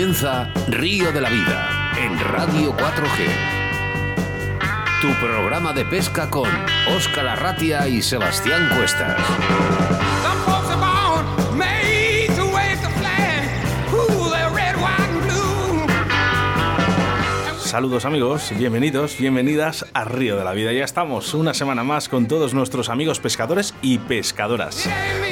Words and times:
comienza 0.00 0.50
Río 0.68 1.12
de 1.12 1.20
la 1.20 1.28
Vida 1.28 1.92
en 1.98 2.18
Radio 2.18 2.74
4G. 2.74 3.26
Tu 5.02 5.12
programa 5.20 5.74
de 5.74 5.84
pesca 5.84 6.30
con 6.30 6.48
Óscar 6.96 7.26
Arratia 7.26 7.86
y 7.86 8.00
Sebastián 8.00 8.70
Cuestas. 8.74 9.20
Saludos 17.62 18.06
amigos, 18.06 18.52
bienvenidos, 18.56 19.18
bienvenidas 19.18 19.84
a 19.92 20.04
Río 20.04 20.38
de 20.38 20.44
la 20.44 20.52
Vida. 20.52 20.72
Ya 20.72 20.84
estamos 20.84 21.34
una 21.34 21.52
semana 21.52 21.84
más 21.84 22.08
con 22.08 22.26
todos 22.26 22.54
nuestros 22.54 22.88
amigos 22.88 23.20
pescadores 23.20 23.74
y 23.82 23.98
pescadoras. 23.98 24.88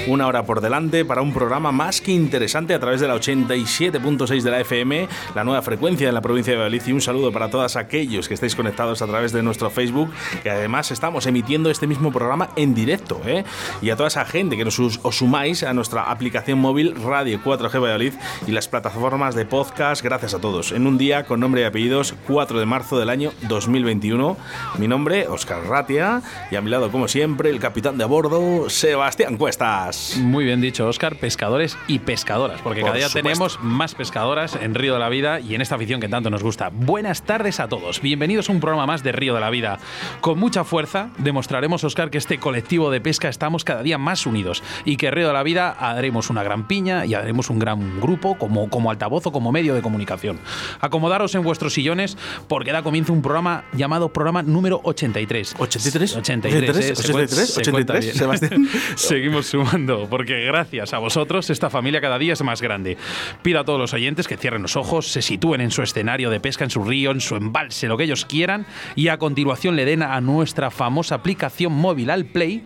Una 0.09 0.27
hora 0.27 0.43
por 0.45 0.63
delante 0.63 1.05
para 1.05 1.21
un 1.21 1.35
programa 1.35 1.71
más 1.71 2.01
que 2.01 2.13
interesante 2.13 2.73
a 2.73 2.81
través 2.81 2.99
de 3.03 3.09
la 3.09 3.15
87.6 3.15 4.41
de 4.41 4.51
la 4.51 4.61
FM, 4.61 5.07
la 5.35 5.45
nueva 5.45 5.61
frecuencia 5.61 6.09
en 6.09 6.15
la 6.15 6.23
provincia 6.23 6.55
de 6.55 6.57
Valladolid 6.57 6.83
y 6.87 6.93
un 6.93 7.03
saludo 7.03 7.31
para 7.31 7.51
todos 7.51 7.77
aquellos 7.77 8.27
que 8.27 8.33
estáis 8.33 8.57
conectados 8.57 9.03
a 9.03 9.07
través 9.07 9.33
de 9.33 9.43
nuestro 9.43 9.69
Facebook, 9.69 10.11
que 10.43 10.49
además 10.49 10.91
estamos 10.93 11.27
emitiendo 11.27 11.71
este 11.71 11.87
mismo 11.87 12.11
programa 12.11 12.49
en 12.57 12.75
directo, 12.75 13.21
¿eh? 13.27 13.45
Y 13.83 13.91
a 13.91 13.97
toda 13.97 14.09
esa 14.09 14.25
gente 14.25 14.57
que 14.57 14.65
nos 14.65 14.79
os 14.79 14.99
sumáis 15.15 15.63
a 15.63 15.75
nuestra 15.75 16.05
aplicación 16.05 16.59
móvil 16.59 16.95
Radio 16.95 17.39
4G 17.45 17.79
Valladolid 17.79 18.15
y 18.47 18.53
las 18.53 18.67
plataformas 18.67 19.35
de 19.35 19.45
podcast, 19.45 20.03
gracias 20.03 20.33
a 20.33 20.41
todos. 20.41 20.73
En 20.73 20.87
un 20.87 20.97
día 20.97 21.27
con 21.27 21.39
nombre 21.39 21.61
y 21.61 21.65
apellidos 21.65 22.15
4 22.27 22.59
de 22.59 22.65
marzo 22.65 22.99
del 22.99 23.11
año 23.11 23.31
2021. 23.43 24.39
Mi 24.79 24.89
nombre, 24.89 25.29
Oscar 25.29 25.67
Ratia, 25.67 26.23
y 26.51 26.57
a 26.57 26.63
mi 26.63 26.71
lado, 26.71 26.91
como 26.91 27.09
siempre, 27.09 27.51
el 27.51 27.61
capitán 27.61 27.99
de 27.99 28.05
a 28.05 28.07
bordo, 28.07 28.71
Sebastián 28.71 29.37
Cuestas. 29.37 29.98
Muy 30.21 30.45
bien 30.45 30.61
dicho, 30.61 30.87
Oscar, 30.87 31.17
pescadores 31.17 31.77
y 31.87 31.99
pescadoras, 31.99 32.61
porque 32.63 32.81
Por 32.81 32.89
cada 32.91 32.99
día 32.99 33.09
supuesto. 33.09 33.29
tenemos 33.29 33.59
más 33.63 33.95
pescadoras 33.95 34.57
en 34.61 34.75
Río 34.75 34.95
de 34.95 35.01
la 35.01 35.09
Vida 35.09 35.41
y 35.41 35.55
en 35.55 35.61
esta 35.61 35.75
afición 35.75 36.01
que 36.01 36.09
tanto 36.09 36.31
nos 36.31 36.43
gusta. 36.43 36.71
Buenas 36.73 37.23
tardes 37.23 37.61
a 37.61 37.69
todos, 37.69 38.01
bienvenidos 38.01 38.49
a 38.49 38.53
un 38.53 38.61
programa 38.61 38.87
más 38.87 39.03
de 39.03 39.13
Río 39.13 39.35
de 39.35 39.41
la 39.41 39.51
Vida. 39.51 39.79
Con 40.21 40.39
mucha 40.39 40.65
fuerza 40.65 41.11
demostraremos, 41.19 41.85
Oscar, 41.85 42.11
que 42.11 42.19
este 42.19 42.39
colectivo 42.39 42.91
de 42.91 43.01
pesca 43.01 43.29
estamos 43.29 43.65
cada 43.65 43.83
día 43.83 43.99
más 43.99 44.27
unidos 44.27 44.63
y 44.85 44.97
que 44.97 45.11
Río 45.11 45.27
de 45.29 45.33
la 45.35 45.43
Vida 45.43 45.71
haremos 45.71 46.31
una 46.31 46.43
gran 46.43 46.67
piña 46.67 47.05
y 47.07 47.15
haremos 47.15 47.51
un 47.51 47.59
gran 47.59 48.01
grupo 48.01 48.37
como, 48.39 48.69
como 48.71 48.91
altavoz 48.91 49.27
o 49.27 49.33
como 49.33 49.53
medio 49.53 49.75
de 49.75 49.83
comunicación. 49.83 50.39
Acomodaros 50.81 51.35
en 51.35 51.43
vuestros 51.43 51.75
sillones 51.75 52.17
porque 52.49 52.73
da 52.73 52.83
comienzo 52.83 53.13
un 53.13 53.23
programa 53.23 53.65
llamado 53.73 54.09
programa 54.13 54.43
número 54.43 54.81
83. 54.85 55.55
83, 55.59 56.17
83, 56.17 56.77
eh, 56.91 56.97
se 56.97 57.03
cuen- 57.13 57.25
83, 57.25 57.49
se 57.55 57.71
cuenta 57.71 57.93
83, 57.95 58.05
bien. 58.05 58.15
Sebastián. 58.17 58.69
Seguimos 58.97 59.47
sumando, 59.47 59.78
porque 59.87 60.45
gracias 60.45 60.93
a 60.93 60.99
vosotros 60.99 61.51
esta 61.51 61.71
familia 61.71 62.01
cada 62.01 62.19
día 62.19 62.33
es 62.33 62.43
más 62.43 62.61
grande. 62.61 62.97
Pido 63.43 63.61
a 63.61 63.65
todos 63.65 63.79
los 63.79 63.95
oyentes 63.95 64.27
que 64.27 64.37
cierren 64.37 64.63
los 64.63 64.77
ojos, 64.77 65.07
se 65.09 65.23
sitúen 65.23 65.61
en 65.61 65.71
su 65.71 65.83
escenario 65.83 66.31
de 66.31 66.41
pesca, 66.41 66.65
en 66.65 66.71
su 66.71 66.83
río, 66.83 67.11
en 67.11 67.21
su 67.21 67.37
embalse, 67.37 67.89
lo 67.89 67.97
que 67.97 68.05
ellos 68.05 68.25
quieran, 68.25 68.67
y 68.97 69.09
a 69.09 69.19
continuación 69.19 69.77
le 69.77 69.85
den 69.85 70.03
a 70.03 70.21
nuestra 70.21 70.71
famosa 70.71 71.17
aplicación 71.17 71.73
móvil 71.73 72.11
al 72.11 72.25
Play, 72.25 72.65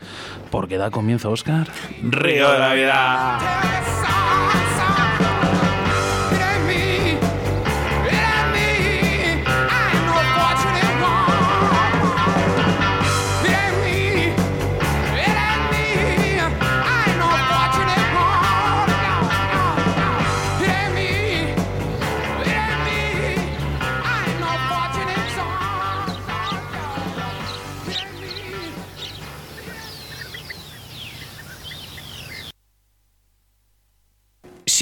porque 0.50 0.78
da 0.78 0.90
comienzo, 0.90 1.30
Oscar. 1.30 1.68
Río 2.02 2.50
de 2.50 2.58
la 2.58 2.74
Vida. 2.74 3.38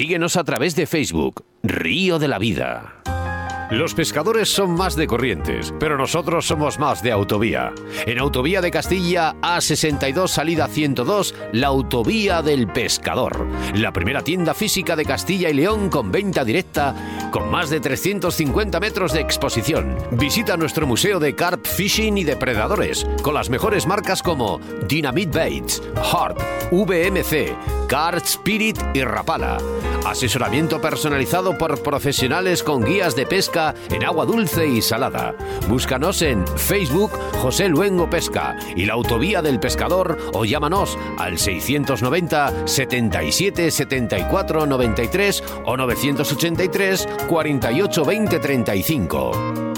Síguenos 0.01 0.37
a 0.37 0.45
través 0.45 0.75
de 0.77 0.87
Facebook, 0.87 1.45
Río 1.63 2.19
de 2.19 2.27
la 2.27 2.39
Vida. 2.39 3.03
Los 3.71 3.93
pescadores 3.93 4.49
son 4.49 4.71
más 4.71 4.97
de 4.97 5.07
corrientes, 5.07 5.75
pero 5.79 5.99
nosotros 5.99 6.47
somos 6.47 6.79
más 6.79 7.03
de 7.03 7.13
autovía. 7.13 7.75
En 8.07 8.19
Autovía 8.19 8.63
de 8.63 8.71
Castilla, 8.71 9.35
A62 9.43 10.29
salida 10.29 10.69
102, 10.69 11.35
la 11.53 11.67
Autovía 11.67 12.41
del 12.41 12.67
Pescador. 12.67 13.47
La 13.75 13.93
primera 13.93 14.23
tienda 14.23 14.55
física 14.55 14.97
de 14.97 15.05
Castilla 15.05 15.51
y 15.51 15.53
León 15.53 15.91
con 15.91 16.11
venta 16.11 16.47
directa, 16.47 17.29
con 17.31 17.51
más 17.51 17.69
de 17.69 17.81
350 17.81 18.81
metros 18.81 19.13
de 19.13 19.21
exposición. 19.21 19.99
Visita 20.13 20.57
nuestro 20.57 20.87
museo 20.87 21.21
de 21.21 21.35
carp 21.35 21.67
fishing 21.67 22.17
y 22.17 22.25
depredadores, 22.25 23.07
con 23.21 23.35
las 23.35 23.51
mejores 23.51 23.87
marcas 23.87 24.23
como 24.23 24.61
Dynamite 24.89 25.39
Baits, 25.39 25.83
Harp, 26.11 26.41
VMC, 26.73 27.55
Card 27.91 28.23
Spirit 28.23 28.79
y 28.95 29.03
Rapala. 29.03 29.59
Asesoramiento 30.07 30.81
personalizado 30.81 31.59
por 31.59 31.83
profesionales 31.83 32.63
con 32.63 32.85
guías 32.85 33.17
de 33.17 33.27
pesca 33.27 33.75
en 33.91 34.05
agua 34.05 34.27
dulce 34.27 34.69
y 34.69 34.81
salada. 34.81 35.35
Búscanos 35.69 36.23
en 36.23 36.47
Facebook 36.47 37.11
José 37.43 37.69
Luengo 37.69 38.09
Pesca 38.09 38.57
y 38.77 38.87
la 38.87 38.93
Autovía 38.93 39.43
del 39.43 39.59
Pescador 39.59 40.17
o 40.35 40.45
llámanos 40.45 40.97
al 41.19 41.37
690 41.37 42.69
77 42.69 43.73
74 43.73 44.67
93 44.67 45.43
o 45.65 45.77
983 45.77 47.09
48 47.29 48.05
20 48.05 48.39
35. 48.39 49.70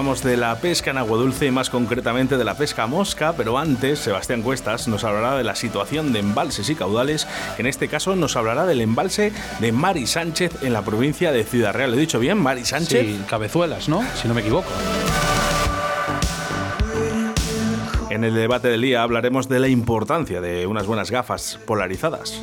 Hablamos 0.00 0.22
de 0.22 0.38
la 0.38 0.56
pesca 0.56 0.92
en 0.92 0.96
agua 0.96 1.18
dulce 1.18 1.44
y 1.44 1.50
más 1.50 1.68
concretamente 1.68 2.38
de 2.38 2.44
la 2.44 2.54
pesca 2.54 2.86
mosca, 2.86 3.34
pero 3.36 3.58
antes 3.58 3.98
Sebastián 3.98 4.40
Cuestas 4.40 4.88
nos 4.88 5.04
hablará 5.04 5.36
de 5.36 5.44
la 5.44 5.54
situación 5.54 6.14
de 6.14 6.20
embalses 6.20 6.70
y 6.70 6.74
caudales, 6.74 7.26
en 7.58 7.66
este 7.66 7.86
caso 7.86 8.16
nos 8.16 8.34
hablará 8.34 8.64
del 8.64 8.80
embalse 8.80 9.30
de 9.58 9.72
Mari 9.72 10.06
Sánchez 10.06 10.62
en 10.62 10.72
la 10.72 10.80
provincia 10.80 11.32
de 11.32 11.44
Ciudad 11.44 11.74
Real. 11.74 11.90
¿Lo 11.90 11.98
he 11.98 12.00
dicho 12.00 12.18
bien? 12.18 12.38
Mari 12.38 12.64
Sánchez. 12.64 13.06
Sí, 13.06 13.22
cabezuelas, 13.28 13.90
¿no? 13.90 14.02
Si 14.14 14.26
no 14.26 14.32
me 14.32 14.40
equivoco. 14.40 14.70
En 18.20 18.24
el 18.24 18.34
debate 18.34 18.68
del 18.68 18.82
día 18.82 19.02
hablaremos 19.02 19.48
de 19.48 19.58
la 19.60 19.68
importancia 19.68 20.42
de 20.42 20.66
unas 20.66 20.86
buenas 20.86 21.10
gafas 21.10 21.58
polarizadas. 21.64 22.42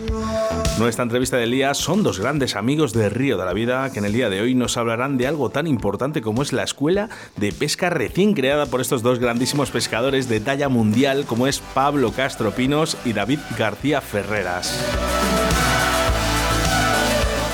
Nuestra 0.80 1.04
entrevista 1.04 1.38
del 1.38 1.52
día 1.52 1.76
son 1.76 2.02
dos 2.02 2.20
grandes 2.20 2.56
amigos 2.56 2.94
de 2.94 3.10
Río 3.10 3.38
de 3.38 3.46
la 3.46 3.54
Vida 3.54 3.92
que 3.92 4.00
en 4.00 4.06
el 4.06 4.14
día 4.14 4.32
de 4.32 4.42
hoy 4.42 4.56
nos 4.56 4.76
hablarán 4.76 5.20
de 5.20 5.28
algo 5.28 5.52
tan 5.52 5.68
importante 5.68 6.24
como 6.24 6.42
es 6.42 6.52
la 6.52 6.64
escuela 6.64 7.10
de 7.36 7.52
pesca 7.52 7.92
recién 7.92 8.34
creada 8.34 8.66
por 8.66 8.82
estos 8.82 9.04
dos 9.04 9.20
grandísimos 9.20 9.70
pescadores 9.70 10.28
de 10.28 10.40
talla 10.40 10.68
mundial 10.68 11.26
como 11.28 11.46
es 11.46 11.60
Pablo 11.60 12.12
Castro 12.12 12.50
Pinos 12.50 12.98
y 13.06 13.14
David 13.14 13.38
García 13.56 14.02
Ferreras. 14.02 14.84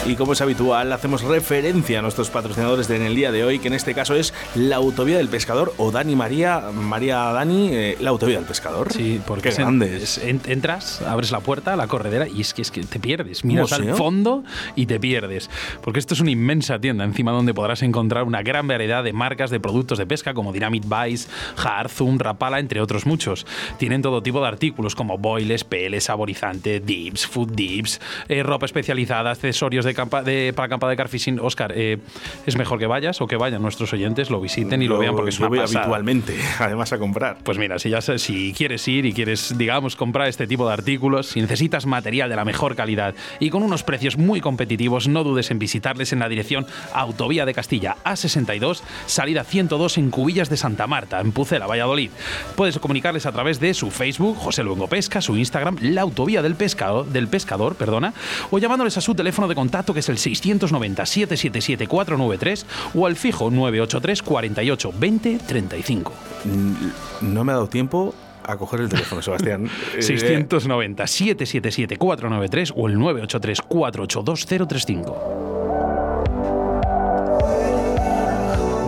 Y 0.06 0.16
como 0.16 0.34
es 0.34 0.42
habitual, 0.42 0.92
hacemos 0.92 1.22
referencia 1.24 2.00
a 2.00 2.02
nuestros 2.02 2.30
patrocinadores 2.30 2.90
de 2.90 2.98
en 2.98 3.04
el 3.04 3.16
día 3.16 3.32
de 3.32 3.46
hoy, 3.46 3.60
que 3.60 3.70
en 3.70 3.74
este 3.74 3.94
caso 3.94 4.16
es 4.16 4.34
la 4.54 4.76
Autovía 4.76 5.16
del 5.16 5.30
Pescador 5.30 5.74
o 5.78 5.92
Dani 5.92 6.14
María, 6.14 6.60
María 6.74 7.20
Dani, 7.32 7.70
eh, 7.72 7.98
la 8.02 8.10
Autovía 8.10 8.36
del 8.36 8.46
Pescador. 8.46 8.92
Sí, 8.92 9.22
porque 9.26 9.44
Qué 9.44 9.96
es- 9.96 10.18
en- 10.18 10.42
entras, 10.46 11.02
abres 11.04 11.32
la 11.32 11.40
puerta, 11.40 11.78
la 11.78 11.88
corredera 11.88 12.28
y 12.28 12.42
es 12.42 12.54
que, 12.54 12.62
es 12.64 12.70
que 12.70 12.84
te 12.84 13.00
pierdes. 13.00 13.46
Miras 13.46 13.72
al 13.72 13.96
fondo 13.96 14.44
y 14.76 14.88
te 14.88 15.00
pierdes. 15.00 15.50
Porque 15.82 16.00
esto 16.00 16.16
es 16.16 16.20
una 16.20 16.32
inmensa 16.32 16.80
tienda 16.80 17.06
encima 17.06 17.32
donde 17.32 17.54
podrás 17.54 17.82
encontrar 17.82 18.24
una 18.26 18.42
gran 18.44 18.68
variedad 18.68 19.06
de 19.06 19.14
marcas 19.14 19.52
de 19.52 19.62
productos 19.62 20.00
de 20.00 20.06
pesca 20.06 20.34
como 20.34 20.52
Dynamite 20.52 20.86
Vice, 20.86 21.30
Harzum, 21.56 22.20
Rapala, 22.20 22.60
entre 22.60 22.82
otros 22.82 23.06
muchos. 23.06 23.46
Tienen 23.78 24.02
todo 24.02 24.22
tipo 24.22 24.42
de 24.42 24.48
artículos 24.50 24.96
como 24.96 25.18
boiles, 25.18 25.64
peles, 25.64 26.04
saborizante, 26.04 26.82
dips, 26.82 27.26
food 27.26 27.54
dips, 27.54 28.02
eh, 28.28 28.44
ropa 28.44 28.66
especializada, 28.66 29.32
accesorios 29.32 29.86
de 29.86 29.93
de, 29.94 29.96
campa, 29.96 30.24
de 30.24 30.54
para 30.54 30.78
de 30.78 30.96
Carfishing, 30.96 31.40
Oscar, 31.40 31.74
eh, 31.76 32.00
es 32.46 32.58
mejor 32.58 32.80
que 32.80 32.88
vayas 32.88 33.22
o 33.22 33.28
que 33.28 33.38
vayan 33.38 33.62
nuestros 33.62 33.94
oyentes, 33.94 34.30
lo 34.30 34.42
visiten 34.42 34.82
y 34.82 34.88
lo 34.88 34.98
vean 34.98 35.16
porque 35.16 35.30
es 35.30 35.40
una 35.40 35.50
voy 35.50 35.60
pasada. 35.60 35.82
habitualmente, 35.82 36.36
además 36.60 36.92
a 36.94 36.98
comprar. 36.98 37.38
Pues 37.44 37.58
mira, 37.58 37.80
si, 37.80 37.90
ya, 37.90 38.02
si 38.02 38.54
quieres 38.54 38.88
ir 38.88 39.06
y 39.06 39.14
quieres, 39.14 39.58
digamos, 39.58 39.96
comprar 39.96 40.28
este 40.28 40.48
tipo 40.48 40.68
de 40.68 40.74
artículos, 40.74 41.28
si 41.28 41.42
necesitas 41.42 41.86
material 41.86 42.30
de 42.30 42.36
la 42.36 42.46
mejor 42.46 42.76
calidad 42.76 43.16
y 43.40 43.50
con 43.50 43.64
unos 43.64 43.84
precios 43.84 44.18
muy 44.18 44.42
competitivos, 44.42 45.08
no 45.08 45.24
dudes 45.24 45.52
en 45.52 45.60
visitarles 45.60 46.14
en 46.14 46.20
la 46.20 46.30
dirección 46.30 46.66
Autovía 46.94 47.46
de 47.46 47.54
Castilla 47.54 47.98
A62, 48.04 48.82
salida 49.06 49.44
102 49.44 49.98
en 49.98 50.10
Cubillas 50.10 50.50
de 50.50 50.58
Santa 50.58 50.88
Marta, 50.88 51.20
en 51.20 51.32
Pucela, 51.32 51.68
Valladolid. 51.68 52.10
Puedes 52.56 52.80
comunicarles 52.80 53.26
a 53.26 53.32
través 53.32 53.60
de 53.60 53.74
su 53.74 53.92
Facebook, 53.92 54.38
José 54.38 54.64
Luengo 54.64 54.88
Pesca, 54.88 55.22
su 55.22 55.38
Instagram, 55.38 55.78
La 55.82 56.02
Autovía 56.02 56.42
del 56.42 56.56
Pescado, 56.56 57.04
del 57.04 57.28
Pescador, 57.28 57.76
perdona, 57.76 58.14
o 58.52 58.60
llamándoles 58.60 58.98
a 58.98 59.02
su 59.02 59.16
teléfono 59.16 59.48
de 59.48 59.56
contacto 59.56 59.83
que 59.92 60.02
es 60.02 60.10
el 60.10 60.20
690 60.20 61.04
777 61.04 61.88
493 61.88 62.66
o 62.94 63.08
al 63.08 63.16
fijo 63.16 63.50
983 63.50 64.22
48 64.22 64.94
20 65.00 65.40
35. 65.40 66.14
Mm, 66.46 67.34
No 67.34 67.44
me 67.44 67.52
ha 67.52 67.56
dado 67.56 67.68
tiempo 67.68 68.14
a 68.44 68.58
coger 68.58 68.82
el 68.82 68.90
teléfono, 68.90 69.22
Sebastián. 69.22 69.68
Eh, 69.98 70.02
690 70.02 71.08
777 71.08 71.98
493 71.98 72.74
o 72.76 72.88
el 72.88 73.00
983 73.00 73.62
482 73.62 74.46
035. 74.46 75.53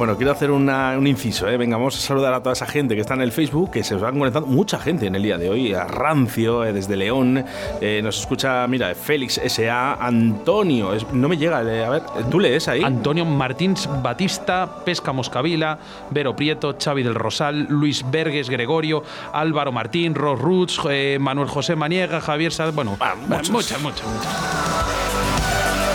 Bueno, 0.06 0.18
quiero 0.18 0.34
hacer 0.34 0.52
una- 0.52 0.96
un 1.00 1.08
inciso, 1.08 1.50
¿eh? 1.50 1.58
Venga, 1.58 1.78
vamos 1.78 1.98
a 1.98 2.00
saludar 2.00 2.32
a 2.36 2.40
toda 2.40 2.54
esa 2.54 2.68
gente 2.68 2.94
que 2.94 3.02
está 3.02 3.16
en 3.16 3.22
el 3.22 3.32
Facebook, 3.32 3.72
que 3.72 3.84
se 3.84 3.96
os 3.96 4.02
van 4.04 4.20
conectando 4.20 4.48
mucha 4.48 4.78
gente 4.78 5.08
en 5.08 5.16
el 5.16 5.24
día 5.24 5.40
de 5.40 5.50
hoy. 5.50 5.74
A 5.74 5.86
Rancio, 5.86 6.64
eh, 6.64 6.74
desde 6.74 6.96
León, 6.96 7.44
eh, 7.82 8.02
nos 8.04 8.20
escucha, 8.20 8.68
mira, 8.68 8.94
Félix 8.94 9.40
S.A., 9.40 9.96
Antonio, 9.96 10.94
es- 10.94 11.12
no 11.12 11.28
me 11.28 11.38
llega, 11.38 11.64
eh, 11.64 11.84
a 11.84 11.90
ver, 11.90 12.04
¿tú 12.30 12.40
lees 12.40 12.68
ahí? 12.68 12.84
Antonio 12.84 13.26
Martins 13.26 13.90
Batista, 14.04 14.70
Pesca 14.86 15.12
Moscavila, 15.12 15.80
Vero 16.12 16.36
Prieto, 16.36 16.76
Xavi 16.80 17.02
del 17.02 17.16
Rosal, 17.16 17.66
Luis 17.68 18.06
Vergues 18.08 18.48
Gregorio, 18.52 19.02
Álvaro 19.34 19.72
Martín, 19.72 20.14
Ros 20.14 20.40
Roots, 20.40 20.82
Manuel 21.20 21.48
José 21.50 21.76
Maniega, 21.76 22.22
Javier 22.22 22.52
Sal, 22.54 22.74
bueno, 22.74 22.96
Ah, 23.00 23.16
muchas, 23.28 23.50
muchas, 23.50 23.82
muchas. 23.82 24.06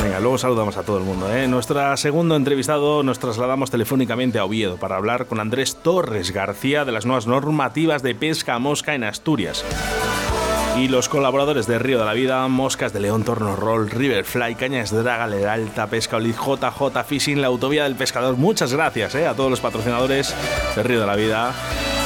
Venga, 0.03 0.19
luego 0.19 0.39
saludamos 0.39 0.77
a 0.77 0.83
todo 0.83 0.99
el 0.99 1.05
mundo. 1.05 1.31
¿eh? 1.35 1.47
Nuestro 1.47 1.97
segundo 1.97 2.35
entrevistado 2.35 3.03
nos 3.03 3.19
trasladamos 3.19 3.71
telefónicamente 3.71 4.39
a 4.39 4.45
Oviedo 4.45 4.79
para 4.79 4.97
hablar 4.97 5.27
con 5.27 5.41
Andrés 5.41 5.77
Torres 5.83 6.33
García 6.33 6.85
de 6.85 6.93
las 6.93 7.05
nuevas 7.05 7.27
normativas 7.27 8.03
de 8.03 8.15
pesca 8.15 8.59
mosca 8.59 8.95
en 8.95 9.05
Asturias. 9.05 9.63
Y 10.81 10.89
los 10.89 11.11
colaboradores 11.11 11.67
de 11.67 11.79
Río 11.79 11.99
de 11.99 12.07
la 12.07 12.15
Vida, 12.15 12.49
Moscas 12.49 12.95
de 12.95 13.01
León, 13.01 13.23
Torno 13.23 13.55
Roll, 13.55 13.91
Riverfly, 13.91 14.55
Cañas 14.55 14.91
Draga, 14.91 15.25
Alta, 15.53 15.87
Pesca 15.89 16.17
Olid, 16.17 16.35
JJ 16.35 17.05
Fishing, 17.07 17.43
la 17.43 17.49
Autovía 17.49 17.85
del 17.85 17.97
Pescador. 17.97 18.37
Muchas 18.39 18.73
gracias 18.73 19.15
¿eh? 19.15 19.27
a 19.27 19.35
todos 19.35 19.51
los 19.51 19.61
patrocinadores 19.61 20.35
de 20.75 20.83
Río 20.83 21.01
de 21.01 21.07
la 21.07 21.17
Vida. 21.17 21.53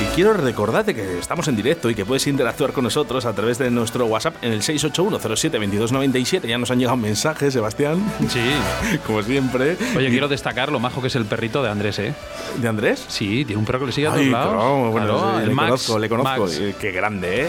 Y 0.00 0.04
quiero 0.16 0.32
recordarte 0.34 0.92
que 0.92 1.20
estamos 1.20 1.46
en 1.46 1.54
directo 1.54 1.88
y 1.88 1.94
que 1.94 2.04
puedes 2.04 2.26
interactuar 2.26 2.72
con 2.72 2.82
nosotros 2.82 3.24
a 3.26 3.32
través 3.32 3.58
de 3.58 3.70
nuestro 3.70 4.06
WhatsApp 4.06 4.34
en 4.42 4.52
el 4.52 4.60
681072297. 4.62 6.48
Ya 6.48 6.58
nos 6.58 6.72
han 6.72 6.80
llegado 6.80 6.96
mensajes, 6.96 7.52
Sebastián, 7.52 8.04
Sí. 8.28 8.40
como 9.06 9.22
siempre. 9.22 9.76
Oye, 9.96 10.08
quiero 10.10 10.26
destacar 10.26 10.72
lo 10.72 10.80
majo 10.80 11.00
que 11.00 11.06
es 11.06 11.14
el 11.14 11.26
perrito 11.26 11.62
de 11.62 11.70
Andrés, 11.70 12.00
¿eh? 12.00 12.12
¿De 12.56 12.66
Andrés? 12.66 13.04
Sí, 13.06 13.44
tiene 13.44 13.60
un 13.60 13.64
perro 13.66 13.78
que 13.80 13.86
le 13.86 13.92
sigue 13.92 14.08
a 14.08 14.10
todos 14.10 14.26
lados. 14.26 14.52
claro, 14.52 14.90
bueno, 14.90 15.06
Claro, 15.06 15.36
sí, 15.36 15.42
el 15.44 15.48
le 15.50 15.54
Max, 15.54 15.68
conozco, 15.68 15.98
le 16.00 16.08
conozco. 16.08 16.40
Max. 16.42 16.58
Eh, 16.60 16.74
Qué 16.80 16.90
grande, 16.90 17.42
¿eh? 17.42 17.48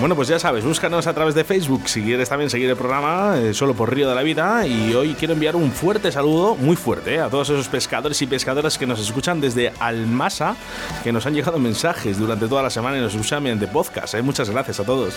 Bueno, 0.00 0.16
pues 0.16 0.28
ya 0.28 0.38
sabes, 0.38 0.64
búscanos 0.64 1.06
a 1.06 1.12
través 1.12 1.34
de 1.34 1.44
Facebook 1.44 1.82
si 1.86 2.02
quieres 2.02 2.30
también 2.30 2.48
seguir 2.48 2.70
el 2.70 2.76
programa 2.76 3.38
eh, 3.38 3.52
solo 3.52 3.74
por 3.74 3.94
Río 3.94 4.08
de 4.08 4.14
la 4.14 4.22
Vida. 4.22 4.66
Y 4.66 4.94
hoy 4.94 5.12
quiero 5.12 5.34
enviar 5.34 5.56
un 5.56 5.70
fuerte 5.70 6.10
saludo, 6.10 6.56
muy 6.56 6.74
fuerte, 6.74 7.16
eh, 7.16 7.20
a 7.20 7.28
todos 7.28 7.50
esos 7.50 7.68
pescadores 7.68 8.20
y 8.22 8.26
pescadoras 8.26 8.78
que 8.78 8.86
nos 8.86 8.98
escuchan 8.98 9.42
desde 9.42 9.74
Almasa, 9.78 10.56
que 11.04 11.12
nos 11.12 11.26
han 11.26 11.34
llegado 11.34 11.58
mensajes 11.58 12.18
durante 12.18 12.48
toda 12.48 12.62
la 12.62 12.70
semana 12.70 12.96
y 12.96 13.02
nos 13.02 13.12
escuchan 13.14 13.42
mediante 13.42 13.68
podcast. 13.68 14.14
eh. 14.14 14.22
Muchas 14.22 14.48
gracias 14.48 14.80
a 14.80 14.84
todos. 14.84 15.14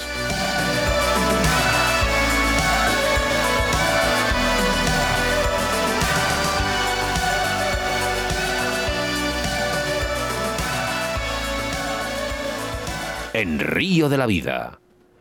En 13.43 13.59
Río 13.59 14.07
de 14.07 14.15
la 14.15 14.25
Vida, 14.25 14.79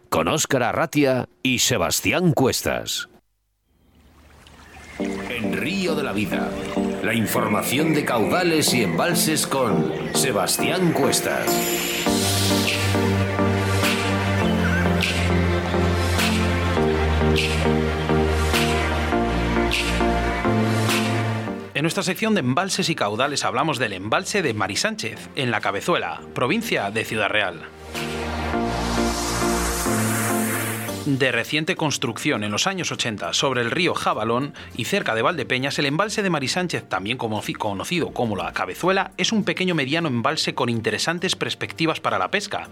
con 0.08 0.28
Óscar 0.28 0.62
Arratia 0.62 1.28
y 1.42 1.58
Sebastián 1.58 2.34
Cuestas. 2.34 3.08
En 5.00 5.56
Río 5.56 5.96
de 5.96 6.04
la 6.04 6.12
Vida, 6.12 6.48
la 7.02 7.14
información 7.14 7.94
de 7.94 8.04
caudales 8.04 8.72
y 8.74 8.84
embalses 8.84 9.44
con 9.48 9.92
Sebastián 10.14 10.92
Cuestas. 10.92 11.48
En 21.74 21.82
nuestra 21.82 22.04
sección 22.04 22.34
de 22.34 22.40
embalses 22.40 22.88
y 22.88 22.94
caudales 22.94 23.44
hablamos 23.44 23.80
del 23.80 23.94
embalse 23.94 24.42
de 24.42 24.54
Mari 24.54 24.76
Sánchez, 24.76 25.28
en 25.34 25.50
La 25.50 25.60
Cabezuela, 25.60 26.20
provincia 26.34 26.92
de 26.92 27.04
Ciudad 27.04 27.28
Real. 27.28 27.62
De 31.04 31.32
reciente 31.32 31.74
construcción 31.74 32.44
en 32.44 32.52
los 32.52 32.68
años 32.68 32.92
80 32.92 33.32
sobre 33.32 33.60
el 33.60 33.72
río 33.72 33.92
Jabalón 33.92 34.54
y 34.76 34.84
cerca 34.84 35.16
de 35.16 35.22
Valdepeñas, 35.22 35.76
el 35.80 35.86
embalse 35.86 36.22
de 36.22 36.30
Mari 36.30 36.46
Sánchez, 36.46 36.88
también 36.88 37.18
conocido 37.18 38.12
como 38.12 38.36
la 38.36 38.52
Cabezuela, 38.52 39.10
es 39.16 39.32
un 39.32 39.42
pequeño 39.42 39.74
mediano 39.74 40.06
embalse 40.06 40.54
con 40.54 40.68
interesantes 40.68 41.34
perspectivas 41.34 41.98
para 41.98 42.20
la 42.20 42.30
pesca. 42.30 42.68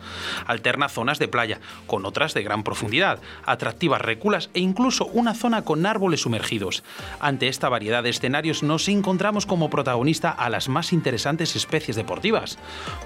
Alterna 0.47 0.89
zonas 0.89 1.19
de 1.19 1.27
playa 1.27 1.59
con 1.89 2.07
otras 2.07 2.33
de 2.33 2.45
gran 2.45 2.63
profundidad, 2.63 3.19
atractivas 3.47 4.01
reculas 4.01 4.49
e 4.55 4.61
incluso 4.61 5.07
una 5.07 5.35
zona 5.35 5.63
con 5.63 5.85
árboles 5.85 6.21
sumergidos. 6.21 6.85
Ante 7.19 7.49
esta 7.49 7.69
variedad 7.69 8.05
de 8.05 8.11
escenarios 8.11 8.63
nos 8.63 8.89
encontramos 8.89 9.45
como 9.45 9.71
protagonista 9.71 10.31
a 10.31 10.51
las 10.51 10.69
más 10.69 10.93
interesantes 10.93 11.57
especies 11.57 11.97
deportivas. 11.97 12.59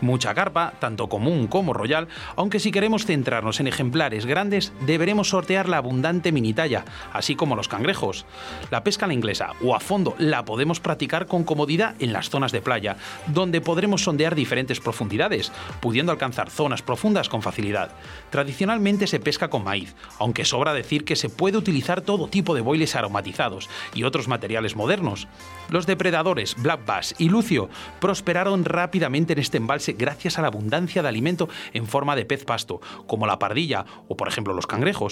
Mucha 0.02 0.34
carpa, 0.34 0.74
tanto 0.80 1.08
común 1.08 1.46
como 1.46 1.72
royal, 1.72 2.08
aunque 2.36 2.60
si 2.60 2.70
queremos 2.70 3.06
centrarnos 3.06 3.58
en 3.60 3.68
ejemplares 3.68 4.26
grandes, 4.26 4.74
deberemos 4.84 5.13
sortear 5.22 5.68
la 5.68 5.76
abundante 5.76 6.32
minitalla, 6.32 6.84
así 7.12 7.36
como 7.36 7.54
los 7.54 7.68
cangrejos. 7.68 8.26
La 8.72 8.82
pesca 8.82 9.04
a 9.04 9.08
la 9.08 9.14
inglesa 9.14 9.52
o 9.62 9.76
a 9.76 9.80
fondo 9.80 10.16
la 10.18 10.44
podemos 10.44 10.80
practicar 10.80 11.26
con 11.26 11.44
comodidad 11.44 11.94
en 12.00 12.12
las 12.12 12.30
zonas 12.30 12.50
de 12.50 12.60
playa, 12.62 12.96
donde 13.28 13.60
podremos 13.60 14.02
sondear 14.02 14.34
diferentes 14.34 14.80
profundidades, 14.80 15.52
pudiendo 15.80 16.10
alcanzar 16.10 16.50
zonas 16.50 16.82
profundas 16.82 17.28
con 17.28 17.42
facilidad. 17.42 17.92
Tradicionalmente 18.30 19.06
se 19.06 19.20
pesca 19.20 19.50
con 19.50 19.62
maíz, 19.62 19.94
aunque 20.18 20.44
sobra 20.44 20.74
decir 20.74 21.04
que 21.04 21.16
se 21.16 21.28
puede 21.28 21.58
utilizar 21.58 22.00
todo 22.00 22.28
tipo 22.28 22.54
de 22.54 22.62
boiles 22.62 22.96
aromatizados 22.96 23.68
y 23.94 24.04
otros 24.04 24.26
materiales 24.26 24.74
modernos. 24.74 25.28
Los 25.70 25.86
depredadores 25.86 26.54
Black 26.56 26.84
Bass 26.86 27.14
y 27.18 27.28
Lucio 27.28 27.68
prosperaron 28.00 28.64
rápidamente 28.64 29.34
en 29.34 29.38
este 29.38 29.58
embalse 29.58 29.92
gracias 29.92 30.38
a 30.38 30.42
la 30.42 30.48
abundancia 30.48 31.02
de 31.02 31.08
alimento 31.08 31.48
en 31.72 31.86
forma 31.86 32.16
de 32.16 32.24
pez 32.24 32.44
pasto, 32.44 32.80
como 33.06 33.26
la 33.26 33.38
pardilla 33.38 33.84
o 34.08 34.16
por 34.16 34.28
ejemplo 34.28 34.54
los 34.54 34.66
cangrejos. 34.66 35.03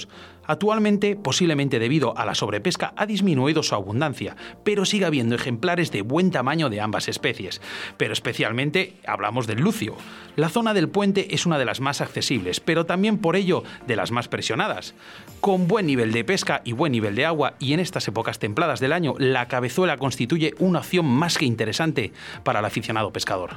Actualmente, 0.45 1.15
posiblemente 1.15 1.79
debido 1.79 2.17
a 2.19 2.27
la 2.27 2.35
sobrepesca, 2.35 2.93
ha 2.97 3.07
disminuido 3.07 3.63
su 3.63 3.75
abundancia, 3.75 4.37
pero 4.65 4.85
sigue 4.85 5.05
habiendo 5.05 5.37
ejemplares 5.37 5.93
de 5.93 6.03
buen 6.03 6.31
tamaño 6.31 6.69
de 6.69 6.81
ambas 6.81 7.09
especies. 7.09 7.61
Pero 7.97 8.13
especialmente 8.13 8.97
hablamos 9.07 9.47
del 9.47 9.61
lucio. 9.61 9.97
La 10.35 10.49
zona 10.49 10.75
del 10.75 10.89
puente 10.89 11.35
es 11.35 11.47
una 11.47 11.59
de 11.59 11.65
las 11.65 11.81
más 11.81 12.01
accesibles, 12.01 12.61
pero 12.61 12.87
también 12.87 13.19
por 13.19 13.37
ello 13.37 13.63
de 13.87 13.97
las 13.97 14.11
más 14.11 14.29
presionadas. 14.29 14.95
Con 15.41 15.69
buen 15.69 15.87
nivel 15.87 16.13
de 16.13 16.25
pesca 16.25 16.61
y 16.65 16.73
buen 16.73 16.93
nivel 16.93 17.15
de 17.15 17.27
agua, 17.27 17.55
y 17.59 17.73
en 17.73 17.81
estas 17.81 18.09
épocas 18.09 18.39
templadas 18.39 18.81
del 18.81 18.93
año, 18.93 19.15
la 19.19 19.47
cabezuela 19.47 19.97
constituye 19.97 20.55
una 20.59 20.81
opción 20.81 21.07
más 21.07 21.39
que 21.39 21.45
interesante 21.45 22.13
para 22.43 22.59
el 22.59 22.65
aficionado 22.65 23.13
pescador. 23.13 23.51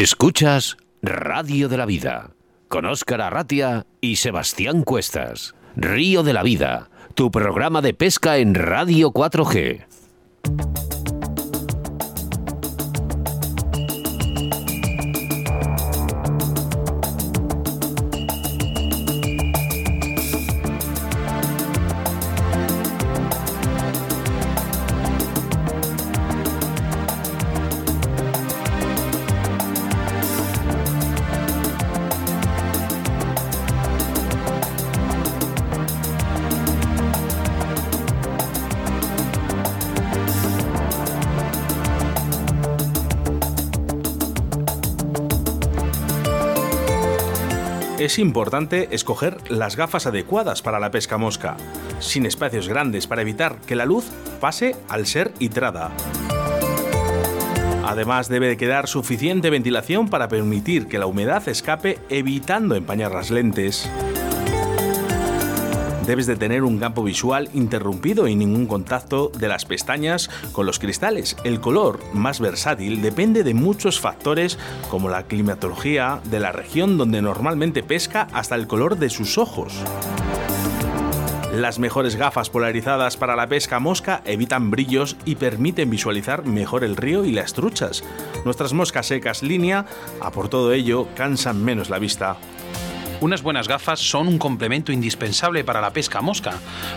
Escuchas 0.00 0.78
Radio 1.02 1.68
de 1.68 1.76
la 1.76 1.84
Vida 1.84 2.30
con 2.68 2.86
Óscar 2.86 3.20
Arratia 3.20 3.84
y 4.00 4.16
Sebastián 4.16 4.82
Cuestas. 4.82 5.54
Río 5.76 6.22
de 6.22 6.32
la 6.32 6.42
Vida, 6.42 6.88
tu 7.14 7.30
programa 7.30 7.82
de 7.82 7.92
pesca 7.92 8.38
en 8.38 8.54
Radio 8.54 9.10
4G. 9.10 9.84
Es 48.10 48.18
importante 48.18 48.88
escoger 48.90 49.36
las 49.52 49.76
gafas 49.76 50.04
adecuadas 50.04 50.62
para 50.62 50.80
la 50.80 50.90
pesca 50.90 51.16
mosca, 51.16 51.56
sin 52.00 52.26
espacios 52.26 52.66
grandes 52.66 53.06
para 53.06 53.22
evitar 53.22 53.60
que 53.60 53.76
la 53.76 53.84
luz 53.84 54.06
pase 54.40 54.74
al 54.88 55.06
ser 55.06 55.32
hidrada. 55.38 55.92
Además 57.84 58.28
debe 58.28 58.48
de 58.48 58.56
quedar 58.56 58.88
suficiente 58.88 59.48
ventilación 59.48 60.08
para 60.08 60.26
permitir 60.26 60.88
que 60.88 60.98
la 60.98 61.06
humedad 61.06 61.48
escape 61.48 62.00
evitando 62.08 62.74
empañar 62.74 63.12
las 63.12 63.30
lentes. 63.30 63.88
Debes 66.06 66.26
de 66.26 66.36
tener 66.36 66.64
un 66.64 66.78
campo 66.78 67.02
visual 67.02 67.48
interrumpido 67.54 68.26
y 68.26 68.34
ningún 68.34 68.66
contacto 68.66 69.30
de 69.36 69.48
las 69.48 69.64
pestañas 69.64 70.30
con 70.52 70.66
los 70.66 70.78
cristales. 70.78 71.36
El 71.44 71.60
color 71.60 72.00
más 72.12 72.40
versátil 72.40 73.02
depende 73.02 73.44
de 73.44 73.54
muchos 73.54 74.00
factores 74.00 74.58
como 74.90 75.08
la 75.08 75.24
climatología 75.24 76.20
de 76.24 76.40
la 76.40 76.52
región 76.52 76.98
donde 76.98 77.22
normalmente 77.22 77.82
pesca 77.82 78.28
hasta 78.32 78.54
el 78.54 78.66
color 78.66 78.98
de 78.98 79.10
sus 79.10 79.38
ojos. 79.38 79.74
Las 81.52 81.80
mejores 81.80 82.14
gafas 82.14 82.48
polarizadas 82.48 83.16
para 83.16 83.34
la 83.34 83.48
pesca 83.48 83.80
mosca 83.80 84.22
evitan 84.24 84.70
brillos 84.70 85.16
y 85.24 85.34
permiten 85.34 85.90
visualizar 85.90 86.46
mejor 86.46 86.84
el 86.84 86.96
río 86.96 87.24
y 87.24 87.32
las 87.32 87.54
truchas. 87.54 88.04
Nuestras 88.44 88.72
moscas 88.72 89.06
secas 89.06 89.42
línea, 89.42 89.84
a 90.20 90.30
por 90.30 90.48
todo 90.48 90.72
ello, 90.72 91.08
cansan 91.16 91.62
menos 91.64 91.90
la 91.90 91.98
vista. 91.98 92.36
Unas 93.20 93.42
buenas 93.42 93.68
gafas 93.68 94.00
son 94.00 94.28
un 94.28 94.38
complemento 94.38 94.92
indispensable 94.92 95.62
para 95.62 95.82
la 95.82 95.92
pesca 95.92 96.22
mosca, 96.22 96.54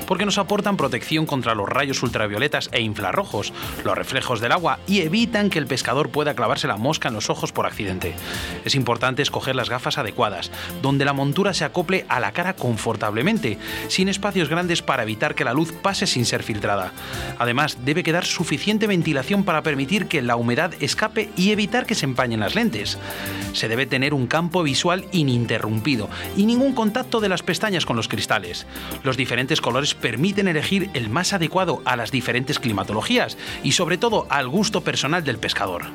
porque 0.08 0.26
nos 0.26 0.38
aportan 0.38 0.78
protección 0.78 1.26
contra 1.26 1.54
los 1.54 1.68
rayos 1.68 2.02
ultravioletas 2.02 2.70
e 2.72 2.80
infrarrojos, 2.80 3.52
los 3.84 3.98
reflejos 3.98 4.40
del 4.40 4.54
agua 4.54 4.80
y 4.88 5.02
evitan 5.02 5.50
que 5.50 5.60
el 5.60 5.68
pescador 5.68 6.12
pueda 6.12 6.34
clavarse 6.34 6.66
la 6.66 6.78
mosca 6.78 7.10
en 7.10 7.16
los 7.16 7.30
ojos 7.30 7.52
por 7.52 7.66
accidente. 7.66 8.16
Es 8.64 8.76
importante 8.76 9.22
escoger 9.22 9.54
las 9.54 9.70
gafas 9.70 9.98
adecuadas, 9.98 10.50
donde 10.82 11.04
la 11.04 11.12
montura 11.12 11.54
se 11.54 11.66
acople 11.66 12.06
a 12.08 12.22
la 12.22 12.32
cara 12.32 12.56
confortablemente, 12.56 13.58
sin 13.90 14.08
espacios 14.08 14.48
grandes 14.48 14.82
para 14.82 15.04
evitar 15.04 15.36
que 15.36 15.44
la 15.44 15.54
luz 15.54 15.74
pase 15.74 16.08
sin 16.08 16.26
ser 16.26 16.42
filtrada. 16.42 16.94
Además, 17.38 17.80
debe 17.84 18.04
quedar 18.04 18.24
suficiente 18.24 18.88
ventilación 18.88 19.44
para 19.44 19.62
permitir 19.62 20.08
que 20.08 20.22
la 20.22 20.38
humedad 20.38 20.74
escape 20.80 21.32
y 21.36 21.52
evitar 21.52 21.86
que 21.86 21.96
se 21.96 22.06
empañen 22.06 22.40
las 22.40 22.56
lentes. 22.56 22.98
Se 23.52 23.68
debe 23.68 23.86
tener 23.86 24.14
un 24.14 24.28
campo 24.28 24.64
visual 24.64 25.06
ininterrumpido 25.12 26.13
y 26.38 26.46
ningún 26.46 26.74
contacto 26.74 27.20
de 27.20 27.30
las 27.30 27.44
pestañas 27.44 27.86
con 27.86 27.96
los 27.96 28.08
cristales. 28.08 28.66
Los 29.04 29.18
diferentes 29.18 29.62
colores 29.62 29.94
permiten 29.94 30.48
elegir 30.48 30.90
el 30.94 31.10
más 31.10 31.34
adecuado 31.34 31.82
a 31.86 31.96
las 31.96 32.12
diferentes 32.12 32.60
climatologías 32.60 33.38
y 33.64 33.74
sobre 33.74 33.98
todo 33.98 34.28
al 34.30 34.48
gusto 34.48 34.82
personal 34.82 35.24
del 35.24 35.38
pescador. 35.38 35.86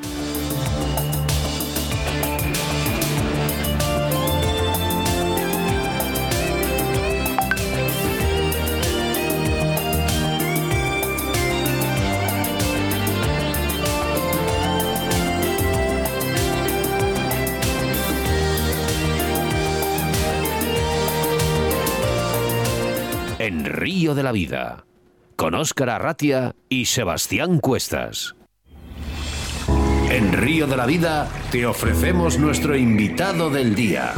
De 24.19 24.25
la 24.25 24.33
Vida, 24.33 24.85
con 25.37 25.55
Óscar 25.55 25.91
Arratia 25.91 26.57
y 26.69 26.87
Sebastián 26.87 27.61
Cuestas. 27.61 28.35
En 30.11 30.33
Río 30.33 30.67
de 30.67 30.77
la 30.77 30.87
Vida 30.87 31.29
te 31.53 31.65
ofrecemos 31.67 32.37
nuestro 32.37 32.75
invitado 32.75 33.49
del 33.49 33.77
día. 33.77 34.11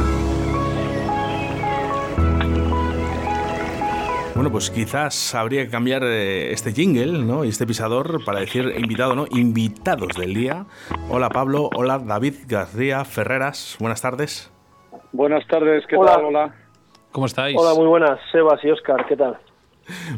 Bueno, 4.33 4.51
pues 4.51 4.71
quizás 4.71 5.35
habría 5.35 5.65
que 5.65 5.69
cambiar 5.69 6.01
eh, 6.03 6.51
este 6.51 6.71
jingle, 6.71 7.23
¿no? 7.23 7.45
Y 7.45 7.49
este 7.49 7.67
pisador 7.67 8.25
para 8.25 8.39
decir 8.39 8.73
invitado, 8.75 9.13
¿no? 9.13 9.25
Invitados 9.29 10.17
del 10.17 10.33
día. 10.33 10.65
Hola 11.11 11.29
Pablo, 11.29 11.69
hola 11.75 11.99
David 11.99 12.33
García 12.47 13.05
Ferreras, 13.05 13.77
buenas 13.79 14.01
tardes. 14.01 14.51
Buenas 15.11 15.45
tardes, 15.45 15.85
¿qué 15.87 15.95
Hola. 15.95 16.13
tal? 16.15 16.25
Hola. 16.25 16.55
¿Cómo 17.11 17.27
estáis? 17.27 17.55
Hola, 17.55 17.75
muy 17.75 17.85
buenas, 17.85 18.19
Sebas 18.31 18.63
y 18.63 18.71
Oscar, 18.71 19.05
¿qué 19.07 19.15
tal? 19.15 19.37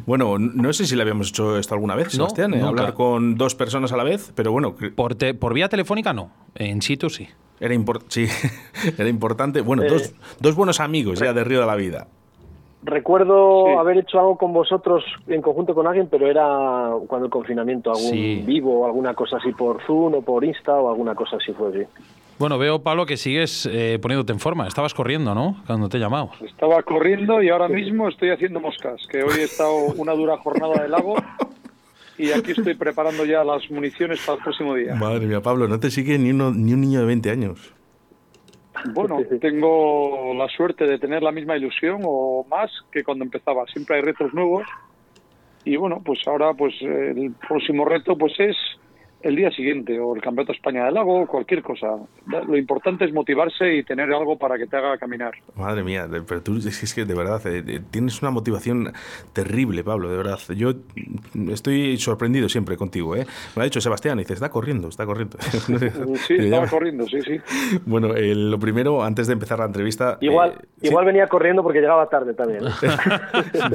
Bueno, 0.06 0.38
no 0.38 0.74
sé 0.74 0.86
si 0.86 0.96
le 0.96 1.02
habíamos 1.02 1.30
hecho 1.30 1.58
esto 1.58 1.74
alguna 1.74 1.96
vez, 1.96 2.08
No, 2.08 2.12
Sebastián, 2.30 2.54
¿eh? 2.54 2.62
hablar 2.62 2.94
con 2.94 3.36
dos 3.36 3.56
personas 3.56 3.92
a 3.92 3.98
la 3.98 4.04
vez, 4.04 4.32
pero 4.36 4.52
bueno, 4.52 4.76
Por, 4.96 5.16
te- 5.16 5.34
por 5.34 5.54
vía 5.54 5.70
telefónica 5.70 6.14
no, 6.14 6.30
en 6.56 6.82
situ 6.82 7.10
sí. 7.10 7.28
era, 7.60 7.74
sí, 8.10 8.28
era 8.98 9.10
importante. 9.10 9.62
Bueno, 9.62 9.84
Eh, 9.84 9.88
dos, 9.90 10.14
dos 10.40 10.56
buenos 10.56 10.80
amigos 10.80 11.20
ya 11.20 11.34
de 11.34 11.44
Río 11.44 11.62
de 11.62 11.66
la 11.68 11.76
Vida. 11.76 12.08
Recuerdo 12.86 13.64
Sí. 13.68 13.72
haber 13.80 13.98
hecho 14.00 14.20
algo 14.20 14.38
con 14.38 14.52
vosotros 14.52 15.04
en 15.28 15.42
conjunto 15.42 15.74
con 15.74 15.88
alguien, 15.88 16.08
pero 16.12 16.28
era 16.28 16.90
cuando 17.08 17.28
el 17.28 17.32
confinamiento, 17.32 17.90
algún 17.92 18.12
Sí. 18.12 18.44
vivo 18.46 18.82
o 18.82 18.86
alguna 18.86 19.14
cosa 19.14 19.38
así 19.38 19.54
por 19.54 19.82
Zoom 19.88 20.16
o 20.16 20.22
por 20.22 20.44
Insta 20.44 20.74
o 20.74 20.90
alguna 20.90 21.16
cosa 21.16 21.38
así 21.38 21.54
fue 21.54 21.70
así. 21.70 21.88
Bueno, 22.40 22.58
veo, 22.58 22.82
Pablo, 22.82 23.06
que 23.06 23.18
sigues 23.18 23.70
eh, 23.72 24.00
poniéndote 24.02 24.34
en 24.34 24.40
forma. 24.40 24.68
Estabas 24.68 24.94
corriendo, 24.94 25.36
¿no? 25.36 25.62
Cuando 25.68 25.88
te 25.88 25.98
he 25.98 26.00
llamado. 26.00 26.32
Estaba 26.42 26.82
corriendo 26.84 27.42
y 27.42 27.50
ahora 27.50 27.68
mismo 27.68 28.10
estoy 28.10 28.32
haciendo 28.32 28.60
moscas, 28.60 29.06
que 29.08 29.24
hoy 29.24 29.40
he 29.40 29.44
estado 29.44 29.76
una 29.96 30.14
dura 30.14 30.38
jornada 30.38 30.82
de 30.82 30.90
lago 30.90 31.16
y 32.18 32.32
aquí 32.32 32.52
estoy 32.52 32.76
preparando 32.76 33.26
ya 33.26 33.44
las 33.44 33.70
municiones 33.70 34.20
para 34.26 34.38
el 34.38 34.44
próximo 34.44 34.76
día. 34.76 34.96
Madre 34.96 35.26
mía, 35.26 35.42
Pablo, 35.42 35.68
no 35.68 35.80
te 35.80 35.92
sigue 35.92 36.18
ni, 36.18 36.32
uno, 36.32 36.52
ni 36.52 36.74
un 36.74 36.82
niño 36.82 37.00
de 37.02 37.06
20 37.06 37.30
años. 37.30 37.74
Bueno, 38.94 39.20
tengo 39.42 40.34
la 40.34 40.48
suerte 40.50 40.86
de 40.86 40.98
tener 41.00 41.22
la 41.24 41.32
misma 41.32 41.56
ilusión 41.56 42.02
o 42.04 42.46
más 42.50 42.72
que 42.92 43.04
cuando 43.04 43.24
empezaba. 43.24 43.66
Siempre 43.68 43.98
hay 43.98 44.02
retos 44.02 44.34
nuevos 44.34 44.64
y 45.66 45.76
bueno, 45.76 46.02
pues 46.04 46.20
ahora 46.28 46.54
pues 46.54 46.74
el 46.82 47.34
próximo 47.48 47.86
reto 47.86 48.18
pues 48.18 48.34
es 48.40 48.58
el 49.24 49.36
día 49.36 49.50
siguiente 49.52 50.00
o 50.00 50.16
el 50.16 50.22
Campeonato 50.22 50.52
de 50.52 50.58
España 50.58 50.86
del 50.86 50.94
Lago, 50.94 51.26
cualquier 51.28 51.62
cosa. 51.64 51.88
Lo 52.28 52.58
importante 52.58 53.06
es 53.06 53.14
motivarse 53.14 53.76
y 53.76 53.84
tener 53.84 54.12
algo 54.14 54.38
para 54.38 54.58
que 54.58 54.68
te 54.68 54.76
haga 54.78 54.98
caminar. 54.98 55.32
Madre 55.56 55.84
mía, 55.84 56.08
pero 56.28 56.42
tú 56.42 56.58
es 56.58 56.94
que, 56.94 57.06
de 57.06 57.14
verdad 57.16 57.42
eh, 57.48 57.64
eh, 57.66 57.80
tienes 57.90 58.22
una 58.22 58.32
motivación 58.32 58.92
terrible, 59.34 59.84
Pablo, 59.84 60.10
de 60.10 60.18
verdad. 60.18 60.38
Yo 60.56 60.74
estoy 61.52 61.98
sorprendido 61.98 62.50
siempre 62.50 62.78
contigo, 62.78 63.16
¿eh? 63.16 63.26
Me 63.56 63.62
ha 63.62 63.66
dicho 63.66 63.82
Sebastián, 63.82 64.20
y 64.20 64.24
dice, 64.24 64.34
está 64.34 64.50
corriendo, 64.50 64.90
está 64.90 65.06
corriendo. 65.06 65.38
Sí, 66.28 66.36
estaba 66.38 66.68
corriendo, 66.68 67.06
sí, 67.08 67.22
sí. 67.22 67.40
Bueno, 67.86 68.14
eh, 68.16 68.36
lo 68.36 68.60
primero, 68.60 69.04
antes 69.04 69.28
de 69.28 69.34
empezar 69.34 69.60
la 69.60 69.66
entrevista... 69.66 70.18
Igual, 70.22 70.52
eh, 70.52 70.66
sí, 70.82 70.88
igual 70.88 71.06
venía 71.06 71.28
corriendo 71.28 71.64
porque 71.64 71.80
llegaba 71.80 72.08
tarde 72.10 72.34
también. 72.34 72.64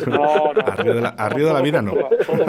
No, 0.07 0.53
no. 0.53 0.61
A 0.67 0.77
Río 0.77 0.95
de 0.95 1.01
la- 1.01 1.09
a 1.11 1.29
Río 1.29 1.47
de 1.49 1.53
la 1.53 1.61
Vida 1.63 1.83
no. 1.83 1.93
Todo, 1.93 2.45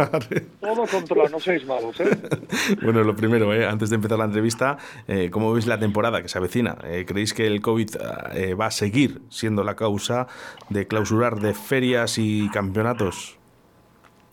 todo 0.59 0.85
controla, 0.91 1.29
no 1.29 1.39
seáis 1.39 1.65
malos, 1.65 1.99
¿eh? 1.99 2.09
Bueno, 2.91 3.03
lo 3.03 3.15
primero, 3.15 3.53
¿eh? 3.53 3.67
antes 3.67 3.91
de 3.91 3.97
empezar 3.97 4.17
la 4.17 4.25
entrevista, 4.25 4.77
eh, 5.07 5.29
¿cómo 5.29 5.53
veis 5.53 5.67
la 5.67 5.77
temporada 5.77 6.23
que 6.23 6.27
se 6.27 6.39
avecina? 6.39 6.75
Eh, 6.85 7.05
¿Creéis 7.07 7.35
que 7.35 7.45
el 7.45 7.61
COVID 7.61 7.87
eh, 8.33 8.55
va 8.55 8.65
a 8.65 8.71
seguir 8.71 9.21
siendo 9.29 9.63
la 9.63 9.75
causa 9.75 10.25
de 10.71 10.87
clausurar 10.87 11.35
de 11.39 11.53
ferias 11.53 12.17
y 12.17 12.49
campeonatos? 12.49 13.37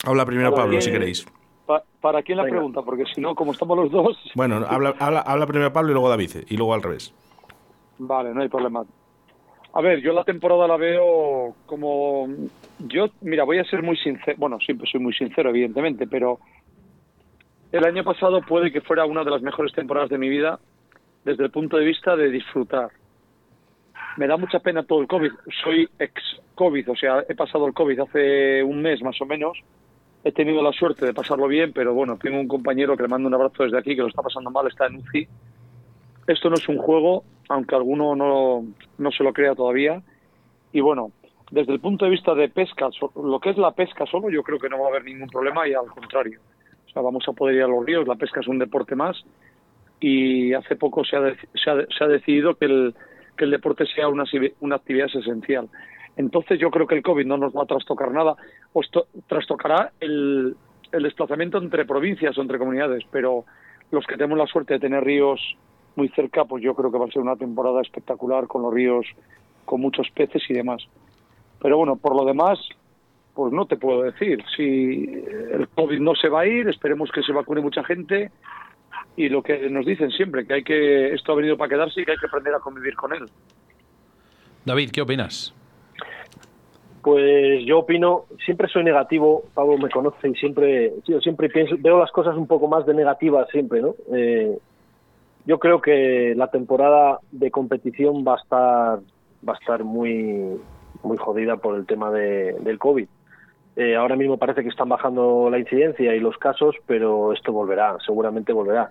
Habla 0.06 0.24
primero 0.24 0.52
Para 0.52 0.62
Pablo, 0.62 0.78
que- 0.78 0.82
si 0.82 0.90
queréis. 0.90 1.26
Pa- 1.66 1.84
¿Para 2.00 2.22
quién 2.22 2.38
la 2.38 2.44
Venga. 2.44 2.56
pregunta? 2.56 2.80
Porque 2.80 3.04
si 3.14 3.20
no, 3.20 3.34
como 3.34 3.52
estamos 3.52 3.76
los 3.76 3.90
dos, 3.90 4.16
Bueno, 4.34 4.64
habla, 4.66 4.94
habla, 5.00 5.20
habla 5.20 5.46
primero 5.46 5.70
Pablo 5.70 5.90
y 5.90 5.92
luego 5.92 6.08
David, 6.08 6.30
y 6.48 6.56
luego 6.56 6.72
al 6.72 6.82
revés. 6.82 7.12
vale, 7.98 8.32
no 8.32 8.40
hay 8.40 8.48
problema. 8.48 8.86
A 9.74 9.80
ver, 9.82 10.00
yo 10.00 10.14
la 10.14 10.24
temporada 10.24 10.66
la 10.66 10.78
veo 10.78 11.54
como... 11.66 12.26
Yo, 12.78 13.08
mira, 13.20 13.44
voy 13.44 13.58
a 13.58 13.64
ser 13.64 13.82
muy 13.82 13.98
sincero, 13.98 14.34
bueno, 14.38 14.58
siempre 14.60 14.88
soy 14.90 15.00
muy 15.00 15.12
sincero, 15.12 15.50
evidentemente, 15.50 16.06
pero 16.06 16.38
el 17.76 17.84
año 17.84 18.04
pasado 18.04 18.40
puede 18.42 18.72
que 18.72 18.80
fuera 18.80 19.04
una 19.04 19.24
de 19.24 19.30
las 19.30 19.42
mejores 19.42 19.72
temporadas 19.72 20.10
de 20.10 20.18
mi 20.18 20.28
vida 20.28 20.58
desde 21.24 21.44
el 21.44 21.50
punto 21.50 21.76
de 21.76 21.84
vista 21.84 22.16
de 22.16 22.30
disfrutar. 22.30 22.90
Me 24.16 24.26
da 24.26 24.36
mucha 24.36 24.60
pena 24.60 24.84
todo 24.84 25.00
el 25.00 25.06
COVID. 25.06 25.32
Soy 25.62 25.88
ex-COVID, 25.98 26.90
o 26.90 26.96
sea, 26.96 27.24
he 27.28 27.34
pasado 27.34 27.66
el 27.66 27.74
COVID 27.74 28.00
hace 28.00 28.62
un 28.62 28.80
mes 28.80 29.02
más 29.02 29.20
o 29.20 29.26
menos. 29.26 29.58
He 30.24 30.32
tenido 30.32 30.62
la 30.62 30.72
suerte 30.72 31.04
de 31.04 31.12
pasarlo 31.12 31.46
bien, 31.48 31.72
pero 31.72 31.92
bueno, 31.94 32.16
tengo 32.16 32.40
un 32.40 32.48
compañero 32.48 32.96
que 32.96 33.02
le 33.02 33.08
mando 33.08 33.28
un 33.28 33.34
abrazo 33.34 33.64
desde 33.64 33.78
aquí, 33.78 33.94
que 33.94 34.02
lo 34.02 34.08
está 34.08 34.22
pasando 34.22 34.50
mal, 34.50 34.66
está 34.66 34.86
en 34.86 34.96
UCI. 34.96 35.28
Esto 36.26 36.48
no 36.48 36.56
es 36.56 36.68
un 36.68 36.78
juego, 36.78 37.24
aunque 37.48 37.74
alguno 37.74 38.16
no, 38.16 38.64
no 38.98 39.10
se 39.10 39.22
lo 39.22 39.32
crea 39.32 39.54
todavía. 39.54 40.02
Y 40.72 40.80
bueno, 40.80 41.12
desde 41.50 41.72
el 41.72 41.80
punto 41.80 42.06
de 42.06 42.10
vista 42.10 42.34
de 42.34 42.48
pesca, 42.48 42.88
lo 43.14 43.38
que 43.38 43.50
es 43.50 43.58
la 43.58 43.72
pesca 43.72 44.06
solo, 44.06 44.30
yo 44.30 44.42
creo 44.42 44.58
que 44.58 44.68
no 44.68 44.80
va 44.80 44.86
a 44.86 44.90
haber 44.90 45.04
ningún 45.04 45.28
problema 45.28 45.68
y 45.68 45.74
al 45.74 45.86
contrario. 45.86 46.40
Vamos 47.00 47.24
a 47.28 47.32
poder 47.32 47.56
ir 47.56 47.62
a 47.62 47.68
los 47.68 47.84
ríos, 47.84 48.06
la 48.06 48.14
pesca 48.16 48.40
es 48.40 48.48
un 48.48 48.58
deporte 48.58 48.94
más 48.94 49.22
y 50.00 50.52
hace 50.54 50.76
poco 50.76 51.04
se 51.04 51.16
ha, 51.16 51.20
de- 51.20 51.36
se 51.54 51.70
ha, 51.70 51.76
se 51.96 52.04
ha 52.04 52.08
decidido 52.08 52.54
que 52.54 52.66
el, 52.66 52.94
que 53.36 53.44
el 53.44 53.50
deporte 53.50 53.84
sea 53.86 54.08
una, 54.08 54.24
una 54.60 54.76
actividad 54.76 55.08
esencial. 55.14 55.68
Entonces 56.16 56.58
yo 56.58 56.70
creo 56.70 56.86
que 56.86 56.94
el 56.94 57.02
COVID 57.02 57.26
no 57.26 57.36
nos 57.36 57.54
va 57.54 57.62
a 57.62 57.66
trastocar 57.66 58.10
nada, 58.10 58.34
o 58.72 58.80
esto- 58.80 59.06
trastocará 59.26 59.92
el, 60.00 60.56
el 60.92 61.02
desplazamiento 61.02 61.58
entre 61.58 61.84
provincias 61.84 62.36
o 62.38 62.42
entre 62.42 62.58
comunidades, 62.58 63.04
pero 63.10 63.44
los 63.90 64.06
que 64.06 64.16
tenemos 64.16 64.38
la 64.38 64.46
suerte 64.46 64.74
de 64.74 64.80
tener 64.80 65.04
ríos 65.04 65.40
muy 65.94 66.08
cerca, 66.10 66.44
pues 66.44 66.62
yo 66.62 66.74
creo 66.74 66.90
que 66.92 66.98
va 66.98 67.06
a 67.06 67.10
ser 67.10 67.22
una 67.22 67.36
temporada 67.36 67.80
espectacular 67.80 68.46
con 68.46 68.62
los 68.62 68.72
ríos 68.74 69.06
con 69.64 69.80
muchos 69.80 70.10
peces 70.10 70.42
y 70.48 70.54
demás. 70.54 70.82
Pero 71.60 71.78
bueno, 71.78 71.96
por 71.96 72.14
lo 72.14 72.24
demás, 72.24 72.58
pues 73.36 73.52
no 73.52 73.66
te 73.66 73.76
puedo 73.76 74.02
decir. 74.02 74.42
Si 74.56 75.04
el 75.52 75.68
COVID 75.74 76.00
no 76.00 76.14
se 76.14 76.30
va 76.30 76.40
a 76.40 76.46
ir, 76.46 76.68
esperemos 76.68 77.10
que 77.12 77.22
se 77.22 77.32
vacune 77.32 77.60
mucha 77.60 77.84
gente 77.84 78.30
y 79.14 79.28
lo 79.28 79.42
que 79.42 79.68
nos 79.68 79.84
dicen 79.84 80.10
siempre, 80.10 80.46
que 80.46 80.54
hay 80.54 80.64
que 80.64 81.12
esto 81.12 81.32
ha 81.32 81.36
venido 81.36 81.56
para 81.58 81.68
quedarse 81.68 82.00
y 82.00 82.04
que 82.04 82.12
hay 82.12 82.18
que 82.18 82.26
aprender 82.26 82.54
a 82.54 82.60
convivir 82.60 82.96
con 82.96 83.12
él. 83.12 83.26
David, 84.64 84.90
¿qué 84.90 85.02
opinas? 85.02 85.54
Pues 87.02 87.64
yo 87.64 87.80
opino, 87.80 88.24
siempre 88.44 88.68
soy 88.68 88.82
negativo, 88.82 89.44
Pablo 89.54 89.78
me 89.78 89.90
conoce 89.90 90.28
y 90.28 90.34
siempre, 90.34 90.94
yo 91.06 91.20
siempre 91.20 91.48
pienso, 91.48 91.76
veo 91.78 92.00
las 92.00 92.10
cosas 92.10 92.36
un 92.36 92.46
poco 92.48 92.66
más 92.66 92.84
de 92.84 92.94
negativas 92.94 93.48
siempre, 93.50 93.80
¿no? 93.80 93.94
Eh, 94.12 94.58
yo 95.44 95.58
creo 95.60 95.80
que 95.80 96.34
la 96.36 96.48
temporada 96.48 97.20
de 97.30 97.50
competición 97.52 98.24
va 98.26 98.34
a 98.34 98.38
estar, 98.38 98.98
va 99.48 99.52
a 99.52 99.56
estar 99.56 99.84
muy, 99.84 100.58
muy 101.04 101.16
jodida 101.16 101.58
por 101.58 101.76
el 101.76 101.86
tema 101.86 102.10
de, 102.10 102.54
del 102.60 102.78
COVID. 102.78 103.06
Eh, 103.76 103.94
ahora 103.94 104.16
mismo 104.16 104.38
parece 104.38 104.62
que 104.62 104.70
están 104.70 104.88
bajando 104.88 105.48
la 105.50 105.58
incidencia 105.58 106.14
y 106.14 106.20
los 106.20 106.38
casos, 106.38 106.74
pero 106.86 107.32
esto 107.32 107.52
volverá, 107.52 107.96
seguramente 108.04 108.52
volverá. 108.52 108.90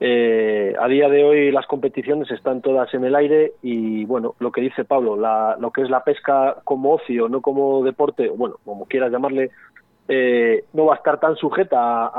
Eh, 0.00 0.74
a 0.78 0.86
día 0.88 1.08
de 1.08 1.24
hoy 1.24 1.50
las 1.52 1.66
competiciones 1.66 2.30
están 2.30 2.60
todas 2.60 2.92
en 2.94 3.04
el 3.04 3.14
aire 3.14 3.52
y 3.62 4.04
bueno, 4.04 4.34
lo 4.38 4.50
que 4.52 4.60
dice 4.60 4.84
Pablo, 4.84 5.16
la- 5.16 5.56
lo 5.58 5.70
que 5.70 5.82
es 5.82 5.90
la 5.90 6.04
pesca 6.04 6.56
como 6.64 6.92
ocio, 6.94 7.28
no 7.28 7.40
como 7.40 7.82
deporte, 7.84 8.28
bueno, 8.28 8.56
como 8.64 8.86
quieras 8.86 9.10
llamarle, 9.12 9.50
eh, 10.08 10.64
no 10.72 10.86
va 10.86 10.94
a 10.94 10.96
estar 10.98 11.18
tan 11.20 11.36
sujeta 11.36 11.78
a, 11.78 12.10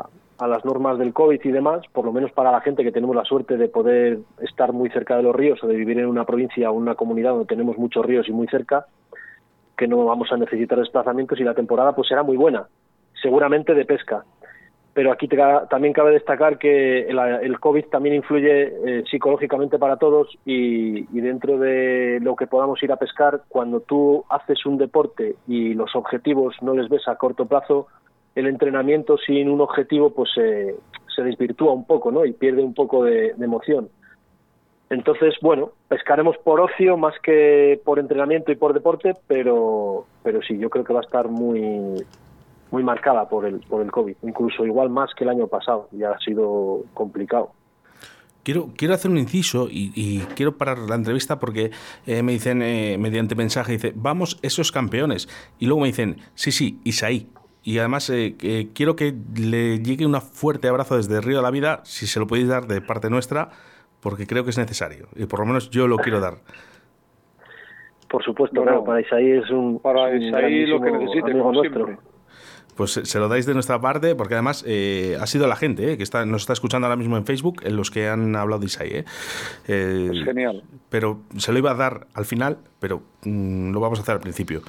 a- 0.00 0.08
a 0.38 0.46
las 0.48 0.64
normas 0.64 0.98
del 0.98 1.12
COVID 1.12 1.40
y 1.44 1.52
demás, 1.52 1.82
por 1.92 2.04
lo 2.04 2.12
menos 2.12 2.32
para 2.32 2.50
la 2.50 2.60
gente 2.60 2.82
que 2.82 2.90
tenemos 2.90 3.14
la 3.14 3.24
suerte 3.24 3.56
de 3.56 3.68
poder 3.68 4.18
estar 4.40 4.72
muy 4.72 4.90
cerca 4.90 5.16
de 5.16 5.22
los 5.22 5.34
ríos 5.34 5.62
o 5.62 5.68
de 5.68 5.76
vivir 5.76 5.98
en 6.00 6.06
una 6.06 6.24
provincia 6.24 6.70
o 6.70 6.74
una 6.74 6.96
comunidad 6.96 7.30
donde 7.30 7.46
tenemos 7.46 7.78
muchos 7.78 8.04
ríos 8.04 8.28
y 8.28 8.32
muy 8.32 8.48
cerca, 8.48 8.86
que 9.82 9.88
no 9.88 10.04
vamos 10.04 10.30
a 10.30 10.36
necesitar 10.36 10.78
desplazamientos 10.78 11.40
y 11.40 11.42
la 11.42 11.54
temporada 11.54 11.92
pues 11.92 12.06
será 12.06 12.22
muy 12.22 12.36
buena, 12.36 12.68
seguramente 13.20 13.74
de 13.74 13.84
pesca 13.84 14.24
pero 14.94 15.10
aquí 15.10 15.26
te 15.26 15.36
también 15.70 15.92
cabe 15.92 16.12
destacar 16.12 16.58
que 16.58 17.08
el, 17.08 17.58
COVID 17.58 17.86
también 17.86 18.14
influye 18.14 18.64
eh, 18.64 19.04
psicológicamente 19.10 19.78
para 19.78 19.96
todos 19.96 20.28
y, 20.44 21.04
dentro 21.20 21.58
de 21.58 22.18
lo 22.20 22.36
que 22.36 22.46
podamos 22.46 22.82
ir 22.82 22.92
a 22.92 22.96
pescar, 22.96 23.42
cuando 23.48 23.80
tú 23.80 24.24
haces 24.28 24.66
un 24.66 24.76
deporte 24.76 25.36
y 25.48 25.74
los 25.74 25.96
objetivos 25.96 26.54
no 26.60 26.74
les 26.74 26.88
ves 26.90 27.08
a 27.08 27.16
corto 27.16 27.46
plazo, 27.46 27.86
el 28.34 28.46
entrenamiento 28.46 29.16
sin 29.16 29.48
un 29.48 29.62
objetivo 29.62 30.10
pues 30.10 30.30
eh, 30.36 30.76
se 31.14 31.22
desvirtúa 31.22 31.72
un 31.72 31.86
poco 31.86 32.12
¿no? 32.12 32.26
y 32.26 32.32
pierde 32.32 32.62
un 32.62 32.74
poco 32.74 33.04
de 33.04 33.34
emoción. 33.40 33.88
Entonces, 34.92 35.34
bueno, 35.40 35.72
pescaremos 35.88 36.36
por 36.44 36.60
ocio 36.60 36.98
más 36.98 37.14
que 37.22 37.80
por 37.82 37.98
entrenamiento 37.98 38.52
y 38.52 38.56
por 38.56 38.74
deporte, 38.74 39.14
pero, 39.26 40.04
pero 40.22 40.42
sí, 40.42 40.58
yo 40.58 40.68
creo 40.68 40.84
que 40.84 40.92
va 40.92 41.00
a 41.00 41.02
estar 41.02 41.28
muy, 41.28 42.04
muy 42.70 42.82
marcada 42.82 43.26
por 43.26 43.46
el, 43.46 43.60
por 43.60 43.80
el 43.80 43.90
COVID, 43.90 44.16
incluso 44.20 44.66
igual 44.66 44.90
más 44.90 45.14
que 45.14 45.24
el 45.24 45.30
año 45.30 45.46
pasado, 45.46 45.88
ya 45.92 46.10
ha 46.10 46.18
sido 46.18 46.82
complicado. 46.92 47.52
Quiero, 48.42 48.68
quiero 48.76 48.92
hacer 48.92 49.10
un 49.10 49.16
inciso 49.16 49.68
y, 49.70 50.20
quiero 50.34 50.58
parar 50.58 50.76
la 50.80 50.96
entrevista 50.96 51.38
porque 51.38 51.70
eh, 52.06 52.22
me 52.22 52.32
dicen 52.32 52.60
eh, 52.60 52.98
mediante 52.98 53.34
mensaje, 53.34 53.72
dice, 53.72 53.94
vamos 53.96 54.38
esos 54.42 54.72
campeones. 54.72 55.26
Y 55.58 55.66
luego 55.66 55.80
me 55.80 55.86
dicen, 55.86 56.18
sí, 56.34 56.52
sí, 56.52 56.80
Isaí. 56.84 57.30
Y 57.62 57.78
además 57.78 58.10
eh, 58.10 58.34
quiero 58.74 58.94
que 58.96 59.14
le 59.36 59.78
llegue 59.78 60.04
un 60.04 60.20
fuerte 60.20 60.68
abrazo 60.68 60.98
desde 60.98 61.22
Río 61.22 61.38
de 61.38 61.42
la 61.42 61.50
Vida, 61.50 61.80
si 61.84 62.06
se 62.06 62.20
lo 62.20 62.26
podéis 62.26 62.48
dar 62.48 62.66
de 62.66 62.82
parte 62.82 63.08
nuestra, 63.08 63.52
porque 64.02 64.26
creo 64.26 64.44
que 64.44 64.50
es 64.50 64.58
necesario. 64.58 65.08
Y 65.16 65.24
por 65.24 65.40
lo 65.40 65.46
menos 65.46 65.70
yo 65.70 65.86
lo 65.88 65.96
quiero 65.96 66.20
dar. 66.20 66.34
Por 68.10 68.22
supuesto, 68.22 68.56
Bueno, 68.56 68.72
claro, 68.72 68.84
para 68.84 69.00
Isaí 69.00 69.30
es 69.30 69.48
un, 69.50 69.78
para 69.80 70.10
es 70.10 70.20
un 70.20 70.28
Isaí 70.28 70.66
lo 70.66 70.80
que 70.82 70.90
necesite, 70.90 71.32
como 71.32 71.52
nuestro. 71.52 71.86
siempre. 71.86 72.06
Pues 72.76 72.96
eh, 72.96 73.04
se 73.06 73.18
lo 73.18 73.28
dais 73.28 73.46
de 73.46 73.54
nuestra 73.54 73.80
parte, 73.80 74.14
porque 74.14 74.34
además 74.34 74.64
eh, 74.66 75.16
ha 75.20 75.26
sido 75.26 75.46
la 75.46 75.56
gente 75.56 75.92
eh, 75.92 75.96
que 75.96 76.02
está, 76.02 76.24
nos 76.26 76.42
está 76.42 76.52
escuchando 76.54 76.86
ahora 76.86 76.96
mismo 76.96 77.16
en 77.16 77.24
Facebook, 77.24 77.62
en 77.64 77.76
los 77.76 77.90
que 77.90 78.08
han 78.08 78.34
hablado 78.36 78.60
de 78.60 78.66
Isaí. 78.66 78.90
eh. 78.90 79.04
Eh, 79.68 80.10
Es 80.12 80.24
genial. 80.24 80.62
pero 80.90 81.20
se 81.36 81.52
lo 81.52 81.58
iba 81.58 81.70
a 81.70 81.74
dar 81.74 82.06
al 82.14 82.24
final, 82.26 82.58
pero 82.80 83.02
mm, 83.24 83.72
lo 83.72 83.80
vamos 83.80 83.98
a 83.98 84.02
hacer 84.02 84.14
al 84.14 84.20
principio. 84.20 84.62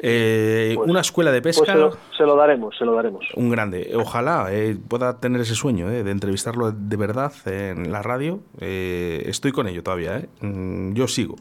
Eh, 0.00 0.74
Pues- 0.76 0.88
una 0.90 1.00
escuela 1.00 1.32
de 1.32 1.42
Pues 1.42 1.58
pesca, 1.58 1.72
se 1.72 1.78
lo, 1.78 1.90
se 2.16 2.22
lo 2.24 2.36
daremos, 2.36 2.76
se 2.78 2.84
lo 2.84 2.94
daremos. 2.94 3.26
un 3.34 3.50
grande. 3.50 3.90
Ojalá 3.96 4.46
eh, 4.52 4.76
pueda 4.88 5.18
tener 5.18 5.40
ese 5.40 5.54
sueño 5.56 5.90
eh, 5.90 6.04
de 6.04 6.10
entrevistarlo 6.12 6.70
de 6.72 6.96
verdad 6.96 7.32
en 7.46 7.90
la 7.90 8.00
radio. 8.02 8.40
Eh, 8.60 9.24
estoy 9.26 9.50
con 9.52 9.66
ello 9.66 9.82
todavía. 9.82 10.18
eh. 10.18 10.28
Mm, 10.40 10.92
yo 10.94 11.08
sigo. 11.08 11.34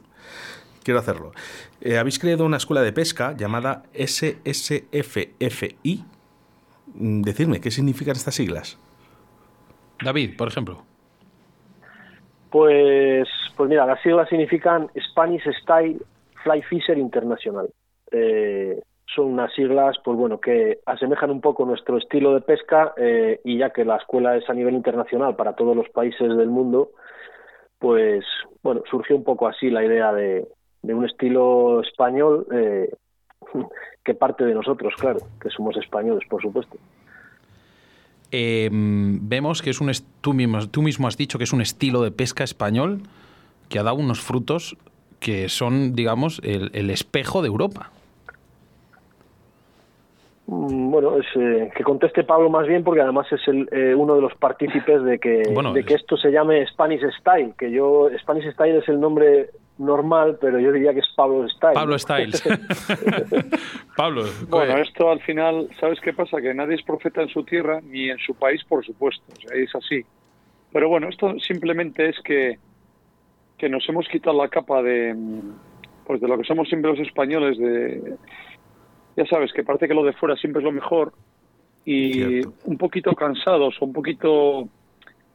Quiero 0.84 1.00
hacerlo. 1.00 1.34
Eh, 1.82 1.98
Habéis 2.00 2.18
creado 2.18 2.46
una 2.46 2.58
escuela 2.58 2.82
de 2.82 2.94
pesca 2.94 3.36
llamada 3.38 3.84
SSFFI. 3.94 5.36
Mm, 6.96 7.22
Decidme, 7.22 7.62
¿qué 7.62 7.70
significan 7.72 8.16
estas 8.16 8.34
siglas? 8.36 8.78
David, 10.04 10.36
por 10.38 10.48
ejemplo. 10.48 10.84
Pues, 12.50 13.28
pues 13.56 13.70
mira, 13.70 13.86
las 13.86 14.02
siglas 14.02 14.28
significan 14.30 14.90
Spanish 15.12 15.44
Style 15.62 16.00
Fly 16.44 16.62
Fisher 16.64 16.98
International. 16.98 17.70
Eh, 18.12 18.80
son 19.18 19.34
unas 19.34 19.54
siglas, 19.54 19.98
pues 20.04 20.18
bueno, 20.18 20.40
que 20.40 20.80
asemejan 20.86 21.32
un 21.32 21.42
poco 21.42 21.66
nuestro 21.66 21.98
estilo 21.98 22.34
de 22.34 22.42
pesca 22.42 22.94
eh, 22.98 23.40
y 23.44 23.58
ya 23.58 23.72
que 23.72 23.86
la 23.86 23.98
escuela 23.98 24.36
es 24.36 24.50
a 24.50 24.54
nivel 24.54 24.76
internacional 24.76 25.36
para 25.36 25.54
todos 25.54 25.76
los 25.76 25.90
países 25.90 26.36
del 26.38 26.50
mundo, 26.50 26.92
pues 27.80 28.24
bueno, 28.64 28.84
surgió 28.90 29.16
un 29.16 29.24
poco 29.24 29.48
así 29.48 29.70
la 29.70 29.84
idea 29.84 30.14
de, 30.14 30.48
un 30.84 31.06
estilo 31.06 31.82
español 31.82 32.48
eh, 32.54 32.90
que 34.04 34.14
parte 34.14 34.46
de 34.46 34.54
nosotros, 34.54 34.94
claro, 34.98 35.20
que 35.42 35.50
somos 35.50 35.76
españoles, 35.78 36.24
por 36.30 36.42
supuesto. 36.42 36.78
Eh, 38.32 38.70
vemos 38.72 39.62
que 39.62 39.70
es 39.70 39.80
un. 39.80 39.90
Tú 40.20 40.34
mismo, 40.34 40.68
tú 40.68 40.82
mismo 40.82 41.08
has 41.08 41.16
dicho 41.16 41.38
que 41.38 41.46
es 41.46 41.54
un 41.54 41.62
estilo 41.62 42.02
de 42.02 42.12
pesca 42.12 42.44
español 42.44 43.04
que 43.70 43.80
ha 43.80 43.84
dado 43.84 43.96
unos 43.96 44.22
frutos 44.22 44.78
que 45.22 45.48
son, 45.50 45.96
digamos, 45.96 46.42
el, 46.44 46.70
el 46.74 46.90
espejo 46.90 47.42
de 47.42 47.48
Europa. 47.48 47.92
Mm, 50.48 50.90
Bueno, 50.92 51.18
es, 51.18 51.26
eh, 51.36 51.70
que 51.76 51.84
conteste 51.84 52.24
Pablo 52.24 52.50
más 52.50 52.66
bien 52.68 52.84
porque 52.84 53.02
además 53.02 53.28
es 53.32 53.46
el, 53.48 53.68
eh, 53.72 53.94
uno 53.94 54.16
de 54.16 54.22
los 54.22 54.34
partícipes 54.36 55.04
de 55.04 55.20
que, 55.20 55.44
Bueno, 55.54 55.74
de 55.74 55.84
que 55.84 55.94
es- 55.96 56.02
esto 56.02 56.16
se 56.18 56.32
llame 56.32 56.66
Spanish 56.68 57.02
Style, 57.20 57.54
que 57.58 57.70
yo, 57.72 58.10
Spanish 58.20 58.52
Style 58.54 58.78
es 58.78 58.88
el 58.88 59.00
nombre 59.00 59.50
normal, 59.78 60.38
pero 60.42 60.58
yo 60.60 60.72
diría 60.72 60.94
que 60.94 61.02
es 61.02 61.08
Pablo 61.16 61.48
Style. 61.50 61.74
Pablo. 61.74 62.00
Styles. 62.00 62.42
Pablo. 63.98 64.24
Bueno, 64.50 64.78
esto 64.78 65.12
al 65.12 65.20
final, 65.22 65.68
¿sabes 65.80 66.00
qué 66.00 66.14
pasa? 66.14 66.42
Que 66.42 66.54
nadie 66.54 66.76
es 66.76 66.84
profeta 66.84 67.22
en 67.22 67.30
su 67.30 67.44
tierra 67.44 67.80
ni 67.82 68.10
en 68.10 68.18
su 68.20 68.34
país, 68.34 68.64
por 68.64 68.84
supuesto. 68.86 69.24
O 69.38 69.40
sea, 69.42 69.56
es 69.56 69.76
así. 69.76 70.02
Pero 70.74 70.90
bueno, 70.90 71.10
esto 71.10 71.38
simplemente 71.40 72.10
es 72.10 72.20
que, 72.22 72.58
que 73.58 73.70
nos 73.70 73.88
hemos 73.90 74.08
quitado 74.08 74.38
la 74.42 74.48
capa 74.50 74.82
de, 74.82 75.16
pues 76.06 76.22
de 76.22 76.28
lo 76.28 76.38
que 76.38 76.44
somos 76.46 76.68
siempre 76.70 76.92
los 76.92 77.00
españoles, 77.00 77.58
de, 77.60 78.16
ya 79.18 79.26
sabes, 79.26 79.52
que 79.52 79.64
parece 79.64 79.88
que 79.88 79.94
lo 79.94 80.04
de 80.04 80.14
fuera 80.14 80.36
siempre 80.38 80.62
es 80.62 80.64
lo 80.64 80.72
mejor 80.72 81.12
y 81.84 82.14
Cierto. 82.14 82.54
un 82.66 82.78
poquito 82.78 83.14
cansados 83.14 83.76
o 83.82 83.86
un 83.86 83.94
poquito 83.94 84.70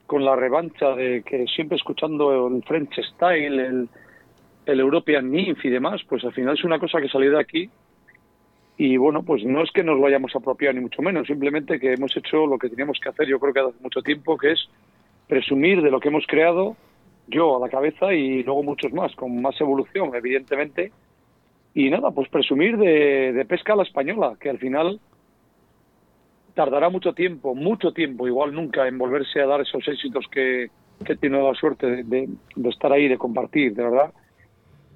con 0.07 0.25
la 0.25 0.37
revancha 0.37 0.95
de 0.95 1.23
que 1.23 1.47
siempre 1.47 1.77
escuchando 1.77 2.49
el 2.49 2.62
French 2.62 2.99
Style, 3.14 3.61
el, 3.61 3.88
el 4.66 4.81
European 4.81 5.31
Nymph 5.31 5.64
y 5.64 5.71
demás, 5.71 6.01
pues 6.09 6.25
al 6.25 6.33
final 6.33 6.55
es 6.55 6.64
una 6.64 6.79
cosa 6.79 7.01
que 7.01 7.09
salió 7.09 7.33
de 7.33 7.40
aquí 7.40 7.71
y 8.77 8.97
bueno, 8.97 9.23
pues 9.23 9.45
no 9.45 9.62
es 9.62 9.71
que 9.71 9.83
nos 9.83 9.99
lo 9.99 10.07
hayamos 10.07 10.35
apropiado 10.35 10.75
ni 10.75 10.81
mucho 10.81 11.03
menos, 11.03 11.27
simplemente 11.27 11.79
que 11.79 11.92
hemos 11.95 12.16
hecho 12.16 12.47
lo 12.47 12.59
que 12.59 12.68
teníamos 12.68 12.99
que 13.01 13.09
hacer, 13.09 13.27
yo 13.27 13.38
creo 13.38 13.53
que 13.53 13.61
hace 13.61 13.83
mucho 13.83 14.03
tiempo, 14.03 14.38
que 14.38 14.53
es 14.53 14.68
presumir 15.29 15.83
de 15.83 15.90
lo 15.90 16.01
que 16.01 16.09
hemos 16.09 16.27
creado, 16.27 16.77
yo 17.29 17.57
a 17.57 17.61
la 17.61 17.68
cabeza 17.68 18.12
y 18.12 18.42
luego 18.42 18.62
muchos 18.62 18.92
más, 18.92 19.14
con 19.14 19.40
más 19.40 19.61
evolución, 19.61 20.14
evidentemente. 20.14 20.92
Y 21.75 21.89
nada, 21.91 22.11
pues 22.11 22.29
presumir 22.29 22.77
de, 22.77 23.33
pesca 23.47 23.73
a 23.73 23.77
la 23.77 23.83
española, 23.83 24.37
que 24.39 24.51
al 24.51 24.59
final 24.59 25.01
tardará 26.55 26.91
mucho 26.91 27.15
tiempo, 27.15 27.55
mucho 27.55 27.93
tiempo, 27.93 28.27
igual 28.27 28.53
nunca, 28.53 28.87
en 28.87 28.99
volverse 28.99 29.41
a 29.41 29.47
dar 29.47 29.63
esos 29.63 29.87
éxitos 29.89 30.27
que, 30.31 30.69
que 31.05 31.13
he 31.15 31.17
la 31.43 31.55
suerte 31.55 31.87
de, 31.87 32.03
de- 32.03 32.29
de 32.57 32.69
estar 32.69 32.93
ahí, 32.93 33.09
de 33.09 33.17
compartir, 33.17 33.75
de 33.75 33.85
verdad, 33.85 34.13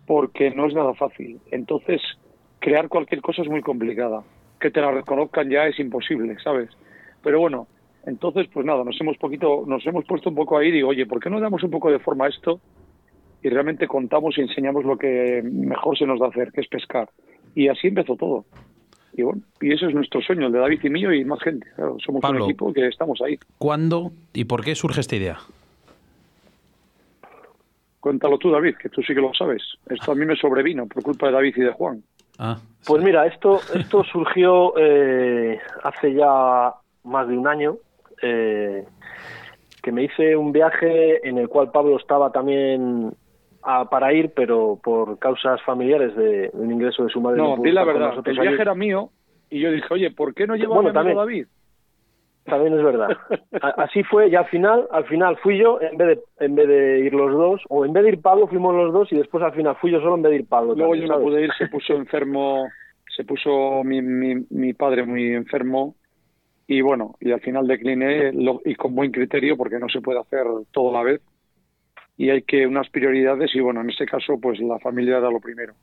porque 0.07 0.51
no 0.51 0.67
es 0.67 0.75
nada 0.75 0.93
fácil. 0.95 1.41
Entonces, 1.51 2.03
crear 2.61 2.89
cualquier 2.89 3.23
cosa 3.23 3.43
es 3.43 3.49
muy 3.49 3.63
complicada. 3.63 4.23
Que 4.61 4.71
te 4.71 4.81
la 4.81 4.91
reconozcan 4.91 5.51
ya 5.51 5.67
es 5.67 5.79
imposible, 5.79 6.37
¿sabes? 6.43 6.71
Pero 7.23 7.41
bueno, 7.41 7.69
entonces, 8.05 8.47
pues 8.53 8.65
nada, 8.65 8.85
nos 8.85 9.01
hemos 9.01 9.17
poquito, 9.19 9.65
nos 9.67 9.85
hemos 9.87 10.05
puesto 10.05 10.29
un 10.31 10.37
poco 10.37 10.59
ahí 10.59 10.69
y 10.69 10.73
digo, 10.73 10.91
oye, 10.91 11.07
¿por 11.07 11.21
qué 11.21 11.31
no 11.31 11.41
damos 11.41 11.63
un 11.63 11.71
poco 11.71 11.91
de 11.91 11.99
forma 11.99 12.27
a 12.27 12.29
esto 12.29 12.61
y 13.43 13.49
realmente 13.49 13.87
contamos 13.87 14.37
y 14.39 14.43
enseñamos 14.43 14.85
lo 14.85 14.97
que 14.97 15.43
mejor 15.45 15.97
se 15.97 16.07
nos 16.07 16.19
da 16.21 16.29
hacer, 16.29 16.53
que 16.53 16.61
es 16.63 16.69
pescar? 16.69 17.09
Y 17.55 17.69
así 17.69 17.89
empezó 17.89 18.17
todo. 18.17 18.45
Y 19.15 19.23
bueno, 19.23 19.41
y 19.61 19.73
eso 19.73 19.87
es 19.87 19.95
nuestro 19.95 20.21
sueño, 20.21 20.47
el 20.47 20.53
de 20.53 20.59
David 20.59 20.81
y 20.83 20.91
mío 20.91 21.13
y 21.13 21.25
más 21.25 21.41
gente. 21.41 21.67
Claro, 21.75 21.97
somos 22.05 22.21
Pablo. 22.21 22.45
un 22.45 22.51
equipo 22.51 22.73
que 22.73 22.87
estamos 22.89 23.21
ahí. 23.23 23.39
¿Cuándo 23.57 24.13
y 24.35 24.45
por 24.45 24.63
qué 24.63 24.75
surge 24.75 25.01
esta 25.01 25.17
idea? 25.17 25.39
Cuéntalo 28.01 28.39
tú, 28.39 28.51
David, 28.51 28.77
que 28.77 28.89
tú 28.89 29.03
sí 29.03 29.15
que 29.15 29.21
lo 29.21 29.33
sabes. 29.35 29.63
Esto 29.89 30.13
a 30.13 30.15
mí 30.15 30.25
me 30.25 30.37
sobrevino 30.37 30.87
por 30.87 31.03
culpa 31.03 31.27
de 31.27 31.33
David 31.33 31.55
y 31.57 31.61
de 31.63 31.73
Juan. 31.73 32.03
Ah, 32.39 32.59
Pues 32.87 33.03
mira, 33.03 33.27
esto, 33.27 33.61
esto 33.75 34.05
surgió 34.05 34.75
eh, 34.79 35.59
hace 35.83 36.15
ya 36.15 36.75
más 37.05 37.27
de 37.29 37.37
un 37.39 37.49
año, 37.49 37.77
eh, 38.23 38.85
que 39.83 39.93
me 39.93 40.05
hice 40.05 40.37
un 40.37 40.53
viaje 40.53 41.27
en 41.27 41.39
el 41.39 41.49
cual 41.49 41.71
Pablo 41.73 41.97
estaba 41.97 42.31
también 42.31 43.13
a- 43.67 43.89
para 43.91 44.13
ir, 44.15 44.33
pero 44.35 44.79
por 44.83 45.19
causas 45.19 45.61
familiares 45.63 46.15
de, 46.17 46.51
un 46.55 46.71
ingreso 46.73 47.05
de 47.05 47.11
su 47.11 47.21
madre. 47.21 47.39
No, 47.39 47.57
di 47.63 47.73
la 47.73 47.85
verdad. 47.85 48.15
El 48.25 48.39
viaje 48.39 48.63
era 48.63 48.75
mío 48.75 49.11
y 49.51 49.61
yo 49.61 49.71
dije, 49.71 49.87
oye, 49.93 50.11
¿por 50.11 50.35
qué 50.35 50.47
no 50.47 50.57
lleva 50.57 50.75
Bueno, 50.77 50.91
a 50.91 50.93
también. 50.93 51.17
David? 51.17 51.47
También 52.45 52.75
es 52.79 52.85
verdad. 52.85 53.09
Así 53.61 54.05
fue, 54.05 54.29
y 54.29 54.37
al 54.37 54.47
final, 54.47 54.87
al 54.93 55.05
final 55.07 55.37
fui 55.39 55.59
yo 55.59 55.81
en 55.81 55.97
vez 55.97 56.09
de 56.39 56.45
en 56.47 56.55
vez 56.55 56.69
de 56.69 57.01
ir 57.01 57.13
los 57.13 57.33
dos, 57.33 57.61
o 57.69 57.85
en 57.85 57.93
vez 57.93 58.05
de 58.05 58.11
ir 58.11 58.21
Pablo 58.23 58.47
fuimos 58.47 58.73
los 58.73 58.93
dos 58.93 59.13
y 59.13 59.17
después 59.17 59.43
al 59.43 59.53
final 59.53 59.75
fui 59.81 59.91
yo 59.91 59.99
solo 59.99 60.15
en 60.15 60.23
vez 60.23 60.31
de 60.31 60.37
ir 60.39 60.47
Pablo. 60.49 60.75
Luego 60.77 60.93
también, 60.93 61.09
yo 61.11 61.17
no 61.17 61.23
pude 61.25 61.43
ir, 61.43 61.51
se 61.59 61.67
puso 61.67 61.95
enfermo, 61.95 62.69
se 63.17 63.25
puso 63.25 63.83
mi, 63.83 64.01
mi, 64.01 64.47
mi 64.51 64.75
padre 64.75 65.05
muy 65.05 65.33
enfermo 65.35 65.97
y 66.69 66.83
bueno, 66.83 67.17
y 67.19 67.33
al 67.33 67.41
final 67.41 67.67
decliné 67.67 68.33
lo- 68.33 68.61
y 68.65 68.77
con 68.77 68.95
buen 68.95 69.11
criterio 69.11 69.57
porque 69.57 69.81
no 69.81 69.89
se 69.89 70.01
puede 70.01 70.21
hacer 70.21 70.45
todo 70.71 70.91
a 70.91 70.99
la 70.99 71.03
vez 71.03 71.21
y 72.17 72.31
hay 72.31 72.43
que 72.43 72.67
unas 72.67 72.89
prioridades 72.91 73.55
y 73.55 73.61
bueno, 73.61 73.81
en 73.81 73.91
este 73.91 74.07
caso 74.07 74.39
pues 74.41 74.59
la 74.61 74.79
familia 74.79 75.19
era 75.19 75.31
lo 75.31 75.41
primero. 75.41 75.75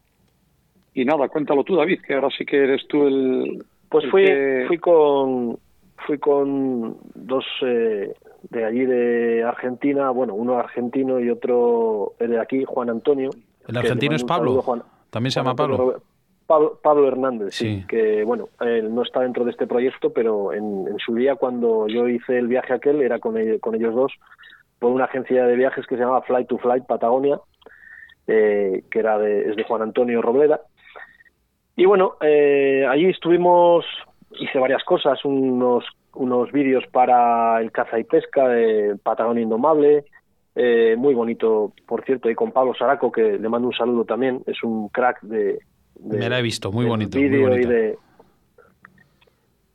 Y 0.93 1.05
nada, 1.05 1.27
cuéntalo 1.27 1.63
tú 1.63 1.75
David, 1.75 2.01
que 2.05 2.13
ahora 2.13 2.29
sí 2.37 2.45
que 2.45 2.57
eres 2.63 2.87
tú 2.87 3.07
el... 3.07 3.63
Pues 3.89 4.05
el 4.05 4.11
fui, 4.11 4.25
que- 4.25 4.63
fui 4.67 4.77
con 4.77 5.57
fui 6.05 6.17
con 6.17 6.97
dos 7.15 7.45
eh, 7.61 8.13
de 8.49 8.65
allí 8.65 8.85
de 8.85 9.43
Argentina, 9.43 10.09
bueno, 10.09 10.33
uno 10.35 10.57
argentino 10.57 11.19
y 11.19 11.29
otro 11.29 12.13
de 12.19 12.39
aquí, 12.39 12.65
Juan 12.65 12.89
Antonio. 12.89 13.29
¿El 13.67 13.77
argentino 13.77 14.15
es 14.15 14.23
Pablo? 14.23 14.49
saludo, 14.49 14.61
Juan- 14.63 14.83
¿También 15.09 15.31
se 15.31 15.39
Juan 15.39 15.45
llama 15.45 15.51
Antonio 15.51 15.77
Pablo? 15.77 15.91
Robert- 15.91 16.03
Pablo, 16.45 16.79
Pablo 16.83 17.07
Hernández, 17.07 17.55
sí, 17.55 17.77
Sí. 17.79 17.85
que 17.87 18.23
bueno, 18.25 18.49
él 18.59 18.93
no 18.93 19.03
está 19.03 19.21
dentro 19.21 19.45
de 19.45 19.51
este 19.51 19.65
proyecto, 19.65 20.11
pero 20.11 20.51
en, 20.51 20.87
en 20.89 20.97
su 20.99 21.15
día 21.15 21.35
cuando 21.35 21.87
yo 21.87 22.09
hice 22.09 22.37
el 22.37 22.47
viaje 22.47 22.73
aquel 22.73 23.01
era 23.01 23.19
con, 23.19 23.37
ellos- 23.37 23.61
con 23.61 23.73
ellos 23.75 23.95
dos 23.95 24.11
por 24.83 24.91
una 24.91 25.05
agencia 25.05 25.45
de 25.45 25.55
viajes 25.55 25.87
que 25.87 25.95
se 25.95 26.01
llamaba 26.01 26.23
Flight 26.23 26.45
to 26.49 26.57
Flight 26.57 26.83
Patagonia, 26.85 27.39
eh, 28.27 28.83
que 28.91 28.99
era 28.99 29.17
de, 29.17 29.49
es 29.49 29.55
de 29.55 29.63
Juan 29.63 29.81
Antonio 29.81 30.21
Robleda. 30.21 30.59
Y 31.77 31.85
bueno, 31.85 32.15
eh, 32.19 32.85
allí 32.89 33.05
estuvimos, 33.05 33.85
hice 34.37 34.59
varias 34.59 34.83
cosas, 34.83 35.23
unos, 35.23 35.85
unos 36.15 36.51
vídeos 36.51 36.83
para 36.91 37.61
el 37.61 37.71
caza 37.71 37.97
y 37.97 38.03
pesca 38.03 38.49
de 38.49 38.97
Patagonia 39.01 39.43
Indomable, 39.43 40.03
eh, 40.55 40.95
muy 40.97 41.13
bonito, 41.13 41.71
por 41.87 42.03
cierto, 42.03 42.29
y 42.29 42.35
con 42.35 42.51
Pablo 42.51 42.73
Saraco, 42.75 43.09
que 43.09 43.39
le 43.39 43.47
mando 43.47 43.69
un 43.69 43.73
saludo 43.73 44.03
también, 44.03 44.43
es 44.47 44.61
un 44.63 44.89
crack 44.89 45.21
de... 45.21 45.59
de- 45.95 46.17
Me 46.17 46.27
la 46.29 46.39
he 46.39 46.41
visto, 46.41 46.73
muy 46.73 46.85
bonito, 46.85 47.17
vídeo. 47.17 47.57
Y, 47.57 47.65
de- 47.65 47.97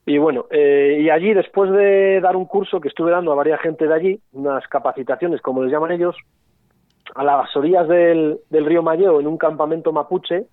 y 0.08 0.16
bueno, 0.16 0.46
eh, 0.50 1.00
y 1.02 1.10
allí 1.10 1.34
después 1.34 1.70
de 1.70 2.18
dar 2.22 2.34
un 2.34 2.46
curso 2.46 2.80
que 2.80 2.88
estuve 2.88 3.10
dando 3.10 3.30
a 3.30 3.34
varias 3.34 3.60
gente 3.60 3.86
de 3.86 3.94
allí, 3.94 4.20
unas 4.32 4.66
capacitaciones, 4.66 5.42
como 5.42 5.62
les 5.62 5.70
llaman 5.70 5.92
ellos, 5.92 6.16
a 7.14 7.22
las 7.22 7.54
orillas 7.54 7.86
del, 7.86 8.38
del 8.48 8.64
río 8.64 8.82
Mayeo, 8.82 9.20
en 9.20 9.26
un 9.26 9.36
campamento 9.36 9.92
mapuche, 9.92 10.46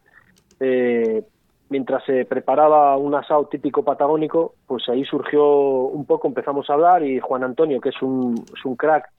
eh, 0.59 1.23
mientras 1.69 2.03
se 2.03 2.25
preparaba 2.25 2.97
un 2.97 3.15
asado 3.15 3.45
típico 3.45 3.81
patagónico, 3.81 4.55
pues 4.67 4.89
ahí 4.89 5.05
surgió 5.05 5.45
un 5.85 6.05
poco, 6.05 6.27
empezamos 6.27 6.69
a 6.69 6.73
hablar 6.73 7.03
y 7.03 7.21
Juan 7.21 7.45
Antonio, 7.45 7.79
que 7.79 7.89
es 7.89 8.01
un, 8.01 8.35
es 8.53 8.65
un 8.65 8.75
crack 8.75 9.09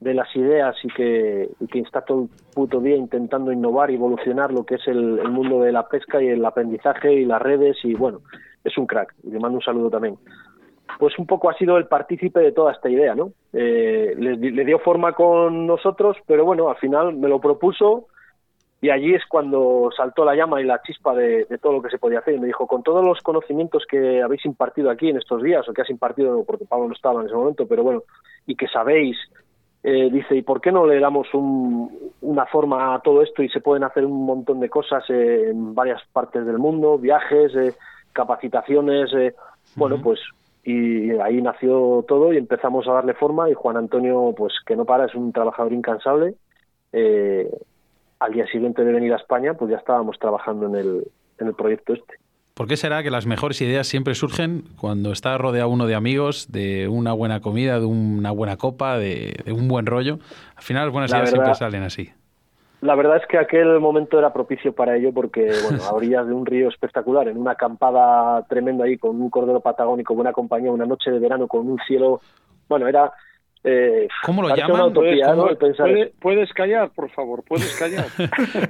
de 0.00 0.12
las 0.12 0.34
ideas 0.34 0.74
y 0.82 0.88
que, 0.88 1.50
y 1.60 1.66
que 1.68 1.78
está 1.78 2.00
todo 2.00 2.22
el 2.22 2.28
puto 2.52 2.80
día 2.80 2.96
intentando 2.96 3.52
innovar 3.52 3.92
y 3.92 3.94
evolucionar 3.94 4.52
lo 4.52 4.66
que 4.66 4.74
es 4.74 4.88
el, 4.88 5.20
el 5.20 5.30
mundo 5.30 5.60
de 5.60 5.70
la 5.70 5.86
pesca 5.86 6.20
y 6.20 6.26
el 6.26 6.44
aprendizaje 6.44 7.12
y 7.14 7.24
las 7.24 7.40
redes 7.40 7.76
y 7.84 7.94
bueno, 7.94 8.22
es 8.68 8.78
un 8.78 8.86
crack 8.86 9.14
le 9.24 9.38
mando 9.40 9.56
un 9.58 9.62
saludo 9.64 9.90
también. 9.90 10.16
Pues 10.98 11.18
un 11.18 11.26
poco 11.26 11.50
ha 11.50 11.54
sido 11.54 11.76
el 11.76 11.86
partícipe 11.86 12.40
de 12.40 12.52
toda 12.52 12.72
esta 12.72 12.88
idea, 12.88 13.14
¿no? 13.14 13.32
Eh, 13.52 14.14
le, 14.18 14.36
le 14.36 14.64
dio 14.64 14.78
forma 14.78 15.12
con 15.12 15.66
nosotros, 15.66 16.16
pero 16.26 16.44
bueno, 16.44 16.70
al 16.70 16.76
final 16.76 17.14
me 17.14 17.28
lo 17.28 17.40
propuso 17.40 18.06
y 18.80 18.90
allí 18.90 19.14
es 19.14 19.22
cuando 19.28 19.90
saltó 19.96 20.24
la 20.24 20.34
llama 20.34 20.60
y 20.60 20.64
la 20.64 20.80
chispa 20.82 21.14
de, 21.14 21.44
de 21.44 21.58
todo 21.58 21.74
lo 21.74 21.82
que 21.82 21.90
se 21.90 21.98
podía 21.98 22.20
hacer. 22.20 22.34
Y 22.34 22.40
me 22.40 22.46
dijo, 22.46 22.66
con 22.66 22.82
todos 22.82 23.04
los 23.04 23.20
conocimientos 23.20 23.84
que 23.88 24.22
habéis 24.22 24.44
impartido 24.46 24.88
aquí 24.88 25.10
en 25.10 25.18
estos 25.18 25.42
días, 25.42 25.68
o 25.68 25.72
que 25.72 25.82
has 25.82 25.90
impartido, 25.90 26.42
porque 26.44 26.64
Pablo 26.64 26.86
no 26.88 26.94
estaba 26.94 27.20
en 27.20 27.26
ese 27.26 27.36
momento, 27.36 27.66
pero 27.68 27.82
bueno, 27.82 28.02
y 28.46 28.54
que 28.56 28.66
sabéis, 28.68 29.16
eh, 29.82 30.08
dice, 30.10 30.36
¿y 30.36 30.42
por 30.42 30.60
qué 30.60 30.72
no 30.72 30.86
le 30.86 30.98
damos 31.00 31.32
un- 31.34 32.12
una 32.22 32.46
forma 32.46 32.94
a 32.94 33.00
todo 33.00 33.22
esto 33.22 33.42
y 33.42 33.48
se 33.50 33.60
pueden 33.60 33.84
hacer 33.84 34.04
un 34.04 34.24
montón 34.24 34.58
de 34.60 34.70
cosas 34.70 35.04
eh, 35.10 35.50
en 35.50 35.74
varias 35.74 36.00
partes 36.12 36.46
del 36.46 36.58
mundo, 36.58 36.98
viajes, 36.98 37.54
eh, 37.56 37.74
capacitaciones, 38.12 39.12
eh, 39.14 39.34
bueno, 39.76 40.00
pues 40.02 40.20
y 40.64 41.10
ahí 41.20 41.40
nació 41.40 42.04
todo 42.06 42.32
y 42.32 42.36
empezamos 42.36 42.86
a 42.88 42.92
darle 42.92 43.14
forma 43.14 43.48
y 43.48 43.54
Juan 43.54 43.76
Antonio, 43.76 44.34
pues 44.36 44.52
que 44.66 44.76
no 44.76 44.84
para, 44.84 45.06
es 45.06 45.14
un 45.14 45.32
trabajador 45.32 45.72
incansable. 45.72 46.34
Eh, 46.92 47.48
al 48.20 48.32
día 48.32 48.46
siguiente 48.48 48.84
de 48.84 48.92
venir 48.92 49.12
a 49.12 49.16
España, 49.16 49.54
pues 49.54 49.70
ya 49.70 49.76
estábamos 49.78 50.18
trabajando 50.18 50.66
en 50.66 50.74
el, 50.74 51.04
en 51.38 51.46
el 51.46 51.54
proyecto 51.54 51.94
este. 51.94 52.14
¿Por 52.54 52.66
qué 52.66 52.76
será 52.76 53.04
que 53.04 53.10
las 53.10 53.24
mejores 53.24 53.60
ideas 53.60 53.86
siempre 53.86 54.14
surgen 54.16 54.64
cuando 54.80 55.12
está 55.12 55.38
rodeado 55.38 55.68
uno 55.70 55.86
de 55.86 55.94
amigos, 55.94 56.50
de 56.50 56.88
una 56.88 57.12
buena 57.12 57.40
comida, 57.40 57.78
de 57.78 57.86
una 57.86 58.32
buena 58.32 58.56
copa, 58.56 58.98
de, 58.98 59.36
de 59.44 59.52
un 59.52 59.68
buen 59.68 59.86
rollo? 59.86 60.18
Al 60.56 60.62
final 60.64 60.86
las 60.86 60.92
buenas 60.92 61.10
La 61.12 61.18
ideas 61.18 61.30
verdad- 61.30 61.44
siempre 61.54 61.58
salen 61.58 61.82
así. 61.84 62.10
La 62.80 62.94
verdad 62.94 63.16
es 63.16 63.26
que 63.26 63.38
aquel 63.38 63.80
momento 63.80 64.18
era 64.18 64.32
propicio 64.32 64.72
para 64.72 64.96
ello 64.96 65.12
porque, 65.12 65.50
bueno, 65.64 65.82
a 65.88 65.92
orillas 65.92 66.26
de 66.26 66.32
un 66.32 66.46
río 66.46 66.68
espectacular, 66.68 67.28
en 67.28 67.36
una 67.36 67.52
acampada 67.52 68.42
tremenda 68.48 68.84
ahí 68.84 68.96
con 68.96 69.20
un 69.20 69.30
cordero 69.30 69.60
patagónico, 69.60 70.14
buena 70.14 70.32
compañía, 70.32 70.70
una 70.70 70.86
noche 70.86 71.10
de 71.10 71.18
verano 71.18 71.48
con 71.48 71.68
un 71.68 71.78
cielo, 71.86 72.20
bueno, 72.68 72.86
era... 72.86 73.12
Eh, 73.64 74.06
¿Cómo 74.24 74.42
lo 74.42 74.54
llaman? 74.54 74.76
Una 74.76 74.86
utopía, 74.86 75.34
¿Puedes, 75.34 76.12
puedes 76.20 76.52
callar, 76.52 76.90
por 76.90 77.10
favor, 77.10 77.42
puedes 77.42 77.76
callar. 77.76 78.06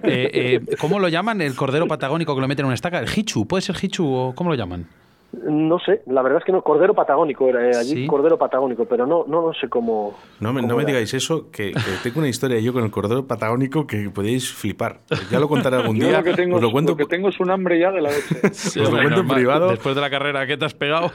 Eh, 0.03 0.31
eh, 0.33 0.77
¿Cómo 0.81 0.99
lo 0.99 1.09
llaman 1.09 1.43
el 1.43 1.55
cordero 1.55 1.87
patagónico 1.87 2.35
que 2.35 2.41
lo 2.41 2.49
meten 2.49 2.65
en 2.65 2.69
una 2.69 2.75
estaca? 2.75 2.99
¿El 2.99 3.09
hichu? 3.15 3.47
¿Puede 3.47 3.61
ser 3.61 3.77
hichu 3.81 4.11
o 4.11 4.35
cómo 4.35 4.49
lo 4.49 4.57
llaman? 4.57 4.87
No 5.31 5.79
sé, 5.79 6.01
la 6.07 6.23
verdad 6.23 6.39
es 6.39 6.45
que 6.47 6.53
no, 6.53 6.63
cordero 6.63 6.95
patagónico 6.95 7.49
era 7.51 7.63
eh, 7.71 7.77
allí, 7.77 7.95
Sí. 7.95 8.07
cordero 8.07 8.39
patagónico, 8.39 8.87
pero 8.87 9.07
no, 9.07 9.25
no, 9.29 9.43
no 9.43 9.53
sé 9.53 9.69
cómo... 9.69 10.17
No 10.41 10.55
me, 10.55 10.63
cómo 10.63 10.73
no 10.73 10.79
me 10.79 10.87
digáis 10.87 11.13
eso, 11.13 11.51
que, 11.51 11.73
que 11.73 11.81
tengo 12.03 12.21
una 12.21 12.29
historia 12.31 12.59
yo 12.61 12.73
con 12.73 12.83
el 12.83 12.91
cordero 12.91 13.27
patagónico 13.27 13.87
que 13.87 14.09
podéis 14.09 14.51
flipar. 14.51 15.01
Ya 15.31 15.39
lo 15.39 15.47
contaré 15.47 15.77
algún 15.77 15.99
Yo 15.99 16.07
día. 16.09 16.19
lo 16.19 16.25
que 16.25 16.33
tengo, 16.33 16.57
os 16.57 16.63
lo 16.63 16.71
cuento, 16.73 16.93
lo 16.93 16.97
que 16.97 17.05
tengo 17.05 17.29
es 17.29 17.39
un 17.41 17.51
hambre 17.51 17.79
ya 17.79 17.91
de 17.93 18.01
la 18.01 18.09
leche. 18.11 18.37
os 18.43 18.77
lo 18.77 18.85
Hombre, 18.87 19.03
cuento 19.03 19.21
en 19.21 19.27
normal. 19.27 19.37
privado. 19.37 19.69
Después 19.71 19.95
de 19.95 20.01
la 20.01 20.09
carrera 20.11 20.47
que 20.47 20.57
te 20.57 20.65
has 20.65 20.75
pegado. 20.75 21.13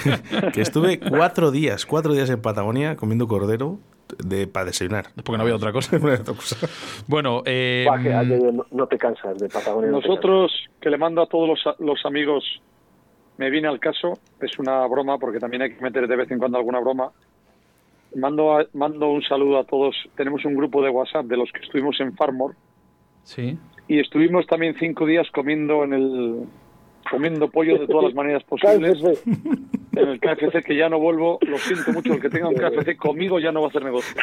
que 0.52 0.60
estuve 0.60 1.00
cuatro 1.00 1.50
días, 1.50 1.86
cuatro 1.86 2.12
días 2.12 2.30
en 2.30 2.40
Patagonia 2.40 2.94
comiendo 2.94 3.26
cordero 3.26 3.78
de, 4.24 4.46
para 4.46 4.66
desayunar. 4.66 5.06
Porque 5.24 5.32
no 5.38 5.42
había 5.42 5.56
otra 5.56 5.72
cosa. 5.72 5.98
Bueno, 7.08 7.42
eh, 7.44 7.84
no, 8.52 8.64
no 8.70 8.86
te 8.86 8.96
cansas 8.96 9.38
de 9.38 9.48
Patagonia. 9.48 9.90
no 9.90 10.00
Nosotros, 10.00 10.52
que 10.80 10.88
le 10.88 10.98
mando 10.98 11.20
a 11.22 11.26
todos 11.26 11.48
los, 11.48 11.76
los 11.80 12.06
amigos, 12.06 12.44
me 13.38 13.50
viene 13.50 13.68
al 13.68 13.78
caso, 13.80 14.18
es 14.40 14.58
una 14.58 14.86
broma, 14.86 15.18
porque 15.18 15.38
también 15.38 15.62
hay 15.62 15.74
que 15.74 15.82
meter 15.82 16.06
de 16.08 16.16
vez 16.16 16.30
en 16.30 16.38
cuando 16.38 16.58
alguna 16.58 16.80
broma. 16.80 17.10
Mando, 18.14 18.56
a- 18.58 18.66
mando 18.72 19.08
un 19.10 19.22
saludo 19.22 19.58
a 19.58 19.64
todos. 19.64 19.94
Tenemos 20.16 20.44
un 20.44 20.54
grupo 20.54 20.82
de 20.82 20.90
WhatsApp 20.90 21.26
de 21.26 21.36
los 21.36 21.50
que 21.52 21.60
estuvimos 21.60 22.00
en 22.00 22.14
Farmore 22.16 22.54
sí. 23.24 23.58
y 23.88 23.98
estuvimos 24.00 24.46
también 24.46 24.74
cinco 24.78 25.04
días 25.04 25.26
comiendo 25.34 25.84
en 25.84 25.92
el, 25.92 26.40
comiendo 27.10 27.50
pollo 27.50 27.78
de 27.78 27.86
todas 27.86 28.04
las 28.04 28.14
maneras 28.14 28.42
posibles. 28.48 28.98
KFC. 29.02 29.26
En 29.96 30.08
el 30.08 30.20
KFC 30.20 30.62
que 30.64 30.76
ya 30.76 30.88
no 30.88 30.98
vuelvo, 30.98 31.38
lo 31.42 31.58
siento 31.58 31.92
mucho, 31.92 32.14
el 32.14 32.20
que 32.20 32.30
tenga 32.30 32.48
un 32.48 32.54
KFC 32.54 32.96
conmigo 32.96 33.38
ya 33.38 33.52
no 33.52 33.60
va 33.60 33.66
a 33.66 33.70
hacer 33.70 33.84
negocio. 33.84 34.14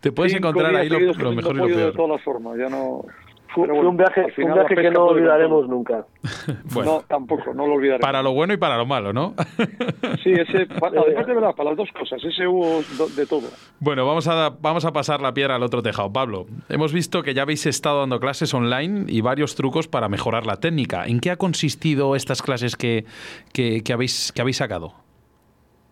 Te 0.00 0.12
puedes 0.12 0.32
Cinco 0.32 0.48
encontrar 0.48 0.74
ahí 0.76 0.88
lo, 0.88 1.00
lo 1.00 1.32
mejor 1.32 1.54
y 1.54 1.58
lo 1.58 1.62
pollo 1.64 1.76
De 1.76 1.82
peor. 1.82 1.94
todas 1.94 2.10
las 2.12 2.22
formas, 2.22 2.56
ya 2.58 2.68
no... 2.68 3.04
Fue, 3.54 3.66
un 3.70 3.96
viaje, 3.96 4.26
un 4.38 4.52
viaje 4.54 4.74
que 4.74 4.90
no 4.90 5.04
olvidaremos 5.06 5.62
todo. 5.66 5.74
nunca. 5.74 6.04
Bueno, 6.74 6.92
No, 6.96 7.00
tampoco, 7.08 7.54
no 7.54 7.66
lo 7.66 7.74
olvidaré. 7.74 8.00
para 8.00 8.22
lo 8.22 8.32
bueno 8.32 8.52
y 8.52 8.56
para 8.58 8.76
lo 8.76 8.84
malo, 8.86 9.12
¿no? 9.12 9.34
Sí, 10.22 10.32
ese, 10.32 10.66
pa- 10.80 10.88
además 10.88 11.26
de 11.26 11.34
verdad, 11.34 11.54
para 11.56 11.70
las 11.70 11.78
dos 11.78 11.88
cosas, 11.92 12.22
ese 12.22 12.46
hubo 12.46 12.82
de 13.16 13.26
todo. 13.26 13.48
Bueno, 13.80 14.06
vamos 14.06 14.28
a, 14.28 14.50
vamos 14.60 14.84
a 14.84 14.92
pasar 14.92 15.20
la 15.22 15.32
piedra 15.32 15.56
al 15.56 15.62
otro 15.62 15.82
tejado. 15.82 16.12
Pablo, 16.12 16.46
hemos 16.68 16.92
visto 16.92 17.22
que 17.22 17.32
ya 17.34 17.42
habéis 17.42 17.64
estado 17.66 18.00
dando 18.00 18.20
clases 18.20 18.52
online 18.54 19.04
y 19.08 19.20
varios 19.22 19.54
trucos 19.54 19.88
para 19.88 20.08
mejorar 20.08 20.46
la 20.46 20.56
técnica. 20.56 21.06
¿En 21.06 21.20
qué 21.20 21.30
ha 21.30 21.36
consistido 21.36 22.14
estas 22.16 22.42
clases 22.42 22.76
que, 22.76 23.04
que, 23.52 23.82
que 23.82 23.92
habéis, 23.92 24.30
que 24.32 24.42
habéis 24.42 24.58
sacado? 24.58 24.92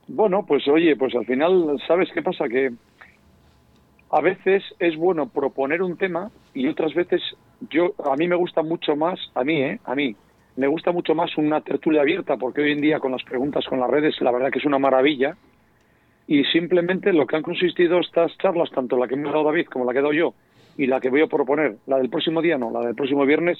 Bueno, 0.08 0.44
pues 0.46 0.66
oye, 0.68 0.94
pues 0.96 1.14
al 1.14 1.24
final, 1.26 1.80
¿sabes 1.88 2.08
qué 2.14 2.22
pasa? 2.22 2.48
Que 2.48 2.70
a 4.10 4.20
veces 4.20 4.62
es 4.78 4.96
bueno 4.96 5.28
proponer 5.28 5.82
un 5.82 5.96
tema 5.96 6.30
y 6.54 6.68
otras 6.68 6.94
veces 6.94 7.20
yo 7.70 7.94
a 8.04 8.16
mí 8.16 8.28
me 8.28 8.36
gusta 8.36 8.62
mucho 8.62 8.96
más, 8.96 9.18
a 9.34 9.44
mí, 9.44 9.62
¿eh? 9.62 9.80
A 9.84 9.94
mí, 9.94 10.14
me 10.56 10.66
gusta 10.66 10.92
mucho 10.92 11.14
más 11.14 11.36
una 11.36 11.60
tertulia 11.60 12.00
abierta 12.00 12.36
porque 12.36 12.62
hoy 12.62 12.72
en 12.72 12.80
día 12.80 12.98
con 12.98 13.12
las 13.12 13.22
preguntas 13.22 13.64
con 13.66 13.78
las 13.80 13.90
redes 13.90 14.20
la 14.20 14.32
verdad 14.32 14.50
que 14.50 14.58
es 14.58 14.64
una 14.64 14.78
maravilla 14.78 15.36
y 16.26 16.44
simplemente 16.44 17.12
lo 17.12 17.26
que 17.26 17.36
han 17.36 17.42
consistido 17.42 18.00
estas 18.00 18.36
charlas, 18.38 18.70
tanto 18.70 18.96
la 18.96 19.06
que 19.06 19.16
me 19.16 19.28
ha 19.28 19.32
dado 19.32 19.44
David 19.44 19.66
como 19.66 19.84
la 19.84 19.92
que 19.92 19.98
he 19.98 20.02
dado 20.02 20.14
yo 20.14 20.34
y 20.76 20.86
la 20.86 21.00
que 21.00 21.10
voy 21.10 21.22
a 21.22 21.26
proponer, 21.26 21.76
la 21.86 21.98
del 21.98 22.10
próximo 22.10 22.42
día 22.42 22.58
no, 22.58 22.70
la 22.70 22.80
del 22.80 22.94
próximo 22.94 23.24
viernes 23.24 23.58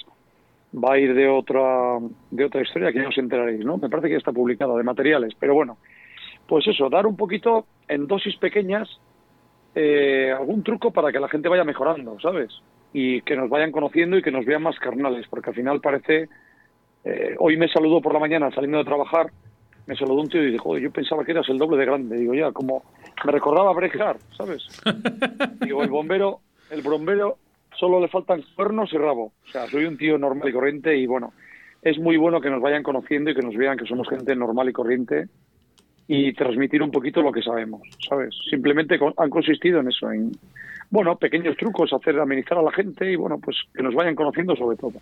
va 0.74 0.94
a 0.94 0.98
ir 0.98 1.14
de 1.14 1.28
otra 1.28 1.98
de 2.30 2.44
otra 2.44 2.62
historia 2.62 2.92
que 2.92 3.00
ya 3.00 3.09
os 3.09 3.18
enteraréis, 3.18 3.64
¿no? 3.64 3.76
Me 3.78 3.88
parece 3.88 4.09
que 4.09 4.14
ya 4.14 4.18
está 4.18 4.32
publicada 4.32 4.76
de 4.76 4.82
materiales, 4.82 5.35
pero 5.38 5.54
bueno, 5.54 5.78
pues 6.48 6.66
eso, 6.66 6.88
dar 6.88 7.06
un 7.06 7.16
poquito 7.16 7.66
en 7.88 8.06
dosis 8.06 8.37
pequeñas 8.37 8.88
eh, 9.74 10.32
algún 10.37 10.62
truco 10.62 10.90
para 10.90 11.12
que 11.12 11.20
la 11.20 11.28
gente 11.28 11.48
vaya 11.48 11.64
mejorando, 11.64 12.18
¿sabes? 12.20 12.50
Y 12.92 13.20
que 13.22 13.37
nos 13.37 13.51
vayan 13.51 13.72
conociendo 13.72 14.16
y 14.16 14.22
que 14.22 14.31
nos 14.31 14.44
vean 14.44 14.62
más 14.62 14.79
carnales, 14.79 15.27
porque 15.29 15.51
al 15.51 15.57
final 15.57 15.81
parece... 15.81 16.29
eh, 17.05 17.35
hoy 17.38 17.57
me 17.57 17.68
saludó 17.68 18.01
por 18.01 18.12
la 18.12 18.20
mañana 18.20 18.51
saliendo 18.51 18.79
de 18.79 18.85
trabajar, 18.85 19.27
me 19.87 19.96
saludó 19.96 20.20
un 20.20 20.29
tío 20.29 20.42
y 20.42 20.51
dijo, 20.51 20.64
"Joder, 20.64 20.83
yo 20.83 20.90
pensaba 20.90 21.25
que 21.25 21.33
eras 21.33 21.49
el 21.49 21.59
doble 21.59 21.77
de 21.77 21.87
grande. 21.87 22.16
Digo, 22.16 22.35
ya, 22.35 22.51
como 22.53 22.83
me 23.25 23.33
recordaba 23.33 23.70
a 23.70 23.75
Bret 23.75 23.94
Hart, 24.01 24.20
¿sabes? 24.37 24.66
Digo, 25.61 25.83
el 25.83 25.90
bombero, 25.90 26.40
el 26.70 26.83
bombero 26.83 27.38
solo 27.79 28.01
le 28.01 28.09
faltan 28.09 28.42
cuernos 28.55 28.92
y 28.92 28.99
rabo. 28.99 29.33
O 29.46 29.51
sea, 29.53 29.66
soy 29.68 29.85
un 29.85 29.96
tío 29.96 30.18
normal 30.18 30.49
y 30.49 30.53
corriente 30.53 30.96
y 30.96 31.07
bueno, 31.07 31.33
es 31.83 31.99
muy 31.99 32.16
bueno 32.16 32.40
que 32.40 32.51
nos 32.51 32.61
vayan 32.61 32.83
conociendo 32.83 33.31
y 33.31 33.35
que 33.35 33.42
nos 33.42 33.55
vean 33.55 33.77
que 33.79 33.87
somos 33.87 34.09
gente 34.09 34.35
normal 34.35 34.68
y 34.68 34.72
corriente 34.72 35.29
y 36.09 36.33
transmitir 36.33 36.83
un 36.83 36.90
poquito 36.90 37.22
lo 37.22 37.33
que 37.33 37.42
sabemos, 37.42 37.83
¿sabes? 38.09 38.35
Simplemente 38.51 38.99
han 39.16 39.31
consistido 39.31 39.81
en 39.81 39.88
eso, 39.88 40.11
en, 40.11 40.33
bueno, 40.90 41.16
pequeños 41.16 41.57
trucos, 41.57 41.92
hacer 41.92 42.18
amenizar 42.18 42.59
a 42.59 42.62
la 42.62 42.72
gente 42.72 43.11
y, 43.11 43.16
bueno, 43.16 43.38
pues 43.38 43.57
que 43.75 43.83
nos 43.83 43.94
vayan 43.94 44.14
conociendo 44.14 44.55
sobre 44.57 44.77
todo. 44.77 44.94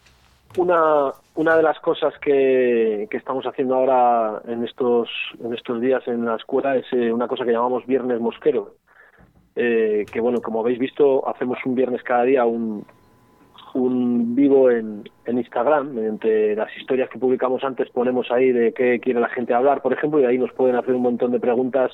Una, 0.56 1.10
una 1.34 1.56
de 1.56 1.62
las 1.62 1.80
cosas 1.80 2.14
que, 2.20 3.08
que 3.10 3.16
estamos 3.16 3.44
haciendo 3.44 3.74
ahora 3.74 4.40
en 4.46 4.62
estos, 4.64 5.08
en 5.42 5.52
estos 5.52 5.80
días 5.80 6.06
en 6.06 6.24
la 6.24 6.36
escuela 6.36 6.76
es 6.76 6.86
eh, 6.92 7.12
una 7.12 7.26
cosa 7.26 7.44
que 7.44 7.52
llamamos 7.52 7.84
Viernes 7.86 8.20
Mosquero. 8.20 8.74
Eh, 9.56 10.04
que 10.12 10.20
bueno, 10.20 10.40
como 10.40 10.60
habéis 10.60 10.78
visto, 10.78 11.28
hacemos 11.28 11.58
un 11.64 11.74
viernes 11.74 12.02
cada 12.02 12.22
día 12.24 12.44
un, 12.44 12.84
un 13.74 14.34
vivo 14.34 14.70
en, 14.70 15.08
en 15.26 15.38
Instagram. 15.38 15.98
Entre 15.98 16.54
las 16.54 16.74
historias 16.76 17.10
que 17.10 17.18
publicamos 17.18 17.64
antes 17.64 17.90
ponemos 17.90 18.30
ahí 18.30 18.52
de 18.52 18.72
qué 18.72 19.00
quiere 19.00 19.20
la 19.20 19.28
gente 19.28 19.54
hablar, 19.54 19.82
por 19.82 19.92
ejemplo, 19.92 20.20
y 20.20 20.24
ahí 20.24 20.38
nos 20.38 20.52
pueden 20.52 20.76
hacer 20.76 20.94
un 20.94 21.02
montón 21.02 21.32
de 21.32 21.40
preguntas 21.40 21.92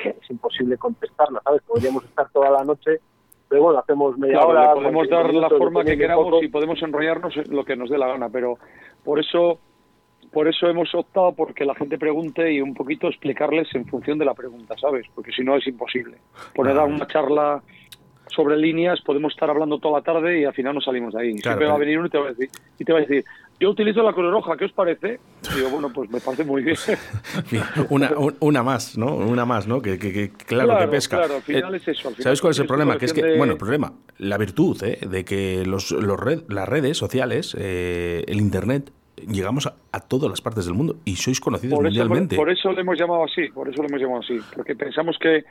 que 0.00 0.10
es 0.10 0.30
imposible 0.30 0.76
contestarlas, 0.78 1.42
¿sabes? 1.42 1.62
Podríamos 1.62 2.04
estar 2.04 2.28
toda 2.30 2.50
la 2.50 2.64
noche, 2.64 3.00
pero 3.48 3.62
bueno, 3.64 3.78
hacemos 3.80 4.16
media 4.18 4.34
Claro, 4.34 4.48
hora. 4.50 4.74
podemos 4.74 5.08
45 5.08 5.16
dar 5.40 5.50
la 5.50 5.58
forma 5.58 5.84
que 5.84 5.98
queramos 5.98 6.24
poco. 6.26 6.42
y 6.42 6.48
podemos 6.48 6.82
enrollarnos 6.82 7.36
en 7.36 7.54
lo 7.56 7.64
que 7.64 7.76
nos 7.76 7.90
dé 7.90 7.98
la 7.98 8.06
gana, 8.08 8.28
pero 8.28 8.58
por 9.04 9.18
eso 9.18 9.58
por 10.32 10.46
eso 10.46 10.66
hemos 10.68 10.94
optado 10.94 11.32
porque 11.32 11.64
la 11.64 11.74
gente 11.74 11.96
pregunte 11.96 12.52
y 12.52 12.60
un 12.60 12.74
poquito 12.74 13.08
explicarles 13.08 13.74
en 13.74 13.86
función 13.86 14.18
de 14.18 14.26
la 14.26 14.34
pregunta, 14.34 14.74
¿sabes? 14.78 15.06
Porque 15.14 15.32
si 15.32 15.42
no 15.42 15.56
es 15.56 15.66
imposible. 15.66 16.18
Poner 16.54 16.76
a 16.76 16.84
una 16.84 17.06
charla 17.06 17.62
sobre 18.34 18.56
líneas, 18.56 19.00
podemos 19.02 19.32
estar 19.32 19.48
hablando 19.50 19.78
toda 19.78 19.98
la 20.00 20.04
tarde 20.04 20.40
y 20.40 20.44
al 20.44 20.54
final 20.54 20.74
no 20.74 20.80
salimos 20.80 21.14
de 21.14 21.20
ahí. 21.20 21.32
Claro, 21.36 21.42
Siempre 21.58 21.66
va 21.68 21.74
a 21.74 21.78
venir 21.78 21.98
uno 21.98 22.06
y 22.06 22.10
te 22.10 22.18
va 22.18 22.26
a 22.26 22.28
decir, 22.30 22.48
y 22.78 22.84
te 22.84 22.92
va 22.92 22.98
a 22.98 23.02
decir 23.02 23.24
yo 23.60 23.70
utilizo 23.70 24.04
la 24.04 24.12
color 24.12 24.32
roja, 24.32 24.56
¿qué 24.56 24.66
os 24.66 24.72
parece? 24.72 25.18
Y 25.52 25.56
digo, 25.56 25.70
bueno, 25.70 25.90
pues 25.92 26.08
me 26.10 26.20
parece 26.20 26.44
muy 26.44 26.62
bien. 26.62 26.76
una, 27.90 28.16
un- 28.16 28.36
una 28.40 28.62
más, 28.62 28.96
¿no? 28.96 29.16
Una 29.16 29.44
más, 29.44 29.66
¿no? 29.66 29.82
Que, 29.82 29.98
que- 29.98 30.12
que- 30.12 30.30
claro, 30.30 30.68
Claro, 30.68 30.84
que 30.84 30.96
pesca. 30.96 31.16
claro, 31.18 31.34
al 31.36 31.42
final 31.42 31.74
Eh, 31.74 31.78
es 31.78 31.88
eso, 31.88 32.08
al 32.08 32.14
final 32.14 32.22
¿Sabes 32.22 32.40
cuál 32.40 32.52
es 32.52 32.58
el 32.60 32.66
problema? 32.66 32.96
Que 32.98 33.06
es 33.06 33.12
que, 33.12 33.22
de- 33.22 33.36
bueno, 33.36 33.54
el 33.54 33.58
problema, 33.58 33.92
la 34.18 34.38
virtud, 34.38 34.80
¿eh? 34.84 34.98
De 35.08 35.24
que 35.24 35.64
los, 35.66 35.90
los 35.90 36.20
red- 36.20 36.44
las 36.48 36.68
redes 36.68 36.96
sociales, 36.96 37.56
eh, 37.58 38.24
el 38.28 38.38
Internet, 38.38 38.92
llegamos 39.26 39.66
a, 39.66 39.74
a 39.90 40.00
todas 40.00 40.30
las 40.30 40.40
partes 40.40 40.64
del 40.66 40.74
mundo 40.74 40.96
y 41.04 41.16
sois 41.16 41.40
conocidos 41.40 41.74
Por 41.76 41.86
eso, 41.86 41.98
mundialmente. 41.98 42.36
por, 42.36 42.46
por 42.46 42.52
eso 42.56 42.70
le 42.72 42.82
hemos 42.82 42.96
llamado 42.96 43.24
así, 43.24 43.48
por 43.52 43.68
eso 43.68 43.82
le 43.82 43.88
hemos 43.88 44.00
llamado 44.00 44.20
así, 44.20 44.38
porque 44.54 44.76
pensamos 44.76 45.16
que 45.20 45.42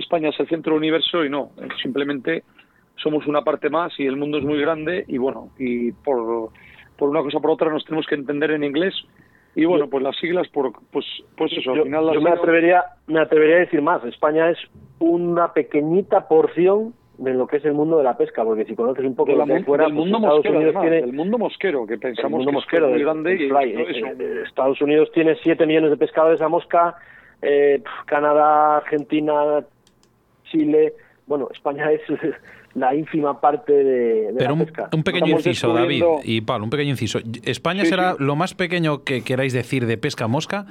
España 0.00 0.30
es 0.30 0.40
el 0.40 0.48
centro 0.48 0.72
del 0.72 0.78
universo 0.78 1.24
y 1.24 1.30
no, 1.30 1.50
eh, 1.60 1.68
simplemente 1.82 2.42
somos 2.96 3.26
una 3.26 3.42
parte 3.42 3.70
más 3.70 3.92
y 3.98 4.06
el 4.06 4.16
mundo 4.16 4.38
es 4.38 4.44
muy 4.44 4.60
grande 4.60 5.04
y 5.08 5.16
bueno, 5.18 5.50
y 5.58 5.92
por, 5.92 6.50
por 6.98 7.08
una 7.08 7.22
cosa 7.22 7.38
o 7.38 7.40
por 7.40 7.50
otra 7.52 7.70
nos 7.70 7.84
tenemos 7.84 8.06
que 8.06 8.14
entender 8.14 8.50
en 8.50 8.64
inglés 8.64 8.94
y 9.54 9.64
bueno, 9.64 9.88
pues 9.88 10.02
las 10.04 10.16
siglas, 10.18 10.46
por, 10.48 10.72
pues, 10.92 11.04
pues 11.36 11.52
eso, 11.52 11.72
al 11.72 11.82
final 11.82 12.06
las 12.06 12.14
yo 12.14 12.20
me 12.20 12.30
atrevería 12.30 12.84
me 13.06 13.20
atrevería 13.20 13.56
a 13.56 13.60
decir 13.60 13.82
más 13.82 14.04
España 14.04 14.50
es 14.50 14.58
una 14.98 15.52
pequeñita 15.52 16.28
porción 16.28 16.94
de 17.18 17.34
lo 17.34 17.46
que 17.46 17.56
es 17.58 17.64
el 17.66 17.74
mundo 17.74 17.98
de 17.98 18.04
la 18.04 18.16
pesca 18.16 18.44
porque 18.44 18.64
si 18.64 18.74
conoces 18.74 19.04
un 19.04 19.14
poco 19.14 19.32
de 19.32 19.38
la 19.38 19.44
mun- 19.46 19.64
fuera 19.64 19.84
del 19.84 19.94
pues 19.94 20.04
mundo 20.08 20.18
Estados 20.18 20.36
mosquero, 20.44 20.58
además, 20.60 20.82
tiene 20.82 21.00
del 21.02 21.12
mundo 21.12 21.38
mosquero, 21.38 21.86
que 21.86 21.94
el 21.94 22.00
pensamos 22.00 22.30
mundo 22.32 22.50
que 22.50 22.54
mosquero 22.54 22.86
es 22.86 22.92
muy 22.92 23.02
grande 23.02 23.34
y 23.34 23.48
fly, 23.48 23.70
eh, 23.72 24.14
eh, 24.18 24.42
Estados 24.46 24.80
Unidos 24.80 25.10
tiene 25.12 25.36
7 25.42 25.66
millones 25.66 25.90
de 25.90 25.96
pescadores 25.96 26.40
a 26.40 26.48
mosca 26.48 26.96
eh, 27.42 27.82
Canadá 28.06 28.76
Argentina 28.78 29.64
Chile 30.50 30.94
bueno 31.26 31.48
España 31.52 31.90
es 31.90 32.00
la 32.74 32.94
ínfima 32.94 33.40
parte 33.40 33.72
de, 33.72 33.82
de 33.84 34.34
Pero 34.36 34.50
la 34.50 34.52
un, 34.54 34.58
pesca 34.60 34.88
un 34.92 35.02
pequeño 35.02 35.26
Estamos 35.26 35.46
inciso, 35.46 35.72
David 35.72 36.04
y 36.24 36.40
Pablo, 36.40 36.64
un 36.64 36.70
pequeño 36.70 36.90
inciso. 36.90 37.18
España 37.44 37.84
Sí, 37.84 37.90
será 37.90 38.12
sí. 38.12 38.16
lo 38.20 38.36
más 38.36 38.54
pequeño 38.54 39.04
que 39.04 39.22
queráis 39.22 39.52
decir 39.52 39.86
de 39.86 39.98
pesca 39.98 40.28
mosca, 40.28 40.66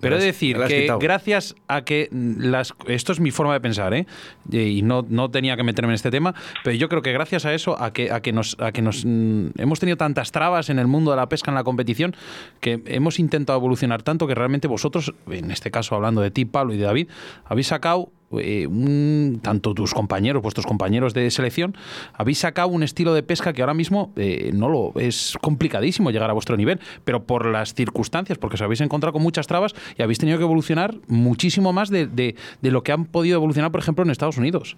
pero 0.00 0.16
he 0.16 0.18
de 0.18 0.26
decir 0.26 0.58
que 0.68 0.82
quitado. 0.82 0.98
gracias 0.98 1.54
a 1.68 1.82
que 1.82 2.08
las 2.12 2.74
esto 2.86 3.12
es 3.12 3.20
mi 3.20 3.30
forma 3.30 3.54
de 3.54 3.60
pensar, 3.60 3.94
¿eh? 3.94 4.06
y 4.50 4.82
no, 4.82 5.06
no 5.08 5.30
tenía 5.30 5.56
que 5.56 5.62
meterme 5.62 5.92
en 5.92 5.94
este 5.94 6.10
tema, 6.10 6.34
pero 6.64 6.76
yo 6.76 6.88
creo 6.88 7.02
que 7.02 7.12
gracias 7.12 7.46
a 7.46 7.54
eso, 7.54 7.80
a 7.80 7.92
que 7.92 8.10
a 8.10 8.20
que 8.20 8.32
nos 8.32 8.56
a 8.60 8.72
que 8.72 8.82
nos 8.82 9.04
mm, 9.06 9.50
hemos 9.58 9.80
tenido 9.80 9.96
tantas 9.96 10.32
trabas 10.32 10.68
en 10.68 10.78
el 10.78 10.86
mundo 10.86 11.12
de 11.12 11.16
la 11.16 11.28
pesca 11.28 11.50
en 11.50 11.54
la 11.54 11.64
competición, 11.64 12.14
que 12.60 12.82
hemos 12.86 13.18
intentado 13.18 13.58
evolucionar 13.58 14.02
tanto 14.02 14.26
que 14.26 14.34
realmente 14.34 14.68
vosotros, 14.68 15.14
en 15.30 15.50
este 15.50 15.70
caso 15.70 15.94
hablando 15.94 16.20
de 16.20 16.30
ti, 16.30 16.44
Pablo 16.44 16.74
y 16.74 16.76
de 16.76 16.84
David, 16.84 17.08
habéis 17.46 17.68
sacado 17.68 18.10
eh, 18.38 18.66
un- 18.66 19.40
tanto 19.42 19.72
tus 19.74 19.94
compañeros, 19.94 20.42
vuestros 20.42 20.66
compañeros 20.66 21.14
de 21.14 21.30
selección, 21.30 21.76
habéis 22.14 22.38
sacado 22.38 22.68
un 22.68 22.82
estilo 22.82 23.14
de 23.14 23.22
pesca 23.22 23.52
que 23.52 23.62
ahora 23.62 23.74
mismo 23.74 24.12
eh, 24.16 24.50
no 24.54 24.68
lo 24.68 24.92
es 24.98 25.36
complicadísimo 25.40 26.10
llegar 26.10 26.28
a 26.30 26.32
vuestro 26.32 26.56
nivel, 26.56 26.80
pero 27.04 27.22
por 27.24 27.46
las 27.46 27.74
circunstancias, 27.74 28.38
porque 28.38 28.54
os 28.54 28.62
habéis 28.62 28.80
encontrado 28.80 29.12
con 29.12 29.22
muchas 29.22 29.46
trabas 29.46 29.74
y 29.96 30.02
habéis 30.02 30.18
tenido 30.18 30.38
que 30.38 30.44
evolucionar 30.44 30.94
muchísimo 31.08 31.72
más 31.72 31.88
de, 31.90 32.06
de- 32.06 32.34
de 32.60 32.70
lo 32.70 32.82
que 32.82 32.92
han 32.92 33.04
podido 33.04 33.36
evolucionar, 33.36 33.70
por 33.70 33.80
ejemplo, 33.80 34.04
en 34.04 34.10
Estados 34.10 34.38
Unidos. 34.38 34.76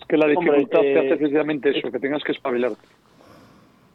es 0.00 0.06
que 0.06 0.16
la 0.16 0.26
Hombre, 0.26 0.40
dificultad 0.40 0.80
te 0.80 0.92
eh, 0.92 0.98
hace 1.00 1.16
precisamente 1.16 1.78
eso, 1.78 1.90
que 1.92 1.98
tengas 1.98 2.22
que 2.24 2.32
espabilar. 2.32 2.72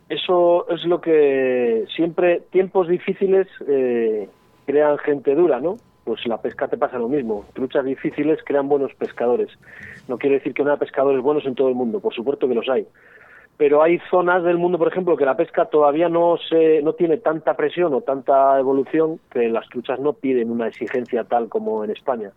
eso 0.09 0.67
es 0.69 0.83
lo 0.85 1.01
que 1.01 1.85
siempre 1.95 2.41
tiempos 2.51 2.87
difíciles 2.87 3.47
eh, 3.67 4.29
crean 4.65 4.97
gente 4.99 5.33
dura, 5.33 5.59
¿no? 5.59 5.77
Pues 6.03 6.25
la 6.27 6.41
pesca 6.41 6.67
te 6.67 6.77
pasa 6.77 6.97
lo 6.97 7.07
mismo. 7.07 7.45
Truchas 7.53 7.85
difíciles 7.85 8.39
crean 8.43 8.67
buenos 8.67 8.93
pescadores. 8.95 9.49
No 10.07 10.17
quiere 10.17 10.35
decir 10.37 10.53
que 10.53 10.63
no 10.63 10.71
haya 10.71 10.79
pescadores 10.79 11.21
buenos 11.21 11.45
en 11.45 11.55
todo 11.55 11.69
el 11.69 11.75
mundo, 11.75 11.99
por 11.99 12.13
supuesto 12.13 12.47
que 12.47 12.55
los 12.55 12.67
hay. 12.69 12.85
Pero 13.55 13.83
hay 13.83 13.99
zonas 14.09 14.43
del 14.43 14.57
mundo, 14.57 14.77
por 14.77 14.87
ejemplo, 14.87 15.15
que 15.15 15.25
la 15.25 15.37
pesca 15.37 15.65
todavía 15.65 16.09
no 16.09 16.37
se 16.49 16.81
no 16.81 16.93
tiene 16.93 17.17
tanta 17.17 17.55
presión 17.55 17.93
o 17.93 18.01
tanta 18.01 18.59
evolución 18.59 19.19
que 19.31 19.47
las 19.47 19.67
truchas 19.69 19.99
no 19.99 20.13
piden 20.13 20.51
una 20.51 20.67
exigencia 20.67 21.23
tal 21.23 21.49
como 21.49 21.83
en 21.83 21.91
España. 21.91 22.31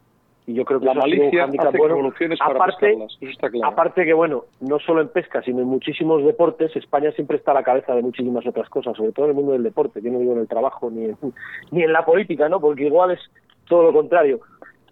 Y 0.46 0.55
yo 0.55 0.64
creo 0.64 0.79
que 0.79 0.87
La 0.87 0.92
eso 0.92 1.00
un 1.00 1.11
malicia 1.11 1.44
hace 1.44 1.59
que 1.59 1.79
bueno. 1.79 2.12
para 2.38 2.55
Aparte, 2.55 2.87
pescarlas, 2.87 3.18
eso 3.20 3.31
está 3.31 3.50
claro. 3.50 3.72
Aparte 3.72 4.05
que, 4.05 4.12
bueno, 4.12 4.44
no 4.61 4.79
solo 4.79 5.00
en 5.00 5.09
pesca, 5.09 5.42
sino 5.42 5.61
en 5.61 5.66
muchísimos 5.66 6.24
deportes, 6.24 6.76
España 6.76 7.11
siempre 7.12 7.38
está 7.38 7.50
a 7.50 7.55
la 7.55 7.64
cabeza 7.64 7.94
de 7.94 8.02
muchísimas 8.02 8.46
otras 8.46 8.68
cosas, 8.68 8.96
sobre 8.96 9.11
todo 9.11 9.26
en 9.26 9.31
el 9.31 9.37
mundo 9.37 9.52
del 9.52 9.64
deporte, 9.64 10.00
yo 10.00 10.12
no 10.12 10.20
digo 10.20 10.35
en 10.35 10.40
el 10.40 10.48
trabajo 10.48 10.88
ni 10.88 11.07
en, 11.07 11.16
ni 11.72 11.83
en 11.83 11.92
la 11.92 12.05
política, 12.05 12.48
¿no? 12.48 12.61
Porque 12.61 12.85
igual 12.87 13.11
es 13.11 13.20
todo 13.68 13.83
lo 13.85 13.92
contrario. 13.92 14.40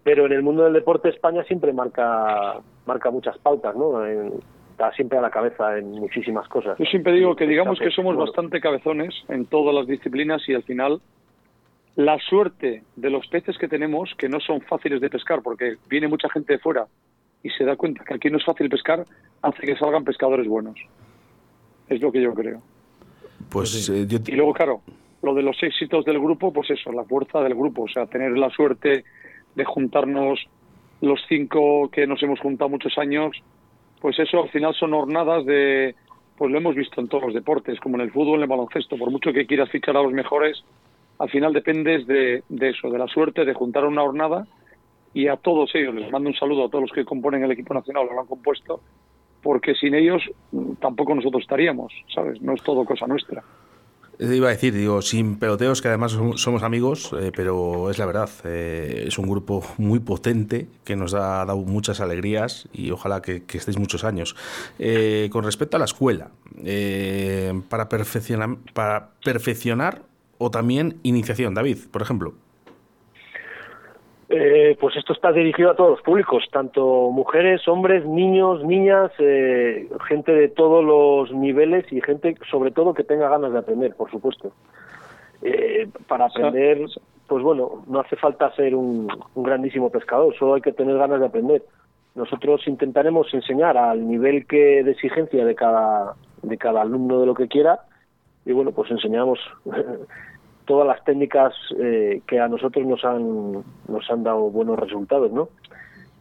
Pero 0.02 0.26
en 0.26 0.32
el 0.32 0.42
mundo 0.42 0.64
del 0.64 0.72
deporte 0.74 1.08
España 1.08 1.42
siempre 1.44 1.72
marca 1.72 2.60
marca 2.87 3.10
muchas 3.10 3.38
pautas, 3.38 3.74
¿no? 3.74 4.04
En- 4.06 4.32
está 4.72 4.92
siempre 4.92 5.16
a 5.18 5.20
la 5.22 5.30
cabeza 5.30 5.78
en 5.78 5.92
muchísimas 5.92 6.48
cosas. 6.48 6.76
Yo 6.78 6.84
siempre 6.87 7.12
digo 7.12 7.37
que 7.37 7.46
digamos 7.46 7.78
que 7.78 7.90
somos 7.92 8.16
bastante 8.16 8.60
cabezones 8.60 9.14
en 9.28 9.46
todas 9.46 9.72
las 9.72 9.87
disciplinas 9.87 10.42
y 10.48 10.54
al 10.54 10.64
final 10.64 11.00
la 11.94 12.18
suerte 12.18 12.82
de 12.96 13.08
los 13.10 13.24
peces 13.28 13.56
que 13.56 13.68
tenemos, 13.68 14.12
que 14.18 14.28
no 14.28 14.40
son 14.40 14.60
fáciles 14.62 15.00
de 15.00 15.08
pescar 15.08 15.42
porque 15.42 15.76
viene 15.88 16.08
mucha 16.08 16.28
gente 16.28 16.54
de 16.54 16.58
fuera 16.58 16.87
y 17.44 17.50
se 17.50 17.64
da 17.64 17.76
cuenta 17.76 18.02
que 18.04 18.14
aquí 18.14 18.30
no 18.30 18.38
es 18.38 18.44
fácil 18.44 18.68
pescar, 18.68 19.04
hace 19.42 19.62
que 19.64 19.76
salgan 19.76 20.02
pescadores 20.02 20.48
buenos. 20.48 20.74
Es 21.88 22.00
lo 22.00 22.10
que 22.10 22.20
yo 22.20 22.34
creo. 22.34 22.60
Pues 23.50 23.88
eh, 23.88 24.06
yo- 24.08 24.18
Y 24.26 24.32
luego, 24.32 24.52
claro, 24.54 24.80
lo 25.24 25.34
de 25.34 25.42
los 25.42 25.60
éxitos 25.62 26.04
del 26.04 26.18
grupo, 26.18 26.52
pues 26.52 26.70
eso, 26.70 26.92
la 26.92 27.04
fuerza 27.04 27.40
del 27.40 27.54
grupo, 27.54 27.82
o 27.82 27.88
sea, 27.88 28.06
tener 28.06 28.37
la 28.37 28.50
suerte 28.50 29.04
de 29.54 29.64
juntarnos 29.64 30.46
los 31.00 31.20
cinco 31.28 31.88
que 31.90 32.06
nos 32.06 32.22
hemos 32.22 32.40
juntado 32.40 32.70
muchos 32.70 32.96
años, 32.98 33.37
pues 34.00 34.18
eso 34.18 34.42
al 34.42 34.50
final 34.50 34.74
son 34.74 34.94
hornadas 34.94 35.44
de, 35.46 35.94
pues 36.37 36.50
lo 36.50 36.58
hemos 36.58 36.74
visto 36.74 37.00
en 37.00 37.08
todos 37.08 37.24
los 37.24 37.34
deportes, 37.34 37.80
como 37.80 37.96
en 37.96 38.02
el 38.02 38.12
fútbol, 38.12 38.37
en 38.37 38.42
el 38.42 38.48
baloncesto, 38.48 38.96
por 38.96 39.10
mucho 39.10 39.32
que 39.32 39.46
quieras 39.46 39.70
fichar 39.70 39.96
a 39.96 40.02
los 40.02 40.12
mejores, 40.12 40.62
al 41.18 41.30
final 41.30 41.52
dependes 41.52 42.06
de, 42.06 42.42
de 42.48 42.70
eso, 42.70 42.90
de 42.90 42.98
la 42.98 43.06
suerte, 43.06 43.44
de 43.44 43.54
juntar 43.54 43.84
una 43.84 44.02
hornada 44.02 44.46
y 45.14 45.28
a 45.28 45.37
todos 45.37 45.70
ellos, 45.74 45.94
les 45.94 46.10
mando 46.10 46.28
un 46.28 46.34
saludo 46.34 46.64
a 46.64 46.68
todos 46.68 46.82
los 46.82 46.92
que 46.92 47.04
componen 47.04 47.44
el 47.44 47.52
equipo 47.52 47.72
nacional, 47.72 48.06
lo 48.12 48.20
han 48.20 48.26
compuesto, 48.26 48.80
porque 49.42 49.74
sin 49.74 49.94
ellos 49.94 50.22
mm, 50.50 50.74
tampoco 50.80 51.14
nosotros 51.14 51.42
estaríamos, 51.42 51.92
¿sabes? 52.12 52.42
No 52.42 52.54
es 52.54 52.62
todo 52.62 52.84
cosa 52.84 53.06
nuestra. 53.06 53.42
Iba 54.20 54.48
a 54.48 54.50
decir, 54.53 54.72
digo, 54.72 55.03
sin 55.03 55.37
peloteos, 55.37 55.83
que 55.83 55.88
además 55.88 56.12
som- 56.14 56.37
somos 56.37 56.62
amigos, 56.62 57.11
eh, 57.20 57.33
pero 57.35 57.90
es 57.90 57.98
la 57.98 58.07
verdad, 58.07 58.31
eh, 58.44 59.05
es 59.09 59.18
un 59.18 59.29
grupo 59.29 59.64
muy 59.77 59.98
potente 59.98 60.68
que 60.85 60.94
nos 60.94 61.14
ha 61.14 61.44
dado 61.44 61.57
muchas 61.57 62.00
alegrías 62.00 62.68
y 62.72 62.92
ojalá 62.92 63.22
que, 63.22 63.42
estéis 63.53 63.77
muchos 63.77 64.05
años. 64.05 64.37
Eh, 64.79 65.29
con 65.33 65.44
respecto 65.44 65.77
a 65.77 65.81
la 65.81 65.87
escuela, 65.87 66.31
para, 67.68 67.88
perfeccionar, 67.88 68.57
para 68.72 69.11
perfeccionar 69.24 70.03
o 70.38 70.50
también 70.50 70.98
iniciación, 71.03 71.55
David, 71.55 71.79
por 71.90 72.03
ejemplo. 72.03 72.35
Eh, 74.37 74.77
pues 74.81 74.97
esto 74.97 75.12
está 75.12 75.31
dirigido 75.31 75.70
a 75.70 75.77
todos 75.77 75.90
los 75.90 76.03
públicos, 76.03 76.42
tanto 76.51 77.11
mujeres, 77.12 77.68
hombres, 77.68 78.05
niños, 78.05 78.64
niñas, 78.64 79.12
eh, 79.20 79.88
gente 80.09 80.33
de 80.33 80.49
todos 80.49 80.85
los 80.85 81.31
niveles 81.33 81.85
y 81.92 82.01
gente 82.01 82.35
sobre 82.51 82.73
todo 82.73 82.94
que 82.94 83.05
tenga 83.05 83.29
ganas 83.29 83.53
de 83.53 83.61
aprender, 83.61 83.94
por 83.94 84.11
supuesto. 84.11 84.51
Eh, 85.40 85.87
para 86.09 86.25
aprender, 86.25 86.85
pues 87.29 87.44
bueno, 87.44 87.85
no 87.87 88.01
hace 88.01 88.16
falta 88.16 88.53
ser 88.57 88.75
un, 88.75 89.07
un 89.37 89.42
grandísimo 89.44 89.90
pescador, 89.90 90.35
solo 90.37 90.55
hay 90.55 90.62
que 90.62 90.73
tener 90.73 90.99
ganas 90.99 91.20
de 91.20 91.27
aprender. 91.27 91.62
Nosotros 92.16 92.66
intentaremos 92.66 93.33
enseñar 93.33 93.77
al 93.77 94.09
nivel 94.09 94.49
que 94.49 94.83
de 94.83 94.90
exigencia 94.90 95.44
de 95.44 95.55
cada 95.55 96.16
de 96.42 96.59
cada 96.59 96.83
alumno 96.83 97.20
de 97.20 97.27
lo 97.27 97.35
que 97.35 97.47
quiera 97.47 97.81
y 98.44 98.53
bueno, 98.53 98.73
pues 98.73 98.90
enseñamos 98.90 99.38
todas 100.64 100.87
las 100.87 101.05
técnicas 101.05 101.55
eh, 101.79 102.20
que 102.27 102.40
a 102.40 102.48
nosotros 102.48 102.87
nos 102.87 103.05
han 103.05 103.62
nos 103.88 104.11
han 104.11 104.22
dado 104.22 104.50
buenos 104.50 104.79
resultados, 104.79 105.33
¿no? 105.33 105.48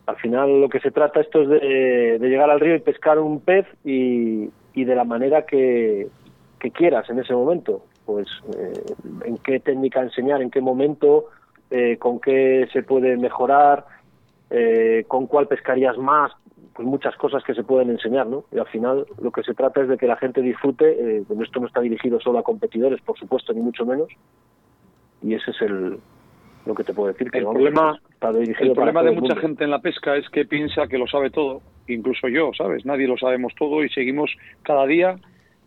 Al 0.05 0.17
final 0.17 0.61
lo 0.61 0.69
que 0.69 0.79
se 0.79 0.91
trata 0.91 1.21
esto 1.21 1.43
es 1.43 1.49
de, 1.49 2.19
llegar 2.19 2.49
al 2.49 2.59
río 2.59 2.75
y 2.75 2.79
pescar 2.79 3.19
un 3.19 3.39
pez 3.39 3.65
y, 3.85 4.49
y 4.73 4.83
de 4.83 4.95
la 4.95 5.05
manera 5.05 5.45
que, 5.45 6.09
que 6.59 6.71
quieras 6.71 7.09
en 7.09 7.19
ese 7.19 7.33
momento. 7.33 7.83
Pues 8.05 8.27
eh, 8.57 8.83
en 9.25 9.37
qué 9.37 9.59
técnica 9.59 10.01
enseñar, 10.01 10.41
en 10.41 10.49
qué 10.49 10.61
momento, 10.61 11.25
eh, 11.69 11.97
con 11.97 12.19
qué 12.19 12.67
se 12.73 12.83
puede 12.83 13.17
mejorar, 13.17 13.85
eh, 14.49 15.05
con 15.07 15.27
cuál 15.27 15.47
pescarías 15.47 15.97
más, 15.97 16.31
pues 16.75 16.87
muchas 16.87 17.15
cosas 17.17 17.43
que 17.43 17.53
se 17.53 17.63
pueden 17.63 17.89
enseñar, 17.91 18.25
¿no? 18.27 18.45
Y 18.51 18.57
al 18.57 18.67
final 18.67 19.05
lo 19.21 19.31
que 19.31 19.43
se 19.43 19.53
trata 19.53 19.81
es 19.81 19.89
de 19.89 19.97
que 19.97 20.07
la 20.07 20.17
gente 20.17 20.41
disfrute, 20.41 21.17
eh, 21.19 21.23
esto 21.41 21.59
no 21.59 21.67
está 21.67 21.81
dirigido 21.81 22.19
solo 22.19 22.39
a 22.39 22.43
competidores, 22.43 22.99
por 23.01 23.17
supuesto, 23.17 23.53
ni 23.53 23.61
mucho 23.61 23.85
menos, 23.85 24.07
y 25.21 25.35
ese 25.35 25.51
es 25.51 25.61
el 25.61 25.97
lo 26.65 26.73
que 26.75 26.85
te 26.85 26.93
puedo 26.93 27.09
decir, 27.11 27.29
que 27.29 27.39
El 27.39 27.43
problema- 27.45 27.99
El 28.69 28.71
problema 28.73 29.03
de 29.03 29.09
el 29.09 29.15
mucha 29.19 29.33
gente 29.41 29.63
en 29.65 29.69
la 29.69 29.79
pesca 29.79 30.15
es 30.15 30.29
que 30.29 30.45
piensa 30.45 30.87
que 30.87 30.97
lo 30.97 31.07
sabe 31.07 31.29
todo, 31.29 31.61
incluso 31.87 32.29
yo, 32.29 32.51
¿sabes? 32.57 32.85
Nadie 32.85 33.05
lo 33.05 33.17
sabemos 33.17 33.53
todo 33.59 33.83
y 33.83 33.89
seguimos 33.89 34.31
cada 34.63 34.85
día, 34.85 35.17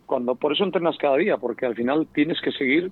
cuando 0.07 0.37
por 0.37 0.53
eso 0.55 0.64
entrenas 0.64 0.97
cada 0.97 1.16
día, 1.19 1.37
porque 1.37 1.66
al 1.66 1.75
final 1.75 2.07
tienes 2.14 2.40
que 2.40 2.51
seguir 2.53 2.90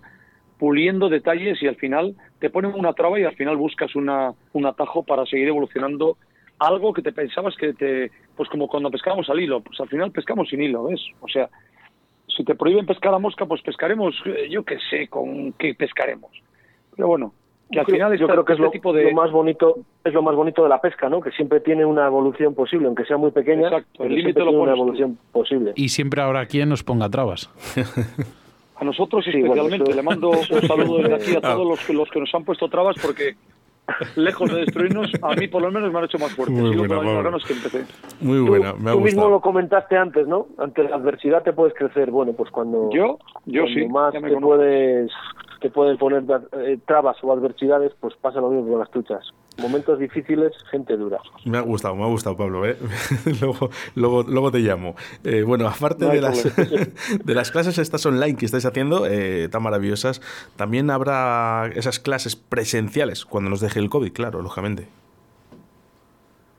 puliendo 0.59 1.09
detalles 1.09 1.63
y 1.63 1.67
al 1.67 1.77
final 1.77 2.15
te 2.41 2.51
ponen 2.51 2.75
una 2.75 2.93
traba 2.93 3.19
y 3.19 3.25
al 3.25 3.35
final 3.37 3.57
buscas 3.57 3.97
una, 3.97 4.35
un 4.53 4.67
atajo 4.67 5.03
para 5.03 5.25
seguir 5.25 5.49
evolucionando 5.49 6.17
algo 6.67 6.93
que 6.93 7.03
te 7.03 7.13
pensabas 7.13 7.55
que 7.57 7.73
te, 7.75 8.11
pues 8.37 8.49
como 8.49 8.69
cuando 8.69 8.91
pescábamos 8.91 9.29
al 9.31 9.41
hilo, 9.41 9.61
pues 9.61 9.79
al 9.81 9.89
final 9.89 10.11
pescamos 10.13 10.49
sin 10.49 10.63
hilo, 10.63 10.85
¿ves? 10.85 11.01
O 11.21 11.29
sea, 11.29 11.49
si 12.29 12.45
te 12.45 12.55
prohíben 12.55 12.87
pescar 12.87 13.15
a 13.15 13.19
mosca, 13.19 13.47
pues 13.47 13.63
pescaremos, 13.63 14.15
eh, 14.27 14.49
yo 14.51 14.65
qué 14.65 14.79
sé, 14.91 15.09
con 15.09 15.53
qué 15.53 15.75
pescaremos. 15.75 16.31
Pero 16.97 17.09
bueno, 17.09 17.33
que 17.71 17.79
al 17.81 17.85
Yo 17.85 17.87
creo- 17.87 17.97
final 17.97 18.11
yo 18.19 18.25
esta- 18.27 18.33
creo 18.35 18.45
que 18.45 18.53
es 18.53 18.57
este 18.59 18.65
lo, 18.67 18.71
tipo 18.71 18.93
de 18.93 19.05
lo 19.05 19.13
más 19.13 19.31
bonito 19.33 19.77
es 20.05 20.13
lo 20.13 20.23
más 20.23 20.35
bonito 20.37 20.63
de 20.63 20.69
la 20.69 20.81
pesca 20.81 21.09
no 21.09 21.21
que 21.23 21.31
siempre 21.31 21.61
tiene 21.61 21.85
una 21.85 22.07
evolución 22.07 22.55
posible 22.55 22.87
aunque 22.87 23.05
sea 23.07 23.17
muy 23.17 23.31
pequeña 23.31 23.69
Exacto, 23.69 24.05
el 24.05 24.15
límite 24.15 24.41
lo 24.41 24.51
tiene 24.51 24.75
una 24.75 24.75
tú. 24.75 25.17
posible 25.33 25.73
Y 25.75 25.89
siempre 25.89 26.21
habrá 26.21 26.45
quien 26.47 26.69
nos 26.69 26.83
ponga 26.85 27.09
trabas. 27.09 27.51
A 28.77 28.85
nosotros 28.85 29.25
Sí, 29.25 29.31
bueno, 29.41 29.63
especialmente. 29.67 29.91
eso- 29.91 29.97
Le 29.97 30.03
mando 30.03 30.31
un 30.51 30.63
saludo 30.69 30.99
desde 30.99 31.15
aquí 31.15 31.35
a 31.37 31.39
Ah. 31.43 31.55
todos 31.55 31.67
los 31.67 31.81
que, 31.87 31.93
los 31.95 32.11
que 32.11 32.21
nos 32.21 32.35
han 32.35 32.45
puesto 32.45 32.69
trabas 32.69 32.97
porque, 33.01 33.35
lejos 34.17 34.51
de 34.51 34.61
destruirnos, 34.61 35.11
a 35.23 35.35
mí 35.35 35.47
por 35.49 35.63
lo 35.63 35.71
menos 35.71 35.93
me 35.93 35.99
han 35.99 36.05
hecho 36.07 36.19
más 36.19 36.33
fuerte. 36.35 36.55
Muy 36.55 36.77
buena, 36.77 36.97
que 37.45 37.53
empecé. 37.53 37.85
Muy 38.21 38.39
tú, 38.39 38.47
buena, 38.47 38.73
me 38.75 38.91
ha 38.91 38.93
tú 38.95 39.01
mismo 39.01 39.23
gustado. 39.23 39.31
lo 39.31 39.41
comentaste 39.41 39.97
antes 39.97 40.27
no 40.27 40.47
ante 40.59 40.85
la 40.85 40.97
adversidad 40.97 41.43
te 41.43 41.53
puedes 41.53 41.75
crecer 41.75 42.11
bueno 42.11 42.33
pues 42.33 42.51
cuando 42.51 42.89
Yo, 42.93 43.19
yo 43.47 43.63
cuando 43.63 43.81
sí. 43.81 43.87
más 43.89 44.13
ya 44.15 44.21
me 44.21 44.29
te 44.29 44.35
conozco. 44.35 44.57
puedes 44.57 45.11
te 45.65 45.71
pueden 45.71 45.97
poner 45.97 46.25
eh, 46.59 46.79
trabas 46.87 47.17
o 47.25 47.33
adversidades 47.33 47.91
pues 47.99 48.15
pasa 48.21 48.39
lo 48.39 48.51
mismo 48.51 48.73
con 48.73 48.81
las 48.81 48.91
truchas 48.91 49.33
momentos 49.57 49.99
difíciles 49.99 50.53
gente 50.71 50.95
dura 50.95 51.21
Me 51.47 51.57
ha 51.57 51.63
gustado, 51.63 51.97
me 51.97 52.03
ha 52.03 52.07
gustado, 52.07 52.37
Pablo. 52.37 52.67
¿eh? 52.67 52.77
luego, 53.41 53.71
luego, 53.95 54.23
luego 54.25 54.51
te 54.51 54.59
llamo. 54.59 54.95
Eh, 55.25 55.43
bueno, 55.43 55.67
aparte 55.67 56.05
No 56.05 56.13
de, 56.13 56.21
las, 56.21 56.45
de 57.25 57.35
las 57.35 57.51
clases 57.51 57.79
estas 57.79 58.05
online 58.05 58.37
que 58.37 58.45
estáis 58.45 58.67
haciendo, 58.67 59.07
eh, 59.07 59.49
tan 59.49 59.63
maravillosas, 59.63 60.21
también 60.57 60.91
habrá 60.91 61.71
esas 61.75 61.99
clases 61.99 62.37
presenciales 62.37 63.25
cuando 63.25 63.49
nos 63.49 63.63
deje 63.63 63.79
el 63.79 63.89
COVID, 63.89 64.13
claro, 64.13 64.43
lógicamente. 64.43 64.89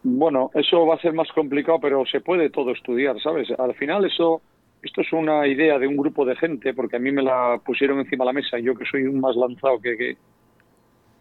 Bueno, 0.01 0.49
eso 0.55 0.83
va 0.87 0.95
a 0.95 0.99
ser 0.99 1.13
más 1.13 1.31
complicado, 1.31 1.77
pero 1.79 2.05
se 2.07 2.21
puede 2.21 2.49
todo 2.49 2.71
estudiar, 2.71 3.21
¿sabes? 3.21 3.49
Al 3.59 3.75
final 3.75 4.03
eso, 4.05 4.41
esto 4.81 5.01
es 5.01 5.11
una 5.13 5.47
idea 5.47 5.79
de 5.79 5.87
un 5.87 5.97
grupo 5.97 6.25
de 6.25 6.35
gente, 6.35 6.73
porque 6.73 6.97
a 6.97 6.99
mí 6.99 7.11
me 7.11 7.23
la 7.23 7.59
pusieron 7.65 7.99
encima 7.99 8.23
de 8.23 8.27
la 8.27 8.33
mesa 8.33 8.59
yo 8.59 8.75
que 8.75 8.85
soy 8.85 9.03
un 9.03 9.19
más 9.19 9.35
lanzado 9.35 9.79
que, 9.79 9.97
que 9.97 10.17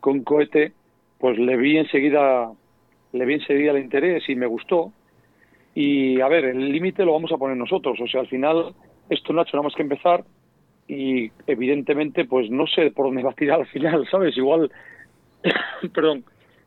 con 0.01 0.23
cohete, 0.23 0.73
pues 1.19 1.39
le 1.39 1.57
vi 1.57 1.79
enseguida, 1.79 2.53
le 3.13 3.25
vi 3.25 3.35
enseguida 3.35 3.73
el 3.73 3.79
interés 3.79 4.29
y 4.29 4.35
me 4.35 4.47
gustó. 4.47 4.93
Y 5.75 6.21
a 6.21 6.29
ver, 6.29 6.45
el 6.45 6.71
límite 6.71 7.05
lo 7.05 7.15
vamos 7.15 7.33
a 7.33 7.39
poner 7.39 7.57
nosotros, 7.57 7.99
o 8.01 8.07
sea, 8.07 8.21
al 8.21 8.29
final 8.29 8.75
esto 9.09 9.33
no 9.33 9.41
ha 9.41 9.45
hecho 9.45 9.57
nada 9.57 9.65
más 9.65 9.75
que 9.75 9.83
empezar 9.83 10.25
y 10.87 11.31
evidentemente 11.47 12.25
pues 12.27 12.51
no 12.51 12.67
sé 12.67 12.91
por 12.91 13.07
dónde 13.07 13.23
va 13.23 13.31
a 13.31 13.35
tirar 13.35 13.61
al 13.61 13.67
final, 13.67 14.07
¿sabes? 14.11 14.37
Igual, 14.37 14.71
perdón, 15.95 16.25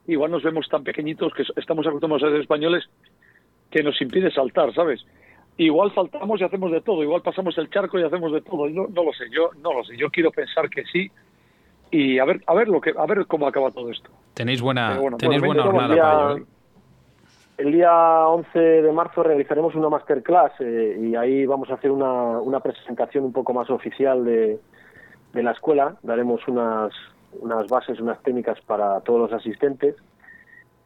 igual 0.08 0.32
nos 0.32 0.44
vemos 0.44 0.68
tan 0.68 0.84
pequeñitos 0.84 1.34
que 1.34 1.44
estamos 1.56 1.86
acostumbrados 1.86 2.24
a 2.24 2.32
ser 2.32 2.42
españoles 2.42 2.86
que 3.70 3.84
nos 3.84 4.02
impide 4.02 4.32
saltar, 4.32 4.74
¿sabes? 4.74 5.06
Igual 5.58 5.94
saltamos 5.96 6.40
y 6.40 6.44
hacemos 6.44 6.72
de 6.72 6.82
todo, 6.82 7.02
igual 7.02 7.22
pasamos 7.24 7.58
el 7.58 7.70
charco 7.70 7.98
y 8.00 8.04
hacemos 8.04 8.32
de 8.32 8.42
todo, 8.42 8.70
no, 8.70 8.88
no 8.88 9.04
lo 9.04 9.12
sé, 9.14 9.26
yo 9.32 9.50
no 9.64 9.74
lo 9.74 9.84
sé, 9.84 9.98
yo 9.98 10.10
quiero 10.12 10.30
pensar 10.32 10.70
que 10.70 10.84
sí 10.86 11.10
y 11.90 12.20
a 12.20 12.26
ver 12.26 12.42
a 12.46 12.54
ver 12.54 12.68
lo 12.68 12.80
que 12.80 12.94
a 12.96 13.06
ver 13.08 13.26
cómo 13.26 13.48
acaba 13.48 13.72
todo 13.72 13.90
esto. 13.90 14.10
Tenéis 14.36 14.62
buena, 14.62 15.00
bueno, 15.00 15.18
tenéis 15.18 15.42
buena 15.42 15.64
jornada 15.64 15.94
día- 15.94 16.04
para 16.04 16.32
ello. 16.34 16.38
¿eh? 16.38 16.46
El 17.58 17.72
día 17.72 17.92
11 18.28 18.60
de 18.60 18.92
marzo 18.92 19.24
realizaremos 19.24 19.74
una 19.74 19.90
masterclass 19.90 20.52
eh, 20.60 20.96
y 21.02 21.16
ahí 21.16 21.44
vamos 21.48 21.72
a 21.72 21.74
hacer 21.74 21.90
una, 21.90 22.40
una 22.40 22.60
presentación 22.60 23.24
un 23.26 23.34
poco 23.34 23.52
más 23.52 23.68
oficial 23.72 24.24
de, 24.26 24.60
de 25.34 25.44
la 25.44 25.52
escuela. 25.54 25.96
Daremos 26.04 26.48
unas, 26.48 26.92
unas 27.40 27.68
bases, 27.68 28.00
unas 28.00 28.22
técnicas 28.22 28.62
para 28.62 29.00
todos 29.02 29.22
los 29.22 29.34
asistentes 29.34 29.96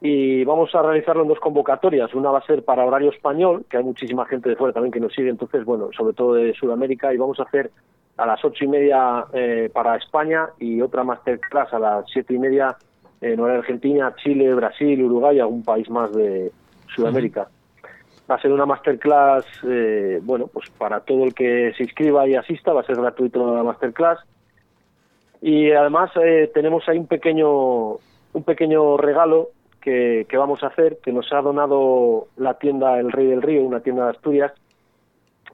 y 0.04 0.42
vamos 0.42 0.74
a 0.74 0.82
realizarlo 0.82 1.22
en 1.22 1.28
dos 1.28 1.38
convocatorias. 1.38 2.12
Una 2.12 2.32
va 2.32 2.38
a 2.38 2.46
ser 2.46 2.64
para 2.64 2.84
horario 2.84 3.10
español, 3.10 3.64
que 3.70 3.76
hay 3.76 3.84
muchísima 3.84 4.26
gente 4.26 4.48
de 4.48 4.56
fuera 4.56 4.72
también 4.72 4.92
que 4.92 4.98
nos 4.98 5.14
sigue, 5.14 5.30
entonces, 5.30 5.64
bueno, 5.64 5.90
sobre 5.96 6.12
todo 6.12 6.34
de 6.34 6.52
Sudamérica, 6.54 7.14
y 7.14 7.18
vamos 7.18 7.38
a 7.38 7.44
hacer 7.44 7.70
a 8.16 8.26
las 8.26 8.44
ocho 8.44 8.64
y 8.64 8.68
media 8.68 9.24
eh, 9.32 9.70
para 9.72 9.96
España 9.96 10.48
y 10.58 10.82
otra 10.82 11.04
masterclass 11.04 11.72
a 11.72 11.78
las 11.78 12.04
siete 12.12 12.34
y 12.34 12.38
media 12.38 12.76
en 13.20 13.38
horario 13.38 13.60
Argentina, 13.60 14.12
Chile, 14.16 14.52
Brasil, 14.54 15.04
Uruguay, 15.04 15.38
algún 15.38 15.62
país 15.62 15.88
más 15.88 16.12
de 16.12 16.50
Sudamérica. 16.92 17.46
Va 18.28 18.34
a 18.34 18.40
ser 18.40 18.50
una 18.50 18.66
masterclass, 18.66 19.46
eh, 19.68 20.18
bueno, 20.24 20.48
pues 20.48 20.68
para 20.70 20.98
todo 21.00 21.22
el 21.24 21.32
que 21.32 21.72
se 21.76 21.84
inscriba 21.84 22.26
y 22.26 22.34
asista, 22.34 22.72
va 22.72 22.80
a 22.80 22.84
ser 22.84 22.96
gratuito 22.96 23.54
la 23.54 23.62
masterclass. 23.62 24.18
Y 25.40 25.70
además 25.70 26.10
eh, 26.20 26.50
tenemos 26.52 26.88
ahí 26.88 26.98
un 26.98 27.06
pequeño, 27.06 27.92
un 28.32 28.44
pequeño 28.44 28.96
regalo 28.96 29.50
que, 29.82 30.26
que 30.28 30.36
vamos 30.38 30.62
a 30.62 30.68
hacer, 30.68 30.98
que 31.04 31.12
nos 31.12 31.32
ha 31.32 31.40
donado 31.42 32.28
la 32.36 32.54
tienda 32.54 32.98
El 32.98 33.12
Rey 33.12 33.26
del 33.26 33.42
Río, 33.42 33.62
una 33.62 33.80
tienda 33.80 34.04
de 34.04 34.10
Asturias, 34.12 34.52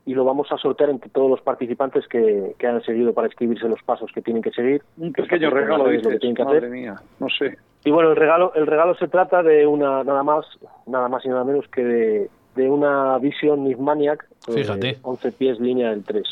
y 0.06 0.14
lo 0.14 0.24
vamos 0.24 0.50
a 0.52 0.56
sortear 0.56 0.88
entre 0.90 1.10
todos 1.10 1.28
los 1.28 1.40
participantes 1.42 2.06
que, 2.08 2.54
que 2.58 2.66
han 2.66 2.82
seguido 2.82 3.12
para 3.12 3.28
escribirse 3.28 3.68
los 3.68 3.82
pasos 3.82 4.10
que 4.14 4.22
tienen 4.22 4.42
que 4.42 4.50
seguir. 4.52 4.82
Un 4.96 5.12
Los 5.16 5.26
pequeño 5.28 5.50
participantes 5.50 5.52
regalo, 5.52 5.84
saben 5.84 5.96
lo 5.96 6.02
que 6.02 6.08
dices. 6.08 6.20
tienen 6.20 6.36
que 6.36 6.44
Madre 6.44 6.58
hacer. 6.58 6.70
mía, 6.70 6.94
no 7.20 7.28
sé. 7.28 7.58
Y 7.84 7.90
bueno, 7.90 8.10
el 8.10 8.16
regalo, 8.16 8.52
el 8.54 8.66
regalo 8.66 8.94
se 8.94 9.08
trata 9.08 9.42
de 9.42 9.66
una, 9.66 10.02
nada 10.04 10.22
más, 10.22 10.46
nada 10.86 11.08
más 11.08 11.24
y 11.24 11.28
nada 11.28 11.44
menos 11.44 11.66
que 11.68 11.84
de, 11.84 12.30
de 12.56 12.70
una 12.70 13.18
Vision 13.18 13.64
Nismaniac, 13.64 14.24
eh, 14.48 14.52
Fíjate. 14.52 14.98
11 15.02 15.32
pies 15.32 15.60
línea 15.60 15.90
del 15.90 16.04
3. 16.04 16.24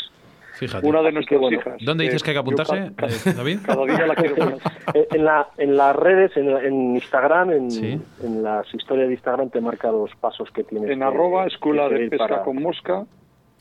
Fíjate. 0.56 0.86
Una 0.86 1.02
de 1.02 1.12
nuestras 1.12 1.40
bueno, 1.40 1.58
hijas. 1.58 1.76
¿Dónde 1.84 2.04
dices 2.04 2.22
que 2.22 2.30
hay 2.30 2.34
que 2.34 2.38
yo 2.38 2.40
apuntarse, 2.40 2.76
eh, 2.76 3.32
David? 3.36 3.58
Cada 3.64 3.84
día 3.84 4.06
la 4.06 4.14
quiero 4.14 4.34
poner. 4.36 4.58
Eh, 4.94 5.08
En, 5.12 5.24
la, 5.24 5.48
en 5.58 5.76
las 5.76 5.94
redes, 5.96 6.34
en, 6.36 6.48
en 6.48 6.94
Instagram, 6.96 7.50
en, 7.52 7.70
Sí. 7.70 8.00
en 8.22 8.42
las 8.42 8.72
historias 8.72 9.08
de 9.08 9.14
Instagram 9.14 9.50
te 9.50 9.60
marca 9.60 9.90
los 9.92 10.14
pasos 10.16 10.50
que 10.52 10.62
tienes. 10.64 10.88
En 10.90 10.98
que- 11.00 11.04
arroba 11.04 11.46
escuela 11.46 11.88
de 11.88 12.08
pesca 12.08 12.26
para- 12.28 12.42
con 12.42 12.62
mosca, 12.62 13.04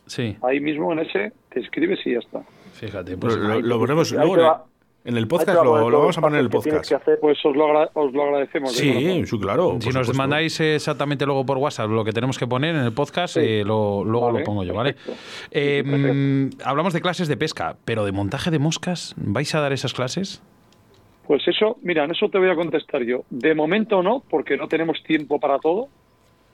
Sí, 0.05 0.37
ahí 0.43 0.59
mismo 0.59 0.93
en 0.93 0.99
ese 0.99 1.33
te 1.49 1.59
escribes 1.61 1.99
y 2.05 2.13
ya 2.13 2.19
está. 2.19 2.41
fíjate. 2.73 3.11
Lo, 3.13 3.19
Pues, 3.19 3.35
lo- 3.37 3.59
lo 3.59 3.79
ponemos 3.79 4.11
luego 4.11 4.65
en 5.05 5.15
el- 5.17 5.27
podcast, 5.27 5.63
lo, 5.63 5.71
vamos 5.99 6.17
a 6.17 6.21
poner 6.21 6.39
en 6.39 6.45
el 6.45 6.51
podcast. 6.51 6.89
que 6.89 6.95
hacer. 6.95 7.19
Pues 7.21 7.37
os 7.45 7.55
lo, 7.55 7.67
agra- 7.67 7.89
os 7.93 8.11
lo 8.13 8.23
agradecemos. 8.23 8.75
de 8.75 8.81
corazón. 8.87 9.03
Sí, 9.03 9.25
sí, 9.25 9.39
claro. 9.39 9.69
si 9.79 9.87
nos 9.87 9.93
supuesto. 10.07 10.13
mandáis 10.15 10.59
exactamente 10.59 11.25
luego 11.25 11.45
por 11.45 11.57
WhatsApp 11.57 11.89
lo 11.89 12.03
que 12.03 12.11
tenemos 12.11 12.37
que 12.37 12.47
poner 12.47 12.75
en 12.75 12.81
el 12.83 12.91
podcast, 12.93 13.37
eh, 13.37 13.63
lo- 13.63 14.03
luego 14.03 14.27
Vale, 14.27 14.39
lo 14.39 14.45
pongo 14.45 14.63
yo, 14.63 14.73
¿vale? 14.73 14.95
Eh, 15.51 16.49
hablamos 16.65 16.93
de 16.93 17.01
clases 17.01 17.27
de 17.27 17.37
pesca, 17.37 17.77
pero 17.85 18.03
de 18.03 18.11
montaje 18.11 18.51
de 18.51 18.59
moscas, 18.59 19.13
¿vais 19.17 19.53
a 19.55 19.61
dar 19.61 19.71
esas 19.73 19.93
clases? 19.93 20.41
Pues 21.27 21.47
eso, 21.47 21.77
mira, 21.81 22.03
en 22.03 22.11
eso 22.11 22.29
te 22.29 22.37
voy 22.37 22.49
a 22.49 22.55
contestar 22.55 23.01
yo. 23.03 23.23
De 23.29 23.55
momento 23.55 24.03
no, 24.03 24.23
porque 24.29 24.57
no 24.57 24.67
tenemos 24.67 25.01
tiempo 25.03 25.39
para 25.39 25.57
todo. 25.59 25.87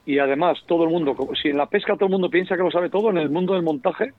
Y 0.05 0.17
además, 0.19 0.57
todo 0.67 0.83
el 0.85 0.89
mundo, 0.89 1.13
como 1.15 1.35
si 1.35 1.49
en 1.49 1.57
la 1.57 1.67
pesca 1.67 1.93
todo 1.95 2.05
el 2.05 2.11
mundo 2.11 2.29
piensa 2.29 2.55
que 2.55 2.63
lo 2.63 2.71
sabe 2.71 2.89
todo, 2.89 3.09
en 3.09 3.17
el 3.17 3.29
mundo 3.29 3.53
del 3.53 3.63
montaje, 3.63 4.13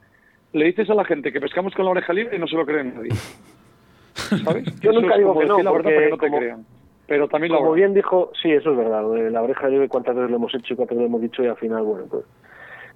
le 0.53 0.67
dices 0.67 0.89
a 0.91 0.95
la 0.95 1.05
gente 1.05 1.33
que 1.33 1.41
pescamos 1.41 1.75
con 1.75 1.85
la 1.87 1.91
oreja 1.93 2.13
libre 2.13 2.37
y 2.37 2.39
no 2.39 2.47
se 2.47 2.55
lo 2.57 2.65
cree 2.67 2.85
nadie. 2.85 3.11
¿Sabes? 4.15 4.65
Yo 4.81 4.91
Eso 4.91 5.01
nunca 5.01 5.17
digo 5.17 5.39
que 5.39 5.47
no, 5.47 5.57
porque 5.57 5.83
para 5.91 6.01
que 6.05 6.11
no 6.11 6.17
te 6.19 6.27
como- 6.27 6.39
crean. 6.39 6.67
Pero 7.07 7.29
también 7.29 7.53
la 7.53 7.59
Como 7.59 7.73
bien 7.73 7.93
dijo, 7.93 8.31
sí, 8.41 8.51
eso 8.53 8.71
es 8.71 8.77
verdad. 8.77 9.03
lo 9.03 9.11
de 9.11 9.31
La 9.31 9.43
oreja 9.43 9.69
de 9.69 9.89
cuántas 9.89 10.15
veces 10.15 10.31
lo 10.31 10.37
hemos 10.37 10.55
hecho 10.55 10.73
y 10.73 10.77
cuántas 10.77 10.97
veces 10.97 11.11
lo 11.11 11.17
hemos 11.17 11.21
dicho 11.21 11.43
y 11.43 11.47
al 11.49 11.57
final, 11.57 11.83
bueno, 11.83 12.05
pues. 12.09 12.25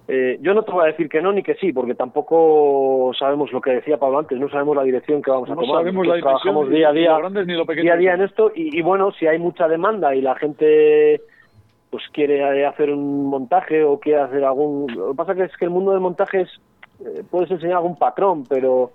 eh, 0.07 0.39
yo 0.41 0.53
no 0.55 0.63
te 0.63 0.71
voy 0.71 0.85
a 0.85 0.87
decir 0.87 1.07
que 1.09 1.21
no 1.21 1.31
ni 1.33 1.43
que 1.43 1.55
sí, 1.55 1.71
porque 1.73 1.93
tampoco 1.93 3.11
sabemos 3.19 3.51
lo 3.51 3.61
que 3.61 3.71
decía 3.71 3.97
Pablo 3.97 4.19
antes, 4.19 4.39
no 4.39 4.49
sabemos 4.49 4.75
la 4.77 4.83
dirección 4.83 5.21
que 5.21 5.29
vamos 5.29 5.49
a 5.49 5.55
No 5.55 5.61
tomar. 5.61 5.81
sabemos 5.81 6.07
la 6.07 6.19
trabajamos 6.19 6.69
día 6.69 6.89
a 6.89 6.93
día, 6.93 7.11
lo 7.11 7.17
grande 7.19 7.45
ni 7.45 7.53
lo 7.53 7.65
pequeño 7.65 7.83
día 7.83 7.93
a 7.93 7.97
día 7.97 8.13
en 8.13 8.21
esto 8.21 8.51
y, 8.55 8.75
y 8.75 8.81
bueno, 8.81 9.11
si 9.11 9.27
hay 9.27 9.37
mucha 9.37 9.67
demanda 9.67 10.15
y 10.15 10.21
la 10.21 10.35
gente 10.35 11.21
pues 11.91 12.03
quiere 12.13 12.65
hacer 12.65 12.89
un 12.89 13.25
montaje 13.25 13.83
o 13.83 13.99
quiere 13.99 14.21
hacer 14.21 14.43
algún... 14.45 14.87
Lo 14.95 15.09
que 15.11 15.15
pasa 15.15 15.35
que 15.35 15.43
es 15.43 15.55
que 15.57 15.65
el 15.65 15.71
mundo 15.71 15.91
del 15.91 15.99
montaje 16.01 16.41
es, 16.41 16.49
eh, 17.01 17.23
puedes 17.29 17.51
enseñar 17.51 17.77
algún 17.77 17.97
patrón, 17.97 18.45
pero 18.49 18.91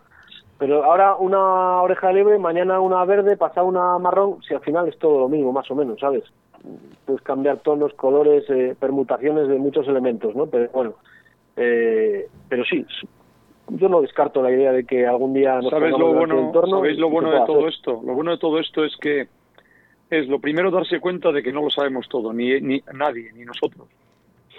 pero 0.63 0.85
ahora 0.85 1.17
una 1.17 1.83
oreja 1.83 2.07
de 2.07 2.15
liebre, 2.15 2.39
mañana 2.39 2.79
una 2.79 3.05
verde, 3.05 3.37
pasado 3.37 3.67
una 3.67 3.99
marrón, 3.99 4.41
si 4.47 4.55
al 4.55 4.61
final 4.61 4.87
es 4.87 4.97
todo 4.97 5.19
lo 5.19 5.29
mismo, 5.29 5.53
más 5.53 5.69
o 5.73 5.75
menos, 5.75 5.99
¿sabes? 5.99 6.23
Puedes 7.05 7.21
cambiar 7.23 7.59
tonos, 7.59 7.93
colores, 7.95 8.49
eh, 8.49 8.77
permutaciones 8.79 9.49
de 9.49 9.59
muchos 9.59 9.89
elementos, 9.89 10.37
¿no? 10.37 10.47
Pero 10.47 10.71
bueno, 10.73 10.95
eh, 11.57 12.29
pero 12.49 12.63
sí, 12.65 12.87
yo 13.71 13.89
no 13.89 14.03
descarto 14.03 14.41
la 14.41 14.53
idea 14.53 14.71
de 14.71 14.85
que 14.85 15.05
algún 15.05 15.35
día 15.35 15.57
nos 15.61 15.71
¿Sabéis 15.71 15.95
pongamos 15.95 16.13
lo 16.15 16.19
bueno, 16.21 16.37
del 16.37 16.53
torno 16.53 16.77
¿sabéis 16.77 16.99
lo 16.99 17.11
bueno 17.11 17.31
de 17.33 17.45
todo 17.45 17.59
hacer. 17.59 17.69
esto? 17.71 18.01
Lo 18.07 18.15
bueno 18.15 18.31
de 18.31 18.39
todo 18.39 18.61
esto 18.61 18.85
es 18.85 18.97
que 18.99 19.27
es 20.11 20.29
lo 20.29 20.39
primero 20.39 20.71
darse 20.71 21.01
cuenta 21.01 21.33
de 21.33 21.43
que 21.43 21.53
no 21.53 21.63
lo 21.63 21.71
sabemos 21.71 22.09
todo, 22.09 22.33
ni, 22.33 22.61
ni 22.61 22.81
nadie, 22.95 23.33
ni 23.33 23.45
nosotros. 23.45 23.89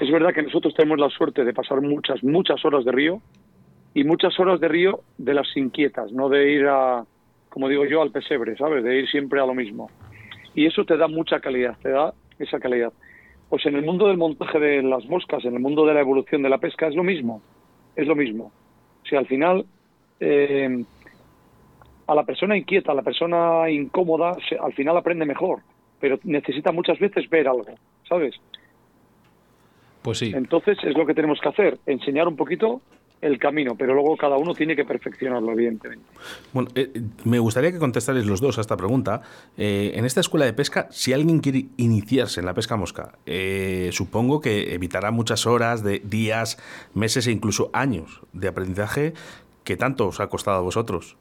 Es 0.01 0.11
verdad 0.11 0.33
que 0.33 0.43
nosotros 0.43 0.73
tenemos 0.73 0.99
la 0.99 1.09
suerte 1.11 1.45
de 1.45 1.53
pasar 1.53 1.79
muchas, 1.79 2.21
muchas 2.25 2.65
horas 2.65 2.83
de 2.83 2.91
río 2.91 3.21
y 3.93 4.03
muchas 4.03 4.39
horas 4.39 4.59
de 4.59 4.67
río 4.67 5.01
de 5.17 5.33
las 5.33 5.47
inquietas, 5.55 6.11
no 6.11 6.29
de 6.29 6.51
ir 6.51 6.65
a, 6.67 7.03
como 7.49 7.67
digo 7.69 7.85
yo, 7.85 8.01
al 8.01 8.11
pesebre, 8.11 8.55
¿sabes? 8.57 8.83
De 8.83 8.99
ir 8.99 9.09
siempre 9.09 9.39
a 9.39 9.45
lo 9.45 9.53
mismo. 9.53 9.89
Y 10.55 10.65
eso 10.65 10.85
te 10.85 10.97
da 10.97 11.07
mucha 11.07 11.39
calidad, 11.39 11.77
te 11.81 11.89
da 11.89 12.13
esa 12.39 12.59
calidad. 12.59 12.91
Pues 13.49 13.65
en 13.65 13.75
el 13.75 13.83
mundo 13.85 14.07
del 14.07 14.17
montaje 14.17 14.59
de 14.59 14.81
las 14.81 15.05
moscas, 15.05 15.45
en 15.45 15.53
el 15.53 15.59
mundo 15.59 15.85
de 15.85 15.93
la 15.93 16.01
evolución 16.01 16.41
de 16.41 16.49
la 16.49 16.57
pesca, 16.57 16.87
es 16.87 16.95
lo 16.95 17.03
mismo. 17.03 17.41
Es 17.95 18.07
lo 18.07 18.15
mismo. 18.15 18.51
O 19.03 19.05
sea, 19.05 19.19
al 19.19 19.27
final, 19.27 19.65
eh, 20.19 20.83
a 22.07 22.15
la 22.15 22.23
persona 22.23 22.57
inquieta, 22.57 22.91
a 22.91 22.95
la 22.95 23.03
persona 23.03 23.69
incómoda, 23.69 24.35
se- 24.49 24.57
al 24.57 24.73
final 24.73 24.97
aprende 24.97 25.25
mejor, 25.25 25.59
pero 25.99 26.19
necesita 26.23 26.71
muchas 26.71 26.97
veces 26.99 27.29
ver 27.29 27.47
algo, 27.47 27.65
¿sabes? 28.09 28.35
Pues 30.01 30.17
sí. 30.17 30.31
Entonces 30.35 30.77
es 30.83 30.97
lo 30.97 31.05
que 31.05 31.13
tenemos 31.13 31.39
que 31.39 31.49
hacer, 31.49 31.77
enseñar 31.85 32.27
un 32.27 32.35
poquito 32.35 32.81
el 33.23 33.39
camino, 33.39 33.75
pero 33.77 33.93
luego 33.93 34.15
cada 34.17 34.37
uno 34.37 34.53
tiene 34.53 34.75
que 34.75 34.85
perfeccionarlo, 34.85 35.51
evidentemente. 35.53 36.05
Bueno, 36.51 36.69
eh, 36.75 36.91
me 37.23 37.39
gustaría 37.39 37.71
que 37.71 37.79
contestarais 37.79 38.25
los 38.25 38.41
dos 38.41 38.57
a 38.57 38.61
esta 38.61 38.75
pregunta. 38.77 39.21
Eh, 39.57 39.93
en 39.95 40.05
esta 40.05 40.19
escuela 40.19 40.45
de 40.45 40.53
pesca, 40.53 40.87
si 40.91 41.13
alguien 41.13 41.39
quiere 41.39 41.65
iniciarse 41.77 42.39
en 42.41 42.45
la 42.45 42.53
pesca 42.53 42.75
mosca, 42.75 43.17
eh, 43.25 43.89
supongo 43.93 44.41
que 44.41 44.73
evitará 44.73 45.11
muchas 45.11 45.45
horas, 45.45 45.83
de 45.83 45.99
días, 45.99 46.57
meses 46.93 47.27
e 47.27 47.31
incluso 47.31 47.69
años 47.73 48.21
de 48.33 48.47
aprendizaje 48.47 49.13
que 49.63 49.77
tanto 49.77 50.07
os 50.07 50.19
ha 50.19 50.27
costado 50.27 50.57
a 50.57 50.61
vosotros. 50.61 51.15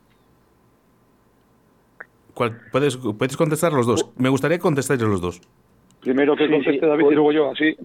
¿Cuál- 2.34 2.58
puedes, 2.72 2.96
puedes 2.96 3.36
contestar 3.36 3.72
los 3.72 3.86
dos. 3.86 4.06
Me 4.16 4.28
gustaría 4.28 4.58
que 4.58 4.62
contestáis 4.62 5.00
los 5.02 5.20
dos. 5.20 5.40
Primero 6.02 6.34
que 6.36 6.46
Sí, 6.46 6.50
conteste 6.52 6.80
sí, 6.80 6.86
David 6.86 7.00
pues- 7.02 7.12
y 7.12 7.14
luego 7.14 7.32
yo, 7.32 7.50
así 7.50 7.76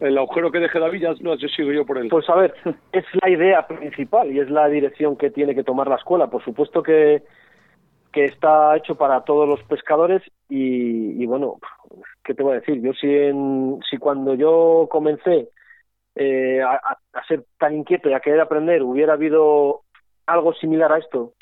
el 0.00 0.18
agujero 0.18 0.52
que 0.52 0.58
deje 0.60 0.78
David 0.78 1.00
ya 1.00 1.14
lo 1.20 1.36
sigo 1.38 1.72
yo 1.72 1.86
por 1.86 1.96
él. 1.98 2.08
Pues 2.10 2.28
a 2.28 2.34
ver, 2.36 2.54
es 2.92 3.04
la 3.22 3.30
idea 3.30 3.66
principal 3.66 4.30
y 4.30 4.40
es 4.40 4.50
la 4.50 4.68
dirección 4.68 5.16
que 5.16 5.30
tiene 5.30 5.54
que 5.54 5.64
tomar 5.64 5.88
la 5.88 5.96
escuela. 5.96 6.28
Por 6.28 6.44
supuesto 6.44 6.82
que, 6.82 7.22
que 8.12 8.26
está 8.26 8.76
hecho 8.76 8.94
para 8.96 9.22
todos 9.24 9.48
los 9.48 9.62
pescadores 9.64 10.22
y, 10.50 11.22
y 11.22 11.26
bueno, 11.26 11.56
¿qué 12.24 12.34
te 12.34 12.42
voy 12.42 12.52
a 12.52 12.60
decir? 12.60 12.80
Yo 12.82 12.92
si, 12.92 13.08
en, 13.08 13.78
si 13.88 13.96
cuando 13.96 14.34
yo 14.34 14.86
comencé 14.90 15.48
eh, 16.14 16.60
a, 16.60 16.72
a- 16.74 16.98
a 17.14 17.24
ser 17.26 17.44
tan 17.58 17.74
inquieto 17.74 18.10
y 18.10 18.12
a 18.12 18.20
querer 18.20 18.40
aprender 18.40 18.82
hubiera 18.82 19.14
habido 19.14 19.80
algo 20.26 20.52
similar 20.52 20.92
a 20.92 20.98
esto, 20.98 21.32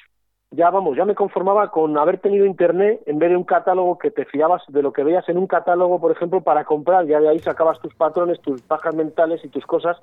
ya 0.52 0.68
vamos, 0.70 0.96
ya 0.96 1.04
me 1.04 1.14
conformaba 1.14 1.70
con 1.70 1.96
haber 1.96 2.18
tenido 2.18 2.44
internet 2.44 3.00
en 3.06 3.18
vez 3.18 3.30
de 3.30 3.36
un 3.36 3.44
catálogo 3.44 3.98
que 3.98 4.10
te 4.10 4.24
fiabas 4.24 4.62
de 4.68 4.82
lo 4.82 4.92
que 4.92 5.04
veías 5.04 5.28
en 5.28 5.38
un 5.38 5.46
catálogo, 5.46 6.00
por 6.00 6.10
ejemplo, 6.12 6.40
para 6.42 6.64
comprar, 6.64 7.06
ya 7.06 7.20
de 7.20 7.28
ahí 7.28 7.38
sacabas 7.38 7.78
tus 7.80 7.94
patrones, 7.94 8.40
tus 8.40 8.66
bajas 8.66 8.94
mentales 8.94 9.44
y 9.44 9.48
tus 9.48 9.64
cosas. 9.64 9.96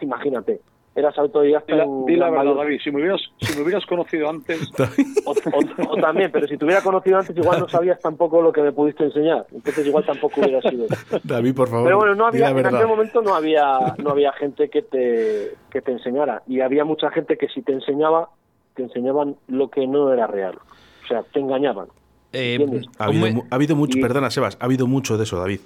Imagínate, 0.00 0.60
eras 0.94 1.16
autodidacta 1.18 1.72
Di 1.74 1.78
la, 1.78 1.84
en 1.84 2.06
di 2.06 2.16
la 2.16 2.30
gran 2.30 2.46
verdad, 2.46 2.62
David, 2.62 2.80
si 2.82 2.90
me 2.90 3.00
hubieras, 3.02 3.20
si 3.38 3.54
me 3.56 3.62
hubieras 3.62 3.86
conocido 3.86 4.28
antes, 4.28 4.58
o, 5.26 5.30
o- 5.32 5.90
o 5.92 5.96
también, 6.00 6.30
pero 6.32 6.46
si 6.48 6.56
te 6.56 6.64
hubiera 6.64 6.82
conocido 6.82 7.18
antes, 7.18 7.36
igual 7.36 7.60
no 7.60 7.68
sabías 7.68 8.00
tampoco 8.00 8.42
lo 8.42 8.52
que 8.52 8.62
me 8.62 8.72
pudiste 8.72 9.04
enseñar. 9.04 9.46
Entonces, 9.52 9.86
igual 9.86 10.04
tampoco 10.04 10.40
hubiera 10.40 10.60
sido. 10.68 10.86
David, 11.22 11.54
por 11.54 11.68
favor. 11.68 11.84
Pero 11.84 11.96
bueno, 11.98 12.14
no 12.14 12.26
había, 12.26 12.48
en 12.48 12.56
verdad. 12.56 12.74
aquel 12.76 12.88
momento 12.88 13.22
no 13.22 13.34
había, 13.34 13.94
no 14.02 14.10
había 14.10 14.32
gente 14.32 14.68
que 14.68 14.82
te, 14.82 15.50
que 15.70 15.80
te 15.82 15.92
enseñara. 15.92 16.42
Y 16.48 16.60
había 16.60 16.84
mucha 16.84 17.10
gente 17.10 17.36
que 17.36 17.48
si 17.48 17.62
te 17.62 17.72
enseñaba, 17.72 18.30
te 18.74 18.82
enseñaban 18.84 19.36
lo 19.48 19.68
que 19.70 19.86
no 19.86 20.12
era 20.12 20.26
real. 20.26 20.56
O 21.04 21.06
sea, 21.08 21.22
te 21.22 21.40
engañaban. 21.40 21.88
Eh. 22.32 22.58
Ha 22.98 23.04
habido, 23.04 23.26
¿cómo- 23.26 23.34
mu- 23.42 23.44
ha 23.50 23.54
habido 23.54 23.76
mucho, 23.76 23.98
Y- 23.98 24.00
perdona, 24.02 24.30
Sebas, 24.30 24.56
ha 24.60 24.64
habido 24.64 24.86
mucho 24.86 25.16
de 25.18 25.24
eso, 25.24 25.38
David. 25.38 25.60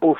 Uf, 0.00 0.18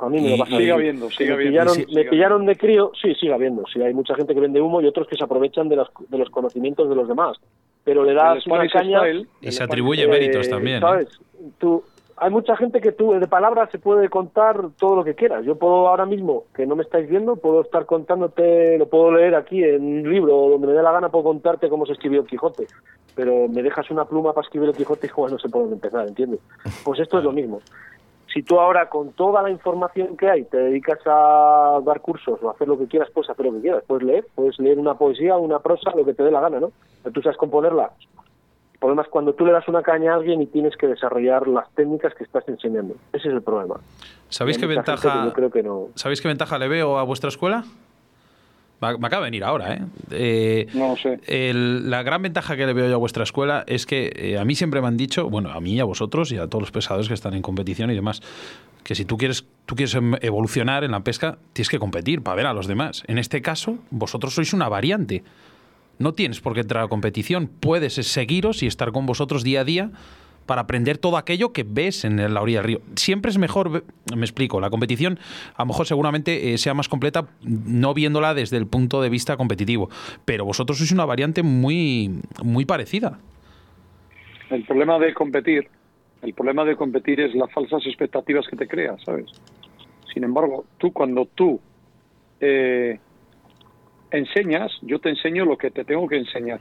a 0.00 0.08
mí 0.08 0.20
me 0.20 0.28
Y- 0.28 0.30
lo 0.30 0.38
pasa. 0.38 0.50
sigue 0.50 0.62
bien. 0.62 0.74
habiendo, 0.74 1.10
sigue 1.10 1.26
me 1.30 1.34
habiendo. 1.34 1.50
pillaron, 1.74 1.94
me 1.94 2.04
pillaron 2.04 2.46
de 2.46 2.56
crío, 2.56 2.92
sí, 3.00 3.14
sigue 3.16 3.32
habiendo. 3.34 3.64
Sí, 3.72 3.82
hay 3.82 3.92
mucha 3.94 4.14
gente 4.14 4.32
que 4.34 4.40
vende 4.40 4.60
humo 4.60 4.80
y 4.80 4.86
otros 4.86 5.08
que 5.08 5.16
se 5.16 5.24
aprovechan 5.24 5.68
de 5.68 5.76
los, 5.76 5.88
de 6.08 6.18
los 6.18 6.30
conocimientos 6.30 6.88
de 6.88 6.94
los 6.94 7.08
demás. 7.08 7.36
Pero 7.82 8.04
le 8.04 8.14
das 8.14 8.46
una 8.46 8.66
caña. 8.68 9.00
Style, 9.00 9.26
y 9.42 9.52
se 9.52 9.62
atribuye 9.62 10.06
méritos 10.08 10.46
eh, 10.46 10.50
también. 10.50 10.76
¿eh? 10.76 10.80
¿Sabes? 10.80 11.08
Tú, 11.58 11.82
hay 12.16 12.30
mucha 12.30 12.56
gente 12.56 12.80
que 12.80 12.92
tú 12.92 13.12
de 13.12 13.26
palabras 13.26 13.70
se 13.70 13.78
puede 13.78 14.08
contar 14.08 14.60
todo 14.78 14.96
lo 14.96 15.04
que 15.04 15.14
quieras. 15.14 15.44
Yo 15.44 15.56
puedo 15.56 15.88
ahora 15.88 16.06
mismo, 16.06 16.44
que 16.54 16.66
no 16.66 16.76
me 16.76 16.82
estáis 16.82 17.08
viendo, 17.08 17.36
puedo 17.36 17.62
estar 17.62 17.86
contándote, 17.86 18.78
lo 18.78 18.88
puedo 18.88 19.12
leer 19.12 19.34
aquí 19.34 19.62
en 19.62 19.82
un 19.82 20.10
libro 20.10 20.48
donde 20.50 20.68
me 20.68 20.72
dé 20.72 20.82
la 20.82 20.92
gana, 20.92 21.08
puedo 21.08 21.24
contarte 21.24 21.68
cómo 21.68 21.86
se 21.86 21.92
escribió 21.92 22.20
el 22.20 22.26
Quijote. 22.26 22.66
Pero 23.14 23.48
me 23.48 23.62
dejas 23.62 23.90
una 23.90 24.04
pluma 24.04 24.32
para 24.32 24.44
escribir 24.44 24.68
el 24.68 24.76
Quijote 24.76 25.06
y 25.06 25.10
igual 25.10 25.32
no 25.32 25.38
sé 25.38 25.48
por 25.48 25.62
dónde 25.62 25.76
empezar, 25.76 26.06
¿entiendes? 26.06 26.40
Pues 26.84 27.00
esto 27.00 27.18
es 27.18 27.24
lo 27.24 27.32
mismo. 27.32 27.60
Si 28.32 28.42
tú 28.42 28.58
ahora 28.58 28.88
con 28.88 29.12
toda 29.12 29.42
la 29.42 29.50
información 29.50 30.16
que 30.16 30.28
hay 30.28 30.44
te 30.44 30.56
dedicas 30.56 30.98
a 31.06 31.80
dar 31.84 32.00
cursos 32.00 32.40
o 32.42 32.50
hacer 32.50 32.66
lo 32.66 32.76
que 32.78 32.86
quieras, 32.86 33.08
puedes 33.12 33.30
hacer 33.30 33.46
lo 33.46 33.52
que 33.52 33.60
quieras. 33.60 33.84
Puedes 33.86 34.04
leer, 34.04 34.26
puedes 34.34 34.58
leer 34.58 34.78
una 34.78 34.94
poesía, 34.94 35.36
una 35.36 35.60
prosa, 35.60 35.92
lo 35.94 36.04
que 36.04 36.14
te 36.14 36.24
dé 36.24 36.32
la 36.32 36.40
gana, 36.40 36.58
¿no? 36.58 36.72
Pero 37.02 37.12
tú 37.12 37.22
sabes 37.22 37.38
componerla. 37.38 37.92
El 38.84 38.88
problema 38.88 39.02
es 39.02 39.08
cuando 39.08 39.32
tú 39.32 39.46
le 39.46 39.52
das 39.52 39.66
una 39.66 39.80
caña 39.82 40.12
a 40.12 40.16
alguien 40.16 40.42
y 40.42 40.46
tienes 40.46 40.76
que 40.76 40.86
desarrollar 40.86 41.48
las 41.48 41.70
técnicas 41.74 42.12
que 42.14 42.22
estás 42.24 42.46
enseñando. 42.48 42.94
Ese 43.14 43.28
es 43.28 43.34
el 43.34 43.40
problema. 43.40 43.76
¿Sabéis 44.28 44.58
qué 44.58 44.66
ventaja? 44.66 45.20
que 45.22 45.28
Yo 45.28 45.32
creo 45.32 45.50
que 45.50 45.62
no. 45.62 45.86
¿Sabéis 45.94 46.20
qué 46.20 46.28
ventaja 46.28 46.58
le 46.58 46.68
veo 46.68 46.98
a 46.98 47.02
vuestra 47.02 47.30
escuela? 47.30 47.64
Me 48.82 48.88
acaba 49.06 49.24
de 49.24 49.30
venir 49.30 49.42
ahora, 49.42 49.72
¿eh? 49.72 49.80
Eh, 50.10 50.66
No 50.74 50.88
lo 50.88 50.96
sé. 50.98 51.18
el- 51.26 51.88
la 51.88 52.02
gran 52.02 52.20
ventaja 52.20 52.56
que 52.58 52.66
le 52.66 52.74
veo 52.74 52.86
yo 52.86 52.96
a 52.96 52.98
vuestra 52.98 53.22
escuela 53.22 53.64
es 53.66 53.86
que 53.86 54.12
eh, 54.16 54.38
a 54.38 54.44
mí 54.44 54.54
siempre 54.54 54.82
me 54.82 54.88
han 54.88 54.98
dicho, 54.98 55.30
bueno, 55.30 55.48
a 55.50 55.60
mí 55.62 55.72
y 55.76 55.80
a 55.80 55.84
vosotros 55.84 56.30
y 56.32 56.36
a 56.36 56.46
todos 56.48 56.60
los 56.60 56.70
pescadores 56.70 57.08
que 57.08 57.14
están 57.14 57.32
en 57.32 57.40
competición 57.40 57.90
y 57.90 57.94
demás, 57.94 58.20
que 58.82 58.94
si 58.94 59.06
tú 59.06 59.16
quieres, 59.16 59.46
tú 59.64 59.76
quieres 59.76 59.94
em- 59.94 60.16
evolucionar 60.20 60.84
en 60.84 60.90
la 60.90 61.00
pesca, 61.00 61.38
tienes 61.54 61.70
que 61.70 61.78
competir 61.78 62.22
para 62.22 62.36
ver 62.36 62.46
a 62.48 62.52
los 62.52 62.66
demás. 62.66 63.02
En 63.06 63.16
este 63.16 63.40
caso, 63.40 63.78
vosotros 63.90 64.34
sois 64.34 64.52
una 64.52 64.68
variante. 64.68 65.24
No 65.98 66.12
tienes 66.12 66.40
por 66.40 66.54
qué 66.54 66.60
entrar 66.60 66.84
a 66.84 66.88
competición, 66.88 67.48
puedes 67.60 67.94
seguiros 67.94 68.62
y 68.62 68.66
estar 68.66 68.92
con 68.92 69.06
vosotros 69.06 69.44
día 69.44 69.60
a 69.60 69.64
día 69.64 69.90
para 70.46 70.62
aprender 70.62 70.98
todo 70.98 71.16
aquello 71.16 71.52
que 71.52 71.64
ves 71.66 72.04
en 72.04 72.32
la 72.32 72.42
orilla 72.42 72.58
del 72.58 72.66
río. 72.66 72.80
Siempre 72.96 73.30
es 73.30 73.38
mejor, 73.38 73.84
me 74.14 74.24
explico, 74.24 74.60
la 74.60 74.70
competición 74.70 75.18
a 75.56 75.62
lo 75.62 75.66
mejor 75.66 75.86
seguramente 75.86 76.52
eh, 76.52 76.58
sea 76.58 76.74
más 76.74 76.88
completa 76.88 77.28
no 77.42 77.94
viéndola 77.94 78.34
desde 78.34 78.56
el 78.56 78.66
punto 78.66 79.00
de 79.00 79.08
vista 79.08 79.36
competitivo, 79.36 79.88
pero 80.24 80.44
vosotros 80.44 80.78
sois 80.78 80.92
una 80.92 81.04
variante 81.04 81.42
muy, 81.42 82.20
muy 82.42 82.64
parecida. 82.64 83.18
El 84.50 84.64
problema 84.64 84.98
de 84.98 85.14
competir, 85.14 85.68
el 86.22 86.34
problema 86.34 86.64
de 86.64 86.76
competir 86.76 87.20
es 87.20 87.34
las 87.34 87.50
falsas 87.52 87.84
expectativas 87.86 88.46
que 88.46 88.56
te 88.56 88.68
creas, 88.68 89.02
¿sabes? 89.02 89.26
Sin 90.12 90.24
embargo, 90.24 90.64
tú 90.78 90.92
cuando 90.92 91.26
tú 91.34 91.60
eh, 92.40 92.98
enseñas, 94.16 94.72
yo 94.82 94.98
te 94.98 95.08
enseño 95.10 95.44
lo 95.44 95.56
que 95.56 95.70
te 95.70 95.84
tengo 95.84 96.06
que 96.08 96.16
enseñar. 96.16 96.60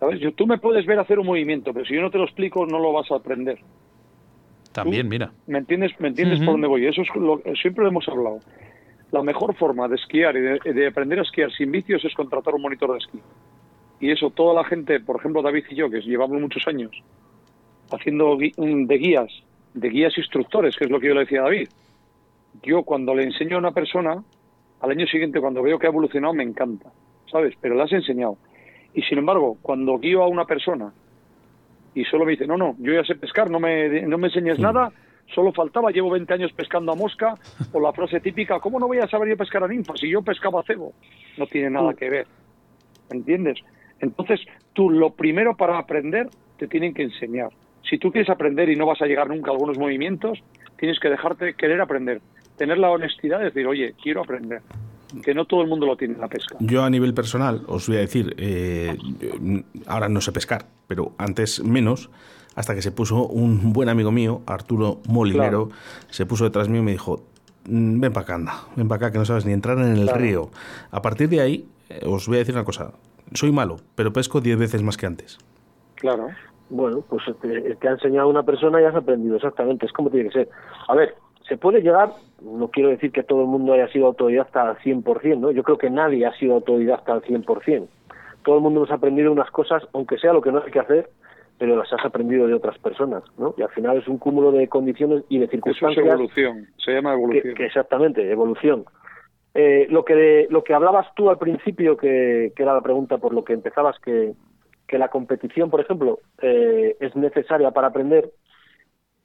¿Sabes? 0.00 0.20
Yo, 0.20 0.32
tú 0.32 0.46
me 0.46 0.58
puedes 0.58 0.86
ver 0.86 0.98
hacer 0.98 1.18
un 1.18 1.26
movimiento, 1.26 1.72
pero 1.72 1.84
si 1.86 1.94
yo 1.94 2.00
no 2.02 2.10
te 2.10 2.18
lo 2.18 2.24
explico, 2.24 2.66
no 2.66 2.78
lo 2.78 2.92
vas 2.92 3.10
a 3.10 3.16
aprender. 3.16 3.58
También, 4.72 5.08
mira. 5.08 5.32
¿Me 5.46 5.58
entiendes? 5.58 5.92
¿Me 5.98 6.08
entiendes 6.08 6.38
por 6.40 6.54
dónde 6.54 6.68
voy? 6.68 6.86
Eso 6.86 7.02
es 7.02 7.08
lo, 7.16 7.40
siempre 7.60 7.82
lo 7.84 7.90
hemos 7.90 8.08
hablado. 8.08 8.40
La 9.10 9.22
mejor 9.22 9.54
forma 9.56 9.88
de 9.88 9.96
esquiar 9.96 10.36
y 10.36 10.40
de, 10.40 10.58
de 10.72 10.86
aprender 10.86 11.18
a 11.18 11.22
esquiar 11.22 11.50
sin 11.52 11.72
vicios 11.72 12.04
es 12.04 12.14
contratar 12.14 12.54
un 12.54 12.62
monitor 12.62 12.92
de 12.92 12.98
esquí. 12.98 13.18
Y 14.00 14.10
eso 14.10 14.30
toda 14.30 14.54
la 14.54 14.64
gente, 14.64 15.00
por 15.00 15.16
ejemplo 15.16 15.42
David 15.42 15.64
y 15.70 15.74
yo, 15.74 15.90
que 15.90 16.00
llevamos 16.00 16.40
muchos 16.40 16.66
años 16.68 16.90
haciendo 17.90 18.36
gui- 18.36 18.54
de 18.86 18.98
guías, 18.98 19.32
de 19.74 19.88
guías 19.88 20.16
instructores, 20.18 20.76
que 20.76 20.84
es 20.84 20.90
lo 20.90 21.00
que 21.00 21.08
yo 21.08 21.14
le 21.14 21.20
decía 21.20 21.40
a 21.40 21.44
David. 21.44 21.68
Yo 22.62 22.82
cuando 22.82 23.14
le 23.14 23.24
enseño 23.24 23.56
a 23.56 23.60
una 23.60 23.72
persona, 23.72 24.22
al 24.80 24.90
año 24.90 25.06
siguiente 25.06 25.40
cuando 25.40 25.62
veo 25.62 25.78
que 25.78 25.86
ha 25.86 25.90
evolucionado 25.90 26.34
me 26.34 26.44
encanta, 26.44 26.90
¿sabes? 27.30 27.54
Pero 27.60 27.74
le 27.74 27.82
has 27.82 27.92
enseñado. 27.92 28.36
Y 28.94 29.02
sin 29.02 29.18
embargo, 29.18 29.56
cuando 29.62 29.98
guío 29.98 30.22
a 30.22 30.28
una 30.28 30.44
persona 30.44 30.92
y 31.94 32.04
solo 32.04 32.24
me 32.24 32.32
dice, 32.32 32.46
no, 32.46 32.56
no, 32.56 32.76
yo 32.78 32.92
ya 32.92 33.04
sé 33.04 33.14
pescar, 33.14 33.50
no 33.50 33.58
me, 33.58 34.02
no 34.02 34.18
me 34.18 34.28
enseñes 34.28 34.58
nada, 34.58 34.92
solo 35.34 35.52
faltaba, 35.52 35.90
llevo 35.90 36.10
20 36.10 36.32
años 36.32 36.52
pescando 36.52 36.92
a 36.92 36.94
mosca, 36.94 37.34
o 37.72 37.80
la 37.80 37.92
frase 37.92 38.20
típica, 38.20 38.60
¿cómo 38.60 38.78
no 38.78 38.86
voy 38.86 38.98
a 38.98 39.08
saber 39.08 39.28
yo 39.30 39.36
pescar 39.36 39.64
a 39.64 39.68
ninfa 39.68 39.96
si 39.96 40.08
yo 40.08 40.22
pescaba 40.22 40.60
a 40.60 40.64
cebo? 40.64 40.92
No 41.36 41.46
tiene 41.46 41.70
nada 41.70 41.94
que 41.94 42.08
ver, 42.08 42.26
¿entiendes? 43.10 43.58
Entonces, 44.00 44.40
tú 44.74 44.90
lo 44.90 45.10
primero 45.10 45.56
para 45.56 45.78
aprender 45.78 46.28
te 46.56 46.68
tienen 46.68 46.94
que 46.94 47.02
enseñar. 47.02 47.50
Si 47.88 47.98
tú 47.98 48.12
quieres 48.12 48.30
aprender 48.30 48.68
y 48.68 48.76
no 48.76 48.86
vas 48.86 49.00
a 49.00 49.06
llegar 49.06 49.28
nunca 49.28 49.50
a 49.50 49.54
algunos 49.54 49.78
movimientos, 49.78 50.38
tienes 50.78 50.98
que 51.00 51.08
dejarte 51.08 51.54
querer 51.54 51.80
aprender, 51.80 52.20
tener 52.56 52.78
la 52.78 52.90
honestidad 52.90 53.38
de 53.38 53.46
decir, 53.46 53.66
oye, 53.66 53.94
quiero 54.02 54.22
aprender, 54.22 54.62
que 55.22 55.34
no 55.34 55.44
todo 55.44 55.62
el 55.62 55.68
mundo 55.68 55.86
lo 55.86 55.96
tiene 55.96 56.14
en 56.14 56.20
la 56.20 56.28
pesca. 56.28 56.56
Yo 56.60 56.82
a 56.84 56.90
nivel 56.90 57.14
personal 57.14 57.62
os 57.66 57.86
voy 57.88 57.96
a 57.96 58.00
decir, 58.00 58.34
eh, 58.38 58.96
ahora 59.86 60.08
no 60.08 60.20
sé 60.20 60.32
pescar, 60.32 60.66
pero 60.86 61.12
antes 61.18 61.62
menos, 61.62 62.10
hasta 62.54 62.74
que 62.74 62.82
se 62.82 62.92
puso 62.92 63.26
un 63.26 63.72
buen 63.72 63.88
amigo 63.88 64.10
mío, 64.10 64.42
Arturo 64.46 65.00
Molinero, 65.08 65.70
se 66.10 66.26
puso 66.26 66.44
detrás 66.44 66.68
mío 66.68 66.80
y 66.80 66.84
me 66.84 66.92
dijo, 66.92 67.24
"Mm, 67.68 68.00
ven 68.00 68.12
para 68.12 68.24
acá, 68.24 68.34
anda, 68.34 68.54
ven 68.76 68.88
para 68.88 68.96
acá 69.06 69.12
que 69.12 69.18
no 69.18 69.24
sabes 69.24 69.44
ni 69.46 69.52
entrar 69.52 69.78
en 69.78 69.92
el 69.96 70.04
Claro. 70.04 70.18
río. 70.20 70.50
A 70.90 71.00
partir 71.02 71.28
de 71.28 71.40
ahí, 71.40 71.68
eh, 71.88 72.00
os 72.06 72.26
voy 72.26 72.36
a 72.36 72.38
decir 72.40 72.54
una 72.54 72.64
cosa, 72.64 72.92
soy 73.34 73.52
malo, 73.52 73.76
pero 73.94 74.12
pesco 74.12 74.40
10 74.40 74.58
veces 74.58 74.82
más 74.82 74.96
que 74.96 75.06
antes. 75.06 75.38
Claro. 75.94 76.28
Bueno, 76.70 77.02
pues 77.08 77.22
te, 77.40 77.76
te 77.76 77.88
ha 77.88 77.92
enseñado 77.92 78.28
una 78.28 78.42
persona 78.42 78.80
y 78.80 78.84
has 78.84 78.94
aprendido 78.94 79.36
exactamente, 79.36 79.86
es 79.86 79.92
como 79.92 80.10
tiene 80.10 80.28
que 80.28 80.44
ser. 80.44 80.48
A 80.88 80.94
ver, 80.94 81.14
se 81.48 81.56
puede 81.56 81.80
llegar, 81.80 82.12
no 82.42 82.68
quiero 82.68 82.90
decir 82.90 83.10
que 83.10 83.22
todo 83.22 83.40
el 83.40 83.48
mundo 83.48 83.72
haya 83.72 83.88
sido 83.88 84.06
autodidacta 84.06 84.68
al 84.68 84.78
100%, 84.78 85.38
¿no? 85.38 85.50
Yo 85.50 85.62
creo 85.62 85.78
que 85.78 85.88
nadie 85.90 86.26
ha 86.26 86.32
sido 86.34 86.54
autodidacta 86.54 87.14
al 87.14 87.22
100%. 87.22 87.88
Todo 88.44 88.56
el 88.56 88.62
mundo 88.62 88.80
hemos 88.80 88.90
aprendido 88.90 89.32
unas 89.32 89.50
cosas, 89.50 89.82
aunque 89.94 90.18
sea 90.18 90.32
lo 90.32 90.42
que 90.42 90.52
no 90.52 90.62
hay 90.62 90.70
que 90.70 90.78
hacer, 90.78 91.08
pero 91.58 91.76
las 91.76 91.92
has 91.92 92.04
aprendido 92.04 92.46
de 92.46 92.54
otras 92.54 92.78
personas, 92.78 93.24
¿no? 93.38 93.54
Y 93.56 93.62
al 93.62 93.70
final 93.70 93.96
es 93.96 94.06
un 94.06 94.18
cúmulo 94.18 94.52
de 94.52 94.68
condiciones 94.68 95.24
y 95.28 95.38
de 95.38 95.46
Eso 95.46 95.56
es 95.56 95.62
circunstancias 95.62 96.06
evolución, 96.06 96.66
se 96.76 96.92
llama 96.92 97.14
evolución. 97.14 97.54
que 97.54 97.66
exactamente, 97.66 98.30
evolución. 98.30 98.84
Eh, 99.54 99.86
lo 99.90 100.04
que 100.04 100.46
lo 100.50 100.62
que 100.62 100.74
hablabas 100.74 101.06
tú 101.16 101.30
al 101.30 101.38
principio, 101.38 101.96
que, 101.96 102.52
que 102.54 102.62
era 102.62 102.74
la 102.74 102.80
pregunta 102.82 103.18
por 103.18 103.34
lo 103.34 103.42
que 103.42 103.54
empezabas, 103.54 103.98
que, 103.98 104.34
que 104.88 104.98
la 104.98 105.08
competición, 105.08 105.70
por 105.70 105.80
ejemplo, 105.80 106.18
eh, 106.42 106.96
es 106.98 107.14
necesaria 107.14 107.70
para 107.70 107.88
aprender. 107.88 108.30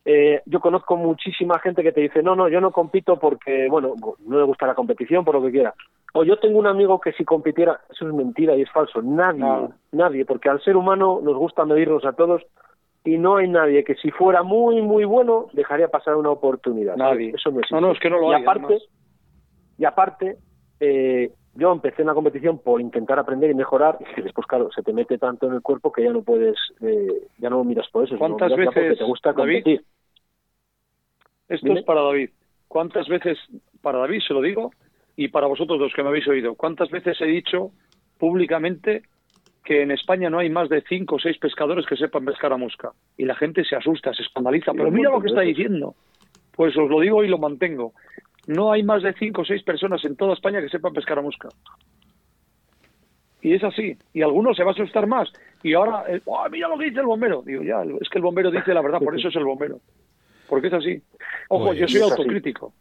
Eh, 0.05 0.41
yo 0.45 0.59
conozco 0.59 0.97
muchísima 0.97 1.57
gente 1.59 1.81
que 1.81 1.93
te 1.93 2.01
dice, 2.01 2.21
no, 2.21 2.35
no, 2.35 2.49
yo 2.49 2.59
no 2.59 2.71
compito 2.71 3.17
porque, 3.17 3.67
bueno, 3.69 3.93
no 4.27 4.37
le 4.37 4.43
gusta 4.43 4.67
la 4.67 4.75
competición, 4.75 5.23
por 5.23 5.35
lo 5.35 5.41
que 5.43 5.51
quiera. 5.51 5.73
O 6.13 6.25
yo 6.25 6.37
tengo 6.37 6.59
un 6.59 6.67
amigo 6.67 6.99
que 6.99 7.13
si 7.13 7.23
compitiera, 7.23 7.79
eso 7.89 8.07
es 8.07 8.13
mentira 8.13 8.55
y 8.55 8.61
es 8.63 8.71
falso. 8.71 9.01
Nadie, 9.01 9.39
No. 9.39 9.71
nadie, 9.93 10.25
porque 10.25 10.49
al 10.49 10.61
ser 10.61 10.75
humano 10.75 11.21
nos 11.23 11.37
gusta 11.37 11.63
medirnos 11.65 12.03
a 12.05 12.11
todos 12.13 12.43
y 13.05 13.17
no 13.17 13.37
hay 13.37 13.47
nadie 13.47 13.83
que 13.85 13.95
si 13.95 14.11
fuera 14.11 14.43
muy, 14.43 14.81
muy 14.81 15.05
bueno 15.05 15.47
dejaría 15.53 15.87
pasar 15.87 16.15
una 16.17 16.29
oportunidad. 16.31 16.97
Nadie. 16.97 17.31
Eso 17.35 17.49
no 17.51 17.59
existe. 17.59 17.75
No, 17.75 17.81
no, 17.87 17.93
es 17.93 17.99
que 17.99 18.09
no 18.09 18.19
lo 18.19 18.31
y 18.31 18.35
hay, 18.35 18.41
Aparte, 18.43 18.65
además. 18.65 18.83
y 19.77 19.85
aparte, 19.85 20.37
eh, 20.81 21.31
yo 21.55 21.71
empecé 21.71 22.01
en 22.01 22.07
la 22.07 22.13
competición 22.13 22.59
por 22.59 22.81
intentar 22.81 23.19
aprender 23.19 23.51
y 23.51 23.53
mejorar 23.53 23.97
y 24.17 24.21
después, 24.21 24.47
claro, 24.47 24.71
se 24.71 24.81
te 24.81 24.91
mete 24.91 25.17
tanto 25.17 25.47
en 25.47 25.53
el 25.53 25.61
cuerpo 25.61 25.91
que 25.91 26.03
ya 26.03 26.11
no 26.11 26.23
puedes, 26.23 26.57
eh, 26.81 27.27
ya 27.37 27.49
no 27.49 27.63
miras 27.63 27.87
por 27.89 28.05
eso. 28.05 28.17
¿Cuántas 28.17 28.51
miras 28.57 28.73
veces, 28.73 28.97
te 28.97 29.03
gusta 29.03 29.33
David? 29.33 29.63
competir. 29.63 29.85
Esto 31.49 31.67
Dime. 31.67 31.79
es 31.79 31.85
para 31.85 32.01
David. 32.01 32.29
¿Cuántas 32.67 33.07
veces, 33.07 33.37
para 33.81 33.99
David 33.99 34.21
se 34.27 34.33
lo 34.33 34.41
digo, 34.41 34.71
y 35.15 35.27
para 35.27 35.45
vosotros 35.45 35.79
los 35.79 35.93
que 35.93 36.01
me 36.01 36.09
habéis 36.09 36.27
oído, 36.27 36.55
cuántas 36.55 36.89
veces 36.89 37.21
he 37.21 37.25
dicho 37.25 37.71
públicamente 38.17 39.03
que 39.63 39.83
en 39.83 39.91
España 39.91 40.29
no 40.29 40.39
hay 40.39 40.49
más 40.49 40.69
de 40.69 40.81
cinco 40.81 41.15
o 41.15 41.19
seis 41.19 41.37
pescadores 41.37 41.85
que 41.85 41.95
sepan 41.95 42.25
pescar 42.25 42.51
a 42.51 42.57
mosca? 42.57 42.93
Y 43.15 43.25
la 43.25 43.35
gente 43.35 43.63
se 43.63 43.75
asusta, 43.75 44.11
se 44.13 44.23
escandaliza. 44.23 44.71
Pero 44.73 44.89
mira 44.89 45.11
lo 45.11 45.21
que 45.21 45.27
está 45.27 45.41
diciendo. 45.41 45.93
Pues 46.55 46.75
os 46.75 46.89
lo 46.89 46.99
digo 46.99 47.23
y 47.23 47.27
lo 47.27 47.37
mantengo. 47.37 47.93
No 48.47 48.71
hay 48.71 48.83
más 48.83 49.01
de 49.03 49.13
cinco 49.13 49.41
o 49.41 49.45
seis 49.45 49.63
personas 49.63 50.03
en 50.05 50.15
toda 50.15 50.33
España 50.33 50.61
que 50.61 50.69
sepan 50.69 50.93
pescar 50.93 51.17
a 51.19 51.21
mosca. 51.21 51.49
Y 53.41 53.53
es 53.53 53.63
así. 53.63 53.97
Y 54.13 54.21
algunos 54.21 54.55
se 54.55 54.63
va 54.63 54.71
a 54.71 54.73
asustar 54.73 55.05
más. 55.07 55.31
Y 55.63 55.73
ahora, 55.73 56.05
"Oh, 56.25 56.45
mira 56.49 56.67
lo 56.69 56.77
que 56.77 56.85
dice 56.85 56.99
el 57.01 57.05
bombero. 57.05 57.41
Digo, 57.41 57.61
ya, 57.63 57.83
es 58.01 58.09
que 58.09 58.17
el 58.17 58.23
bombero 58.23 58.51
dice 58.51 58.73
la 58.73 58.81
verdad, 58.81 58.99
por 58.99 59.17
eso 59.17 59.27
es 59.27 59.35
el 59.35 59.43
bombero. 59.43 59.79
Porque 60.47 60.67
es 60.67 60.73
así. 60.73 61.01
Ojo, 61.49 61.65
Pues 61.67 61.79
yo 61.79 61.87
soy 61.87 62.01
autocrítico. 62.19 62.73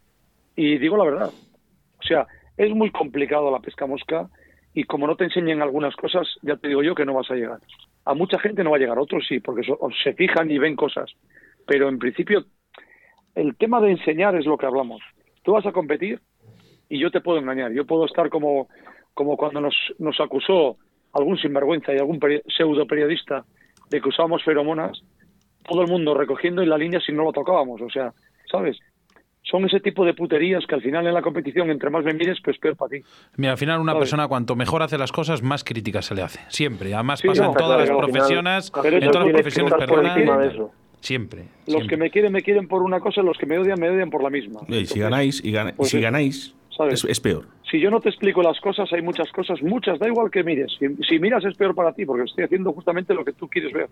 Y 0.55 0.77
digo 0.77 0.97
la 0.97 1.05
verdad. 1.05 1.29
O 1.99 2.03
sea, 2.03 2.27
es 2.57 2.69
muy 2.71 2.91
complicado 2.91 3.51
la 3.51 3.59
pesca 3.59 3.85
mosca 3.87 4.29
y 4.73 4.83
como 4.85 5.07
no 5.07 5.15
te 5.15 5.25
enseñan 5.25 5.61
algunas 5.61 5.95
cosas, 5.95 6.27
ya 6.41 6.55
te 6.57 6.67
digo 6.67 6.83
yo 6.83 6.95
que 6.95 7.05
no 7.05 7.13
vas 7.13 7.29
a 7.31 7.35
llegar. 7.35 7.59
A 8.05 8.13
mucha 8.13 8.37
gente 8.39 8.63
no 8.63 8.71
va 8.71 8.77
a 8.77 8.79
llegar, 8.79 8.97
a 8.97 9.01
otros 9.01 9.25
sí, 9.27 9.39
porque 9.39 9.63
so- 9.63 9.79
se 10.03 10.13
fijan 10.13 10.49
y 10.51 10.57
ven 10.59 10.75
cosas. 10.75 11.11
Pero 11.65 11.87
en 11.89 11.99
principio, 11.99 12.45
el 13.35 13.55
tema 13.55 13.79
de 13.81 13.91
enseñar 13.91 14.35
es 14.35 14.45
lo 14.45 14.57
que 14.57 14.65
hablamos. 14.65 15.01
Tú 15.43 15.51
vas 15.53 15.65
a 15.65 15.71
competir 15.71 16.19
y 16.89 16.99
yo 16.99 17.11
te 17.11 17.21
puedo 17.21 17.39
engañar. 17.39 17.71
Yo 17.71 17.85
puedo 17.85 18.05
estar 18.05 18.29
como, 18.29 18.67
como 19.13 19.37
cuando 19.37 19.61
nos, 19.61 19.75
nos 19.99 20.19
acusó 20.19 20.77
algún 21.13 21.37
sinvergüenza 21.37 21.93
y 21.93 21.97
algún 21.99 22.19
peri- 22.19 22.41
pseudo 22.47 22.87
periodista 22.87 23.45
de 23.89 24.01
que 24.01 24.09
usábamos 24.09 24.43
feromonas, 24.43 25.01
todo 25.67 25.81
el 25.81 25.87
mundo 25.87 26.13
recogiendo 26.15 26.61
en 26.61 26.69
la 26.69 26.77
línea 26.77 26.99
si 26.99 27.11
no 27.11 27.23
lo 27.23 27.31
tocábamos. 27.31 27.81
O 27.81 27.89
sea, 27.89 28.11
¿sabes? 28.51 28.77
Son 29.45 29.65
ese 29.65 29.81
tipo 29.81 30.05
de 30.05 30.13
puterías 30.13 30.65
que 30.65 30.73
al 30.75 30.81
final 30.81 31.05
en 31.05 31.13
la 31.13 31.21
competición, 31.21 31.69
entre 31.69 31.89
más 31.89 32.05
me 32.05 32.13
mires, 32.13 32.37
pues 32.43 32.57
peor 32.57 32.77
para 32.77 32.89
ti. 32.91 33.01
Mira, 33.35 33.51
al 33.51 33.57
final 33.57 33.81
una 33.81 33.91
¿Sabes? 33.91 34.09
persona 34.09 34.27
cuanto 34.29 34.55
mejor 34.55 34.81
hace 34.83 34.97
las 34.97 35.11
cosas, 35.11 35.43
más 35.43 35.65
crítica 35.65 36.01
se 36.01 36.15
le 36.15 36.21
hace. 36.21 36.39
Siempre. 36.47 36.93
Además 36.93 37.19
Sí, 37.19 37.27
pasa 37.27 37.43
no, 37.43 37.49
en 37.51 37.57
todas 37.57 37.77
las 37.77 37.89
claro, 37.89 38.07
profesiones, 38.07 38.71
en 38.85 39.11
todas 39.11 39.25
las 39.25 39.33
profesiones, 39.33 39.73
perdona. 39.73 40.71
Siempre. 41.03 41.41
Los 41.67 41.75
siempre. 41.75 41.87
que 41.89 41.97
me 41.97 42.09
quieren, 42.09 42.31
me 42.31 42.41
quieren 42.41 42.67
por 42.67 42.81
una 42.81 42.99
cosa, 43.01 43.21
los 43.21 43.37
que 43.37 43.45
me 43.45 43.57
odian, 43.59 43.77
me 43.79 43.89
odian 43.89 44.09
por 44.09 44.23
la 44.23 44.29
misma. 44.29 44.61
Y 44.69 44.85
si 44.85 44.99
ganáis, 44.99 45.43
y 45.43 45.51
gana- 45.51 45.73
pues 45.75 45.89
si 45.89 45.97
es- 45.97 46.03
ganáis 46.03 46.55
¿sabes? 46.75 47.03
es, 47.03 47.09
es 47.09 47.19
peor. 47.19 47.45
Si 47.69 47.79
yo 47.79 47.89
no 47.91 47.99
te 47.99 48.07
explico 48.09 48.41
las 48.41 48.59
cosas, 48.61 48.91
hay 48.93 49.01
muchas 49.01 49.29
cosas, 49.31 49.61
muchas, 49.61 49.99
da 49.99 50.07
igual 50.07 50.31
que 50.31 50.43
mires. 50.43 50.71
Si, 50.79 50.87
si 51.07 51.19
miras 51.19 51.43
es 51.43 51.55
peor 51.57 51.75
para 51.75 51.91
ti, 51.93 52.05
porque 52.05 52.23
estoy 52.23 52.45
haciendo 52.45 52.71
justamente 52.71 53.13
lo 53.13 53.25
que 53.25 53.33
tú 53.33 53.49
quieres 53.49 53.73
ver. 53.73 53.89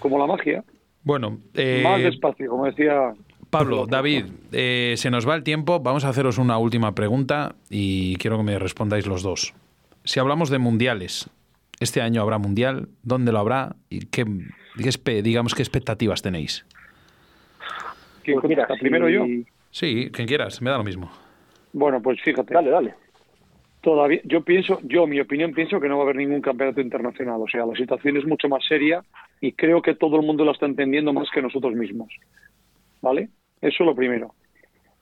Como 0.00 0.18
la 0.18 0.26
magia. 0.26 0.64
Bueno, 1.04 1.38
eh, 1.54 1.82
Más 1.84 2.02
despacio, 2.02 2.50
como 2.50 2.64
decía 2.66 3.14
Pablo, 3.50 3.86
David, 3.86 4.24
eh, 4.52 4.94
se 4.96 5.10
nos 5.10 5.28
va 5.28 5.34
el 5.36 5.44
tiempo. 5.44 5.78
Vamos 5.80 6.04
a 6.04 6.08
haceros 6.08 6.38
una 6.38 6.58
última 6.58 6.94
pregunta 6.96 7.54
y 7.70 8.16
quiero 8.16 8.38
que 8.38 8.42
me 8.42 8.58
respondáis 8.58 9.06
los 9.06 9.22
dos. 9.22 9.54
Si 10.02 10.18
hablamos 10.18 10.50
de 10.50 10.58
mundiales, 10.58 11.30
este 11.78 12.00
año 12.00 12.22
habrá 12.22 12.38
mundial, 12.38 12.88
¿dónde 13.02 13.30
lo 13.32 13.38
habrá? 13.38 13.76
¿Y 13.90 14.06
qué, 14.06 14.24
digamos, 14.76 15.54
qué 15.54 15.62
expectativas 15.62 16.22
tenéis? 16.22 16.64
¿Quién 18.22 18.40
Pues 18.40 18.48
mira? 18.48 18.66
Primero 18.80 19.06
si- 19.06 19.12
yo. 19.12 19.26
Sí, 19.70 20.10
quien 20.12 20.26
quieras, 20.26 20.62
me 20.62 20.70
da 20.70 20.78
lo 20.78 20.84
mismo. 20.84 21.10
Bueno, 21.72 22.00
pues 22.00 22.20
fíjate. 22.22 22.54
Dale, 22.54 22.70
dale. 22.70 22.94
Todavía, 23.80 24.20
yo 24.24 24.42
pienso, 24.42 24.80
yo, 24.84 25.06
mi 25.06 25.20
opinión, 25.20 25.52
pienso 25.52 25.78
que 25.78 25.88
no 25.88 25.96
va 25.98 26.02
a 26.02 26.04
haber 26.04 26.16
ningún 26.16 26.40
campeonato 26.40 26.80
internacional. 26.80 27.40
O 27.42 27.48
sea, 27.48 27.66
la 27.66 27.74
situación 27.74 28.16
es 28.16 28.24
mucho 28.24 28.48
más 28.48 28.64
seria 28.66 29.04
y 29.40 29.52
creo 29.52 29.82
que 29.82 29.94
todo 29.94 30.16
el 30.16 30.22
mundo 30.26 30.44
la 30.44 30.52
está 30.52 30.64
entendiendo 30.66 31.12
más 31.12 31.28
que 31.30 31.42
nosotros 31.42 31.74
mismos. 31.74 32.08
¿Vale? 33.02 33.28
Eso 33.60 33.82
es 33.82 33.86
lo 33.86 33.94
primero. 33.94 34.34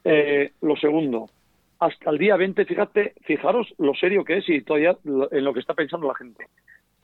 Eh, 0.05 0.53
lo 0.63 0.75
segundo, 0.77 1.31
hasta 1.79 2.11
el 2.11 2.19
día 2.19 2.37
20, 2.37 2.65
fíjate, 2.65 3.15
fijaros 3.23 3.73
lo 3.79 3.95
serio 3.95 4.25
que 4.25 4.39
es 4.39 4.49
y 4.49 4.63
todavía 4.63 4.97
lo- 5.05 5.31
en 5.33 5.45
lo 5.45 5.55
que 5.55 5.61
está 5.61 5.75
pensando 5.75 6.09
la 6.09 6.15
gente. 6.17 6.47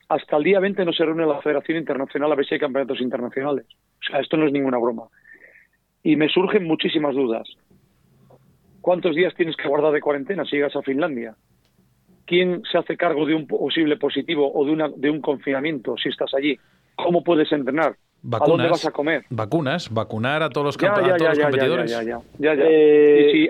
Hasta 0.09 0.37
el 0.37 0.43
día 0.43 0.59
20 0.59 0.83
no 0.85 0.91
se 0.91 1.05
reúne 1.05 1.25
la 1.25 1.39
Federación 1.41 1.77
Internacional 1.77 2.31
a 2.31 2.35
ver 2.35 2.45
si 2.45 2.55
hay 2.55 2.59
campeonatos 2.59 2.99
internacionales. 2.99 3.65
O 4.01 4.05
sea, 4.11 4.19
esto 4.19 4.37
no 4.37 4.47
es 4.47 4.51
ninguna 4.51 4.79
broma. 4.79 5.03
Y 6.01 6.15
me 6.15 6.27
surgen 6.29 6.63
muchísimas 6.65 7.13
dudas. 7.15 7.47
¿Cuántos 8.81 9.15
días 9.15 9.35
tienes 9.35 9.55
que 9.55 9.67
guardar 9.67 9.91
de 9.91 10.01
cuarentena 10.01 10.45
si 10.45 10.55
llegas 10.55 10.75
a 10.75 10.81
Finlandia? 10.81 11.35
¿Quién 12.25 12.61
se 12.71 12.77
hace 12.77 12.97
cargo 12.97 13.25
de 13.25 13.35
un 13.35 13.45
posible 13.47 13.97
positivo 13.97 14.51
o 14.51 14.65
de, 14.65 14.71
una, 14.71 14.89
de 14.89 15.09
un 15.09 15.21
confinamiento 15.21 15.95
si 15.97 16.09
estás 16.09 16.33
allí? 16.33 16.57
¿Cómo 16.95 17.23
puedes 17.23 17.51
entrenar? 17.51 17.95
¿A 18.31 18.45
dónde 18.45 18.67
vas 18.67 18.85
a 18.85 18.91
comer? 18.91 19.23
Vacunas, 19.29 19.93
vacunar 19.93 20.43
a 20.43 20.49
todos 20.49 20.65
los, 20.65 20.77
Ya, 20.77 20.87
ya, 20.87 21.13
a 21.13 21.17
todos 21.17 21.21
ya, 21.21 21.29
los 21.29 21.39
competidores. 21.39 21.91
ya, 21.91 22.03
ya, 22.03 22.19
ya, 22.37 22.55
ya. 22.55 22.63
Eh, 22.67 23.27
y 23.27 23.31
si, 23.31 23.43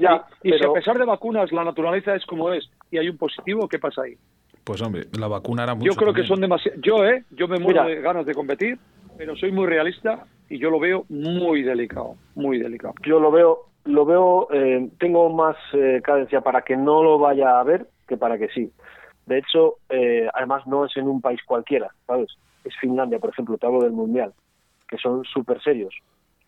y- 0.49 0.57
si 0.57 0.63
a 0.65 0.71
pesar 0.73 0.97
de 0.97 1.05
vacunas 1.05 1.51
la 1.51 1.63
naturaleza 1.63 2.15
es 2.15 2.25
como 2.25 2.51
es 2.53 2.69
y 2.91 2.97
hay 2.97 3.09
un 3.09 3.17
positivo, 3.17 3.67
¿qué 3.67 3.79
pasa 3.79 4.03
ahí? 4.03 4.15
Pues 4.69 4.83
hombre, 4.83 5.07
la 5.17 5.27
vacuna 5.27 5.63
era 5.63 5.73
mucho. 5.73 5.91
yo 5.91 5.95
creo 5.95 6.13
que 6.13 6.23
son 6.27 6.39
demasiado... 6.41 6.79
Yo, 6.79 7.03
¿eh? 7.03 7.23
Yo 7.31 7.47
me 7.47 7.57
muero 7.57 7.81
Mira. 7.81 7.95
de 7.95 8.01
ganas 8.03 8.23
de 8.23 8.35
competir, 8.35 8.77
pero 9.17 9.35
soy 9.35 9.51
muy 9.51 9.65
realista 9.65 10.27
y 10.47 10.59
yo 10.59 10.69
lo 10.69 10.79
veo 10.79 11.05
muy 11.09 11.63
delicado, 11.63 12.17
muy 12.35 12.59
delicado. 12.59 12.93
Yo 13.03 13.19
lo 13.19 13.31
veo, 13.31 13.65
lo 13.85 14.05
veo, 14.05 14.47
eh, 14.53 14.87
tengo 14.99 15.27
más 15.31 15.55
eh, 15.73 16.01
cadencia 16.03 16.41
para 16.41 16.61
que 16.61 16.77
no 16.77 17.01
lo 17.01 17.17
vaya 17.17 17.59
a 17.59 17.63
ver 17.63 17.87
que 18.07 18.15
para 18.15 18.37
que 18.37 18.47
sí. 18.49 18.71
De 19.25 19.39
hecho, 19.39 19.77
eh, 19.89 20.29
además 20.35 20.67
no 20.67 20.85
es 20.85 20.95
en 20.97 21.07
un 21.07 21.19
país 21.19 21.39
cualquiera, 21.47 21.89
¿sabes? 22.05 22.29
Es 22.63 22.75
Finlandia, 22.79 23.17
por 23.17 23.31
ejemplo, 23.31 23.57
te 23.57 23.65
hablo 23.65 23.81
del 23.81 23.93
Mundial, 23.93 24.33
que 24.87 24.97
son 24.97 25.23
súper 25.23 25.63
serios. 25.63 25.95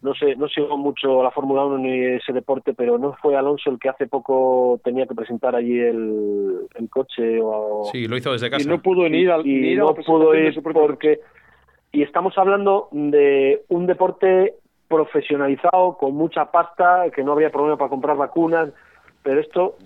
No 0.01 0.15
sé, 0.15 0.35
no 0.35 0.47
sigo 0.47 0.77
mucho 0.77 1.21
la 1.21 1.29
Fórmula 1.29 1.63
1 1.65 1.77
ni 1.77 2.05
ese 2.15 2.33
deporte, 2.33 2.73
pero 2.73 2.97
no 2.97 3.13
fue 3.21 3.35
Alonso 3.35 3.69
el 3.69 3.77
que 3.77 3.89
hace 3.89 4.07
poco 4.07 4.79
tenía 4.83 5.05
que 5.05 5.13
presentar 5.13 5.55
allí 5.55 5.79
el, 5.79 6.67
el 6.73 6.89
coche 6.89 7.39
o, 7.41 7.87
Sí, 7.91 8.07
lo 8.07 8.17
hizo 8.17 8.31
desde 8.31 8.49
casa. 8.49 8.63
Y 8.63 8.67
no 8.67 8.81
pudo 8.81 9.07
ni 9.07 9.19
ir 9.19 9.31
al 9.31 9.45
y 9.45 9.53
ni 9.53 9.67
ir 9.69 9.81
a 9.81 9.85
la 9.85 9.91
no 9.91 9.95
pudo 9.95 10.33
ir 10.33 10.59
porque 10.63 11.19
y 11.91 12.01
estamos 12.01 12.37
hablando 12.37 12.87
de 12.91 13.63
un 13.67 13.85
deporte 13.85 14.55
profesionalizado 14.87 15.97
con 15.97 16.15
mucha 16.15 16.51
pasta 16.51 17.09
que 17.13 17.23
no 17.23 17.33
había 17.33 17.51
problema 17.51 17.77
para 17.77 17.89
comprar 17.89 18.17
vacunas 18.17 18.69
pero 19.23 19.39
esto 19.39 19.77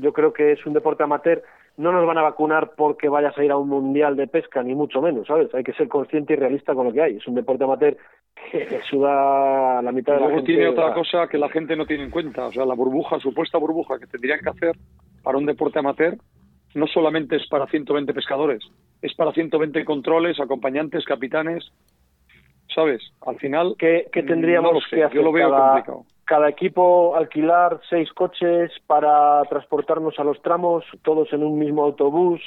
yo 0.00 0.12
creo 0.12 0.32
que 0.32 0.52
es 0.52 0.66
un 0.66 0.72
deporte 0.72 1.02
amateur 1.02 1.42
no 1.78 1.92
nos 1.92 2.06
van 2.06 2.18
a 2.18 2.22
vacunar 2.22 2.72
porque 2.76 3.08
vayas 3.08 3.36
a 3.38 3.44
ir 3.44 3.50
a 3.50 3.56
un 3.56 3.68
mundial 3.68 4.16
de 4.16 4.26
pesca 4.26 4.62
ni 4.62 4.74
mucho 4.74 5.00
menos 5.00 5.26
sabes 5.26 5.52
hay 5.54 5.64
que 5.64 5.72
ser 5.72 5.88
consciente 5.88 6.34
y 6.34 6.36
realista 6.36 6.74
con 6.74 6.86
lo 6.86 6.92
que 6.92 7.02
hay 7.02 7.16
es 7.16 7.26
un 7.26 7.34
deporte 7.34 7.64
amateur 7.64 7.96
que 8.50 8.80
suda 8.88 9.82
la 9.82 9.92
mitad 9.92 10.14
de 10.14 10.20
la 10.20 10.26
Luego 10.26 10.36
gente 10.36 10.52
tiene 10.52 10.68
otra 10.68 10.94
cosa 10.94 11.26
que 11.28 11.38
la 11.38 11.48
gente 11.48 11.76
no 11.76 11.86
tiene 11.86 12.04
en 12.04 12.10
cuenta, 12.10 12.46
o 12.46 12.52
sea, 12.52 12.64
la 12.64 12.74
burbuja, 12.74 13.18
supuesta 13.18 13.58
burbuja 13.58 13.98
que 13.98 14.06
tendrían 14.06 14.40
que 14.40 14.50
hacer 14.50 14.76
para 15.22 15.38
un 15.38 15.46
deporte 15.46 15.78
amateur, 15.78 16.16
no 16.74 16.86
solamente 16.86 17.36
es 17.36 17.46
para 17.48 17.66
120 17.66 18.12
pescadores, 18.14 18.62
es 19.02 19.14
para 19.14 19.32
120 19.32 19.84
controles, 19.84 20.40
acompañantes, 20.40 21.04
capitanes, 21.04 21.70
¿sabes? 22.74 23.02
Al 23.26 23.36
final, 23.38 23.74
¿Qué, 23.78 24.06
qué 24.12 24.22
tendríamos 24.22 24.72
no 24.72 24.78
lo 24.78 24.80
sé, 24.80 24.96
que 24.96 25.04
hacer? 25.04 25.16
Yo 25.16 25.22
lo 25.22 25.32
veo 25.32 25.50
cada, 25.50 25.70
complicado. 25.70 26.04
Cada 26.28 26.50
equipo 26.50 27.16
alquilar 27.16 27.80
seis 27.88 28.12
coches 28.12 28.70
para 28.86 29.42
transportarnos 29.48 30.18
a 30.18 30.24
los 30.24 30.40
tramos, 30.42 30.84
todos 31.02 31.32
en 31.32 31.42
un 31.42 31.58
mismo 31.58 31.82
autobús, 31.82 32.42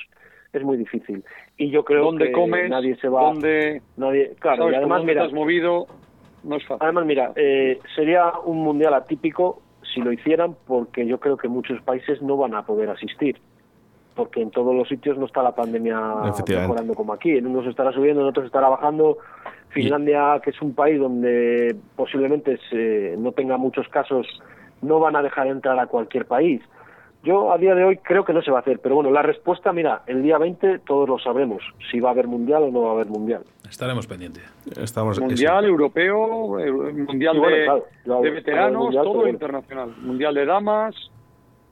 es 0.54 0.64
muy 0.64 0.78
difícil. 0.78 1.24
Y 1.58 1.72
yo 1.72 1.84
creo 1.84 2.04
¿Dónde 2.04 2.28
que 2.28 2.32
comes? 2.32 2.70
nadie 2.70 2.96
se 2.98 3.08
va. 3.08 3.24
¿Dónde, 3.24 3.82
Nadie, 3.98 4.36
claro, 4.40 4.64
sabes, 4.64 4.74
y 4.74 4.76
además, 4.78 5.04
mira, 5.04 5.24
has 5.24 5.34
movido? 5.34 5.88
No 6.44 6.58
es 6.58 6.64
fácil. 6.68 6.78
además, 6.80 7.06
mira, 7.08 7.32
eh, 7.36 7.80
sería 7.96 8.32
un 8.46 8.60
mundial 8.60 8.94
atípico 8.94 9.64
si 9.94 10.00
lo 10.00 10.12
hicieran, 10.14 10.56
porque 10.68 11.08
yo 11.08 11.20
creo 11.20 11.38
que 11.38 11.48
muchos 11.48 11.82
países 11.82 12.22
no 12.22 12.38
van 12.38 12.54
a 12.54 12.64
poder 12.64 12.88
asistir. 12.92 13.42
Porque 14.16 14.42
en 14.42 14.52
todos 14.52 14.76
los 14.76 14.88
sitios 14.90 15.18
no 15.18 15.26
está 15.26 15.42
la 15.42 15.56
pandemia 15.56 15.98
mejorando 16.64 16.94
como 16.96 17.14
aquí. 17.14 17.32
En 17.38 17.48
unos 17.48 17.66
estará 17.68 17.92
subiendo, 17.94 18.22
en 18.22 18.28
otros 18.28 18.46
estará 18.46 18.68
bajando. 18.70 19.18
Finlandia, 19.70 20.42
que 20.44 20.50
es 20.50 20.62
un 20.62 20.74
país 20.76 21.00
donde 21.00 21.76
posiblemente 21.96 22.60
se- 22.70 23.16
no 23.18 23.32
tenga 23.32 23.56
muchos 23.58 23.88
casos, 23.88 24.28
no 24.82 25.00
van 25.00 25.16
a 25.16 25.22
dejar 25.22 25.48
entrar 25.48 25.80
a 25.80 25.88
cualquier 25.88 26.26
país. 26.26 26.62
Yo 27.24 27.54
a 27.54 27.58
día 27.58 27.76
de 27.76 27.84
hoy 27.84 27.98
creo 27.98 28.26
que 28.26 28.34
no 28.34 28.42
se 28.42 28.50
va 28.52 28.58
a 28.58 28.62
hacer, 28.62 28.80
pero 28.80 28.96
bueno, 28.96 29.12
la 29.12 29.22
respuesta, 29.22 29.72
mira, 29.72 30.02
el 30.08 30.24
día 30.24 30.38
20 30.40 30.80
todos 30.80 31.08
lo 31.08 31.20
sabremos, 31.20 31.62
si 31.92 32.00
va 32.00 32.10
a 32.10 32.12
haber 32.14 32.28
mundial 32.28 32.64
o 32.64 32.72
no 32.72 32.82
va 32.82 32.90
a 32.90 32.94
haber 32.94 33.08
mundial. 33.08 33.44
Estaremos 33.70 34.08
pendientes. 34.08 34.44
Estamos, 34.78 35.20
Mundial, 35.22 35.64
europeo, 35.66 36.60
eh, 36.60 36.72
mundial 36.72 37.40
bueno, 37.40 37.56
de, 37.56 37.66
claro, 38.04 38.22
veteranos, 38.22 38.84
mundial, 38.86 39.04
todo 39.06 39.28
internacional. 39.28 39.96
Mundial 40.02 40.34
de 40.34 40.46
damas. 40.46 40.96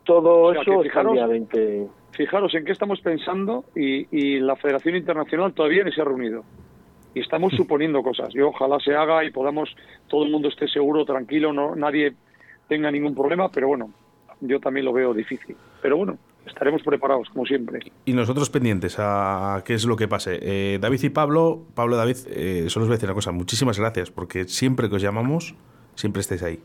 Todo 0.06 0.44
O 0.44 0.54
sea, 0.54 0.62
eso 0.62 0.82
el 0.84 1.12
día 1.14 1.28
20. 1.28 1.88
Fijaros 2.20 2.54
en 2.54 2.66
qué 2.66 2.74
estamos 2.74 3.00
pensando 3.00 3.64
y, 3.74 4.06
y 4.12 4.42
la 4.42 4.58
Federación 4.58 4.98
Internacional 4.98 5.54
todavía 5.54 5.86
ni 5.86 5.94
se 5.94 6.02
ha 6.02 6.04
reunido. 6.04 6.44
Y 7.14 7.22
estamos 7.22 7.54
suponiendo 7.56 8.04
cosas. 8.04 8.36
Y 8.36 8.42
ojalá 8.42 8.78
se 8.82 8.94
haga 8.94 9.24
y 9.24 9.32
podamos, 9.32 9.74
todo 10.10 10.26
el 10.26 10.30
mundo 10.30 10.50
esté 10.50 10.68
seguro, 10.68 11.06
tranquilo, 11.06 11.54
no 11.54 11.78
nadie 11.78 12.14
tenga 12.68 12.92
ningún 12.92 13.16
problema, 13.16 13.48
pero 13.50 13.70
bueno, 13.70 13.94
yo 14.42 14.60
también 14.60 14.86
lo 14.86 14.92
veo 14.92 15.14
difícil. 15.14 15.56
Pero 15.82 15.96
bueno, 15.96 16.18
estaremos 16.46 16.84
preparados, 16.84 17.30
como 17.30 17.46
siempre. 17.46 17.80
Y 18.04 18.12
nosotros 18.12 18.50
pendientes 18.50 18.98
a 19.00 19.64
qué 19.64 19.76
es 19.76 19.86
lo 19.86 19.96
que 19.96 20.10
pase. 20.10 20.40
Eh, 20.42 20.78
David 20.82 21.02
y 21.04 21.10
Pablo, 21.12 21.68
Pablo 21.74 21.96
y 21.96 22.00
David, 22.00 22.18
eh, 22.32 22.66
solo 22.68 22.84
os 22.84 22.90
voy 22.90 22.96
a 22.96 22.98
decir 22.98 23.08
una 23.08 23.16
cosa. 23.16 23.32
Muchísimas 23.32 23.80
gracias, 23.80 24.12
porque 24.12 24.44
siempre 24.44 24.90
que 24.90 24.98
os 24.98 25.02
llamamos, 25.02 25.56
siempre 25.96 26.20
estáis 26.20 26.44
ahí. 26.44 26.60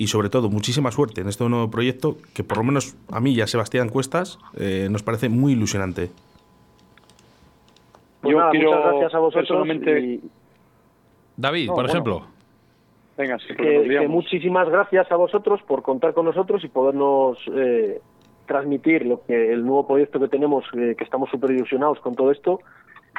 Y 0.00 0.06
sobre 0.06 0.30
todo, 0.30 0.48
muchísima 0.48 0.90
suerte 0.90 1.20
en 1.20 1.28
este 1.28 1.46
nuevo 1.46 1.70
proyecto, 1.70 2.16
que 2.32 2.42
por 2.42 2.56
lo 2.56 2.64
menos 2.64 2.96
a 3.12 3.20
mí 3.20 3.32
y 3.34 3.42
a 3.42 3.46
Sebastián 3.46 3.90
Cuestas 3.90 4.38
eh, 4.58 4.88
nos 4.90 5.02
parece 5.02 5.28
muy 5.28 5.52
ilusionante. 5.52 6.10
Pues 8.22 8.32
Yo 8.32 8.38
nada, 8.38 8.50
quiero 8.50 8.70
muchas 8.70 8.84
gracias 8.92 9.14
a 9.14 9.18
vosotros 9.18 9.48
personalmente- 9.48 10.00
y 10.00 10.20
David, 11.36 11.66
No, 11.66 11.74
por 11.74 11.82
bueno. 11.84 11.90
ejemplo. 11.90 12.22
Venga, 13.18 13.38
sí, 13.40 13.48
porque 13.54 13.82
que, 13.82 13.88
que 13.98 14.08
muchísimas 14.08 14.70
gracias 14.70 15.12
a 15.12 15.16
vosotros 15.16 15.60
por 15.68 15.82
contar 15.82 16.14
con 16.14 16.24
nosotros 16.24 16.64
y 16.64 16.68
podernos 16.68 17.36
eh, 17.54 18.00
transmitir 18.46 19.04
lo 19.04 19.22
que 19.26 19.52
el 19.52 19.60
nuevo 19.66 19.86
proyecto 19.86 20.18
que 20.18 20.28
tenemos, 20.28 20.64
eh, 20.78 20.94
que 20.96 21.04
estamos 21.04 21.28
súper 21.28 21.50
ilusionados 21.50 22.00
con 22.00 22.14
todo 22.16 22.30
esto. 22.30 22.60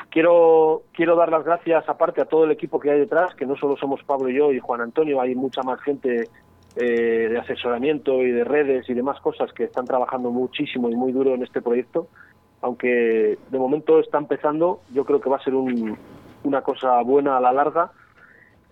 Quiero, 0.10 0.82
quiero 0.94 1.16
dar 1.16 1.30
las 1.30 1.46
gracias 1.46 1.88
aparte 1.88 2.22
a 2.22 2.26
todo 2.26 2.46
el 2.46 2.50
equipo 2.52 2.80
que 2.80 2.90
hay 2.90 3.00
detrás, 3.02 3.36
que 3.36 3.46
no 3.46 3.56
solo 3.56 3.78
somos 3.78 4.04
Pablo 4.04 4.30
y 4.30 4.36
yo 4.36 4.52
y 4.52 4.58
Juan 4.60 4.82
Antonio, 4.82 5.22
hay 5.22 5.36
mucha 5.36 5.62
más 5.62 5.80
gente 5.82 6.28
eh, 6.76 7.28
de 7.30 7.38
asesoramiento 7.40 8.22
y 8.24 8.32
de 8.32 8.44
redes 8.44 8.90
y 8.90 8.94
demás 8.94 9.20
cosas 9.22 9.52
que 9.54 9.66
están 9.66 9.86
trabajando 9.86 10.32
muchísimo 10.32 10.90
y 10.90 10.96
muy 10.96 11.12
duro 11.12 11.34
en 11.34 11.44
este 11.44 11.62
proyecto. 11.62 12.08
Aunque 12.62 13.38
de 13.50 13.60
momento 13.60 14.00
está 14.00 14.18
empezando, 14.18 14.82
yo 14.94 15.04
creo 15.04 15.20
que 15.20 15.30
va 15.30 15.38
a 15.38 15.44
ser 15.44 15.56
un- 15.56 15.98
una 16.44 16.62
cosa 16.62 17.02
buena 17.02 17.38
a 17.38 17.42
la 17.42 17.52
larga. 17.52 17.92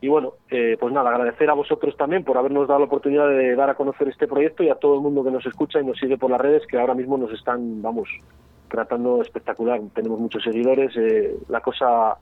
Y 0.01 0.07
bueno, 0.07 0.33
eh, 0.49 0.77
pues 0.79 0.93
nada, 0.93 1.09
agradecer 1.09 1.49
a 1.49 1.53
vosotros 1.55 1.97
también 1.97 2.23
por 2.23 2.37
habernos 2.37 2.67
dado 2.67 2.79
la 2.79 2.85
oportunidad 2.85 3.27
de 3.27 3.55
dar 3.55 3.69
a 3.69 3.75
conocer 3.75 4.07
este 4.07 4.27
proyecto 4.27 4.63
y 4.63 4.69
a 4.69 4.75
todo 4.75 4.95
el 4.95 5.01
mundo 5.01 5.23
que 5.25 5.31
nos 5.31 5.45
escucha 5.45 5.81
y 5.81 5.85
nos 5.85 5.97
sigue 5.97 6.17
por 6.17 6.31
las 6.31 6.39
redes, 6.39 6.65
que 6.67 6.79
ahora 6.79 6.93
mismo 6.93 7.17
nos 7.17 7.33
están, 7.33 7.81
vamos, 7.81 8.07
tratando 8.69 9.21
espectacular. 9.21 9.81
Tenemos 9.93 10.19
muchos 10.19 10.43
seguidores, 10.43 10.95
eh, 10.95 11.35
la 11.49 11.59
cosa 11.59 12.17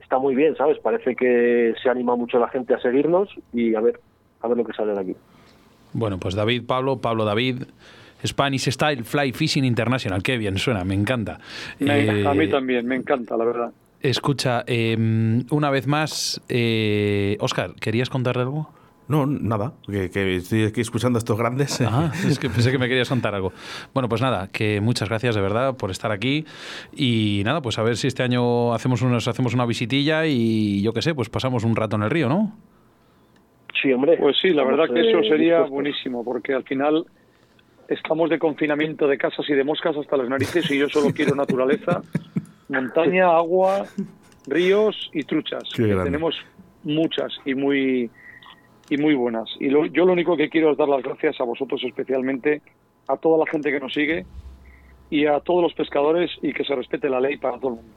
está 0.00 0.18
muy 0.18 0.36
bien, 0.36 0.54
¿sabes? 0.56 0.78
Parece 0.78 1.16
que 1.16 1.74
se 1.82 1.90
anima 1.90 2.14
mucho 2.14 2.38
la 2.38 2.48
gente 2.48 2.74
a 2.74 2.80
seguirnos 2.80 3.28
y 3.52 3.74
a 3.74 3.80
ver, 3.80 3.98
a 4.40 4.48
ver 4.48 4.56
lo 4.56 4.64
que 4.64 4.72
sale 4.72 4.92
de 4.92 5.00
aquí. 5.00 5.14
Bueno, 5.92 6.18
pues 6.18 6.34
David, 6.34 6.64
Pablo, 6.66 6.98
Pablo, 7.00 7.24
David. 7.24 7.62
Spanish 8.26 8.68
Style 8.70 9.04
Fly 9.04 9.32
Fishing 9.32 9.64
International. 9.64 10.22
Qué 10.24 10.38
bien 10.38 10.58
suena, 10.58 10.84
me 10.84 10.94
encanta. 10.94 11.38
Me- 11.78 12.26
a 12.26 12.34
mí 12.34 12.44
Eh, 12.44 12.48
también, 12.48 12.84
me 12.86 12.96
encanta, 12.96 13.36
la 13.36 13.44
verdad. 13.44 13.70
Escucha, 14.00 14.64
eh, 14.66 14.96
una 15.50 15.70
vez 15.70 15.86
más, 15.86 16.40
eh, 16.48 17.36
Oscar, 17.40 17.74
¿querías 17.80 18.10
contarle 18.10 18.42
algo? 18.42 18.70
No, 19.06 19.24
nada, 19.24 19.72
que, 19.86 20.10
que 20.10 20.36
estoy 20.36 20.64
aquí 20.64 20.80
escuchando 20.82 21.16
a 21.16 21.20
estos 21.20 21.38
grandes. 21.38 21.80
Ah, 21.86 22.12
es 22.28 22.38
que 22.40 22.50
pensé 22.50 22.70
que 22.72 22.78
me 22.78 22.88
querías 22.88 23.08
contar 23.08 23.34
algo. 23.36 23.52
Bueno, 23.94 24.08
pues 24.08 24.20
nada, 24.20 24.48
que 24.48 24.80
muchas 24.80 25.08
gracias 25.08 25.34
de 25.36 25.40
verdad 25.40 25.76
por 25.76 25.90
estar 25.92 26.10
aquí 26.12 26.44
y 26.94 27.42
nada, 27.44 27.62
pues 27.62 27.78
a 27.78 27.82
ver 27.82 27.96
si 27.96 28.08
este 28.08 28.22
año 28.24 28.74
hacemos 28.74 29.00
unos, 29.02 29.26
hacemos 29.28 29.54
una 29.54 29.64
visitilla 29.64 30.26
y 30.26 30.82
yo 30.82 30.92
qué 30.92 31.02
sé, 31.02 31.14
pues 31.14 31.28
pasamos 31.30 31.64
un 31.64 31.74
rato 31.76 31.96
en 31.96 32.02
el 32.02 32.10
río, 32.10 32.28
¿no? 32.28 32.52
Sí, 33.82 33.92
hombre. 33.92 34.16
Pues 34.16 34.36
sí, 34.40 34.50
la 34.50 34.64
verdad 34.64 34.86
que 34.92 35.00
eso 35.00 35.22
sería 35.22 35.58
dispuestos. 35.60 35.70
buenísimo, 35.70 36.24
porque 36.24 36.52
al 36.54 36.64
final 36.64 37.04
estamos 37.88 38.28
de 38.30 38.38
confinamiento 38.38 39.06
de 39.06 39.16
casas 39.18 39.48
y 39.48 39.54
de 39.54 39.64
moscas 39.64 39.96
hasta 39.96 40.16
las 40.16 40.28
narices 40.28 40.70
y 40.70 40.78
yo 40.78 40.88
solo 40.88 41.12
quiero 41.14 41.34
naturaleza, 41.34 42.02
montaña, 42.68 43.28
agua, 43.36 43.86
ríos 44.46 45.10
y 45.12 45.22
truchas. 45.24 45.62
Qué 45.74 45.82
que 45.84 45.88
grande. 45.88 46.04
tenemos 46.04 46.34
muchas 46.84 47.32
y 47.44 47.54
muy 47.54 48.10
y 48.90 48.96
muy 48.96 49.14
buenas. 49.14 49.48
Y 49.60 49.68
lo- 49.68 49.86
yo 49.86 50.04
lo 50.06 50.12
único 50.12 50.36
que 50.36 50.48
quiero 50.48 50.70
es 50.72 50.78
dar 50.78 50.88
las 50.88 51.02
gracias 51.02 51.38
a 51.40 51.44
vosotros 51.44 51.82
especialmente, 51.84 52.62
a 53.06 53.16
toda 53.18 53.38
la 53.44 53.50
gente 53.50 53.70
que 53.70 53.80
nos 53.80 53.92
sigue 53.92 54.24
y 55.10 55.26
a 55.26 55.40
todos 55.40 55.62
los 55.62 55.74
pescadores 55.74 56.30
y 56.42 56.52
que 56.52 56.64
se 56.64 56.74
respete 56.74 57.08
la 57.10 57.20
ley 57.20 57.36
para 57.36 57.58
todo 57.58 57.68
el 57.70 57.76
mundo. 57.76 57.92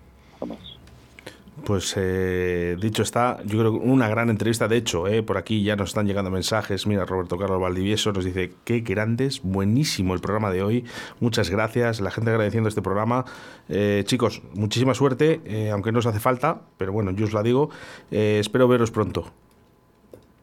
Pues 1.72 1.96
eh, 1.96 2.76
dicho 2.82 3.02
está, 3.02 3.38
yo 3.46 3.58
creo 3.58 3.72
que 3.72 3.78
una 3.78 4.10
gran 4.10 4.30
entrevista. 4.30 4.68
De 4.68 4.76
hecho, 4.76 5.08
eh, 5.08 5.24
por 5.24 5.38
aquí 5.38 5.64
ya 5.64 5.78
nos 5.78 5.92
están 5.92 6.06
llegando 6.06 6.30
mensajes. 6.30 6.86
Mira, 6.86 7.06
Roberto 7.06 7.38
Carlos 7.38 7.62
Valdivieso 7.62 8.12
nos 8.12 8.26
dice: 8.26 8.52
Qué 8.66 8.82
grandes, 8.82 9.42
buenísimo 9.42 10.14
el 10.14 10.20
programa 10.20 10.52
de 10.52 10.64
hoy. 10.64 10.84
Muchas 11.22 11.50
gracias. 11.50 12.02
La 12.02 12.12
gente 12.12 12.30
agradeciendo 12.30 12.68
este 12.68 12.82
programa. 12.82 13.24
Eh, 13.70 14.04
chicos, 14.06 14.42
muchísima 14.54 14.94
suerte, 14.94 15.70
aunque 15.72 15.94
no 15.94 16.00
os 16.00 16.06
hace 16.06 16.20
falta, 16.20 16.60
pero 16.78 16.92
bueno, 16.92 17.12
yo 17.12 17.24
os 17.24 17.32
la 17.32 17.42
digo. 17.42 17.70
Espero 18.12 18.68
veros 18.68 18.92
pronto. 18.92 19.28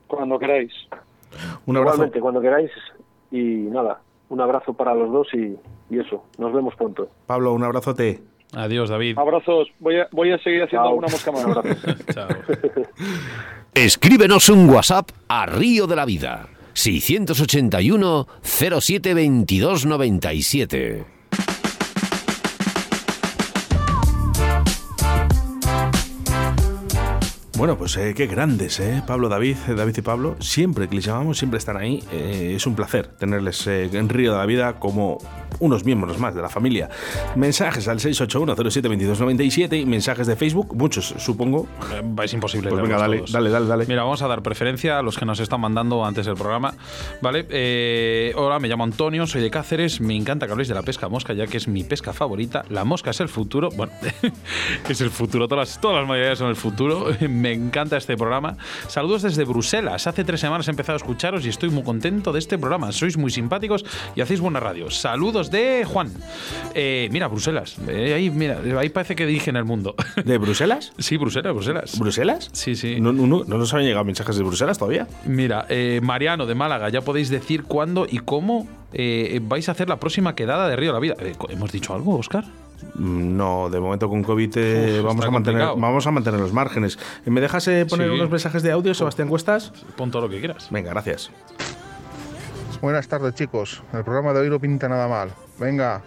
Cuando 0.07 0.39
queráis. 0.39 0.73
Un 1.67 1.77
abrazo. 1.77 1.97
Igualmente, 1.97 2.21
cuando 2.21 2.41
queráis. 2.41 2.71
Y 3.31 3.43
nada, 3.69 4.01
un 4.31 4.41
abrazo 4.41 4.73
para 4.73 4.95
los 4.95 5.13
dos 5.13 5.29
y, 5.35 5.59
y 5.91 5.99
eso. 6.01 6.25
Nos 6.39 6.55
vemos 6.55 6.75
pronto. 6.75 7.11
Pablo, 7.27 7.53
un 7.53 7.65
abrazote. 7.65 8.23
Adiós, 8.55 8.89
David. 8.89 9.19
Abrazos. 9.19 9.69
Voy 9.79 9.97
a, 10.01 10.09
voy 10.13 10.33
a 10.33 10.39
seguir 10.39 10.63
haciendo 10.63 10.85
Chao. 10.85 10.89
alguna 10.89 11.09
mosca 11.09 11.33
más. 11.33 12.05
Chao. 12.15 12.29
Escríbenos 13.75 14.49
un 14.49 14.69
WhatsApp 14.71 15.11
a 15.29 15.47
Río 15.47 15.87
de 15.87 15.97
la 15.97 16.05
Vida. 16.05 16.49
681 16.73 18.27
07 18.43 19.15
22 19.15 19.87
97. 19.87 21.18
Bueno, 27.59 27.77
pues 27.77 27.97
eh, 27.97 28.15
qué 28.15 28.29
grandes, 28.29 28.79
¿eh? 28.79 29.03
Pablo, 29.05 29.29
David, 29.29 29.57
eh, 29.67 29.75
David 29.75 29.97
y 29.97 30.01
Pablo. 30.01 30.37
Siempre 30.39 30.89
que 30.89 30.95
les 30.95 31.05
llamamos, 31.05 31.39
siempre 31.39 31.59
están 31.59 31.77
ahí. 31.77 32.05
Eh, 32.13 32.53
es 32.55 32.65
un 32.69 32.77
placer 32.77 33.09
tenerles 33.09 33.67
eh, 33.67 33.91
en 33.93 34.09
Río 34.09 34.31
de 34.31 34.39
la 34.39 34.47
Vida 34.47 34.79
como 34.79 35.19
unos 35.59 35.85
miembros 35.85 36.21
más 36.21 36.37
de 36.37 36.43
la 36.43 36.49
familia. 36.49 36.89
Mensajes 37.35 37.89
al 37.89 37.99
681-07-2297 37.99 39.81
y 39.81 39.87
mensajes 39.87 40.29
de 40.29 40.37
Facebook, 40.37 40.77
muchos, 40.77 41.15
supongo. 41.19 41.67
Es 42.23 42.33
imposible. 42.33 42.71
Pues 42.71 42.81
venga, 42.81 42.97
dale, 42.97 43.17
todos. 43.19 43.33
dale, 43.33 43.51
dale, 43.51 43.67
dale. 43.67 43.87
Mira, 43.87 44.05
vamos 44.05 44.23
a 44.23 44.29
dar 44.29 44.41
preferencia 44.41 45.01
a 45.01 45.03
los 45.03 45.19
que 45.19 45.25
nos 45.25 45.41
están 45.41 45.61
mandando 45.61 46.05
antes 46.05 46.27
del 46.27 46.37
programa. 46.37 46.75
¿Vale? 47.21 47.45
Eh, 47.51 48.33
hola, 48.37 48.61
me 48.61 48.69
llamo 48.69 48.85
Antonio, 48.85 49.27
soy 49.27 49.43
de 49.43 49.51
Cáceres. 49.51 50.01
Me 50.01 50.15
encanta 50.15 50.47
que 50.47 50.53
habléis 50.53 50.69
de 50.69 50.75
la 50.75 50.83
pesca 50.83 51.09
mosca, 51.09 51.33
ya 51.33 51.49
que 51.49 51.57
es 51.57 51.67
mi 51.67 51.83
pesca 51.83 52.13
favorita. 52.13 52.65
La 52.69 52.85
mosca 52.85 53.11
es 53.11 53.19
el 53.19 53.29
futuro. 53.29 53.71
Bueno, 53.71 53.93
es 54.89 55.01
el 55.01 55.11
futuro. 55.11 55.49
Todas 55.49 55.69
las, 55.69 55.81
todas 55.81 55.97
las 55.97 56.07
modalidades 56.07 56.39
son 56.39 56.51
el 56.51 56.57
futuro. 56.57 57.07
Me 57.29 57.48
encanta 57.53 57.97
este 57.97 58.17
programa. 58.17 58.57
Saludos 58.89 59.23
desde 59.23 59.45
Bruselas. 59.45 60.07
Hace 60.07 60.25
tres 60.25 60.41
semanas 60.41 60.69
he 60.69 60.71
empezado 60.71 60.95
a 60.95 60.99
escucharos 60.99 61.45
y 61.45 61.49
estoy 61.49 61.71
muy 61.71 61.83
contento 61.83 62.33
de 62.33 62.39
este 62.39 62.59
programa. 62.59 62.93
Sois 62.93 63.17
muy 63.17 63.31
simpáticos 63.31 63.85
y 64.15 64.21
hacéis 64.21 64.41
buena 64.41 64.61
radio. 64.61 64.91
Saludos 64.91 65.51
de 65.51 65.85
Juan. 65.85 66.13
Eh, 66.75 67.09
mira, 67.13 67.29
Bruselas. 67.29 67.77
Eh, 67.89 68.15
ahí, 68.15 68.31
mira, 68.31 68.61
ahí 68.79 68.89
parece 68.89 69.17
que 69.17 69.27
dirigen 69.27 69.57
el 69.57 69.65
mundo. 69.65 69.95
¿De 70.25 70.39
Bruselas? 70.39 70.93
sí, 70.99 71.17
Bruselas, 71.17 71.53
Bruselas. 71.55 71.99
¿Bruselas? 71.99 72.51
Sí, 72.53 72.77
sí. 72.77 73.01
No, 73.01 73.13
no, 73.13 73.27
no, 73.27 73.45
no 73.45 73.59
nos 73.59 73.73
habían 73.73 73.89
llegado 73.89 74.05
mensajes 74.05 74.37
de 74.37 74.43
Bruselas 74.43 74.79
todavía. 74.79 75.07
Mira, 75.25 75.67
eh, 75.69 76.01
Mariano 76.03 76.47
de 76.47 76.55
Málaga, 76.55 76.89
ya 76.89 77.01
podéis 77.01 77.29
decir 77.29 77.65
cuándo 77.65 78.07
y 78.09 78.19
cómo 78.19 78.69
vais 79.43 79.69
a 79.69 79.73
hacer 79.73 79.89
la 79.89 80.01
próxima 80.01 80.35
quedada 80.35 80.69
de 80.69 80.77
Río 80.77 80.91
de 80.91 80.95
la 80.95 81.01
Vida. 81.01 81.15
¿Hemos 81.51 81.73
dicho 81.73 81.95
algo, 81.95 82.17
Oscar? 82.17 82.45
No, 82.95 83.69
de 83.71 83.81
momento 83.81 84.09
con 84.09 84.23
COVID 84.23 84.53
eh, 84.57 84.97
Uf, 85.01 85.05
vamos, 85.07 85.25
a 85.25 85.31
mantener, 85.31 85.61
complicado. 85.63 85.77
vamos 85.81 86.07
a 86.07 86.11
mantener 86.11 86.41
los 86.41 86.53
márgenes. 86.53 86.99
¿Me 87.25 87.41
dejas 87.41 87.67
eh, 87.69 87.87
poner 87.89 88.09
Sí. 88.09 88.15
unos 88.15 88.31
mensajes 88.31 88.63
de 88.63 88.71
audio, 88.73 88.95
Sebastián 88.95 89.29
Cuestas? 89.29 89.73
Pon 89.97 90.11
todo 90.11 90.23
lo 90.23 90.29
que 90.29 90.39
quieras. 90.39 90.69
Venga, 90.71 90.91
gracias. 90.91 91.31
Buenas 92.81 93.09
tardes, 93.09 93.35
chicos. 93.35 93.83
El 93.93 94.05
programa 94.05 94.33
de 94.33 94.41
hoy 94.41 94.51
no 94.51 94.61
pinta 94.61 94.89
nada 94.89 95.09
mal. 95.09 95.31
Venga, 95.59 96.03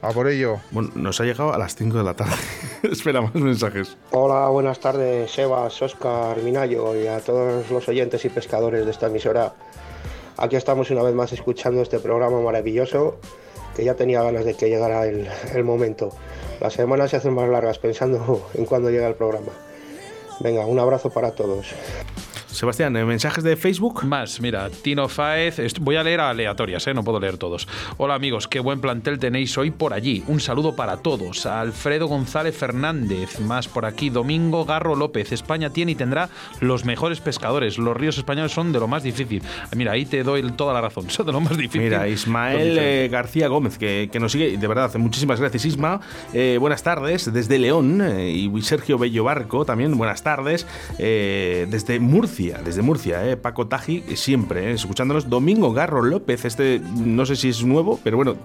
a 0.00 0.10
por 0.10 0.28
ello. 0.28 0.58
Bueno, 0.70 0.90
nos 0.94 1.20
ha 1.20 1.24
llegado 1.24 1.52
a 1.52 1.58
las 1.58 1.74
5 1.74 1.98
de 1.98 2.04
la 2.04 2.14
tarde. 2.14 2.34
Espera 2.84 3.20
más 3.20 3.34
mensajes. 3.34 3.96
Hola, 4.12 4.46
buenas 4.48 4.78
tardes, 4.78 5.30
Sebas, 5.32 5.80
Oscar, 5.82 6.40
Minayo 6.42 6.94
y 7.00 7.08
a 7.08 7.18
todos 7.20 7.68
los 7.70 7.88
oyentes 7.88 8.24
y 8.24 8.28
pescadores 8.28 8.84
de 8.84 8.90
esta 8.92 9.06
emisora. 9.08 9.54
Aquí 10.36 10.56
estamos 10.56 10.90
una 10.90 11.02
vez 11.02 11.14
más 11.14 11.32
escuchando 11.32 11.82
este 11.82 11.98
programa 11.98 12.40
maravilloso 12.40 13.18
que 13.74 13.84
ya 13.84 13.94
tenía 13.94 14.22
ganas 14.22 14.44
de 14.44 14.54
que 14.54 14.68
llegara 14.68 15.06
el, 15.06 15.64
momento. 15.64 16.10
Las 16.60 16.74
semanas 16.74 17.10
se 17.10 17.16
hacen 17.16 17.34
más 17.34 17.48
largas 17.48 17.78
pensando 17.78 18.48
en 18.54 18.64
cuándo 18.64 18.90
llega 18.90 19.08
el 19.08 19.14
programa. 19.14 19.52
Venga, 20.40 20.66
un 20.66 20.78
abrazo 20.78 21.10
para 21.10 21.32
todos. 21.32 21.74
Sebastián, 22.52 22.94
¿eh, 22.96 23.04
mensajes 23.06 23.42
de 23.42 23.56
Facebook. 23.56 24.04
Más, 24.04 24.40
mira, 24.40 24.68
Tino 24.68 25.08
Faez, 25.08 25.58
voy 25.80 25.96
a 25.96 26.02
leer 26.02 26.20
aleatorias, 26.20 26.86
¿eh? 26.86 26.92
no 26.92 27.02
puedo 27.02 27.18
leer 27.18 27.38
todos. 27.38 27.66
Hola 27.96 28.14
amigos, 28.14 28.46
qué 28.46 28.60
buen 28.60 28.80
plantel 28.80 29.18
tenéis 29.18 29.56
hoy 29.56 29.70
por 29.70 29.94
allí. 29.94 30.22
Un 30.26 30.38
saludo 30.38 30.76
para 30.76 30.98
todos. 30.98 31.46
A 31.46 31.62
Alfredo 31.62 32.08
González 32.08 32.54
Fernández, 32.54 33.40
más 33.40 33.68
por 33.68 33.86
aquí. 33.86 34.10
Domingo 34.10 34.66
Garro 34.66 34.94
López, 34.94 35.32
España 35.32 35.70
tiene 35.70 35.92
y 35.92 35.94
tendrá 35.94 36.28
los 36.60 36.84
mejores 36.84 37.20
pescadores. 37.20 37.78
Los 37.78 37.96
ríos 37.96 38.18
españoles 38.18 38.52
son 38.52 38.70
de 38.70 38.80
lo 38.80 38.86
más 38.86 39.02
difícil. 39.02 39.42
Ah, 39.64 39.74
Mira, 39.74 39.92
ahí 39.92 40.04
te 40.04 40.22
doy 40.22 40.42
toda 40.52 40.74
la 40.74 40.82
razón, 40.82 41.08
son 41.10 41.24
de 41.24 41.32
lo 41.32 41.40
más 41.40 41.56
difícil. 41.56 41.80
Mira, 41.80 42.06
Ismael 42.06 42.76
eh, 42.78 43.08
García 43.10 43.48
Gómez, 43.48 43.78
que, 43.78 44.10
que 44.12 44.20
nos 44.20 44.32
sigue, 44.32 44.58
de 44.58 44.66
verdad, 44.66 44.94
muchísimas 44.96 45.40
gracias, 45.40 45.64
Isma. 45.64 46.02
Eh, 46.34 46.58
buenas 46.60 46.82
tardes 46.82 47.32
desde 47.32 47.58
León 47.58 48.02
y 48.20 48.50
Sergio 48.60 48.98
Bello 48.98 49.24
Barco 49.24 49.64
también, 49.64 49.96
buenas 49.96 50.22
tardes. 50.22 50.66
desde 50.98 51.98
Murcia, 51.98 52.41
desde 52.64 52.82
Murcia, 52.82 53.28
eh, 53.28 53.36
Paco 53.36 53.66
Taji, 53.68 54.04
eh, 54.08 54.16
siempre, 54.16 54.70
eh, 54.70 54.72
escuchándonos. 54.72 55.28
Domingo 55.30 55.72
Garro 55.72 56.02
López, 56.02 56.44
este 56.44 56.80
no 56.96 57.24
sé 57.26 57.36
si 57.36 57.48
es 57.50 57.62
nuevo, 57.64 58.00
pero 58.02 58.16
bueno, 58.16 58.36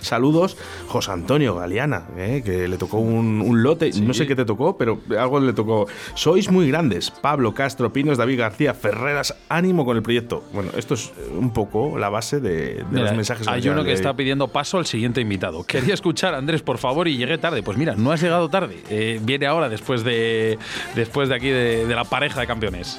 saludos. 0.00 0.56
José 0.88 1.12
Antonio 1.12 1.54
Galeana, 1.54 2.06
eh, 2.16 2.42
que 2.44 2.68
le 2.68 2.76
tocó 2.76 2.98
un, 2.98 3.40
un 3.40 3.62
lote, 3.62 3.90
no 4.02 4.12
sé 4.14 4.26
qué 4.26 4.36
te 4.36 4.44
tocó, 4.44 4.76
pero 4.76 5.00
algo 5.18 5.40
le 5.40 5.52
tocó. 5.52 5.86
Sois 6.14 6.50
muy 6.50 6.68
grandes. 6.68 7.10
Pablo 7.10 7.54
Castro 7.54 7.92
Pinos, 7.92 8.18
David 8.18 8.38
García 8.38 8.74
Ferreras, 8.74 9.34
ánimo 9.48 9.84
con 9.84 9.96
el 9.96 10.02
proyecto. 10.02 10.44
Bueno, 10.52 10.70
esto 10.76 10.94
es 10.94 11.12
un 11.36 11.50
poco 11.50 11.98
la 11.98 12.08
base 12.08 12.40
de, 12.40 12.74
de 12.76 12.84
Mira, 12.90 13.04
los 13.06 13.14
mensajes. 13.14 13.48
hay 13.48 13.68
uno 13.68 13.84
que 13.84 13.92
está 13.92 14.14
pidiendo 14.14 14.48
paso 14.48 14.78
al 14.78 14.86
siguiente 14.86 15.20
invitado. 15.20 15.64
Quería 15.64 15.94
escuchar 15.94 16.34
Andrés, 16.34 16.62
por 16.62 16.78
favor, 16.78 17.08
y 17.08 17.16
llegué 17.16 17.38
tarde. 17.38 17.62
Pues 17.62 17.78
mira, 17.78 17.94
no 17.96 18.12
has 18.12 18.20
llegado 18.20 18.48
tarde. 18.48 19.18
Viene 19.22 19.46
ahora 19.46 19.68
después 19.68 20.04
de, 20.04 20.58
después 20.94 21.28
de 21.28 21.34
aquí 21.34 21.48
de, 21.48 21.86
de 21.86 21.94
la 21.94 22.04
pareja 22.04 22.40
de 22.40 22.46
campeones. 22.46 22.98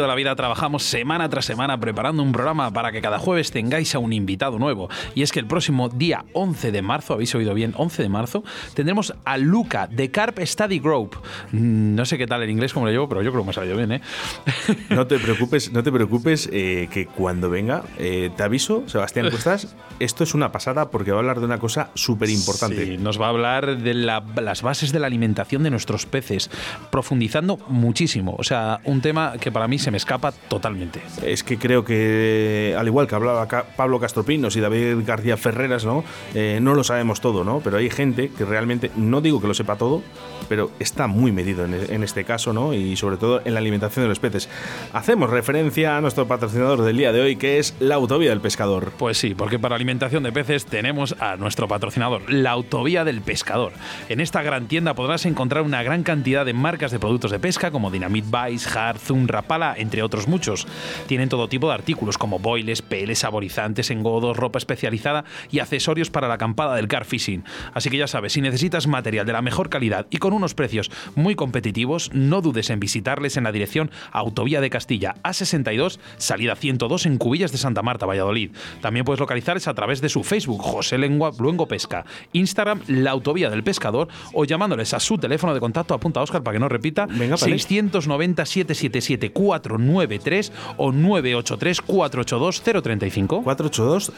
De 0.00 0.06
la 0.06 0.14
Vida 0.14 0.34
trabajamos 0.36 0.82
semana 0.84 1.28
tras 1.28 1.44
semana 1.44 1.78
preparando 1.78 2.22
un 2.22 2.32
programa 2.32 2.70
para 2.72 2.92
que 2.92 3.00
cada 3.02 3.18
jueves 3.18 3.50
tengáis 3.50 3.94
a 3.94 3.98
un 3.98 4.12
invitado 4.12 4.58
nuevo. 4.58 4.88
Y 5.14 5.22
es 5.22 5.32
que 5.32 5.38
el 5.40 5.46
próximo 5.46 5.88
día 5.88 6.24
11 6.32 6.72
de 6.72 6.82
marzo, 6.82 7.14
habéis 7.14 7.34
oído 7.34 7.52
bien, 7.54 7.74
11 7.76 8.02
de 8.02 8.08
marzo, 8.08 8.42
tendremos 8.74 9.14
a 9.24 9.36
Luca 9.38 9.86
de 9.86 10.10
Carp 10.10 10.38
Study 10.40 10.78
Group. 10.78 11.16
Mm, 11.52 11.94
No 11.94 12.04
sé 12.04 12.16
qué 12.18 12.26
tal 12.26 12.42
en 12.42 12.50
inglés 12.50 12.72
como 12.72 12.86
lo 12.86 12.92
llevo, 12.92 13.08
pero 13.08 13.22
yo 13.22 13.30
creo 13.30 13.42
que 13.42 13.46
me 13.46 13.50
ha 13.50 13.54
salido 13.54 13.76
bien, 13.76 13.92
¿eh? 13.92 14.00
No 14.90 15.06
te 15.06 15.18
preocupes, 15.18 15.72
no 15.72 15.82
te 15.82 15.92
preocupes, 15.92 16.48
eh, 16.52 16.88
que 16.90 17.06
cuando 17.06 17.50
venga, 17.50 17.82
eh, 17.98 18.30
te 18.36 18.42
aviso, 18.42 18.82
Sebastián 18.86 19.28
Cuestas, 19.30 19.76
esto 20.00 20.24
es 20.24 20.34
una 20.34 20.52
pasada 20.52 20.90
porque 20.90 21.10
va 21.12 21.18
a 21.18 21.20
hablar 21.20 21.38
de 21.40 21.46
una 21.46 21.58
cosa 21.58 21.90
súper 21.94 22.30
importante. 22.30 22.84
Sí, 22.86 22.96
nos 22.98 23.20
va 23.20 23.26
a 23.26 23.30
hablar 23.30 23.78
de 23.78 23.94
la- 23.94 24.24
las 24.40 24.62
bases 24.62 24.90
de 24.92 24.98
la 25.00 25.06
alimentación 25.06 25.62
de 25.62 25.70
nuestros 25.70 26.06
peces, 26.06 26.50
profundizando 26.90 27.58
muchísimo. 27.68 28.34
O 28.38 28.42
sea, 28.44 28.80
un 28.84 29.00
tema 29.00 29.34
que 29.40 29.52
para 29.52 29.68
mí 29.68 29.78
se 29.82 29.90
me 29.90 29.96
escapa 29.96 30.32
totalmente. 30.32 31.02
Es 31.22 31.42
que 31.44 31.58
creo 31.58 31.84
que, 31.84 32.74
al 32.78 32.86
igual 32.86 33.06
que 33.06 33.14
hablaba 33.14 33.46
Pablo 33.76 34.00
Castropinos 34.00 34.56
y 34.56 34.60
David 34.60 35.04
García 35.06 35.36
Ferreras, 35.36 35.84
¿no? 35.84 36.04
Eh, 36.34 36.58
no 36.62 36.74
lo 36.74 36.84
sabemos 36.84 37.20
todo, 37.20 37.44
¿no? 37.44 37.60
Pero 37.60 37.76
hay 37.76 37.90
gente 37.90 38.30
que 38.30 38.44
realmente, 38.44 38.90
no 38.96 39.20
digo 39.20 39.40
que 39.40 39.48
lo 39.48 39.54
sepa 39.54 39.76
todo, 39.76 40.02
pero 40.48 40.70
está 40.78 41.06
muy 41.06 41.32
medido 41.32 41.64
en, 41.64 41.74
en 41.74 42.02
este 42.02 42.24
caso, 42.24 42.52
¿no? 42.52 42.74
Y 42.74 42.96
sobre 42.96 43.16
todo 43.16 43.42
en 43.44 43.54
la 43.54 43.60
alimentación 43.60 44.04
de 44.04 44.08
los 44.08 44.20
peces. 44.20 44.48
Hacemos 44.92 45.30
referencia 45.30 45.96
a 45.96 46.00
nuestro 46.00 46.26
patrocinador 46.26 46.82
del 46.82 46.96
día 46.96 47.12
de 47.12 47.20
hoy, 47.20 47.36
que 47.36 47.58
es 47.58 47.74
la 47.80 47.96
Autovía 47.96 48.30
del 48.30 48.40
Pescador. 48.40 48.92
Pues 48.98 49.18
sí, 49.18 49.34
porque 49.34 49.58
para 49.58 49.74
alimentación 49.74 50.22
de 50.22 50.32
peces 50.32 50.64
tenemos 50.66 51.16
a 51.20 51.36
nuestro 51.36 51.68
patrocinador, 51.68 52.30
la 52.30 52.50
Autovía 52.50 53.04
del 53.04 53.20
Pescador. 53.20 53.72
En 54.08 54.20
esta 54.20 54.42
gran 54.42 54.68
tienda 54.68 54.94
podrás 54.94 55.26
encontrar 55.26 55.62
una 55.62 55.82
gran 55.82 56.02
cantidad 56.02 56.46
de 56.46 56.52
marcas 56.52 56.90
de 56.90 56.98
productos 56.98 57.30
de 57.30 57.38
pesca 57.38 57.70
como 57.70 57.90
Dynamite 57.90 58.28
Vice, 58.30 58.78
Hard, 58.78 58.98
Zoom, 58.98 59.26
Rapala, 59.26 59.61
entre 59.76 60.02
otros 60.02 60.28
muchos. 60.28 60.66
Tienen 61.06 61.28
todo 61.28 61.48
tipo 61.48 61.68
de 61.68 61.74
artículos 61.74 62.18
como 62.18 62.38
boiles, 62.38 62.82
peles, 62.82 63.20
saborizantes, 63.20 63.90
engodos, 63.90 64.36
ropa 64.36 64.58
especializada 64.58 65.24
y 65.50 65.60
accesorios 65.60 66.10
para 66.10 66.28
la 66.28 66.34
acampada 66.34 66.74
del 66.74 66.88
car 66.88 67.04
fishing. 67.04 67.44
Así 67.74 67.90
que 67.90 67.96
ya 67.96 68.06
sabes, 68.06 68.32
si 68.32 68.40
necesitas 68.40 68.86
material 68.86 69.26
de 69.26 69.32
la 69.32 69.42
mejor 69.42 69.68
calidad 69.68 70.06
y 70.10 70.18
con 70.18 70.32
unos 70.32 70.54
precios 70.54 70.90
muy 71.14 71.34
competitivos, 71.34 72.10
no 72.12 72.40
dudes 72.40 72.70
en 72.70 72.80
visitarles 72.80 73.36
en 73.36 73.44
la 73.44 73.52
dirección 73.52 73.90
Autovía 74.10 74.60
de 74.60 74.70
Castilla 74.70 75.14
A62, 75.22 75.98
salida 76.16 76.56
102 76.56 77.06
en 77.06 77.18
Cubillas 77.18 77.52
de 77.52 77.58
Santa 77.58 77.82
Marta, 77.82 78.06
Valladolid. 78.06 78.50
También 78.80 79.04
puedes 79.04 79.20
localizarles 79.20 79.68
a 79.68 79.74
través 79.74 80.00
de 80.00 80.08
su 80.08 80.24
Facebook, 80.24 80.62
José 80.62 80.98
Lengua 80.98 81.32
Luengo 81.38 81.66
Pesca, 81.66 82.04
Instagram, 82.32 82.80
La 82.86 83.12
Autovía 83.12 83.50
del 83.50 83.62
Pescador, 83.62 84.08
o 84.32 84.44
llamándoles 84.44 84.94
a 84.94 85.00
su 85.00 85.18
teléfono 85.18 85.54
de 85.54 85.60
contacto, 85.60 85.94
apunta 85.94 86.22
Oscar 86.22 86.42
para 86.42 86.54
que 86.54 86.60
no 86.60 86.68
repita, 86.68 87.06
Venga, 87.06 87.36
vale. 87.36 87.58
690 87.58 88.44
777 88.44 89.32
493 89.52 90.52
o 90.76 90.92
983 90.92 91.80
482 91.82 92.62
035. 92.62 93.42
482, 93.42 94.12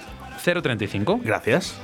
035. 0.45 1.21
gracias. 1.25 1.75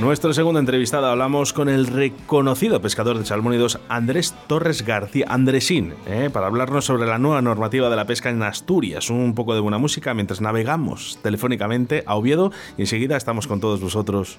Nuestro 0.00 0.32
segundo 0.32 0.58
entrevistado 0.58 1.06
hablamos 1.06 1.52
con 1.52 1.68
el 1.68 1.86
reconocido 1.86 2.80
pescador 2.80 3.18
de 3.18 3.26
salmónidos 3.26 3.78
Andrés 3.88 4.34
Torres 4.46 4.84
García, 4.84 5.26
Andresín, 5.28 5.94
¿eh? 6.06 6.30
para 6.32 6.46
hablarnos 6.46 6.86
sobre 6.86 7.06
la 7.06 7.18
nueva 7.18 7.42
normativa 7.42 7.90
de 7.90 7.96
la 7.96 8.06
pesca 8.06 8.30
en 8.30 8.42
Asturias. 8.42 9.10
Un 9.10 9.34
poco 9.34 9.54
de 9.54 9.60
buena 9.60 9.78
música 9.78 10.14
mientras 10.14 10.40
navegamos 10.40 11.18
telefónicamente 11.22 12.02
a 12.06 12.16
Oviedo 12.16 12.50
y 12.76 12.82
enseguida 12.82 13.16
estamos 13.16 13.46
con 13.46 13.60
todos 13.60 13.80
vosotros. 13.80 14.38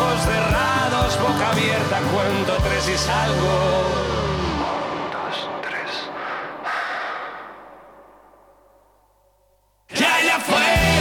Ojos 0.00 0.22
cerrados, 0.22 1.18
boca 1.20 1.50
abierta, 1.50 2.00
cuento 2.12 2.56
tres 2.62 2.88
y 2.88 2.98
salgo. 2.98 4.00
Que 9.88 10.04
allá 10.06 10.36
afuera 10.36 10.99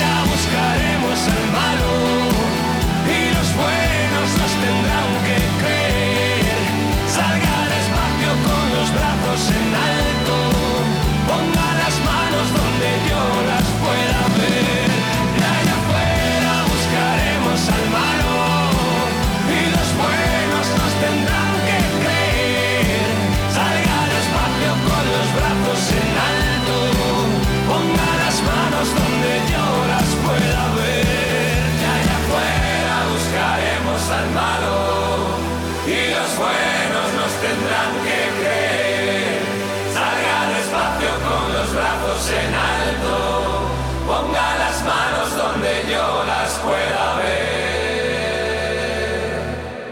brazos 42.19 42.31
en 42.31 42.53
alto, 42.53 43.69
ponga 44.05 44.57
las 44.57 44.83
manos 44.83 45.35
donde 45.37 45.69
yo 45.89 46.23
las 46.25 46.59
pueda 46.59 47.17
ver. 47.17 47.59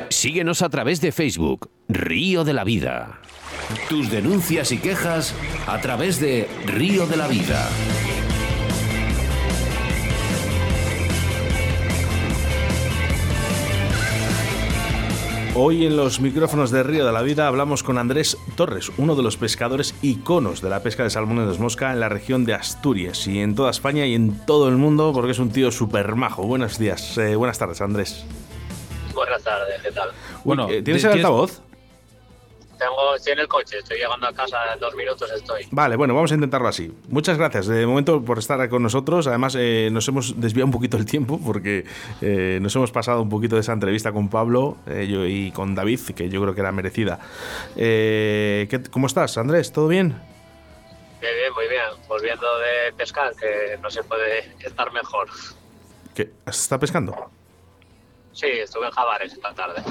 Síguenos 0.10 0.62
a 0.62 0.70
través 0.70 1.02
de 1.02 1.12
Facebook, 1.12 1.70
Río 1.88 2.44
de 2.44 2.54
la 2.54 2.64
Vida. 2.64 3.20
Tus 3.90 4.10
denuncias 4.10 4.72
y 4.72 4.78
quejas 4.78 5.34
a 5.68 5.80
través 5.82 6.22
de 6.22 6.48
Río 6.66 7.06
de 7.08 7.18
la 7.18 7.28
Vida. 7.28 7.68
Hoy 15.60 15.86
en 15.88 15.98
los 15.98 16.20
micrófonos 16.20 16.70
de 16.70 16.84
Río 16.84 17.06
de 17.06 17.12
la 17.12 17.24
Vida 17.24 17.48
hablamos 17.48 17.82
con 17.82 17.98
Andrés 17.98 18.38
Torres, 18.56 18.92
uno 18.98 19.16
de 19.16 19.24
los 19.24 19.38
pescadores 19.38 19.96
iconos 20.04 20.62
de 20.62 20.70
la 20.70 20.84
pesca 20.84 21.04
de 21.04 21.10
salmones 21.10 21.58
mosca 21.58 21.92
en 21.92 22.00
la 22.00 22.10
región 22.10 22.46
de 22.46 22.54
Asturias 22.54 23.26
y 23.28 23.40
en 23.40 23.56
toda 23.56 23.72
España 23.72 24.06
y 24.06 24.14
en 24.14 24.46
todo 24.46 24.70
el 24.70 24.76
mundo 24.76 25.12
porque 25.14 25.32
es 25.32 25.40
un 25.40 25.50
tío 25.50 25.72
súper 25.72 26.16
majo. 26.16 26.44
Buenos 26.44 26.78
días, 26.78 27.18
eh, 27.18 27.36
buenas 27.36 27.58
tardes 27.58 27.82
Andrés. 27.82 28.24
Buenas 29.16 29.42
tardes, 29.44 29.82
¿qué 29.82 29.92
tal? 29.92 30.10
Bueno, 30.44 30.70
eh, 30.70 30.84
¿Tienes 30.84 31.02
de- 31.02 31.08
el 31.10 31.14
tienes- 31.16 31.26
altavoz? 31.26 31.62
Tengo, 32.78 33.16
estoy 33.16 33.34
en 33.34 33.40
el 33.40 33.48
coche, 33.48 33.80
estoy 33.80 33.98
llegando 33.98 34.28
a 34.28 34.34
casa, 34.34 34.58
en 34.74 34.80
dos 34.80 34.94
minutos 34.96 35.32
estoy. 35.32 35.66
Vale, 35.72 35.96
bueno, 35.96 36.14
vamos 36.14 36.32
a 36.32 36.36
intentarlo 36.36 36.68
así. 36.68 36.94
Muchas 37.10 37.38
gracias 37.38 37.66
de 37.68 37.86
momento 37.88 38.22
por 38.24 38.38
estar 38.38 38.68
con 38.70 38.84
nosotros. 38.84 39.26
Además, 39.28 39.56
eh, 39.58 39.90
nos 39.92 40.08
hemos 40.08 40.40
desviado 40.40 40.66
un 40.68 40.72
poquito 40.72 40.96
el 40.98 41.06
tiempo 41.06 41.40
porque 41.44 41.86
eh, 42.22 42.60
nos 42.62 42.76
hemos 42.76 42.92
pasado 42.92 43.22
un 43.22 43.30
poquito 43.30 43.56
de 43.56 43.62
esa 43.62 43.74
entrevista 43.74 44.12
con 44.12 44.30
Pablo 44.30 44.78
eh, 44.88 45.08
yo- 45.10 45.26
y 45.26 45.52
con 45.52 45.74
David, 45.76 46.00
que 46.16 46.30
yo 46.30 46.42
creo 46.42 46.54
que 46.54 46.62
era 46.62 46.72
merecida. 46.72 47.20
Eh, 47.76 48.68
¿qué- 48.70 48.84
¿Cómo 48.84 49.08
estás, 49.08 49.38
Andrés? 49.38 49.72
¿Todo 49.72 49.88
bien? 49.88 50.10
Bien, 51.20 51.34
bien, 51.36 51.54
muy 51.54 51.68
bien. 51.68 51.82
Volviendo 52.08 52.46
de 52.60 52.94
pescar, 52.96 53.34
que 53.36 53.78
no 53.82 53.90
se 53.90 54.04
puede 54.04 54.52
estar 54.64 54.92
mejor. 54.94 55.28
¿Qué? 56.14 56.32
¿Está 56.46 56.80
pescando? 56.80 57.16
Sí, 58.34 58.46
estuve 58.48 58.86
en 58.86 58.92
Javares 58.92 59.34
esta 59.34 59.52
tarde. 59.56 59.82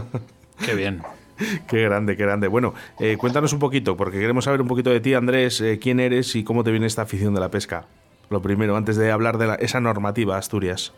Qué 0.64 0.74
bien. 0.74 1.02
Qué 1.68 1.82
grande, 1.82 2.16
qué 2.16 2.22
grande. 2.22 2.48
Bueno, 2.48 2.74
eh, 2.98 3.16
cuéntanos 3.18 3.52
un 3.52 3.58
poquito, 3.58 3.96
porque 3.96 4.18
queremos 4.18 4.44
saber 4.44 4.60
un 4.62 4.68
poquito 4.68 4.90
de 4.90 5.00
ti, 5.00 5.14
Andrés, 5.14 5.60
eh, 5.60 5.78
quién 5.80 6.00
eres 6.00 6.34
y 6.34 6.44
cómo 6.44 6.64
te 6.64 6.70
viene 6.70 6.86
esta 6.86 7.02
afición 7.02 7.34
de 7.34 7.40
la 7.40 7.50
pesca. 7.50 7.86
Lo 8.30 8.40
primero, 8.42 8.76
antes 8.76 8.96
de 8.96 9.10
hablar 9.12 9.36
de 9.38 9.46
la- 9.46 9.54
esa 9.56 9.80
normativa 9.80 10.36
Asturias. 10.36 10.92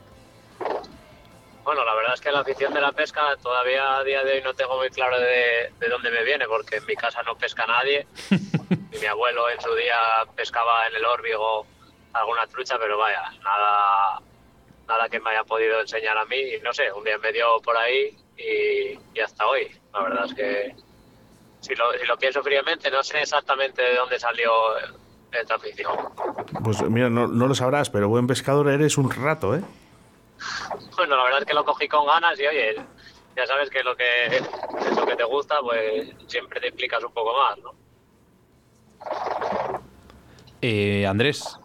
Bueno, 1.65 1.85
la 1.85 1.95
verdad 1.95 2.15
es 2.15 2.21
que 2.21 2.33
la 2.33 2.41
afición 2.41 2.73
de 2.73 2.81
la 2.81 2.93
pesca 2.93 3.21
todavía 3.43 3.99
a 3.99 4.05
día 4.05 4.25
de 4.25 4.35
hoy 4.35 4.43
no 4.43 4.55
tengo 4.55 4.77
muy 4.79 4.89
claro 4.91 5.19
de, 5.21 5.71
de 5.79 5.89
dónde 5.91 6.11
me 6.11 6.25
viene, 6.25 6.47
porque 6.47 6.77
en 6.77 6.87
mi 6.87 6.95
casa 6.95 7.23
no 7.25 7.37
pesca 7.37 7.67
nadie. 7.67 8.07
y 8.31 8.99
mi 9.01 9.07
abuelo 9.07 9.51
en 9.51 9.61
su 9.61 9.75
día 9.75 9.95
pescaba 10.35 10.87
en 10.89 10.95
el 10.97 11.05
órbigo 11.05 11.67
alguna 12.15 12.47
trucha, 12.47 12.79
pero 12.79 12.97
vaya, 12.97 13.23
nada, 13.45 14.21
nada 14.89 15.09
que 15.11 15.21
me 15.21 15.31
haya 15.31 15.45
podido 15.45 15.81
enseñar 15.81 16.17
a 16.17 16.25
mí. 16.25 16.37
Y 16.39 16.61
no 16.63 16.73
sé, 16.73 16.91
un 16.93 17.05
día 17.05 17.19
me 17.19 17.33
dio 17.33 17.61
por 17.63 17.77
ahí 17.77 18.17
y, 18.39 18.99
y 19.15 19.21
hasta 19.21 19.47
hoy. 19.47 19.71
La 19.93 20.03
verdad 20.03 20.25
es 20.27 20.35
que 20.35 20.75
si 21.61 21.75
lo, 21.75 21.93
si 21.93 22.07
lo 22.07 22.17
pienso 22.17 22.43
fríamente, 22.43 22.91
no 22.91 23.03
sé 23.03 23.21
exactamente 23.21 23.83
de 23.83 23.97
dónde 23.97 24.19
salió 24.19 24.51
esta 25.33 25.57
afición. 25.57 25.97
Pues 26.65 26.83
mira, 26.83 27.11
no, 27.11 27.27
no 27.27 27.47
lo 27.47 27.55
sabrás, 27.55 27.91
pero 27.91 28.09
buen 28.09 28.27
pescador 28.27 28.69
eres 28.69 28.97
un 28.97 29.11
rato, 29.11 29.55
¿eh? 29.55 29.63
Bueno, 30.97 31.17
la 31.17 31.25
verdad 31.25 31.41
es 31.41 31.47
que 31.47 31.55
lo 31.55 31.65
cogí 31.65 31.87
con 31.87 32.07
ganas 32.07 32.39
y 32.41 32.47
oye, 32.47 32.75
ya 33.37 33.47
sabes 33.47 33.71
que 33.71 33.83
lo 33.85 33.97
que 33.97 34.27
es 34.27 34.97
lo 34.97 35.07
que 35.07 35.15
te 35.15 35.25
gusta, 35.25 35.61
pues 35.63 36.09
siempre 36.27 36.61
te 36.61 36.69
implicas 36.69 37.03
un 37.05 37.13
poco 37.13 37.33
más, 37.35 37.59
¿no? 37.59 37.75
Eh, 40.61 41.07
Andrés, 41.07 41.57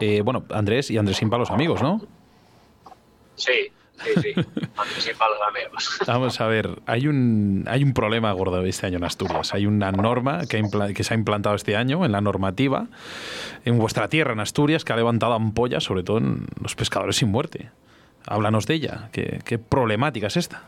eh, 0.00 0.22
bueno, 0.22 0.44
Andrés 0.50 0.90
y 0.90 0.98
Andrés 0.98 1.18
sin 1.18 1.30
palos 1.30 1.50
amigos, 1.50 1.80
¿no? 1.82 2.00
Sí, 3.36 3.72
Sí, 4.04 4.10
sí. 4.22 4.34
Vamos 6.06 6.40
a 6.40 6.46
ver, 6.46 6.80
hay 6.86 7.06
un, 7.06 7.64
hay 7.68 7.82
un 7.82 7.92
problema 7.92 8.32
gordo 8.32 8.62
este 8.64 8.86
año 8.86 8.96
en 8.98 9.04
Asturias. 9.04 9.52
Hay 9.54 9.66
una 9.66 9.92
norma 9.92 10.42
que, 10.48 10.62
que 10.94 11.04
se 11.04 11.14
ha 11.14 11.16
implantado 11.16 11.54
este 11.56 11.76
año 11.76 12.04
en 12.04 12.12
la 12.12 12.20
normativa 12.20 12.86
en 13.64 13.78
vuestra 13.78 14.08
tierra, 14.08 14.32
en 14.32 14.40
Asturias, 14.40 14.84
que 14.84 14.92
ha 14.92 14.96
levantado 14.96 15.34
ampollas, 15.34 15.84
sobre 15.84 16.02
todo 16.02 16.18
en 16.18 16.46
los 16.62 16.74
pescadores 16.74 17.16
sin 17.16 17.28
muerte. 17.30 17.70
Háblanos 18.26 18.66
de 18.66 18.74
ella. 18.74 19.08
¿Qué, 19.12 19.40
qué 19.44 19.58
problemática 19.58 20.28
es 20.28 20.36
esta? 20.36 20.62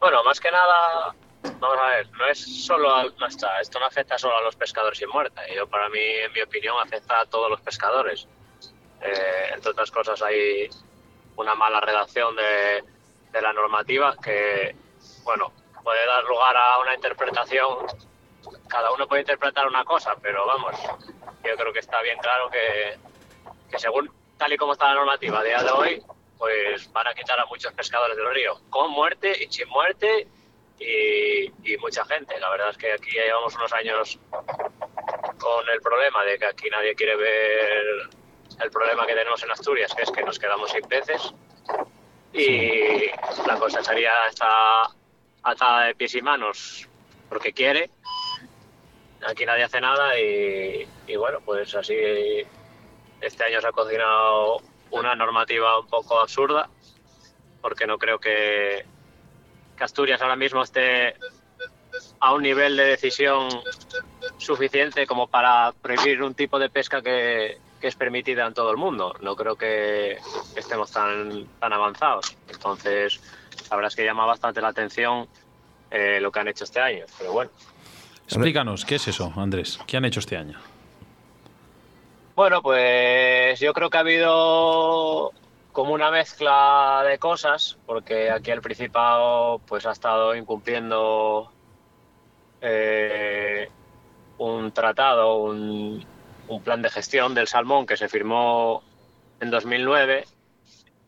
Bueno, 0.00 0.24
más 0.24 0.40
que 0.40 0.50
nada, 0.50 1.14
vamos 1.60 1.78
a 1.82 1.88
ver, 1.96 2.10
no 2.12 2.26
es 2.28 2.64
solo, 2.64 2.94
a- 2.94 3.04
no 3.18 3.26
está, 3.26 3.60
esto 3.60 3.78
no 3.78 3.86
afecta 3.86 4.16
solo 4.18 4.38
a 4.38 4.42
los 4.42 4.56
pescadores 4.56 4.98
sin 4.98 5.08
muerte. 5.10 5.40
Yo, 5.54 5.66
para 5.66 5.88
mí, 5.90 5.98
en 5.98 6.32
mi 6.32 6.40
opinión, 6.40 6.76
afecta 6.82 7.20
a 7.20 7.26
todos 7.26 7.50
los 7.50 7.60
pescadores. 7.60 8.26
Eh, 9.02 9.52
entre 9.54 9.70
otras 9.70 9.90
cosas, 9.90 10.20
hay 10.22 10.68
una 11.40 11.54
mala 11.54 11.80
redacción 11.80 12.36
de, 12.36 12.84
de 13.32 13.42
la 13.42 13.52
normativa 13.52 14.14
que, 14.22 14.74
bueno, 15.24 15.52
puede 15.82 16.06
dar 16.06 16.24
lugar 16.24 16.56
a 16.56 16.78
una 16.80 16.94
interpretación. 16.94 17.86
Cada 18.68 18.92
uno 18.92 19.06
puede 19.06 19.22
interpretar 19.22 19.66
una 19.66 19.84
cosa, 19.84 20.14
pero 20.20 20.46
vamos, 20.46 20.74
yo 21.44 21.56
creo 21.56 21.72
que 21.72 21.80
está 21.80 22.00
bien 22.02 22.18
claro 22.18 22.50
que, 22.50 22.98
que 23.70 23.78
según 23.78 24.10
tal 24.38 24.52
y 24.52 24.56
como 24.56 24.72
está 24.72 24.88
la 24.88 24.94
normativa 24.94 25.40
a 25.40 25.44
día 25.44 25.62
de 25.62 25.70
hoy, 25.70 26.02
pues 26.38 26.90
van 26.92 27.06
a 27.06 27.14
quitar 27.14 27.38
a 27.38 27.46
muchos 27.46 27.72
pescadores 27.74 28.16
del 28.16 28.32
río, 28.32 28.58
con 28.70 28.90
muerte 28.90 29.36
y 29.42 29.52
sin 29.52 29.68
muerte 29.68 30.26
y, 30.78 31.44
y 31.70 31.76
mucha 31.78 32.04
gente. 32.06 32.38
La 32.40 32.48
verdad 32.50 32.70
es 32.70 32.78
que 32.78 32.92
aquí 32.92 33.14
ya 33.14 33.24
llevamos 33.24 33.54
unos 33.56 33.72
años 33.72 34.18
con 35.38 35.68
el 35.68 35.80
problema 35.80 36.24
de 36.24 36.38
que 36.38 36.46
aquí 36.46 36.70
nadie 36.70 36.94
quiere 36.94 37.16
ver 37.16 38.10
el 38.62 38.70
problema 38.70 39.06
que 39.06 39.14
tenemos 39.14 39.42
en 39.42 39.50
Asturias, 39.50 39.94
que 39.94 40.02
es 40.02 40.10
que 40.10 40.22
nos 40.22 40.38
quedamos 40.38 40.70
sin 40.70 40.82
peces 40.82 41.32
y 42.32 43.06
la 43.46 43.56
cosecharía 43.58 44.12
está 44.28 44.90
atada 45.42 45.86
de 45.86 45.94
pies 45.94 46.14
y 46.14 46.22
manos 46.22 46.88
porque 47.28 47.52
quiere. 47.52 47.90
Aquí 49.26 49.44
nadie 49.44 49.64
hace 49.64 49.80
nada 49.80 50.18
y, 50.18 50.86
y 51.06 51.16
bueno, 51.16 51.40
pues 51.44 51.74
así 51.74 51.94
este 53.20 53.44
año 53.44 53.60
se 53.60 53.66
ha 53.66 53.72
cocinado 53.72 54.62
una 54.90 55.14
normativa 55.14 55.78
un 55.78 55.86
poco 55.86 56.18
absurda 56.18 56.68
porque 57.60 57.86
no 57.86 57.98
creo 57.98 58.18
que, 58.18 58.84
que 59.76 59.84
Asturias 59.84 60.22
ahora 60.22 60.36
mismo 60.36 60.62
esté 60.62 61.14
a 62.20 62.32
un 62.32 62.42
nivel 62.42 62.76
de 62.76 62.84
decisión 62.84 63.48
suficiente 64.38 65.06
como 65.06 65.26
para 65.26 65.72
prohibir 65.72 66.22
un 66.22 66.34
tipo 66.34 66.58
de 66.58 66.70
pesca 66.70 67.02
que, 67.02 67.58
que 67.80 67.88
es 67.88 67.96
permitida 67.96 68.46
en 68.46 68.54
todo 68.54 68.70
el 68.70 68.76
mundo. 68.76 69.14
No 69.20 69.34
creo 69.36 69.56
que 69.56 70.18
estemos 70.54 70.90
tan, 70.90 71.46
tan 71.58 71.72
avanzados. 71.72 72.36
Entonces, 72.48 73.20
la 73.70 73.76
verdad 73.76 73.88
es 73.88 73.96
que 73.96 74.04
llama 74.04 74.26
bastante 74.26 74.60
la 74.60 74.68
atención 74.68 75.26
eh, 75.90 76.20
lo 76.20 76.30
que 76.30 76.40
han 76.40 76.48
hecho 76.48 76.64
este 76.64 76.80
año. 76.80 77.06
Pero 77.18 77.32
bueno, 77.32 77.50
Explícanos, 78.30 78.84
¿qué 78.84 78.94
es 78.94 79.08
eso, 79.08 79.32
Andrés? 79.34 79.80
¿Qué 79.88 79.96
han 79.96 80.04
hecho 80.04 80.20
este 80.20 80.36
año? 80.36 80.56
Bueno, 82.36 82.62
pues 82.62 83.58
yo 83.58 83.72
creo 83.72 83.90
que 83.90 83.96
ha 83.96 84.00
habido 84.00 85.32
como 85.72 85.94
una 85.94 86.12
mezcla 86.12 87.02
de 87.04 87.18
cosas, 87.18 87.76
porque 87.86 88.30
aquí 88.30 88.52
el 88.52 88.60
Principado 88.60 89.60
pues 89.66 89.84
ha 89.84 89.90
estado 89.90 90.36
incumpliendo 90.36 91.50
eh, 92.60 93.68
un 94.38 94.70
tratado, 94.70 95.38
un, 95.38 96.04
un 96.50 96.62
plan 96.62 96.82
de 96.82 96.90
gestión 96.90 97.34
del 97.34 97.46
salmón 97.46 97.86
que 97.86 97.96
se 97.96 98.08
firmó 98.08 98.82
en 99.40 99.50
2009, 99.50 100.24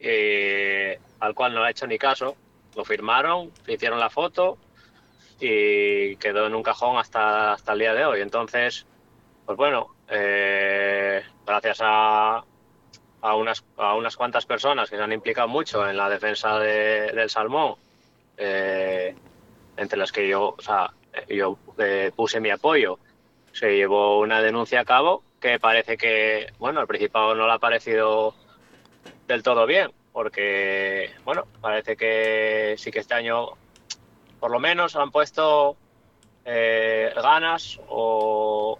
eh, 0.01 0.99
al 1.20 1.34
cual 1.34 1.53
no 1.53 1.61
le 1.61 1.66
ha 1.66 1.70
hecho 1.70 1.86
ni 1.86 1.99
caso. 1.99 2.36
Lo 2.76 2.84
firmaron, 2.84 3.51
hicieron 3.66 3.99
la 4.01 4.09
foto 4.09 4.57
y 5.40 6.16
quedó 6.16 6.47
en 6.47 6.55
un 6.55 6.62
cajón 6.62 6.97
hasta, 6.97 7.53
hasta 7.53 7.72
el 7.72 7.80
día 7.80 7.93
de 7.93 8.05
hoy. 8.05 8.20
Entonces, 8.20 8.86
pues 9.45 9.59
bueno, 9.59 9.88
eh, 10.09 11.22
gracias 11.45 11.78
a, 11.82 12.45
a, 13.20 13.34
unas, 13.34 13.64
a 13.76 13.95
unas 13.97 14.16
cuantas 14.16 14.47
personas 14.47 14.88
que 14.88 14.97
se 14.97 15.03
han 15.03 15.12
implicado 15.12 15.49
mucho 15.49 15.88
en 15.88 15.97
la 15.97 16.09
defensa 16.09 16.59
de- 16.61 17.12
del 17.12 17.28
salmón, 17.30 17.74
eh, 18.36 19.14
entre 19.76 19.99
las 19.99 20.12
que 20.12 20.28
yo, 20.28 20.57
yo 21.28 21.59
eh, 21.78 22.12
puse 22.14 22.40
mi 22.40 22.51
apoyo, 22.51 22.99
se 23.53 23.74
llevó 23.76 24.20
una 24.20 24.40
denuncia 24.40 24.80
a 24.80 24.84
cabo 24.84 25.24
que 25.43 25.59
parece 25.59 25.99
que, 25.99 26.53
bueno, 26.59 26.80
al 26.80 26.86
Principado 26.86 27.34
no 27.34 27.47
le 27.47 27.53
ha 27.53 27.59
parecido 27.59 28.34
del 29.26 29.43
todo 29.43 29.66
bien, 29.66 29.93
porque, 30.12 31.11
bueno, 31.24 31.47
parece 31.61 31.97
que 31.97 32.76
sí 32.78 32.90
que 32.90 33.01
este 33.01 33.14
año, 33.14 33.49
por 34.40 34.51
lo 34.51 34.61
menos, 34.61 34.97
han 34.97 35.11
puesto 35.11 35.76
eh, 36.45 37.12
ganas 37.14 37.78
o, 37.88 38.78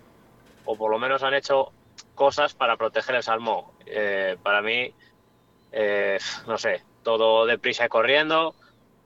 o 0.64 0.76
por 0.76 0.90
lo 0.90 0.98
menos 0.98 1.22
han 1.22 1.34
hecho 1.34 1.72
cosas 2.14 2.54
para 2.54 2.76
proteger 2.76 3.16
el 3.16 3.22
salmón. 3.22 3.64
Eh, 3.84 4.36
para 4.42 4.62
mí, 4.62 4.94
eh, 5.72 6.18
no 6.46 6.56
sé, 6.56 6.82
todo 7.02 7.44
deprisa 7.44 7.86
y 7.86 7.88
corriendo, 7.88 8.54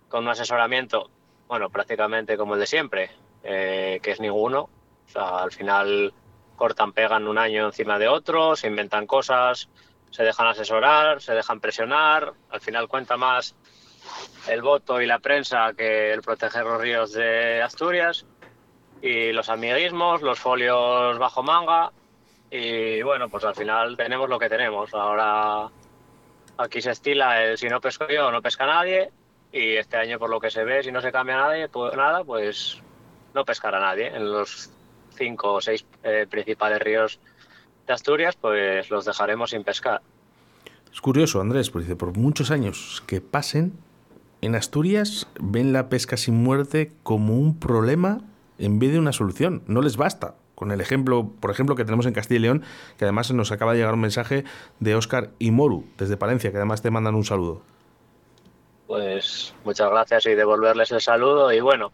con 0.08 0.24
un 0.24 0.30
asesoramiento, 0.30 1.10
bueno, 1.48 1.70
prácticamente 1.70 2.36
como 2.36 2.54
el 2.54 2.60
de 2.60 2.66
siempre, 2.66 3.10
eh, 3.42 3.98
que 4.02 4.10
es 4.10 4.20
ninguno. 4.20 4.68
O 5.06 5.08
sea, 5.08 5.38
al 5.38 5.52
final 5.52 6.12
cortan, 6.56 6.92
pegan 6.92 7.28
un 7.28 7.38
año 7.38 7.66
encima 7.66 7.98
de 7.98 8.08
otro, 8.08 8.56
se 8.56 8.66
inventan 8.66 9.06
cosas, 9.06 9.68
se 10.10 10.22
dejan 10.24 10.46
asesorar, 10.46 11.20
se 11.20 11.34
dejan 11.34 11.60
presionar, 11.60 12.32
al 12.50 12.60
final 12.60 12.88
cuenta 12.88 13.16
más 13.16 13.54
el 14.48 14.62
voto 14.62 15.00
y 15.00 15.06
la 15.06 15.18
prensa 15.18 15.72
que 15.76 16.12
el 16.12 16.22
proteger 16.22 16.64
los 16.64 16.80
ríos 16.80 17.12
de 17.12 17.62
Asturias 17.62 18.24
y 19.02 19.32
los 19.32 19.48
amiguismos, 19.48 20.22
los 20.22 20.38
folios 20.38 21.18
bajo 21.18 21.42
manga 21.42 21.92
y 22.50 23.02
bueno, 23.02 23.28
pues 23.28 23.44
al 23.44 23.54
final 23.54 23.96
tenemos 23.96 24.28
lo 24.28 24.38
que 24.38 24.48
tenemos. 24.48 24.94
Ahora 24.94 25.68
aquí 26.58 26.80
se 26.80 26.92
estila 26.92 27.42
el 27.42 27.58
si 27.58 27.68
no 27.68 27.80
pesco 27.80 28.06
yo 28.08 28.30
no 28.30 28.40
pesca 28.40 28.66
nadie 28.66 29.10
y 29.52 29.76
este 29.76 29.96
año 29.96 30.18
por 30.18 30.30
lo 30.30 30.40
que 30.40 30.50
se 30.50 30.64
ve 30.64 30.82
si 30.82 30.92
no 30.92 31.00
se 31.00 31.12
cambia 31.12 31.36
nadie, 31.36 31.68
pues, 31.68 31.94
nada, 31.96 32.24
pues 32.24 32.80
no 33.34 33.44
pescará 33.44 33.80
nadie. 33.80 34.08
En 34.08 34.30
los 34.32 34.70
cinco 35.16 35.54
o 35.54 35.60
seis 35.60 35.84
eh, 36.02 36.26
principales 36.28 36.80
ríos 36.80 37.18
de 37.86 37.92
Asturias 37.92 38.36
pues 38.36 38.90
los 38.90 39.04
dejaremos 39.04 39.50
sin 39.50 39.64
pescar. 39.64 40.00
Es 40.92 41.00
curioso, 41.00 41.40
Andrés, 41.40 41.70
porque 41.70 41.94
por 41.94 42.16
muchos 42.16 42.50
años 42.50 43.02
que 43.06 43.20
pasen, 43.20 43.74
en 44.40 44.54
Asturias 44.54 45.28
ven 45.40 45.72
la 45.72 45.88
pesca 45.88 46.16
sin 46.16 46.42
muerte 46.42 46.92
como 47.02 47.36
un 47.36 47.58
problema 47.58 48.20
en 48.58 48.78
vez 48.78 48.92
de 48.92 48.98
una 48.98 49.12
solución. 49.12 49.62
No 49.66 49.82
les 49.82 49.96
basta. 49.96 50.36
Con 50.54 50.70
el 50.70 50.80
ejemplo, 50.80 51.30
por 51.40 51.50
ejemplo, 51.50 51.76
que 51.76 51.84
tenemos 51.84 52.06
en 52.06 52.14
Castilla 52.14 52.38
y 52.38 52.42
León, 52.42 52.62
que 52.96 53.04
además 53.04 53.30
nos 53.30 53.52
acaba 53.52 53.72
de 53.72 53.78
llegar 53.78 53.92
un 53.92 54.00
mensaje 54.00 54.44
de 54.80 54.94
Óscar 54.94 55.30
y 55.38 55.50
Moru, 55.50 55.84
desde 55.98 56.16
Palencia, 56.16 56.50
que 56.50 56.56
además 56.56 56.80
te 56.80 56.90
mandan 56.90 57.14
un 57.14 57.24
saludo. 57.24 57.60
Pues 58.86 59.54
muchas 59.64 59.90
gracias 59.90 60.24
y 60.26 60.34
devolverles 60.34 60.92
el 60.92 61.02
saludo. 61.02 61.52
Y 61.52 61.60
bueno, 61.60 61.92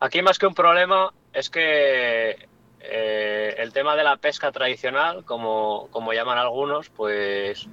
aquí 0.00 0.22
más 0.22 0.38
que 0.38 0.46
un 0.46 0.54
problema 0.54 1.12
es 1.32 1.50
que 1.50 2.48
eh, 2.80 3.54
el 3.58 3.72
tema 3.72 3.94
de 3.94 4.02
la 4.02 4.16
pesca 4.16 4.50
tradicional, 4.50 5.24
como, 5.24 5.88
como 5.90 6.12
llaman 6.12 6.38
algunos, 6.38 6.88
pues 6.90 7.68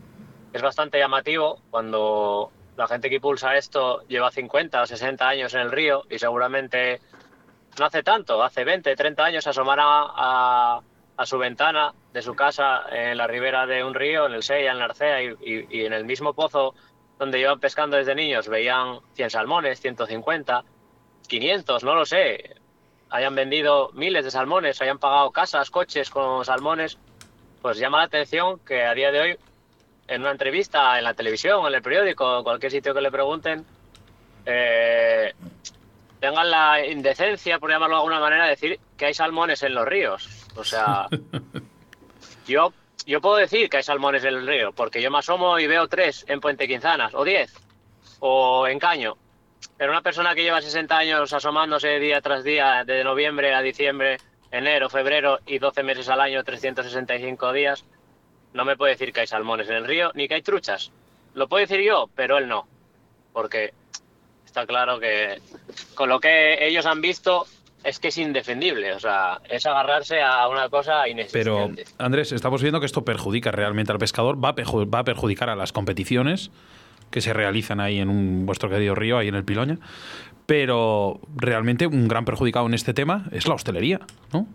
es 0.54 0.62
bastante 0.62 1.00
llamativo 1.00 1.62
cuando 1.72 2.52
la 2.76 2.88
gente 2.88 3.10
que 3.10 3.16
impulsa 3.16 3.56
esto 3.56 4.04
lleva 4.08 4.30
50 4.30 4.82
o 4.82 4.86
60 4.86 5.28
años 5.28 5.54
en 5.54 5.62
el 5.62 5.72
río 5.72 6.04
y 6.10 6.20
seguramente 6.20 7.02
no 7.80 7.86
hace 7.86 8.04
tanto, 8.04 8.44
hace 8.44 8.64
20, 8.64 8.96
30 8.96 9.24
años 9.24 9.48
asomará 9.48 9.84
a, 9.86 10.82
a 11.16 11.26
su 11.26 11.38
ventana 11.38 11.94
de 12.12 12.22
su 12.22 12.36
casa 12.36 12.84
en 12.92 13.18
la 13.18 13.28
ribera 13.28 13.66
de 13.66 13.84
un 13.84 13.94
río, 13.94 14.26
en 14.26 14.34
el 14.34 14.44
Sella, 14.44 14.72
en 14.72 14.80
la 14.80 14.86
Arcea, 14.86 15.22
y 15.22 15.86
en 15.86 15.94
el 15.94 16.06
mismo 16.06 16.34
pozo 16.34 16.76
donde 17.18 17.40
llevan 17.40 17.60
pescando 17.60 17.98
desde 17.98 18.16
niños 18.16 18.48
veían 18.48 19.00
100 19.14 19.30
salmones, 19.30 19.80
150, 19.80 20.64
500, 21.28 21.84
no 21.84 21.96
lo 21.96 22.06
sé. 22.06 22.56
Hayan 23.10 23.36
vendido 23.36 23.92
miles 23.94 24.26
de 24.26 24.32
salmones, 24.32 24.82
hayan 24.82 25.00
pagado 25.00 25.32
casas, 25.32 25.70
coches 25.70 26.10
con 26.10 26.44
salmones. 26.44 26.98
Pues 27.62 27.78
llama 27.78 28.00
la 28.00 28.06
atención 28.06 28.60
que 28.60 28.84
a 28.84 28.94
día 28.94 29.12
de 29.12 29.20
hoy, 29.20 29.38
en 30.08 30.22
una 30.22 30.32
entrevista, 30.32 30.98
en 30.98 31.04
la 31.04 31.14
televisión, 31.14 31.66
en 31.68 31.74
el 31.74 31.82
periódico, 31.82 32.38
en 32.38 32.44
cualquier 32.44 32.72
sitio 32.72 32.94
que 32.94 33.02
le 33.02 33.12
pregunten, 33.12 33.66
eh, 34.46 35.34
tengan 36.20 36.50
la 36.50 36.86
indecencia, 36.86 37.60
por 37.60 37.70
llamarlo 37.70 37.96
de 37.96 38.00
alguna 38.02 38.20
manera, 38.20 38.44
de 38.46 38.50
decir 38.52 38.80
que 38.96 39.06
hay 39.06 39.14
salmones 39.14 39.62
en 39.64 39.74
los 39.74 39.86
ríos. 39.86 40.48
O 40.56 40.64
sea, 40.64 41.08
yo, 42.48 42.74
yo 43.06 43.22
puedo 43.22 43.36
decir 43.36 43.70
que 43.70 43.78
hay 43.78 43.84
salmones 43.84 44.24
en 44.24 44.36
el 44.36 44.48
río, 44.48 44.72
porque 44.72 45.02
yo 45.02 45.12
me 45.12 45.20
asomo 45.20 45.60
y 45.60 45.68
veo 45.68 45.88
tres 45.88 46.26
en 46.28 46.40
Puente 46.40 46.68
Quinzanas, 46.68 47.14
o 47.14 47.24
diez, 47.24 47.54
o 48.20 48.68
en 48.68 48.80
Caño. 48.80 49.18
Pero 49.78 49.92
una 49.92 50.02
persona 50.02 50.34
que 50.34 50.44
lleva 50.44 50.62
60 50.62 50.98
años 50.98 51.34
asomándose 51.34 52.00
día 52.00 52.22
tras 52.22 52.44
día, 52.44 52.84
de 52.86 53.04
noviembre 53.04 53.54
a 53.54 53.62
diciembre, 53.62 54.18
enero, 54.52 54.90
febrero 54.90 55.40
y 55.46 55.60
12 55.60 55.84
meses 55.84 56.10
al 56.10 56.22
año, 56.22 56.44
365 56.44 57.54
días, 57.54 57.86
no 58.54 58.66
me 58.66 58.76
puede 58.76 58.94
decir 58.94 59.14
que 59.14 59.22
hay 59.22 59.28
salmones 59.28 59.70
en 59.70 59.76
el 59.76 59.86
río, 59.86 60.12
ni 60.16 60.28
que 60.28 60.36
hay 60.36 60.42
truchas. 60.42 60.92
lo 61.34 61.48
puedo 61.48 61.62
decir 61.62 61.82
yo, 61.86 62.10
pero 62.16 62.38
él 62.38 62.48
no. 62.48 62.68
Porque 63.34 63.74
está 64.46 64.66
claro 64.66 65.00
que 65.00 65.40
con 65.94 66.10
lo 66.10 66.20
que 66.20 66.66
ellos 66.66 66.86
han 66.88 67.02
visto 67.02 67.46
es 67.84 68.00
que 68.00 68.08
es 68.08 68.18
indefendible. 68.18 68.94
O 68.94 69.00
sea, 69.00 69.40
es 69.48 69.66
agarrarse 69.68 70.22
a 70.22 70.48
una 70.48 70.70
cosa 70.70 71.04
Pero, 71.32 71.66
inexistente. 71.66 71.86
Andrés, 72.00 72.32
estamos 72.32 72.62
viendo 72.62 72.80
que 72.80 72.88
esto 72.88 73.06
perjudica 73.06 73.52
realmente 73.52 73.92
al 73.92 74.00
pescador, 74.00 74.44
va 74.44 74.50
a, 74.50 74.86
va 74.86 75.00
a 75.00 75.04
perjudicar 75.04 75.50
a 75.50 75.56
las 75.56 75.72
competiciones 75.72 76.50
que 77.12 77.22
se 77.22 77.34
realizan 77.34 77.80
ahí 77.80 78.00
en 78.00 78.10
un, 78.10 78.46
vuestro 78.46 78.70
querido 78.70 78.96
río, 78.96 79.18
ahí 79.18 79.28
en 79.28 79.36
el 79.36 79.44
Piloña. 79.44 79.78
Pero 80.46 81.20
realmente 81.36 81.88
un 81.88 82.08
gran 82.08 82.26
perjudicado 82.26 82.66
en 82.68 82.74
este 82.74 82.94
tema 82.94 83.26
es 83.32 83.48
la 83.48 83.56
hostelería, 83.56 84.00
¿no? 84.32 84.48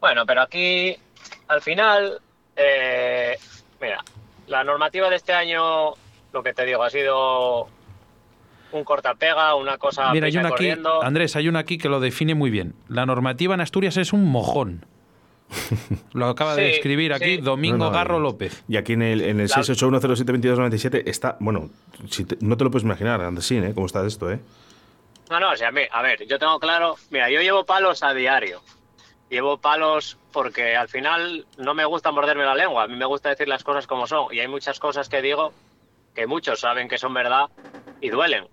Bueno, 0.00 0.24
pero 0.26 0.42
aquí, 0.42 0.96
al 1.48 1.60
final, 1.60 2.20
eh, 2.56 3.36
mira, 3.80 3.98
la 4.46 4.64
normativa 4.64 5.08
de 5.10 5.16
este 5.16 5.32
año, 5.32 5.92
lo 6.32 6.42
que 6.42 6.52
te 6.52 6.64
digo, 6.64 6.82
ha 6.82 6.90
sido 6.90 7.68
un 8.72 8.84
cortapega, 8.84 9.54
una 9.54 9.78
cosa 9.78 10.12
Mira, 10.12 10.26
hay 10.26 10.36
una 10.36 10.48
aquí. 10.48 10.72
Andrés, 11.02 11.36
hay 11.36 11.48
una 11.48 11.60
aquí 11.60 11.78
que 11.78 11.88
lo 11.88 12.00
define 12.00 12.34
muy 12.34 12.50
bien. 12.50 12.74
La 12.88 13.06
normativa 13.06 13.54
en 13.54 13.60
Asturias 13.60 13.96
es 13.96 14.12
un 14.12 14.26
mojón. 14.26 14.84
Lo 16.12 16.26
acaba 16.26 16.56
de 16.56 16.70
Sí, 16.70 16.74
escribir 16.76 17.12
aquí 17.12 17.36
sí. 17.36 17.40
Domingo 17.40 17.76
No, 17.78 17.84
no, 17.86 17.90
Garro 17.90 18.18
López. 18.18 18.64
Y 18.68 18.76
aquí 18.76 18.94
en 18.94 19.02
el, 19.02 19.20
en 19.22 19.40
el 19.40 19.48
La- 19.48 19.56
681072297 19.56 21.02
está, 21.06 21.36
bueno, 21.40 21.70
si 22.10 22.24
te- 22.24 22.36
no 22.40 22.56
te 22.56 22.64
lo 22.64 22.70
puedes 22.70 22.84
imaginar, 22.84 23.20
Andresín, 23.20 23.64
¿eh? 23.64 23.74
Cómo 23.74 23.86
está 23.86 24.04
esto, 24.06 24.30
¿eh? 24.30 24.40
No, 25.30 25.40
no, 25.40 25.52
o 25.52 25.56
sea, 25.56 25.68
a, 25.68 25.72
mí- 25.72 25.82
a 25.90 26.02
ver, 26.02 26.26
yo 26.26 26.38
tengo 26.38 26.58
claro, 26.58 26.96
mira, 27.10 27.30
yo 27.30 27.40
llevo 27.40 27.64
palos 27.64 28.02
a 28.02 28.12
diario. 28.14 28.60
Llevo 29.30 29.58
palos 29.58 30.18
porque 30.32 30.76
al 30.76 30.88
final 30.88 31.46
no 31.56 31.74
me 31.74 31.84
gusta 31.84 32.12
morderme 32.12 32.44
la 32.44 32.54
lengua, 32.54 32.84
a 32.84 32.88
mí 32.88 32.94
me 32.96 33.06
gusta 33.06 33.30
decir 33.30 33.48
las 33.48 33.64
cosas 33.64 33.86
como 33.86 34.06
son. 34.06 34.32
Y 34.34 34.40
hay 34.40 34.48
muchas 34.48 34.78
cosas 34.78 35.08
que 35.08 35.22
digo 35.22 35.52
que 36.14 36.26
muchos 36.26 36.60
saben 36.60 36.88
que 36.88 36.98
son 36.98 37.14
verdad 37.14 37.46
y 38.00 38.10
duelen. 38.10 38.46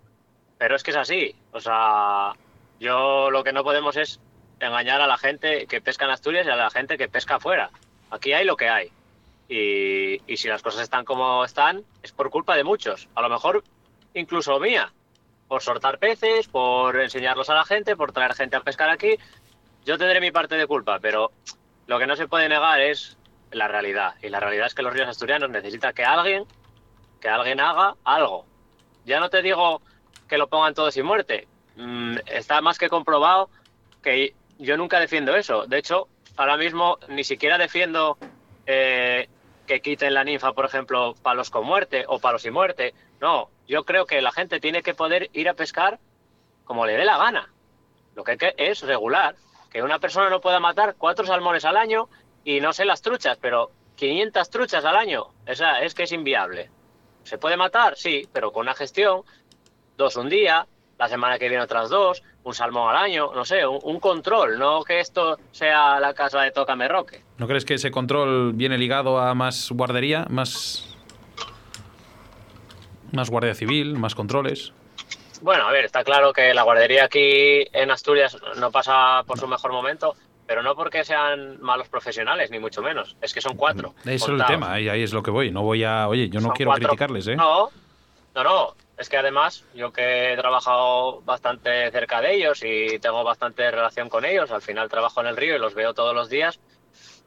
Pero 0.57 0.75
es 0.75 0.83
que 0.83 0.91
es 0.91 0.97
así. 0.97 1.35
O 1.51 1.59
sea, 1.59 2.31
yo 2.79 3.29
lo 3.31 3.43
que 3.43 3.51
no 3.53 3.63
podemos 3.63 3.97
es 3.97 4.19
engañar 4.67 5.01
a 5.01 5.07
la 5.07 5.17
gente 5.17 5.67
que 5.67 5.81
pesca 5.81 6.05
en 6.05 6.11
Asturias 6.11 6.45
y 6.45 6.49
a 6.49 6.55
la 6.55 6.69
gente 6.69 6.97
que 6.97 7.09
pesca 7.09 7.35
afuera. 7.35 7.69
Aquí 8.09 8.33
hay 8.33 8.45
lo 8.45 8.57
que 8.57 8.69
hay. 8.69 8.91
Y, 9.49 10.21
y 10.31 10.37
si 10.37 10.47
las 10.47 10.61
cosas 10.61 10.81
están 10.81 11.05
como 11.05 11.43
están, 11.43 11.83
es 12.03 12.11
por 12.11 12.29
culpa 12.29 12.55
de 12.55 12.63
muchos. 12.63 13.09
A 13.15 13.21
lo 13.21 13.29
mejor 13.29 13.63
incluso 14.13 14.59
mía 14.59 14.91
por 15.51 15.61
soltar 15.61 15.99
peces, 15.99 16.47
por 16.47 16.97
enseñarlos 16.97 17.49
a 17.49 17.53
la 17.53 17.65
gente, 17.65 17.97
por 17.97 18.13
traer 18.13 18.33
gente 18.35 18.55
a 18.55 18.61
pescar 18.61 18.89
aquí. 18.89 19.17
Yo 19.83 19.97
tendré 19.97 20.21
mi 20.21 20.31
parte 20.31 20.55
de 20.55 20.65
culpa, 20.65 20.99
pero 21.01 21.33
lo 21.87 21.99
que 21.99 22.07
no 22.07 22.15
se 22.15 22.25
puede 22.25 22.47
negar 22.47 22.79
es 22.79 23.17
la 23.51 23.67
realidad. 23.67 24.15
Y 24.21 24.29
la 24.29 24.39
realidad 24.39 24.67
es 24.67 24.73
que 24.73 24.81
los 24.81 24.93
ríos 24.93 25.09
asturianos 25.09 25.49
necesitan 25.49 25.93
que 25.93 26.05
alguien, 26.05 26.45
que 27.19 27.27
alguien 27.27 27.59
haga 27.59 27.95
algo. 28.05 28.45
Ya 29.03 29.19
no 29.19 29.29
te 29.29 29.41
digo 29.41 29.81
que 30.29 30.37
lo 30.37 30.47
pongan 30.47 30.73
todo 30.73 30.89
sin 30.89 31.05
muerte. 31.05 31.49
Mm, 31.75 32.19
está 32.27 32.61
más 32.61 32.77
que 32.77 32.87
comprobado 32.87 33.49
que 34.01 34.33
yo 34.61 34.77
nunca 34.77 34.99
defiendo 34.99 35.35
eso. 35.35 35.65
De 35.65 35.77
hecho, 35.77 36.07
ahora 36.37 36.55
mismo 36.55 36.97
ni 37.09 37.23
siquiera 37.23 37.57
defiendo 37.57 38.17
eh, 38.65 39.27
que 39.67 39.81
quiten 39.81 40.13
la 40.13 40.23
ninfa, 40.23 40.53
por 40.53 40.65
ejemplo, 40.65 41.15
palos 41.21 41.49
con 41.49 41.65
muerte 41.65 42.05
o 42.07 42.19
palos 42.19 42.43
sin 42.43 42.53
muerte. 42.53 42.93
No, 43.19 43.49
yo 43.67 43.83
creo 43.83 44.05
que 44.05 44.21
la 44.21 44.31
gente 44.31 44.59
tiene 44.59 44.83
que 44.83 44.93
poder 44.93 45.29
ir 45.33 45.49
a 45.49 45.53
pescar 45.53 45.99
como 46.63 46.85
le 46.85 46.93
dé 46.93 47.05
la 47.05 47.17
gana. 47.17 47.51
Lo 48.15 48.23
que 48.23 48.37
es 48.57 48.81
regular. 48.81 49.35
Que 49.71 49.83
una 49.83 49.99
persona 49.99 50.29
no 50.29 50.41
pueda 50.41 50.59
matar 50.59 50.95
cuatro 50.97 51.25
salmones 51.25 51.65
al 51.65 51.77
año 51.77 52.09
y 52.43 52.59
no 52.59 52.73
sé 52.73 52.85
las 52.85 53.01
truchas, 53.01 53.37
pero 53.41 53.71
500 53.95 54.49
truchas 54.49 54.83
al 54.83 54.95
año, 54.95 55.27
esa 55.45 55.81
es 55.81 55.93
que 55.93 56.03
es 56.03 56.11
inviable. 56.11 56.69
¿Se 57.23 57.37
puede 57.37 57.55
matar? 57.55 57.95
Sí, 57.95 58.27
pero 58.33 58.51
con 58.51 58.61
una 58.61 58.73
gestión, 58.73 59.23
dos 59.95 60.15
un 60.15 60.27
día, 60.27 60.67
la 61.01 61.09
semana 61.09 61.39
que 61.39 61.49
viene 61.49 61.63
otras 61.63 61.89
dos, 61.89 62.21
un 62.43 62.53
salmón 62.53 62.87
al 62.91 62.95
año, 62.95 63.31
no 63.33 63.43
sé, 63.43 63.65
un, 63.65 63.79
un 63.81 63.99
control, 63.99 64.59
no 64.59 64.83
que 64.83 64.99
esto 64.99 65.39
sea 65.51 65.99
la 65.99 66.13
casa 66.13 66.41
de 66.43 66.51
Tócame 66.51 66.87
Roque. 66.87 67.23
¿No 67.39 67.47
crees 67.47 67.65
que 67.65 67.73
ese 67.73 67.89
control 67.89 68.53
viene 68.53 68.77
ligado 68.77 69.17
a 69.19 69.33
más 69.33 69.71
guardería, 69.71 70.27
más 70.29 70.95
más 73.11 73.31
guardia 73.31 73.55
civil, 73.55 73.97
más 73.97 74.13
controles? 74.13 74.73
Bueno, 75.41 75.67
a 75.67 75.71
ver, 75.71 75.85
está 75.85 76.03
claro 76.03 76.33
que 76.33 76.53
la 76.53 76.61
guardería 76.61 77.05
aquí 77.05 77.65
en 77.73 77.89
Asturias 77.89 78.37
no 78.57 78.69
pasa 78.71 79.23
por 79.25 79.39
su 79.39 79.47
mejor 79.47 79.71
momento, 79.71 80.13
pero 80.45 80.61
no 80.61 80.75
porque 80.75 81.03
sean 81.03 81.59
malos 81.61 81.89
profesionales, 81.89 82.51
ni 82.51 82.59
mucho 82.59 82.83
menos. 82.83 83.17
Es 83.23 83.33
que 83.33 83.41
son 83.41 83.57
cuatro. 83.57 83.95
Eso 84.05 84.35
es 84.35 84.39
el 84.39 84.45
tema, 84.45 84.71
ahí, 84.73 84.87
ahí 84.87 85.01
es 85.01 85.13
lo 85.13 85.23
que 85.23 85.31
voy. 85.31 85.49
No 85.49 85.63
voy 85.63 85.83
a, 85.83 86.07
oye, 86.07 86.29
yo 86.29 86.39
no 86.41 86.49
Son 86.49 86.55
quiero 86.55 86.69
cuatro- 86.69 86.89
criticarles, 86.89 87.27
¿eh? 87.27 87.35
No, 87.35 87.69
no, 88.35 88.43
no. 88.43 88.75
Es 89.01 89.09
que 89.09 89.17
además, 89.17 89.65
yo 89.73 89.91
que 89.91 90.31
he 90.33 90.37
trabajado 90.37 91.21
bastante 91.23 91.89
cerca 91.91 92.21
de 92.21 92.35
ellos 92.35 92.61
y 92.63 92.99
tengo 92.99 93.23
bastante 93.23 93.69
relación 93.71 94.09
con 94.09 94.25
ellos, 94.25 94.51
al 94.51 94.61
final 94.61 94.89
trabajo 94.89 95.21
en 95.21 95.27
el 95.27 95.35
río 95.37 95.55
y 95.55 95.59
los 95.59 95.73
veo 95.73 95.95
todos 95.95 96.13
los 96.13 96.29
días, 96.29 96.59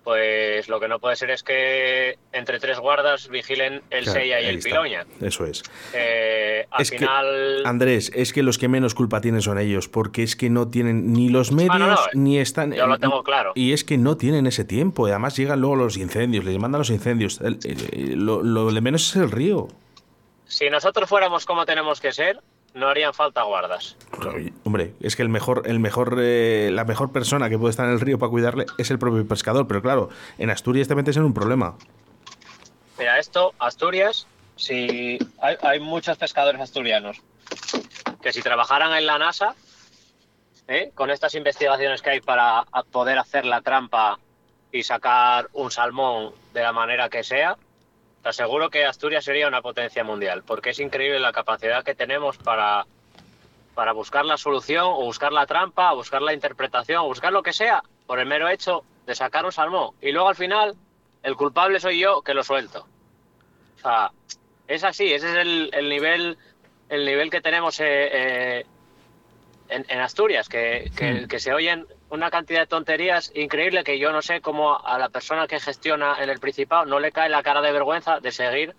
pues 0.05 0.69
lo 0.69 0.79
que 0.79 0.87
no 0.87 1.01
puede 1.01 1.17
ser 1.17 1.31
es 1.31 1.43
que 1.43 2.17
entre 2.33 2.61
tres 2.61 2.79
guardas 2.79 3.29
vigilen 3.29 3.83
el 3.91 4.05
Claro, 4.05 4.21
Sella 4.21 4.41
y 4.41 4.45
el 4.47 4.59
está. 4.59 4.69
Piloña. 4.71 5.05
Eso 5.21 5.47
es. 5.47 5.63
Eh, 5.95 6.67
al 6.71 6.83
Es 6.83 6.91
que, 6.93 6.99
final... 6.99 7.63
Andrés, 7.67 8.13
es 8.15 8.33
que 8.33 8.43
los 8.45 8.57
que 8.59 8.69
menos 8.69 8.95
culpa 8.95 9.21
tienen 9.21 9.43
son 9.43 9.59
ellos, 9.59 9.89
porque 9.89 10.23
es 10.23 10.37
que 10.37 10.51
no 10.51 10.69
tienen 10.69 11.13
ni 11.13 11.29
los 11.31 11.51
medios 11.51 11.75
Ah, 11.75 11.79
no, 11.79 11.89
no, 11.89 11.99
ni 12.13 12.39
están. 12.39 12.73
yo 12.73 12.87
lo 12.87 12.99
tengo 12.99 13.25
claro. 13.25 13.51
Y 13.57 13.73
es 13.73 13.83
que 13.83 13.99
no 13.99 14.17
tienen 14.17 14.47
ese 14.47 14.65
tiempo. 14.65 15.07
Además 15.07 15.37
llegan 15.37 15.61
luego 15.61 15.75
los 15.75 15.97
incendios, 15.97 16.45
les 16.45 16.57
mandan 16.59 16.81
los 16.81 16.91
incendios. 16.91 17.41
Lo, 18.15 18.43
lo 18.43 18.71
de 18.71 18.81
menos 18.81 19.09
es 19.09 19.17
el 19.17 19.31
río. 19.31 19.67
Si 20.47 20.69
nosotros 20.71 21.09
fuéramos 21.09 21.47
como 21.47 21.65
tenemos 21.65 22.01
que 22.01 22.13
ser, 22.13 22.41
no 22.75 22.89
harían 22.89 23.15
falta 23.15 23.43
guardas. 23.43 23.97
Hombre, 24.65 24.95
es 25.01 25.17
que 25.17 25.23
el 25.23 25.29
mejor, 25.29 25.63
el 25.67 25.79
mejor, 25.79 26.19
eh, 26.21 26.71
la 26.73 26.85
mejor 26.85 27.13
persona 27.13 27.49
que 27.49 27.59
puede 27.59 27.71
estar 27.71 27.87
en 27.87 27.93
el 27.93 28.01
río 28.01 28.19
para 28.19 28.31
cuidarle 28.31 28.67
es 28.79 28.91
el 28.91 28.99
propio 28.99 29.27
pescador. 29.27 29.67
Pero 29.67 29.83
claro, 29.83 30.09
en 30.39 30.51
Asturias 30.51 30.89
te 30.89 30.95
metes 30.95 31.17
en 31.17 31.25
un 31.25 31.35
problema. 31.35 31.77
Mira, 32.99 33.19
esto, 33.19 33.55
Asturias, 33.59 34.27
si 34.57 35.19
hay, 35.41 35.57
hay 35.63 35.81
muchos 35.81 36.17
pescadores 36.17 36.61
asturianos 36.61 37.21
que 38.23 38.33
si 38.33 38.43
trabajaran 38.43 38.95
en 38.95 39.07
la 39.07 39.19
NASA, 39.19 39.55
¿eh? 40.69 40.91
con 40.95 41.11
estas 41.11 41.35
investigaciones 41.35 42.03
que 42.03 42.11
hay 42.11 42.21
para 42.21 42.65
poder 42.91 43.19
hacer 43.19 43.45
la 43.45 43.61
trampa 43.61 44.19
y 44.73 44.83
sacar 44.83 45.49
un 45.53 45.71
salmón 45.71 46.33
de 46.53 46.63
la 46.63 46.73
manera 46.73 47.09
que 47.09 47.23
sea, 47.23 47.57
te 48.25 48.31
aseguro 48.31 48.71
que 48.71 48.87
Asturias 48.87 49.23
sería 49.25 49.47
una 49.47 49.61
potencia 49.63 50.03
mundial, 50.03 50.43
porque 50.47 50.71
es 50.71 50.81
increíble 50.81 51.21
la 51.21 51.31
capacidad 51.33 51.85
que 51.85 51.95
tenemos 51.95 52.39
para, 52.39 52.87
para 53.75 53.93
buscar 53.93 54.25
la 54.25 54.39
solución 54.39 54.85
o 54.87 55.05
buscar 55.05 55.31
la 55.31 55.45
trampa, 55.47 55.93
o 55.93 55.97
buscar 55.97 56.23
la 56.23 56.33
interpretación, 56.33 57.01
o 57.01 57.05
buscar 57.05 57.33
lo 57.35 57.43
que 57.43 57.53
sea, 57.53 57.83
por 58.07 58.19
el 58.19 58.27
mero 58.27 58.49
hecho 58.49 58.83
de 59.07 59.15
sacar 59.15 59.45
un 59.45 59.53
salmón. 59.53 59.91
Y 60.01 60.11
luego 60.11 60.29
al 60.31 60.37
final, 60.37 60.75
el 61.23 61.37
culpable 61.37 61.79
soy 61.81 61.99
yo 62.01 62.23
que 62.23 62.33
lo 62.33 62.43
suelto. 62.43 62.87
O 63.77 63.81
sea, 63.83 64.11
es 64.69 64.83
así, 64.85 65.13
ese 65.13 65.29
es 65.31 65.37
el, 65.37 65.71
el 65.75 65.89
nivel 65.91 66.39
el 66.89 67.05
nivel 67.05 67.31
que 67.31 67.41
tenemos 67.43 67.79
eh, 67.81 67.85
eh, 68.13 68.67
en, 69.69 69.85
en 69.89 70.01
Asturias, 70.01 70.49
que, 70.49 70.91
que- 70.97 71.27
que 71.29 71.39
se 71.41 71.53
oyen 71.53 71.87
una 72.15 72.31
cantidad 72.31 72.61
de 72.61 72.67
tonterías 72.67 73.33
increíble 73.35 73.83
que 73.83 73.99
yo 73.99 74.13
no 74.13 74.23
sé 74.23 74.41
cómo 74.41 74.79
a 74.79 74.99
la 74.99 75.09
persona 75.09 75.47
que 75.47 75.59
gestiona 75.59 76.23
en 76.23 76.31
el 76.31 76.39
Principado 76.39 76.87
no 76.87 77.01
le 77.01 77.11
cae 77.11 77.29
la 77.29 77.43
cara 77.43 77.61
de 77.61 77.73
vergüenza 77.73 78.21
de 78.21 78.31
seguir 78.31 78.75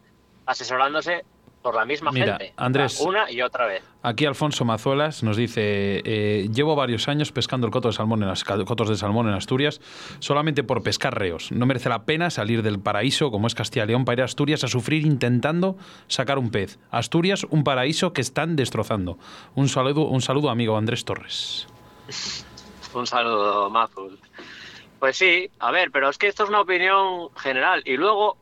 asesorándose 0.45 1.26
por 1.62 1.76
la 1.76 1.84
misma 1.84 2.12
Mira, 2.12 2.38
gente. 2.38 2.53
Andrés. 2.57 3.02
Una 3.02 3.30
y 3.30 3.41
otra 3.41 3.66
vez. 3.66 3.84
Aquí 4.03 4.26
Alfonso 4.26 4.66
Mazuelas 4.66 5.24
nos 5.24 5.36
dice, 5.36 6.02
eh, 6.06 6.48
llevo 6.53 6.76
varios 6.76 7.07
años 7.07 7.32
pescando 7.32 7.66
el 7.66 7.74
coto 7.74 7.88
de 7.88 7.94
salmón 7.94 8.22
en 8.22 8.30
las 8.30 8.44
cotos 8.44 8.88
de 8.88 8.95
salmón 8.95 9.28
en 9.28 9.34
Asturias 9.34 9.82
solamente 10.20 10.64
por 10.64 10.84
pescar 10.84 11.18
reos. 11.18 11.52
No 11.52 11.66
merece 11.66 11.90
la 11.90 12.06
pena 12.06 12.30
salir 12.30 12.62
del 12.62 12.80
paraíso 12.80 13.32
como 13.32 13.48
es 13.48 13.56
Castilla 13.56 13.86
y 13.86 13.88
León 13.88 14.06
para 14.06 14.18
ir 14.18 14.22
a 14.22 14.26
Asturias 14.26 14.64
a 14.64 14.68
sufrir 14.68 15.06
intentando 15.06 15.76
sacar 16.07 16.38
un 16.38 16.52
pez. 16.52 16.78
Asturias, 16.91 17.45
un 17.49 17.64
paraíso 17.64 18.14
que 18.14 18.22
están 18.22 18.56
destrozando. 18.56 19.18
Un 19.56 19.68
saludo, 19.68 20.06
un 20.06 20.22
saludo 20.22 20.52
amigo 20.52 20.78
Andrés 20.78 21.03
Torres. 21.03 21.68
Un 22.95 23.07
saludo, 23.07 23.69
Mazul. 23.69 24.17
Pues 24.99 25.17
sí, 25.17 25.51
a 25.59 25.72
ver, 25.72 25.91
pero 25.91 26.09
es 26.09 26.17
que 26.17 26.27
esto 26.27 26.43
es 26.43 26.49
una 26.49 26.61
opinión 26.61 27.30
general. 27.35 27.81
Y 27.85 27.97
luego 27.97 28.38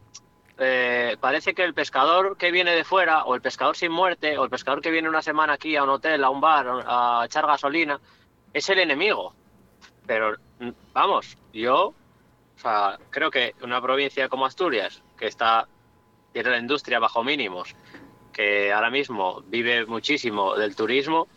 eh, 0.59 1.17
parece 1.19 1.55
que 1.55 1.63
el 1.63 1.73
pescador 1.73 2.37
que 2.37 2.51
viene 2.51 2.75
de 2.75 2.83
fuera, 2.83 3.23
o 3.25 3.33
el 3.33 3.41
pescador 3.41 3.75
sin 3.75 3.91
muerte, 3.91 4.37
o 4.37 4.43
el 4.43 4.51
pescador 4.51 4.79
que 4.81 4.91
viene 4.91 5.09
una 5.09 5.23
semana 5.23 5.53
aquí 5.53 5.75
a 5.75 5.83
un 5.83 5.89
hotel, 5.89 6.23
a 6.23 6.29
un 6.29 6.39
bar, 6.39 6.67
a 6.85 7.23
echar 7.25 7.47
gasolina, 7.47 7.99
es 8.53 8.69
el 8.69 8.79
enemigo. 8.79 9.33
Pero 10.05 10.35
vamos, 10.93 11.35
yo 11.51 11.95
creo 13.09 13.31
que 13.31 13.55
una 13.63 13.81
provincia 13.81 14.29
como 14.29 14.45
Asturias, 14.45 15.01
que 15.17 15.27
está 15.27 15.67
tiene 16.31 16.51
la 16.51 16.59
industria 16.59 16.99
bajo 16.99 17.23
mínimos, 17.23 17.75
que 18.31 18.71
ahora 18.71 18.89
mismo 18.89 19.41
vive 19.47 19.85
muchísimo 19.85 20.55
del 20.55 20.75
turismo, 20.75 21.27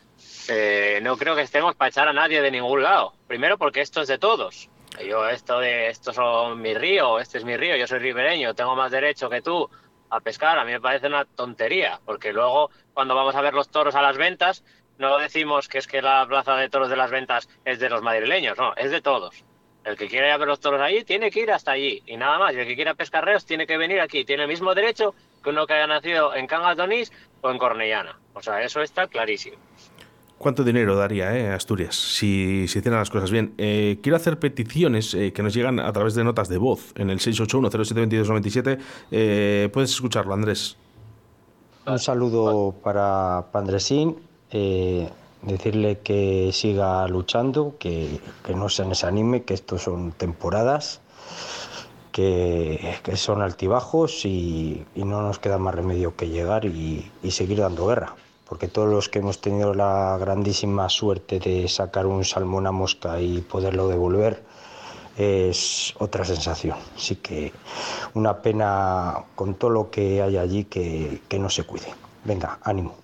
eh, 0.48 1.00
no 1.02 1.16
creo 1.16 1.34
que 1.34 1.42
estemos 1.42 1.74
para 1.74 1.88
echar 1.88 2.08
a 2.08 2.12
nadie 2.12 2.40
de 2.42 2.50
ningún 2.50 2.82
lado. 2.82 3.14
Primero 3.26 3.58
porque 3.58 3.80
esto 3.80 4.00
es 4.00 4.08
de 4.08 4.18
todos. 4.18 4.68
Yo 5.04 5.28
esto 5.28 5.60
de 5.60 5.88
estos 5.88 6.14
son 6.14 6.60
mi 6.60 6.74
río, 6.74 7.18
este 7.18 7.38
es 7.38 7.44
mi 7.44 7.56
río, 7.56 7.76
yo 7.76 7.86
soy 7.86 7.98
ribereño, 7.98 8.54
tengo 8.54 8.74
más 8.74 8.90
derecho 8.90 9.28
que 9.28 9.42
tú 9.42 9.68
a 10.08 10.20
pescar, 10.20 10.58
a 10.58 10.64
mí 10.64 10.72
me 10.72 10.80
parece 10.80 11.08
una 11.08 11.24
tontería, 11.24 12.00
porque 12.06 12.32
luego 12.32 12.70
cuando 12.94 13.14
vamos 13.14 13.34
a 13.34 13.42
ver 13.42 13.52
los 13.52 13.68
toros 13.68 13.94
a 13.94 14.00
las 14.00 14.16
ventas, 14.16 14.64
no 14.98 15.18
decimos 15.18 15.68
que 15.68 15.78
es 15.78 15.86
que 15.86 16.00
la 16.00 16.24
plaza 16.26 16.56
de 16.56 16.70
toros 16.70 16.88
de 16.88 16.96
las 16.96 17.10
ventas 17.10 17.48
es 17.64 17.78
de 17.78 17.90
los 17.90 18.00
madrileños, 18.00 18.56
no, 18.56 18.74
es 18.76 18.90
de 18.90 19.02
todos. 19.02 19.44
El 19.86 19.96
que 19.96 20.08
quiera 20.08 20.36
ver 20.36 20.48
los 20.48 20.58
toros 20.58 20.80
allí 20.80 21.04
tiene 21.04 21.30
que 21.30 21.40
ir 21.40 21.52
hasta 21.52 21.70
allí 21.70 22.02
y 22.06 22.16
nada 22.16 22.40
más. 22.40 22.52
El 22.56 22.66
que 22.66 22.74
quiera 22.74 22.94
pescar 22.94 23.24
reos 23.24 23.46
tiene 23.46 23.68
que 23.68 23.78
venir 23.78 24.00
aquí. 24.00 24.24
Tiene 24.24 24.42
el 24.42 24.48
mismo 24.48 24.74
derecho 24.74 25.14
que 25.44 25.50
uno 25.50 25.64
que 25.64 25.74
haya 25.74 25.86
nacido 25.86 26.34
en 26.34 26.48
Cangas 26.48 26.76
de 26.76 26.82
Onís 26.82 27.12
o 27.40 27.52
en 27.52 27.58
Cornellana. 27.58 28.18
O 28.34 28.42
sea, 28.42 28.60
eso 28.62 28.82
está 28.82 29.06
clarísimo. 29.06 29.58
¿Cuánto 30.38 30.64
dinero 30.64 30.96
daría 30.96 31.34
eh, 31.34 31.50
Asturias 31.50 31.94
si 31.96 32.68
se 32.68 32.80
hicieran 32.80 33.00
las 33.00 33.08
cosas 33.08 33.30
bien? 33.30 33.54
Eh, 33.56 33.98
quiero 34.02 34.16
hacer 34.16 34.38
peticiones 34.38 35.14
eh, 35.14 35.32
que 35.32 35.42
nos 35.42 35.54
llegan 35.54 35.80
a 35.80 35.90
través 35.92 36.14
de 36.14 36.24
notas 36.24 36.48
de 36.48 36.58
voz 36.58 36.92
en 36.96 37.08
el 37.08 37.20
681-072297. 37.20 38.78
Eh, 39.10 39.70
puedes 39.72 39.90
escucharlo, 39.90 40.34
Andrés. 40.34 40.76
Un 41.86 41.98
saludo 41.98 42.74
para 42.82 43.46
Pandresín, 43.50 44.16
eh, 44.50 45.08
decirle 45.40 46.00
que 46.00 46.50
siga 46.52 47.08
luchando, 47.08 47.76
que, 47.78 48.20
que 48.44 48.54
no 48.54 48.68
se 48.68 48.84
desanime, 48.84 49.44
que 49.44 49.54
estos 49.54 49.82
son 49.82 50.12
temporadas, 50.12 51.00
que, 52.12 52.96
que 53.02 53.16
son 53.16 53.40
altibajos 53.40 54.26
y, 54.26 54.84
y 54.94 55.04
no 55.04 55.22
nos 55.22 55.38
queda 55.38 55.56
más 55.56 55.74
remedio 55.74 56.14
que 56.14 56.28
llegar 56.28 56.66
y, 56.66 57.10
y 57.22 57.30
seguir 57.30 57.58
dando 57.58 57.86
guerra. 57.86 58.16
Porque 58.48 58.68
todos 58.68 58.88
los 58.88 59.08
que 59.08 59.18
hemos 59.18 59.40
tenido 59.40 59.74
la 59.74 60.16
grandísima 60.20 60.88
suerte 60.88 61.40
de 61.40 61.66
sacar 61.68 62.06
un 62.06 62.24
salmón 62.24 62.66
a 62.66 62.72
mosca 62.72 63.20
y 63.20 63.40
poderlo 63.40 63.88
devolver, 63.88 64.44
es 65.16 65.94
otra 65.98 66.24
sensación. 66.24 66.76
Así 66.94 67.16
que 67.16 67.52
una 68.14 68.42
pena 68.42 69.24
con 69.34 69.54
todo 69.54 69.70
lo 69.70 69.90
que 69.90 70.22
hay 70.22 70.36
allí 70.36 70.64
que, 70.64 71.22
que 71.28 71.38
no 71.38 71.50
se 71.50 71.64
cuide. 71.64 71.92
Venga, 72.24 72.58
ánimo. 72.62 72.94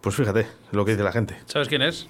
Pues 0.00 0.14
fíjate 0.16 0.46
lo 0.72 0.84
que 0.84 0.92
dice 0.92 1.04
la 1.04 1.12
gente. 1.12 1.36
¿Sabes 1.46 1.68
quién 1.68 1.82
es? 1.82 2.08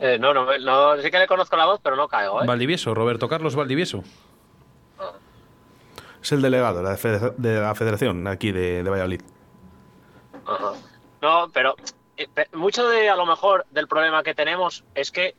Eh, 0.00 0.18
no, 0.18 0.34
no, 0.34 0.46
no, 0.58 1.00
sí 1.00 1.10
que 1.10 1.18
le 1.18 1.26
conozco 1.26 1.56
la 1.56 1.66
voz, 1.66 1.80
pero 1.82 1.96
no 1.96 2.08
caigo, 2.08 2.42
¿eh? 2.42 2.46
Valdivieso, 2.46 2.94
Roberto 2.94 3.28
Carlos 3.28 3.54
Valdivieso. 3.54 4.02
Es 6.22 6.32
el 6.32 6.40
delegado 6.42 6.78
de 6.78 6.84
la, 6.84 6.96
federa- 6.96 7.34
de 7.36 7.60
la 7.60 7.74
federación 7.74 8.26
aquí 8.26 8.52
de, 8.52 8.82
de 8.82 8.90
Valladolid. 8.90 9.22
No, 11.20 11.48
pero 11.52 11.74
eh, 12.16 12.26
mucho 12.52 12.88
de 12.88 13.08
a 13.08 13.16
lo 13.16 13.26
mejor 13.26 13.64
del 13.70 13.88
problema 13.88 14.22
que 14.22 14.34
tenemos 14.34 14.84
es 14.94 15.10
que 15.10 15.34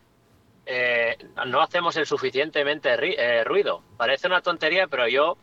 eh, 0.65 1.17
no 1.45 1.61
hacemos 1.61 1.95
el 1.97 2.05
suficientemente 2.05 2.89
eh, 2.91 3.43
ruido. 3.43 3.81
Parece 3.97 4.27
una 4.27 4.41
tontería, 4.41 4.87
pero 4.87 5.07
yo 5.07 5.37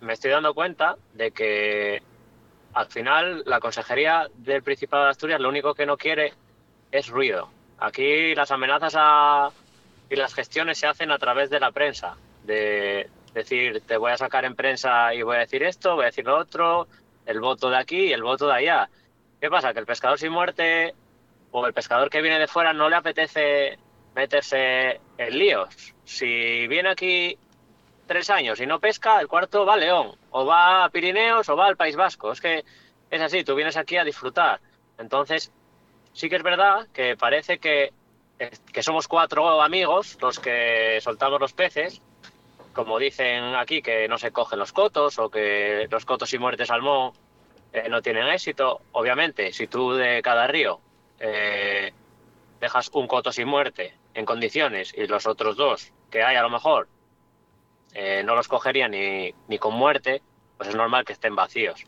me 0.00 0.12
estoy 0.12 0.30
dando 0.30 0.54
cuenta 0.54 0.96
de 1.14 1.30
que 1.30 2.02
al 2.74 2.86
final 2.86 3.42
la 3.46 3.60
Consejería 3.60 4.28
del 4.34 4.62
Principado 4.62 5.04
de 5.04 5.10
Asturias 5.10 5.40
lo 5.40 5.48
único 5.48 5.74
que 5.74 5.86
no 5.86 5.96
quiere 5.96 6.32
es 6.90 7.08
ruido. 7.08 7.50
Aquí 7.78 8.34
las 8.34 8.50
amenazas 8.50 8.94
a- 8.96 9.50
y 10.08 10.16
las 10.16 10.34
gestiones 10.34 10.78
se 10.78 10.86
hacen 10.86 11.10
a 11.12 11.18
través 11.18 11.50
de 11.50 11.60
la 11.60 11.70
prensa, 11.70 12.16
de 12.42 13.08
decir, 13.32 13.80
te 13.86 13.96
voy 13.96 14.10
a 14.12 14.16
sacar 14.16 14.44
en 14.44 14.56
prensa 14.56 15.14
y 15.14 15.22
voy 15.22 15.36
a 15.36 15.40
decir 15.40 15.62
esto, 15.62 15.94
voy 15.94 16.04
a 16.04 16.06
decir 16.06 16.24
lo 16.24 16.36
otro, 16.36 16.88
el 17.26 17.40
voto 17.40 17.70
de 17.70 17.76
aquí 17.78 18.06
y 18.06 18.12
el 18.12 18.22
voto 18.22 18.46
de 18.46 18.54
allá. 18.54 18.90
¿Qué 19.40 19.48
pasa? 19.48 19.72
Que 19.72 19.80
el 19.80 19.86
pescador 19.86 20.18
sin 20.18 20.32
muerte 20.32 20.94
o 21.50 21.66
el 21.66 21.72
pescador 21.72 22.10
que 22.10 22.22
viene 22.22 22.38
de 22.38 22.46
fuera 22.46 22.72
no 22.72 22.88
le 22.88 22.96
apetece 22.96 23.78
meterse 24.14 25.00
en 25.18 25.38
líos. 25.38 25.94
Si 26.04 26.66
viene 26.66 26.90
aquí 26.90 27.38
tres 28.06 28.30
años 28.30 28.60
y 28.60 28.66
no 28.66 28.80
pesca, 28.80 29.20
el 29.20 29.28
cuarto 29.28 29.64
va 29.64 29.74
a 29.74 29.76
León, 29.76 30.16
o 30.30 30.44
va 30.44 30.84
a 30.84 30.90
Pirineos, 30.90 31.48
o 31.48 31.56
va 31.56 31.66
al 31.66 31.76
País 31.76 31.96
Vasco. 31.96 32.32
Es 32.32 32.40
que 32.40 32.64
es 33.10 33.20
así, 33.20 33.44
tú 33.44 33.54
vienes 33.54 33.76
aquí 33.76 33.96
a 33.96 34.04
disfrutar. 34.04 34.60
Entonces, 34.98 35.52
sí 36.12 36.28
que 36.28 36.36
es 36.36 36.42
verdad 36.42 36.88
que 36.92 37.16
parece 37.16 37.58
que, 37.58 37.92
que 38.72 38.82
somos 38.82 39.08
cuatro 39.08 39.62
amigos 39.62 40.18
los 40.20 40.38
que 40.38 40.98
soltamos 41.00 41.40
los 41.40 41.52
peces, 41.52 42.02
como 42.84 42.98
dicen 42.98 43.54
aquí, 43.54 43.82
que 43.82 44.08
no 44.08 44.18
se 44.18 44.32
cogen 44.32 44.58
los 44.58 44.72
cotos 44.72 45.18
o 45.18 45.30
que 45.30 45.86
los 45.90 46.04
cotos 46.04 46.32
y 46.32 46.38
muerte 46.38 46.66
salmón 46.66 47.12
eh, 47.72 47.88
no 47.88 48.02
tienen 48.02 48.26
éxito. 48.28 48.80
Obviamente, 48.92 49.52
si 49.52 49.66
tú 49.66 49.92
de 49.92 50.22
cada 50.22 50.46
río 50.46 50.80
eh, 51.18 51.92
dejas 52.60 52.90
un 52.94 53.06
coto 53.06 53.32
sin 53.32 53.48
muerte 53.48 53.94
en 54.14 54.24
condiciones 54.24 54.92
y 54.96 55.06
los 55.06 55.26
otros 55.26 55.56
dos 55.56 55.92
que 56.10 56.22
hay 56.22 56.36
a 56.36 56.42
lo 56.42 56.50
mejor 56.50 56.88
eh, 57.94 58.22
no 58.24 58.34
los 58.34 58.48
cogerían 58.48 58.92
ni, 58.92 59.34
ni 59.48 59.58
con 59.58 59.74
muerte, 59.74 60.22
pues 60.56 60.68
es 60.68 60.76
normal 60.76 61.04
que 61.04 61.12
estén 61.12 61.34
vacíos. 61.34 61.84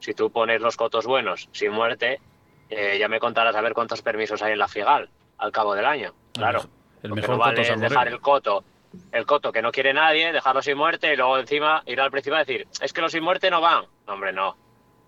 Si 0.00 0.14
tú 0.14 0.30
pones 0.30 0.60
los 0.60 0.76
cotos 0.76 1.06
buenos 1.06 1.48
sin 1.52 1.72
muerte, 1.72 2.20
eh, 2.68 2.96
ya 2.98 3.08
me 3.08 3.18
contarás 3.18 3.56
a 3.56 3.60
ver 3.60 3.72
cuántos 3.72 4.02
permisos 4.02 4.42
hay 4.42 4.52
en 4.52 4.58
la 4.58 4.68
FIGAL 4.68 5.08
al 5.38 5.52
cabo 5.52 5.74
del 5.74 5.86
año. 5.86 6.14
Claro. 6.34 6.62
El 7.02 7.14
mejor 7.14 7.30
no 7.30 7.38
vale 7.38 7.56
coto 7.56 7.68
salmorero. 7.68 7.88
dejar 7.90 8.08
el 8.08 8.20
coto, 8.20 8.64
el 9.12 9.26
coto 9.26 9.52
que 9.52 9.62
no 9.62 9.72
quiere 9.72 9.92
nadie, 9.92 10.32
dejarlo 10.32 10.62
sin 10.62 10.76
muerte 10.76 11.12
y 11.12 11.16
luego 11.16 11.38
encima 11.38 11.82
ir 11.86 12.00
al 12.00 12.10
principal 12.10 12.42
y 12.42 12.52
decir, 12.52 12.68
es 12.80 12.92
que 12.92 13.00
los 13.00 13.12
sin 13.12 13.22
muerte 13.22 13.50
no 13.50 13.60
van. 13.60 13.84
No, 14.06 14.14
hombre, 14.14 14.32
no. 14.32 14.56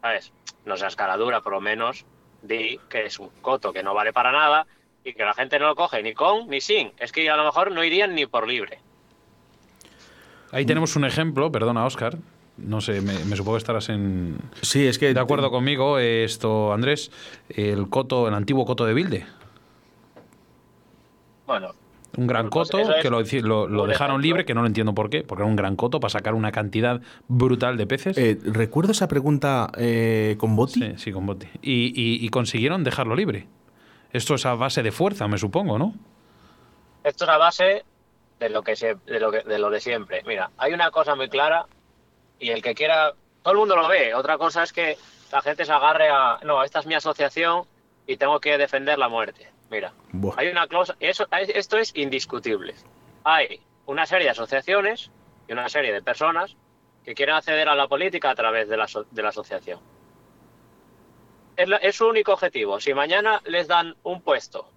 ¿Sabes? 0.01 0.33
No 0.65 0.77
seas 0.77 0.97
cara 0.97 1.17
dura, 1.17 1.41
por 1.41 1.53
lo 1.53 1.61
menos 1.61 2.05
di 2.43 2.79
que 2.89 3.07
es 3.07 3.19
un 3.19 3.29
coto 3.43 3.73
que 3.73 3.83
no 3.83 3.95
vale 3.95 4.13
para 4.13 4.33
nada 4.33 4.67
y 5.05 5.13
que 5.15 5.25
la 5.25 5.35
gente 5.35 5.59
no 5.59 5.69
lo 5.69 5.77
coge 5.77 6.03
ni 6.03 6.15
con 6.15 6.49
ni 6.49 6.61
sin. 6.61 6.93
Es 6.99 7.13
que 7.13 7.29
a 7.29 7.37
lo 7.37 7.45
mejor 7.45 7.73
no 7.73 7.85
irían 7.85 8.15
ni 8.15 8.27
por 8.27 8.47
libre. 8.47 8.81
Ahí 10.53 10.67
tenemos 10.67 10.97
un 10.97 11.05
ejemplo, 11.05 11.51
perdona, 11.53 11.85
Oscar. 11.85 12.17
No 12.57 12.81
sé, 12.81 13.01
me, 13.01 13.13
me 13.25 13.37
supongo 13.37 13.57
que 13.57 13.61
estarás 13.61 13.89
en. 13.89 14.39
Sí, 14.61 14.87
es 14.87 14.99
que. 14.99 15.15
De 15.15 15.21
acuerdo 15.21 15.51
conmigo, 15.51 15.99
esto, 15.99 16.73
Andrés, 16.73 17.11
el 17.49 17.89
coto, 17.89 18.29
el 18.29 18.35
antiguo 18.35 18.67
coto 18.67 18.85
de 18.85 18.93
Vilde. 18.93 19.27
Bueno, 21.47 21.73
Un 22.17 22.27
gran 22.27 22.51
Pues 22.51 22.71
coto 22.71 22.81
es 22.81 23.03
que 23.03 23.09
lo, 23.11 23.23
dejaron 23.23 23.91
ejemplo. 23.91 24.19
libre, 24.19 24.45
que 24.45 24.53
no 24.55 24.63
lo 24.63 24.67
entiendo 24.67 24.95
por 24.95 25.11
qué, 25.11 25.23
porque 25.23 25.43
era 25.43 25.49
un 25.51 25.57
gran 25.57 25.77
coto 25.77 26.01
para 26.01 26.11
sacar 26.11 26.35
una 26.35 26.51
cantidad 26.53 27.01
brutal 27.29 27.77
de 27.77 27.87
peces. 27.87 28.19
Eh, 28.19 28.37
recuerdo 28.45 28.93
esa 28.93 29.07
pregunta 29.09 29.71
eh, 29.77 30.35
con 30.39 30.57
Boti. 30.57 30.81
Sí, 30.81 30.95
sí, 30.97 31.13
con 31.13 31.27
Botti. 31.27 31.47
Y, 31.63 31.87
y- 31.95 32.25
y 32.25 32.29
consiguieron 32.31 32.83
dejarlo 32.85 33.15
libre. 33.15 33.47
Esto 34.13 34.35
es 34.35 34.45
a 34.45 34.55
base 34.55 34.83
de 34.83 34.91
fuerza, 34.91 35.29
me 35.29 35.39
supongo, 35.39 35.79
¿no? 35.79 35.95
esto 37.05 37.25
es 37.25 37.31
a 37.31 37.39
base 37.39 37.85
de 38.41 38.51
lo 38.51 38.63
que 38.63 38.75
se, 38.77 38.95
de 39.07 39.21
lo 39.21 39.31
que, 39.31 39.41
de 39.41 39.59
lo 39.59 39.71
de 39.71 39.81
siempre. 39.81 40.23
Mira, 40.27 40.51
hay 40.59 40.73
una 40.75 40.91
cosa 40.91 41.15
muy 41.15 41.29
clara 41.29 41.65
y 42.39 42.51
el 42.51 42.61
que 42.63 42.75
quiera, 42.75 43.13
todo 43.43 43.53
el 43.53 43.59
mundo 43.61 43.77
lo 43.77 43.87
ve. 43.89 44.15
Otra 44.15 44.37
cosa 44.37 44.63
es 44.65 44.73
que 44.73 44.97
la 45.33 45.41
gente 45.43 45.65
se 45.65 45.73
agarre 45.73 46.09
a, 46.11 46.39
no, 46.45 46.63
esta 46.65 46.81
es 46.81 46.87
mi 46.87 46.95
asociación 46.95 47.63
y 48.07 48.17
tengo 48.17 48.41
que 48.41 48.59
defender 48.59 48.99
la 48.99 49.09
muerte. 49.09 49.47
Mira, 49.71 49.93
Buah. 50.13 50.35
hay 50.37 50.49
una 50.49 50.67
cláusula, 50.67 50.97
eso, 51.01 51.27
esto 51.31 51.79
es 51.79 51.93
indiscutible. 51.97 52.75
Hay 53.25 53.61
una 53.87 54.05
serie 54.07 54.25
de 54.25 54.31
asociaciones 54.31 55.11
y 55.49 55.53
una 55.53 55.69
serie 55.69 55.93
de 55.93 56.03
personas 56.03 56.57
que 57.05 57.15
quieren 57.15 57.35
acceder 57.37 57.69
a 57.69 57.75
la 57.75 57.87
política 57.89 58.31
a 58.31 58.35
través 58.35 58.69
de 58.69 58.77
la, 58.77 58.87
de 59.11 59.23
la 59.23 59.29
asociación. 59.29 59.79
Es, 61.57 61.69
la- 61.69 61.77
es 61.77 61.97
su 61.97 62.07
único 62.09 62.33
objetivo. 62.33 62.81
Si 62.81 62.93
mañana 62.95 63.41
les 63.47 63.69
dan 63.69 63.95
un 64.03 64.23
puesto 64.23 64.69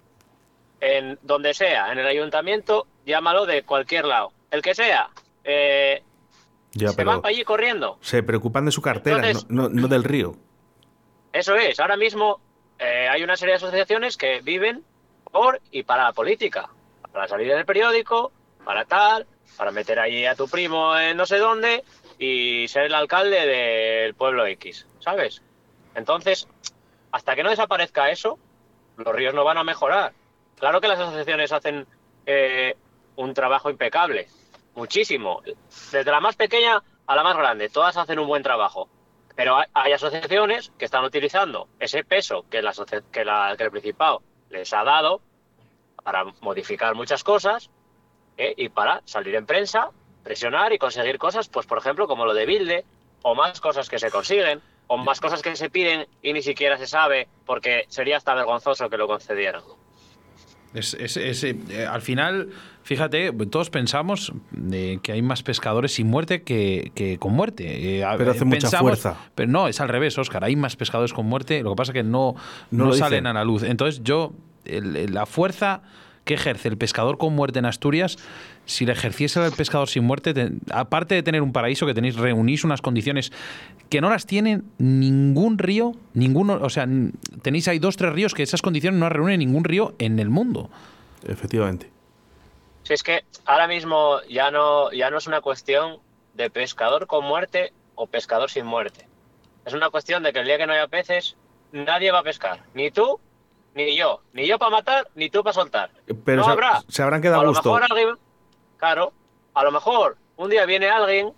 en 0.80 1.18
donde 1.22 1.54
sea, 1.54 1.90
en 1.92 1.98
el 1.98 2.06
ayuntamiento, 2.06 2.86
llámalo 3.06 3.46
de 3.46 3.62
cualquier 3.62 4.04
lado, 4.04 4.32
el 4.50 4.62
que 4.62 4.74
sea, 4.74 5.08
eh, 5.44 6.02
Ya, 6.72 6.88
se 6.88 6.96
pero 6.96 7.10
van 7.10 7.22
para 7.22 7.30
allí 7.34 7.42
corriendo. 7.44 7.98
se 8.00 8.22
preocupan 8.22 8.64
de 8.66 8.72
su 8.72 8.82
cartera, 8.82 9.16
Entonces- 9.16 9.46
no, 9.50 9.68
no- 9.68 9.80
no 9.82 9.88
del 9.88 10.04
río. 10.04 10.36
Eso 11.32 11.56
es, 11.56 11.80
ahora 11.80 11.96
mismo 11.96 12.40
eh, 12.78 13.08
hay 13.08 13.22
una 13.22 13.36
serie 13.36 13.52
de 13.52 13.56
asociaciones 13.56 14.16
que 14.16 14.40
viven 14.40 14.84
por 15.30 15.60
y 15.70 15.82
para 15.82 16.04
la 16.04 16.12
política, 16.12 16.68
para 17.12 17.28
salir 17.28 17.50
en 17.50 17.58
el 17.58 17.64
periódico, 17.64 18.32
para 18.64 18.84
tal, 18.84 19.26
para 19.56 19.70
meter 19.70 19.98
allí 19.98 20.26
a 20.26 20.34
tu 20.34 20.48
primo 20.48 20.96
en 20.98 21.16
no 21.16 21.26
sé 21.26 21.38
dónde 21.38 21.84
y 22.18 22.66
ser 22.68 22.84
el 22.84 22.94
alcalde 22.94 23.46
del 23.46 24.14
pueblo 24.14 24.46
X, 24.46 24.86
¿sabes? 25.00 25.42
Entonces, 25.94 26.48
hasta 27.12 27.36
que 27.36 27.42
no 27.42 27.50
desaparezca 27.50 28.10
eso, 28.10 28.38
los 28.96 29.14
ríos 29.14 29.34
no 29.34 29.44
van 29.44 29.58
a 29.58 29.64
mejorar. 29.64 30.12
Claro 30.58 30.80
que 30.80 30.88
las 30.88 30.98
asociaciones 30.98 31.52
hacen 31.52 31.86
eh, 32.26 32.76
un 33.16 33.34
trabajo 33.34 33.70
impecable, 33.70 34.28
muchísimo, 34.74 35.42
desde 35.92 36.10
la 36.10 36.20
más 36.20 36.36
pequeña 36.36 36.82
a 37.06 37.16
la 37.16 37.22
más 37.22 37.36
grande, 37.36 37.68
todas 37.68 37.96
hacen 37.96 38.18
un 38.18 38.26
buen 38.26 38.42
trabajo. 38.42 38.88
Pero 39.36 39.56
hay, 39.58 39.66
hay 39.74 39.92
asociaciones 39.92 40.70
que 40.78 40.84
están 40.84 41.04
utilizando 41.04 41.68
ese 41.80 42.04
peso 42.04 42.44
que, 42.50 42.62
la, 42.62 42.72
que, 43.12 43.24
la- 43.24 43.54
que 43.56 43.64
el 43.64 43.70
Principado 43.70 44.22
les 44.50 44.72
ha 44.72 44.84
dado 44.84 45.20
para 46.04 46.24
modificar 46.40 46.94
muchas 46.94 47.24
cosas 47.24 47.70
¿eh? 48.36 48.54
y 48.56 48.68
para 48.68 49.00
salir 49.06 49.34
en 49.34 49.46
prensa, 49.46 49.90
presionar 50.22 50.72
y 50.72 50.78
conseguir 50.78 51.18
cosas, 51.18 51.48
pues 51.48 51.66
por 51.66 51.78
ejemplo 51.78 52.06
como 52.06 52.24
lo 52.26 52.34
de 52.34 52.46
Bilde, 52.46 52.84
o 53.22 53.34
más 53.34 53.60
cosas 53.60 53.88
que 53.88 53.98
se 53.98 54.10
consiguen, 54.10 54.60
o 54.86 54.98
más 54.98 55.18
cosas 55.20 55.40
que 55.42 55.56
se 55.56 55.70
piden 55.70 56.06
y 56.22 56.32
ni 56.34 56.42
siquiera 56.42 56.76
se 56.76 56.86
sabe, 56.86 57.26
porque 57.46 57.86
sería 57.88 58.18
hasta 58.18 58.34
vergonzoso 58.34 58.88
que 58.90 58.98
lo 58.98 59.06
concedieran. 59.08 59.62
Es- 60.74 60.94
es, 60.94 61.16
eh, 61.44 61.86
al 61.88 62.02
final, 62.02 62.50
Fíjate, 62.84 63.32
todos 63.50 63.70
pensamos 63.70 64.32
eh, 64.72 64.98
que 65.02 65.12
hay 65.12 65.22
más 65.22 65.42
pescadores 65.42 65.94
sin 65.94 66.06
muerte 66.06 66.42
que, 66.42 66.92
que 66.94 67.18
con 67.18 67.32
muerte. 67.32 67.98
Eh, 68.00 68.04
Pero 68.18 68.30
hace 68.30 68.44
mucha 68.44 68.78
fuerza. 68.78 69.16
Pero 69.34 69.50
no, 69.50 69.68
es 69.68 69.80
al 69.80 69.88
revés, 69.88 70.16
Oscar. 70.18 70.44
Hay 70.44 70.54
más 70.54 70.76
pescadores 70.76 71.12
con 71.12 71.26
muerte. 71.26 71.62
Lo 71.62 71.70
que 71.70 71.76
pasa 71.76 71.92
es 71.92 71.94
que 71.94 72.02
no, 72.02 72.36
No 72.70 72.92
salen 72.92 73.20
dicen. 73.20 73.26
a 73.26 73.32
la 73.32 73.44
luz. 73.44 73.62
Entonces, 73.62 74.02
yo, 74.04 74.34
el- 74.66 75.12
la 75.14 75.24
fuerza 75.24 75.80
que 76.24 76.34
ejerce 76.34 76.68
el 76.68 76.76
pescador 76.78 77.18
con 77.18 77.34
muerte 77.34 77.58
en 77.58 77.64
Asturias, 77.66 78.16
si 78.66 78.86
le 78.86 78.92
ejerciese 78.92 79.44
el 79.44 79.52
pescador 79.52 79.88
sin 79.88 80.04
muerte, 80.04 80.32
te- 80.34 80.52
aparte 80.70 81.14
de 81.14 81.22
tener 81.22 81.42
un 81.42 81.52
paraíso 81.52 81.86
que 81.86 81.92
tenéis, 81.94 82.16
reunís 82.16 82.64
unas 82.64 82.80
condiciones 82.82 83.30
que 83.90 84.00
no 84.00 84.08
las 84.10 84.24
tiene 84.26 84.62
ningún 84.78 85.58
río, 85.58 85.92
ninguno, 86.14 86.54
o 86.62 86.70
sea, 86.70 86.86
tenéis 87.42 87.68
ahí 87.68 87.78
dos, 87.78 87.96
tres 87.96 88.12
ríos 88.12 88.32
que 88.34 88.42
esas 88.42 88.62
condiciones 88.62 88.98
no 89.00 89.06
las 89.06 89.12
reúne 89.12 89.36
ningún 89.38 89.64
río 89.64 89.94
en 89.98 90.18
el 90.18 90.30
mundo. 90.30 90.70
Efectivamente. 91.26 91.90
Si 92.84 92.92
es 92.92 93.02
que 93.02 93.24
ahora 93.46 93.66
mismo 93.66 94.20
ya 94.28 94.50
no, 94.50 94.92
ya 94.92 95.10
no 95.10 95.18
es 95.18 95.26
una 95.26 95.40
cuestión 95.40 96.00
de 96.34 96.50
pescador 96.50 97.06
con 97.06 97.24
muerte 97.24 97.72
o 97.94 98.06
pescador 98.06 98.50
sin 98.50 98.66
muerte. 98.66 99.08
Es 99.64 99.72
una 99.72 99.90
cuestión 99.90 100.22
de 100.22 100.32
que 100.32 100.40
el 100.40 100.46
día 100.46 100.58
que 100.58 100.66
no 100.66 100.74
haya 100.74 100.86
peces, 100.86 101.36
nadie 101.72 102.12
va 102.12 102.20
a 102.20 102.22
pescar. 102.22 102.62
Ni 102.74 102.90
tú, 102.90 103.18
ni 103.74 103.96
yo. 103.96 104.20
Ni 104.34 104.46
yo 104.46 104.58
para 104.58 104.70
matar, 104.70 105.08
ni 105.14 105.30
tú 105.30 105.42
para 105.42 105.54
soltar. 105.54 105.90
Pero 106.24 106.38
no 106.38 106.44
se, 106.44 106.50
habrá. 106.50 106.82
se 106.88 107.02
habrán 107.02 107.22
quedado 107.22 107.40
a 107.40 107.44
lo 107.44 107.50
gusto. 107.50 107.72
mejor 107.72 107.90
alguien, 107.90 108.18
claro, 108.76 109.12
a 109.54 109.64
lo 109.64 109.72
mejor 109.72 110.18
un 110.36 110.50
día 110.50 110.66
viene 110.66 110.90
alguien 110.90 111.32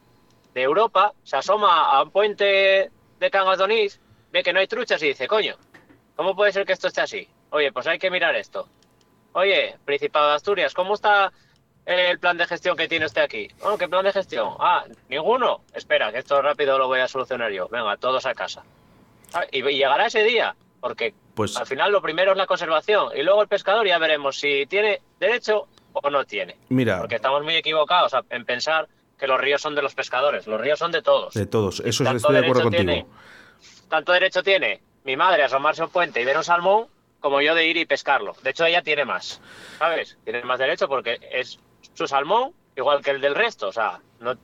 de 0.52 0.62
Europa, 0.62 1.12
se 1.22 1.36
asoma 1.36 1.90
a 1.90 2.02
un 2.02 2.10
puente 2.10 2.90
de 3.20 3.30
Cangas 3.30 3.58
de 3.58 3.64
Onís, 3.64 4.00
ve 4.32 4.42
que 4.42 4.52
no 4.52 4.58
hay 4.58 4.66
truchas 4.66 5.02
y 5.02 5.08
dice, 5.08 5.28
coño, 5.28 5.56
¿cómo 6.16 6.34
puede 6.34 6.50
ser 6.50 6.66
que 6.66 6.72
esto 6.72 6.88
esté 6.88 7.02
así? 7.02 7.28
Oye, 7.50 7.72
pues 7.72 7.86
hay 7.86 7.98
que 7.98 8.10
mirar 8.10 8.34
esto. 8.34 8.68
Oye, 9.38 9.76
Principado 9.84 10.28
de 10.30 10.34
Asturias, 10.36 10.72
¿cómo 10.72 10.94
está 10.94 11.30
el 11.84 12.18
plan 12.18 12.38
de 12.38 12.46
gestión 12.46 12.74
que 12.74 12.88
tiene 12.88 13.04
usted 13.04 13.20
aquí? 13.20 13.48
Oh, 13.60 13.76
¿qué 13.76 13.86
plan 13.86 14.02
de 14.02 14.10
gestión? 14.10 14.54
Ah, 14.58 14.84
ninguno. 15.10 15.60
Espera, 15.74 16.10
que 16.10 16.18
esto 16.18 16.40
rápido 16.40 16.78
lo 16.78 16.86
voy 16.86 17.00
a 17.00 17.06
solucionar 17.08 17.52
yo. 17.52 17.68
Venga, 17.68 17.98
todos 17.98 18.24
a 18.24 18.32
casa. 18.32 18.62
Ah, 19.34 19.44
Y, 19.52 19.60
llegará 19.62 20.06
ese 20.06 20.22
día, 20.24 20.56
porque 20.80 21.12
Pues 21.34 21.54
al 21.58 21.66
final 21.66 21.92
lo 21.92 22.00
primero 22.00 22.32
es 22.32 22.38
la 22.38 22.46
conservación 22.46 23.10
y 23.14 23.22
luego 23.22 23.42
el 23.42 23.48
pescador 23.48 23.86
ya 23.86 23.98
veremos 23.98 24.38
si 24.40 24.64
tiene 24.66 25.02
derecho 25.20 25.68
o 25.92 26.08
no 26.08 26.24
tiene. 26.24 26.56
mira, 26.70 26.98
Porque 27.00 27.16
estamos 27.16 27.44
muy 27.44 27.56
equivocados 27.56 28.12
en 28.30 28.46
pensar 28.46 28.88
que 29.18 29.26
los 29.26 29.38
ríos 29.38 29.60
son 29.60 29.74
de 29.74 29.82
los 29.82 29.94
pescadores. 29.94 30.46
Los 30.46 30.58
ríos 30.58 30.78
son 30.78 30.92
de 30.92 31.02
todos. 31.02 31.34
de 31.34 31.44
todos, 31.44 31.80
eso 31.80 32.04
Tanto 32.04 32.16
estoy 32.16 32.32
de 32.36 32.40
acuerdo 32.40 32.62
contigo. 32.62 32.84
tiene- 32.84 33.06
tanto 33.90 34.12
derecho 34.12 34.42
tiene 34.42 34.80
mi 35.04 35.14
madre 35.14 35.42
a 35.42 35.46
asomarse 35.46 35.82
a 35.82 35.84
un 35.84 35.90
puente 35.90 36.22
y 36.22 36.24
ver 36.24 36.38
un 36.38 36.44
salmón 36.44 36.86
como 37.20 37.40
yo 37.40 37.54
de 37.54 37.66
ir 37.66 37.76
y 37.76 37.86
pescarlo. 37.86 38.34
De 38.42 38.50
hecho, 38.50 38.64
ella 38.64 38.82
tiene 38.82 39.04
más, 39.04 39.40
¿sabes? 39.78 40.16
Tiene 40.24 40.42
más 40.44 40.58
derecho 40.58 40.88
porque 40.88 41.18
es 41.32 41.58
su 41.94 42.06
salmón 42.06 42.52
igual 42.76 43.02
que 43.02 43.10
el 43.10 43.20
del 43.20 43.34
resto. 43.34 43.68
O 43.68 43.72
sea, 43.72 44.00
no, 44.20 44.36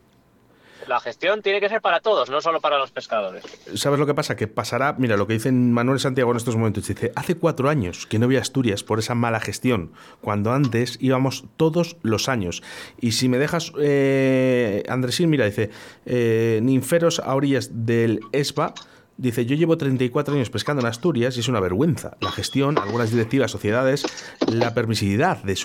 la 0.86 1.00
gestión 1.00 1.42
tiene 1.42 1.60
que 1.60 1.68
ser 1.68 1.80
para 1.80 2.00
todos, 2.00 2.30
no 2.30 2.40
solo 2.40 2.60
para 2.60 2.78
los 2.78 2.90
pescadores. 2.90 3.44
¿Sabes 3.74 3.98
lo 3.98 4.06
que 4.06 4.14
pasa? 4.14 4.36
Que 4.36 4.48
pasará, 4.48 4.94
mira, 4.98 5.16
lo 5.16 5.26
que 5.26 5.34
dice 5.34 5.52
Manuel 5.52 6.00
Santiago 6.00 6.30
en 6.30 6.36
estos 6.36 6.56
momentos, 6.56 6.86
dice, 6.86 7.12
hace 7.14 7.36
cuatro 7.36 7.68
años 7.68 8.06
que 8.06 8.18
no 8.18 8.26
voy 8.26 8.36
a 8.36 8.40
Asturias 8.40 8.82
por 8.82 8.98
esa 8.98 9.14
mala 9.14 9.40
gestión, 9.40 9.92
cuando 10.20 10.52
antes 10.52 10.98
íbamos 11.00 11.44
todos 11.56 11.96
los 12.02 12.28
años. 12.28 12.62
Y 13.00 13.12
si 13.12 13.28
me 13.28 13.38
dejas, 13.38 13.72
eh, 13.78 14.82
Andresín, 14.88 15.30
mira, 15.30 15.44
dice, 15.44 15.70
eh, 16.06 16.60
ninferos 16.62 17.20
a 17.20 17.34
orillas 17.34 17.70
del 17.86 18.20
ESPA, 18.32 18.74
dice, 19.16 19.46
yo 19.46 19.56
llevo 19.56 19.76
34 19.76 20.34
años 20.34 20.50
pescando 20.50 20.80
en 20.80 20.86
Asturias 20.86 21.36
y 21.36 21.40
es 21.40 21.48
una 21.48 21.60
vergüenza. 21.60 22.16
La 22.20 22.32
gestión, 22.32 22.78
algunas 22.78 23.10
directivas, 23.10 23.50
sociedades, 23.50 24.04
la 24.46 24.74
permisividad 24.74 25.42
de, 25.42 25.56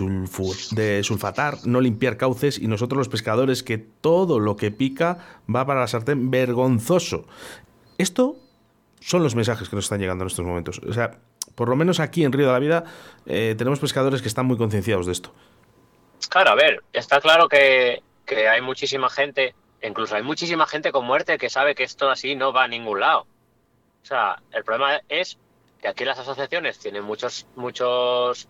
sulfatar, 1.04 1.58
no 1.66 1.82
limpiar 1.82 2.18
cauces 2.18 2.60
y 2.60 2.68
nosotros 2.68 2.98
los 2.98 3.10
pescadores 3.10 3.64
que 3.64 3.78
todo 3.78 4.40
lo 4.40 4.56
que 4.56 4.72
pica 4.72 5.18
va 5.54 5.66
para 5.66 5.82
la 5.82 5.88
sartén 5.88 6.30
vergonzoso. 6.30 7.26
Esto 7.98 8.38
son 9.00 9.24
los 9.24 9.36
mensajes 9.36 9.70
que 9.70 9.76
nos 9.76 9.86
están 9.86 10.00
llegando 10.00 10.24
en 10.24 10.28
estos 10.28 10.46
momentos. 10.46 10.80
O 10.88 10.94
sea, 10.94 11.20
por 11.56 11.70
lo 11.70 11.76
menos 11.76 12.00
aquí 12.00 12.24
en 12.24 12.32
Río 12.32 12.48
de 12.48 12.54
la 12.54 12.60
Vida 12.60 12.84
eh, 13.26 13.56
tenemos 13.58 13.80
pescadores 13.80 14.22
que 14.22 14.28
están 14.28 14.46
muy 14.46 14.58
concienciados 14.58 15.06
de 15.06 15.14
esto. 15.14 15.34
Claro, 16.30 16.52
a 16.52 16.56
ver, 16.56 16.84
está 16.94 17.22
claro 17.22 17.48
que, 17.48 18.02
que 18.26 18.48
hay 18.48 18.62
muchísima 18.62 19.10
gente, 19.10 19.56
incluso 19.82 20.16
hay 20.16 20.24
muchísima 20.24 20.68
gente 20.68 20.92
con 20.92 21.06
muerte 21.06 21.38
que 21.38 21.50
sabe 21.50 21.74
que 21.74 21.84
esto 21.84 22.10
así 22.10 22.36
no 22.36 22.52
va 22.52 22.66
a 22.66 22.68
ningún 22.68 23.00
lado. 23.00 23.26
O 24.08 24.10
sea, 24.10 24.42
el 24.54 24.64
problema 24.64 25.02
es 25.10 25.38
que 25.82 25.90
aquí 25.90 26.06
las 26.06 26.18
asociaciones 26.18 26.80
tienen 26.80 27.04
muchos, 27.04 27.46
muchos 27.58 28.48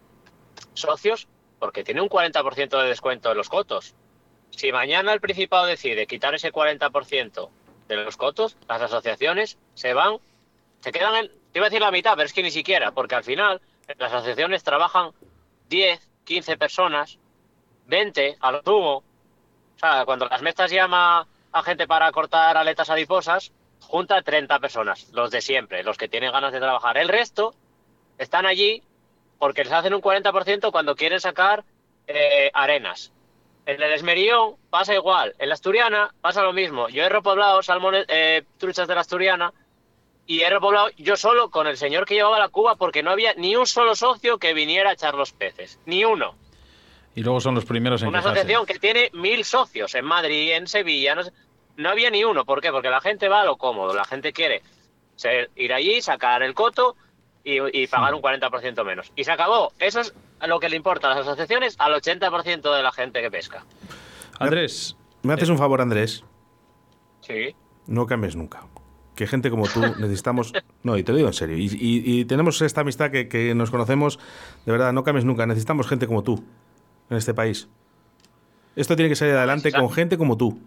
socios 0.75 1.27
porque 1.57 1.83
tienen 1.83 2.03
un 2.03 2.09
40% 2.09 2.79
de 2.79 2.87
descuento 2.87 3.31
en 3.31 3.37
los 3.37 3.49
cotos. 3.49 3.95
Si 4.51 4.71
mañana 4.71 5.13
el 5.13 5.19
Principado 5.19 5.65
decide 5.65 6.05
quitar 6.05 6.35
ese 6.35 6.53
40% 6.53 7.49
de 7.87 7.95
los 7.95 8.17
cotos, 8.17 8.55
las 8.69 8.83
asociaciones 8.83 9.57
se 9.73 9.95
van, 9.95 10.19
se 10.79 10.91
quedan 10.91 11.15
en, 11.15 11.31
te 11.51 11.57
iba 11.57 11.65
a 11.65 11.69
decir 11.69 11.81
la 11.81 11.89
mitad, 11.89 12.13
pero 12.13 12.27
es 12.27 12.33
que 12.33 12.43
ni 12.43 12.51
siquiera, 12.51 12.91
porque 12.91 13.15
al 13.15 13.23
final 13.23 13.59
las 13.97 14.13
asociaciones 14.13 14.63
trabajan 14.63 15.09
10, 15.69 16.07
15 16.23 16.57
personas 16.57 17.17
20 17.87 18.37
a 18.39 18.51
lo 18.51 18.61
sumo. 18.61 18.97
O 18.97 19.79
sea, 19.79 20.05
cuando 20.05 20.27
las 20.27 20.43
mestas 20.43 20.69
llama 20.69 21.27
a 21.51 21.63
gente 21.63 21.87
para 21.87 22.11
cortar 22.11 22.57
aletas 22.57 22.91
adiposas, 22.91 23.51
junta 23.79 24.21
30 24.21 24.59
personas, 24.59 25.09
los 25.13 25.31
de 25.31 25.41
siempre, 25.41 25.83
los 25.83 25.97
que 25.97 26.07
tienen 26.07 26.31
ganas 26.31 26.51
de 26.51 26.59
trabajar. 26.59 26.97
El 26.97 27.07
resto 27.09 27.53
están 28.17 28.45
allí 28.45 28.83
porque 29.39 29.63
les 29.63 29.73
hacen 29.73 29.93
un 29.93 30.01
40% 30.01 30.71
cuando 30.71 30.95
quieren 30.95 31.19
sacar 31.19 31.63
eh, 32.07 32.49
arenas. 32.53 33.11
En 33.65 33.81
el 33.81 33.91
Esmerión 33.93 34.55
pasa 34.69 34.95
igual, 34.95 35.35
en 35.39 35.49
la 35.49 35.53
Asturiana 35.55 36.13
pasa 36.21 36.41
lo 36.41 36.53
mismo. 36.53 36.87
Yo 36.89 37.03
he 37.03 37.09
repoblado 37.09 37.61
salmones, 37.61 38.05
eh, 38.07 38.43
truchas 38.57 38.87
de 38.87 38.95
la 38.95 39.01
Asturiana 39.01 39.53
y 40.25 40.41
he 40.41 40.49
repoblado 40.49 40.89
yo 40.97 41.15
solo 41.17 41.49
con 41.51 41.67
el 41.67 41.77
señor 41.77 42.05
que 42.05 42.15
llevaba 42.15 42.39
la 42.39 42.47
cuba 42.49 42.75
porque 42.75 43.03
no 43.03 43.11
había 43.11 43.33
ni 43.35 43.55
un 43.55 43.67
solo 43.67 43.95
socio 43.95 44.37
que 44.37 44.53
viniera 44.53 44.89
a 44.89 44.93
echar 44.93 45.13
los 45.15 45.33
peces, 45.33 45.79
ni 45.85 46.03
uno. 46.05 46.35
Y 47.15 47.21
luego 47.23 47.41
son 47.41 47.55
los 47.55 47.65
primeros 47.65 48.01
en 48.01 48.09
Una 48.09 48.19
asociación 48.19 48.65
que 48.65 48.79
tiene 48.79 49.09
mil 49.13 49.43
socios 49.43 49.95
en 49.95 50.05
Madrid, 50.05 50.51
en 50.53 50.67
Sevilla, 50.67 51.15
no, 51.15 51.23
sé- 51.23 51.31
no 51.77 51.89
había 51.89 52.09
ni 52.09 52.23
uno. 52.23 52.43
¿Por 52.45 52.61
qué? 52.61 52.71
Porque 52.71 52.89
la 52.89 52.99
gente 53.01 53.29
va 53.29 53.41
a 53.41 53.45
lo 53.45 53.57
cómodo. 53.57 53.93
La 53.93 54.03
gente 54.05 54.33
quiere 54.33 54.61
ser- 55.15 55.49
ir 55.55 55.71
allí, 55.73 56.01
sacar 56.01 56.43
el 56.43 56.53
coto 56.53 56.95
y, 57.43 57.59
y 57.81 57.87
pagar 57.87 58.13
un 58.13 58.21
40% 58.21 58.83
menos. 58.83 59.11
Y 59.15 59.23
se 59.23 59.31
acabó. 59.31 59.71
Eso 59.79 60.01
es 60.01 60.13
lo 60.45 60.59
que 60.59 60.67
le 60.69 60.75
importa 60.75 61.07
a 61.07 61.11
las 61.15 61.19
asociaciones 61.25 61.75
al 61.79 61.93
80% 61.93 62.75
de 62.75 62.83
la 62.83 62.91
gente 62.91 63.21
que 63.21 63.31
pesca. 63.31 63.63
Andrés. 64.39 64.95
¿Me 65.23 65.33
haces 65.33 65.49
un 65.49 65.57
favor, 65.57 65.81
Andrés? 65.81 66.23
Sí. 67.21 67.55
No 67.87 68.05
cambies 68.05 68.35
nunca. 68.35 68.63
Que 69.15 69.25
gente 69.27 69.49
como 69.49 69.67
tú 69.67 69.79
necesitamos... 69.99 70.53
No, 70.83 70.97
y 70.97 71.03
te 71.03 71.11
lo 71.11 71.17
digo 71.17 71.29
en 71.29 71.33
serio. 71.33 71.57
Y, 71.57 71.65
y- 71.65 72.19
y 72.19 72.25
tenemos 72.25 72.61
esta 72.61 72.81
amistad 72.81 73.11
que, 73.11 73.27
que 73.27 73.55
nos 73.55 73.71
conocemos. 73.71 74.19
De 74.65 74.71
verdad, 74.71 74.93
no 74.93 75.03
cambies 75.03 75.25
nunca. 75.25 75.45
Necesitamos 75.45 75.87
gente 75.87 76.05
como 76.07 76.23
tú 76.23 76.43
en 77.09 77.17
este 77.17 77.33
país. 77.33 77.67
Esto 78.75 78.95
tiene 78.95 79.09
que 79.09 79.15
salir 79.15 79.33
adelante 79.35 79.71
con 79.71 79.89
gente 79.91 80.17
como 80.17 80.37
tú. 80.37 80.59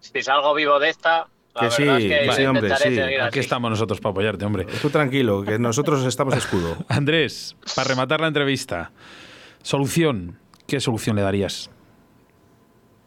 Si 0.00 0.22
salgo 0.22 0.54
vivo 0.54 0.78
de 0.78 0.90
esta, 0.90 1.28
la 1.54 1.60
Que 1.60 1.82
verdad 1.82 1.98
sí, 1.98 2.12
es 2.12 2.26
que 2.26 2.32
sí, 2.32 2.46
hombre, 2.46 2.76
sí. 2.76 3.00
Aquí 3.00 3.16
así. 3.16 3.40
estamos 3.40 3.70
nosotros 3.70 4.00
para 4.00 4.10
apoyarte, 4.12 4.44
hombre. 4.44 4.64
Tú 4.64 4.90
tranquilo, 4.90 5.42
que 5.42 5.58
nosotros 5.58 6.04
estamos 6.04 6.36
escudo. 6.36 6.76
Andrés, 6.88 7.56
para 7.74 7.88
rematar 7.88 8.20
la 8.20 8.28
entrevista, 8.28 8.92
solución. 9.62 10.38
¿Qué 10.66 10.80
solución 10.80 11.16
le 11.16 11.22
darías? 11.22 11.70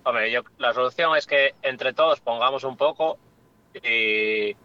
Hombre, 0.03 0.31
yo, 0.31 0.41
la 0.57 0.73
solución 0.73 1.15
es 1.15 1.27
que 1.27 1.53
entre 1.61 1.93
todos 1.93 2.19
pongamos 2.19 2.63
un 2.63 2.75
poco 2.75 3.19
y 3.75 4.55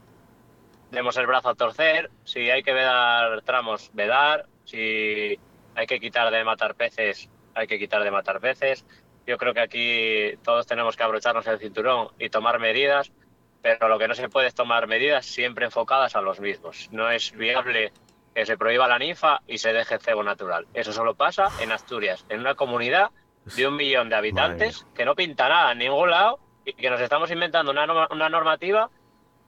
demos 0.90 1.16
el 1.18 1.26
brazo 1.26 1.50
a 1.50 1.54
torcer. 1.54 2.10
Si 2.24 2.50
hay 2.50 2.62
que 2.62 2.72
vedar 2.72 3.42
tramos, 3.42 3.90
vedar. 3.92 4.46
Si 4.64 5.38
hay 5.74 5.86
que 5.86 6.00
quitar 6.00 6.32
de 6.32 6.42
matar 6.42 6.74
peces, 6.74 7.28
hay 7.54 7.66
que 7.66 7.78
quitar 7.78 8.02
de 8.02 8.10
matar 8.10 8.40
peces. 8.40 8.84
Yo 9.26 9.38
creo 9.38 9.52
que 9.52 9.60
aquí 9.60 10.38
todos 10.44 10.66
tenemos 10.66 10.96
que 10.96 11.02
abrocharnos 11.02 11.46
el 11.46 11.58
cinturón 11.58 12.08
y 12.18 12.30
tomar 12.30 12.60
medidas, 12.60 13.12
pero 13.60 13.88
lo 13.88 13.98
que 13.98 14.06
no 14.06 14.14
se 14.14 14.28
puede 14.28 14.46
es 14.46 14.54
tomar 14.54 14.86
medidas 14.86 15.26
siempre 15.26 15.64
enfocadas 15.64 16.14
a 16.14 16.20
los 16.20 16.38
mismos. 16.38 16.88
No 16.92 17.10
es 17.10 17.32
viable 17.32 17.92
que 18.34 18.46
se 18.46 18.56
prohíba 18.56 18.86
la 18.86 18.98
ninfa 18.98 19.40
y 19.46 19.58
se 19.58 19.72
deje 19.72 19.98
cebo 19.98 20.22
natural. 20.22 20.66
Eso 20.74 20.92
solo 20.92 21.14
pasa 21.14 21.48
en 21.60 21.72
Asturias, 21.72 22.24
en 22.28 22.40
una 22.40 22.54
comunidad 22.54 23.10
de 23.56 23.66
un 23.66 23.76
millón 23.76 24.08
de 24.08 24.16
habitantes 24.16 24.86
que 24.94 25.04
no 25.04 25.14
pinta 25.14 25.48
nada 25.48 25.72
en 25.72 25.78
ningún 25.78 26.10
lado 26.10 26.38
y 26.64 26.74
que 26.74 26.90
nos 26.90 27.00
estamos 27.00 27.30
inventando 27.30 27.72
una, 27.72 28.08
una 28.10 28.28
normativa 28.28 28.90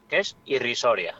que 0.08 0.18
es 0.18 0.36
irrisoria. 0.44 1.16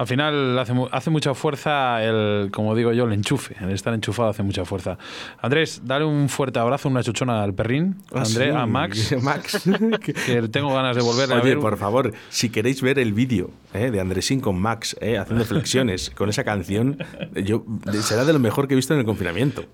Al 0.00 0.06
final 0.06 0.58
hace, 0.58 0.72
hace 0.92 1.10
mucha 1.10 1.34
fuerza 1.34 2.02
el, 2.02 2.48
como 2.50 2.74
digo 2.74 2.90
yo, 2.94 3.04
el 3.04 3.12
enchufe. 3.12 3.54
El 3.60 3.68
estar 3.68 3.92
enchufado 3.92 4.30
hace 4.30 4.42
mucha 4.42 4.64
fuerza. 4.64 4.96
Andrés, 5.42 5.82
dale 5.84 6.06
un 6.06 6.30
fuerte 6.30 6.58
abrazo, 6.58 6.88
una 6.88 7.02
chuchona 7.02 7.42
al 7.42 7.52
perrín. 7.52 7.96
Ah, 8.14 8.22
Andrés, 8.24 8.50
sí. 8.50 8.56
a 8.56 8.64
Max. 8.64 9.16
Max. 9.22 9.68
que 10.24 10.48
tengo 10.48 10.72
ganas 10.72 10.96
de 10.96 11.02
volverle 11.02 11.34
a 11.34 11.40
Oye, 11.42 11.50
ver. 11.50 11.58
por 11.58 11.76
favor, 11.76 12.14
si 12.30 12.48
queréis 12.48 12.80
ver 12.80 12.98
el 12.98 13.12
vídeo 13.12 13.50
eh, 13.74 13.90
de 13.90 14.00
Andresín 14.00 14.40
con 14.40 14.60
Max 14.60 14.96
eh, 15.00 15.18
haciendo 15.18 15.44
flexiones 15.44 16.10
con 16.10 16.28
esa 16.28 16.44
canción, 16.44 16.98
yo, 17.34 17.64
será 18.02 18.24
de 18.24 18.32
lo 18.32 18.38
mejor 18.38 18.68
que 18.68 18.74
he 18.74 18.76
visto 18.76 18.94
en 18.94 19.00
el 19.00 19.06
confinamiento. 19.06 19.64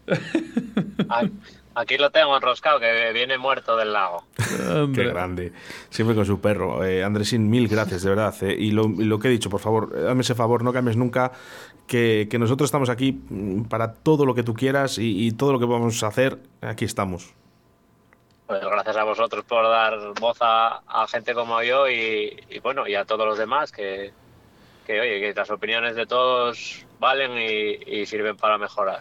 Aquí 1.74 1.98
lo 1.98 2.10
tengo 2.10 2.35
enroscado, 2.35 2.81
que 2.81 3.12
viene 3.12 3.36
muerto 3.36 3.77
del 3.77 3.93
lago. 3.93 4.24
Qué 4.94 5.05
grande. 5.05 5.52
Siempre 5.90 6.16
con 6.16 6.24
su 6.24 6.40
perro. 6.40 6.82
Eh, 6.82 7.05
Andresín, 7.05 7.51
mil 7.51 7.68
gracias, 7.68 8.02
de 8.02 8.09
verdad. 8.09 8.35
eh. 8.40 8.56
Y, 8.59 8.70
lo, 8.70 8.89
lo 8.89 9.18
que 9.18 9.28
he 9.28 9.31
dicho, 9.31 9.51
por 9.51 9.60
favor, 9.60 9.93
dame 9.94 10.23
ese 10.23 10.35
favor, 10.35 10.64
no 10.64 10.73
cambies 10.73 10.97
nunca. 10.97 11.32
Que, 11.86 12.27
que 12.28 12.39
nosotros 12.40 12.66
estamos 12.66 12.89
aquí 12.89 13.12
mm, 13.28 13.64
para 13.64 13.93
todo 13.93 14.27
lo 14.27 14.35
que 14.35 14.43
tú 14.43 14.55
quieras 14.55 14.98
y, 14.98 15.27
y 15.27 15.32
todo 15.32 15.52
lo 15.52 15.60
que 15.60 15.66
vamos 15.66 16.02
a 16.02 16.09
hacer, 16.09 16.39
aquí 16.60 16.85
estamos. 16.85 17.35
Pues 18.47 18.60
gracias 18.60 18.97
a 18.97 19.05
vosotros 19.05 19.44
por 19.44 19.64
dar 19.64 19.98
voz 20.20 20.39
a, 20.40 20.81
a 20.86 21.06
gente 21.09 21.35
como 21.35 21.62
yo 21.62 21.89
y, 21.89 22.44
y 22.48 22.59
bueno, 22.60 22.86
y 22.86 22.94
a 22.94 23.05
todos 23.05 23.27
los 23.27 23.39
demás 23.39 23.73
que, 23.73 24.12
que 24.86 25.01
oye, 25.01 25.20
que 25.20 25.35
las 25.35 25.51
opiniones 25.51 25.97
de 25.97 26.06
todos 26.06 26.86
valen 27.01 27.32
y, 27.32 28.01
y 28.01 28.06
sirven 28.06 28.36
para 28.36 28.56
mejorar. 28.56 29.01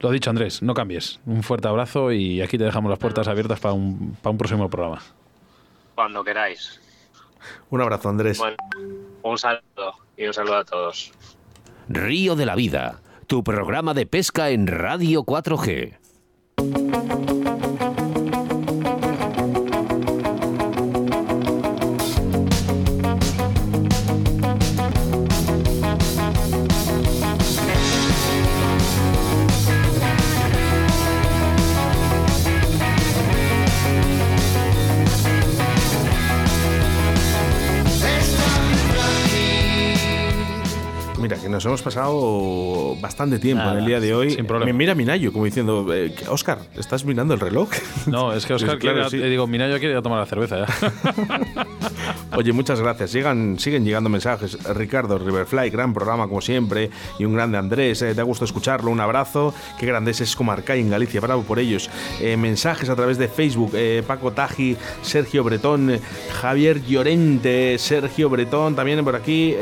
Lo 0.00 0.10
dicho, 0.10 0.30
Andrés, 0.30 0.62
no 0.62 0.74
cambies. 0.74 1.18
Un 1.26 1.42
fuerte 1.42 1.66
abrazo 1.66 2.12
y 2.12 2.40
aquí 2.40 2.56
te 2.56 2.64
dejamos 2.64 2.88
las 2.88 3.00
puertas 3.00 3.26
abiertas 3.26 3.58
para 3.58 3.74
un, 3.74 4.16
para 4.22 4.30
un 4.30 4.38
próximo 4.38 4.70
programa. 4.70 5.02
Cuando 5.96 6.22
queráis. 6.22 6.80
Un 7.70 7.80
abrazo, 7.80 8.08
Andrés. 8.08 8.38
Bueno, 8.38 8.56
un 9.22 9.38
saludo 9.38 9.94
y 10.16 10.26
un 10.26 10.34
saludo 10.34 10.56
a 10.58 10.64
todos. 10.64 11.12
Río 11.88 12.36
de 12.36 12.46
la 12.46 12.54
Vida, 12.54 13.00
tu 13.26 13.42
programa 13.42 13.94
de 13.94 14.06
pesca 14.06 14.50
en 14.50 14.68
Radio 14.68 15.24
4G. 15.24 15.96
Nos 41.58 41.66
hemos 41.66 41.82
pasado 41.82 42.94
bastante 43.00 43.40
tiempo 43.40 43.64
Nada, 43.64 43.72
en 43.74 43.78
el 43.80 43.86
día 43.86 43.98
de 43.98 44.14
hoy. 44.14 44.30
sin 44.30 44.46
problema. 44.46 44.66
Me 44.72 44.78
mira 44.78 44.94
Minayo 44.94 45.32
como 45.32 45.44
diciendo, 45.44 45.92
eh, 45.92 46.14
Oscar, 46.28 46.58
¿estás 46.76 47.04
mirando 47.04 47.34
el 47.34 47.40
reloj? 47.40 47.68
No, 48.06 48.32
es 48.32 48.46
que 48.46 48.54
Oscar 48.54 48.78
claro, 48.78 49.08
quiere, 49.08 49.10
sí. 49.10 49.16
eh, 49.20 49.28
digo, 49.28 49.46
mira, 49.48 49.68
yo 49.68 49.76
quiero 49.78 49.90
ir 49.94 49.98
a 49.98 50.02
tomar 50.02 50.20
la 50.20 50.26
cerveza 50.26 50.64
ya. 50.64 50.92
Oye, 52.36 52.52
muchas 52.52 52.80
gracias. 52.80 53.12
Llegan, 53.12 53.58
siguen 53.58 53.84
llegando 53.84 54.08
mensajes. 54.08 54.56
Ricardo 54.76 55.18
Riverfly, 55.18 55.70
gran 55.70 55.92
programa 55.92 56.28
como 56.28 56.40
siempre. 56.40 56.90
Y 57.18 57.24
un 57.24 57.34
grande 57.34 57.58
Andrés, 57.58 58.00
eh, 58.02 58.14
da 58.14 58.22
gusto 58.22 58.44
escucharlo. 58.44 58.90
Un 58.92 59.00
abrazo. 59.00 59.52
Qué 59.78 59.86
grande 59.86 60.12
es 60.12 60.36
como 60.36 60.52
Arcay 60.52 60.80
en 60.80 60.90
Galicia. 60.90 61.20
Bravo 61.20 61.42
por 61.42 61.58
ellos. 61.58 61.90
Eh, 62.20 62.36
mensajes 62.36 62.88
a 62.90 62.94
través 62.96 63.18
de 63.18 63.26
Facebook. 63.28 63.72
eh, 63.74 64.02
Paco 64.06 64.30
Taji, 64.30 64.76
Sergio 65.02 65.42
Bretón, 65.42 65.98
Javier 66.40 66.82
Llorente, 66.84 67.76
Sergio 67.78 68.30
Bretón 68.30 68.76
también 68.76 69.04
por 69.04 69.16
aquí. 69.16 69.54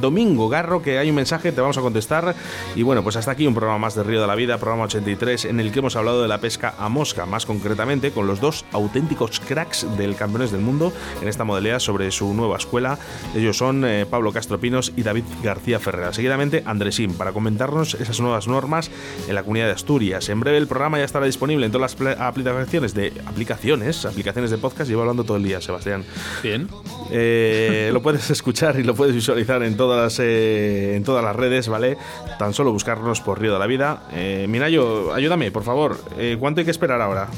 Domingo 0.00 0.48
Garro, 0.48 0.80
que 0.80 0.98
hay 0.98 1.10
un 1.10 1.17
mensaje, 1.18 1.52
te 1.52 1.60
vamos 1.60 1.76
a 1.76 1.80
contestar. 1.80 2.34
Y 2.74 2.82
bueno, 2.82 3.02
pues 3.02 3.16
hasta 3.16 3.32
aquí 3.32 3.46
un 3.46 3.54
programa 3.54 3.78
más 3.78 3.94
de 3.94 4.02
Río 4.02 4.20
de 4.20 4.26
la 4.26 4.34
Vida, 4.34 4.58
programa 4.58 4.84
83, 4.84 5.46
en 5.46 5.60
el 5.60 5.72
que 5.72 5.80
hemos 5.80 5.96
hablado 5.96 6.22
de 6.22 6.28
la 6.28 6.38
pesca 6.38 6.74
a 6.78 6.88
mosca, 6.88 7.26
más 7.26 7.44
concretamente 7.44 8.12
con 8.12 8.26
los 8.26 8.40
dos 8.40 8.64
auténticos 8.72 9.40
cracks 9.40 9.86
del 9.96 10.14
campeones 10.14 10.52
del 10.52 10.60
mundo 10.60 10.92
en 11.20 11.28
esta 11.28 11.44
modalidad 11.44 11.80
sobre 11.80 12.10
su 12.10 12.32
nueva 12.34 12.56
escuela. 12.56 12.98
Ellos 13.34 13.56
son 13.56 13.84
eh, 13.84 14.06
Pablo 14.08 14.32
Castro 14.32 14.60
Pinos 14.60 14.92
y 14.96 15.02
David 15.02 15.24
García 15.42 15.80
Ferrera. 15.80 16.12
Seguidamente, 16.12 16.62
Andresín, 16.64 17.14
para 17.14 17.32
comentarnos 17.32 17.94
esas 17.94 18.20
nuevas 18.20 18.46
normas 18.46 18.90
en 19.28 19.34
la 19.34 19.42
comunidad 19.42 19.66
de 19.66 19.72
Asturias. 19.72 20.28
En 20.28 20.40
breve 20.40 20.58
el 20.58 20.68
programa 20.68 20.98
ya 20.98 21.04
estará 21.04 21.26
disponible 21.26 21.66
en 21.66 21.72
todas 21.72 21.98
las 22.00 22.18
aplicaciones 22.20 22.94
de 22.94 23.12
aplicaciones, 23.26 24.04
aplicaciones 24.04 24.50
de 24.50 24.58
podcast. 24.58 24.88
Llevo 24.88 25.02
hablando 25.02 25.24
todo 25.24 25.36
el 25.36 25.42
día, 25.42 25.60
Sebastián. 25.60 26.04
Bien. 26.42 26.68
Eh, 27.10 27.90
lo 27.92 28.02
puedes 28.02 28.30
escuchar 28.30 28.78
y 28.78 28.84
lo 28.84 28.94
puedes 28.94 29.14
visualizar 29.14 29.62
en 29.62 29.76
todas 29.76 30.00
las, 30.00 30.18
eh, 30.20 30.96
en 30.96 31.04
todas 31.08 31.24
las 31.24 31.34
redes, 31.34 31.68
¿vale? 31.68 31.96
Tan 32.38 32.52
solo 32.52 32.70
buscarnos 32.70 33.22
por 33.22 33.40
Río 33.40 33.54
de 33.54 33.58
la 33.58 33.66
Vida. 33.66 34.02
Eh, 34.12 34.44
Minayo, 34.46 35.14
ayúdame, 35.14 35.50
por 35.50 35.62
favor. 35.64 35.98
Eh, 36.18 36.36
¿Cuánto 36.38 36.60
hay 36.60 36.66
que 36.66 36.70
esperar 36.70 37.00
ahora? 37.00 37.28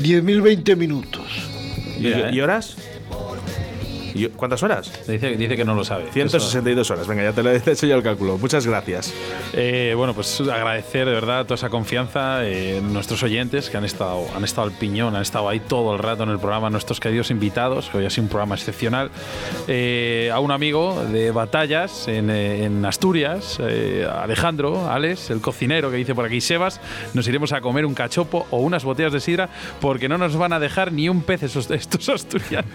10.020 0.00 0.74
minutos. 0.74 1.26
¿Y, 1.98 2.04
Mira, 2.04 2.30
¿eh? 2.30 2.34
y 2.34 2.40
horas? 2.40 2.78
¿Y 4.14 4.28
¿Cuántas 4.28 4.62
horas? 4.62 4.90
Dice, 5.06 5.36
dice 5.36 5.56
que 5.56 5.64
no 5.64 5.74
lo 5.74 5.84
sabe. 5.84 6.04
162 6.12 6.90
horas. 6.90 7.06
Venga, 7.06 7.22
ya 7.22 7.32
te 7.32 7.42
lo 7.42 7.50
he 7.50 7.56
hecho 7.56 7.86
yo 7.86 7.96
el 7.96 8.02
cálculo. 8.02 8.38
Muchas 8.38 8.66
gracias. 8.66 9.12
Eh, 9.52 9.94
bueno, 9.96 10.14
pues 10.14 10.40
agradecer 10.40 11.06
de 11.06 11.12
verdad 11.12 11.44
toda 11.44 11.56
esa 11.56 11.70
confianza 11.70 12.46
eh, 12.46 12.80
nuestros 12.82 13.22
oyentes 13.22 13.70
que 13.70 13.76
han 13.76 13.84
estado, 13.84 14.26
han 14.34 14.44
estado 14.44 14.68
al 14.68 14.72
piñón, 14.72 15.16
han 15.16 15.22
estado 15.22 15.48
ahí 15.48 15.60
todo 15.60 15.94
el 15.94 15.98
rato 15.98 16.22
en 16.22 16.30
el 16.30 16.38
programa, 16.38 16.70
nuestros 16.70 17.00
queridos 17.00 17.30
invitados, 17.30 17.88
que 17.90 17.98
hoy 17.98 18.06
ha 18.06 18.10
sido 18.10 18.24
un 18.24 18.28
programa 18.28 18.54
excepcional. 18.54 19.10
Eh, 19.68 20.30
a 20.32 20.40
un 20.40 20.50
amigo 20.50 21.04
de 21.10 21.30
batallas 21.30 22.08
en, 22.08 22.30
eh, 22.30 22.64
en 22.64 22.84
Asturias, 22.84 23.58
eh, 23.60 24.06
Alejandro, 24.10 24.90
Alex, 24.90 25.30
el 25.30 25.40
cocinero 25.40 25.90
que 25.90 25.96
dice 25.96 26.14
por 26.14 26.24
aquí, 26.24 26.40
Sebas, 26.40 26.80
nos 27.14 27.26
iremos 27.28 27.52
a 27.52 27.60
comer 27.60 27.86
un 27.86 27.94
cachopo 27.94 28.46
o 28.50 28.58
unas 28.58 28.84
botellas 28.84 29.12
de 29.12 29.20
sidra 29.20 29.48
porque 29.80 30.08
no 30.08 30.18
nos 30.18 30.36
van 30.36 30.52
a 30.52 30.60
dejar 30.60 30.92
ni 30.92 31.08
un 31.08 31.22
pez 31.22 31.42
esos, 31.42 31.70
estos 31.70 32.08
asturianos. 32.08 32.70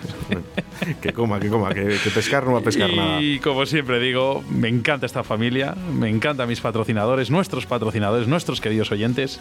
que 1.01 1.13
coma, 1.29 1.39
que 1.39 1.49
coma, 1.49 1.73
que, 1.73 1.97
que 2.03 2.09
pescar 2.09 2.45
no 2.45 2.53
va 2.53 2.59
a 2.59 2.61
pescar 2.63 2.91
nada. 2.91 3.21
Y 3.21 3.39
como 3.39 3.65
siempre 3.65 3.99
digo, 3.99 4.43
me 4.49 4.67
encanta 4.67 5.05
esta 5.05 5.23
familia, 5.23 5.75
me 5.93 6.09
encantan 6.09 6.47
mis 6.47 6.59
patrocinadores, 6.61 7.29
nuestros 7.29 7.65
patrocinadores, 7.65 8.27
nuestros 8.27 8.61
queridos 8.61 8.91
oyentes. 8.91 9.39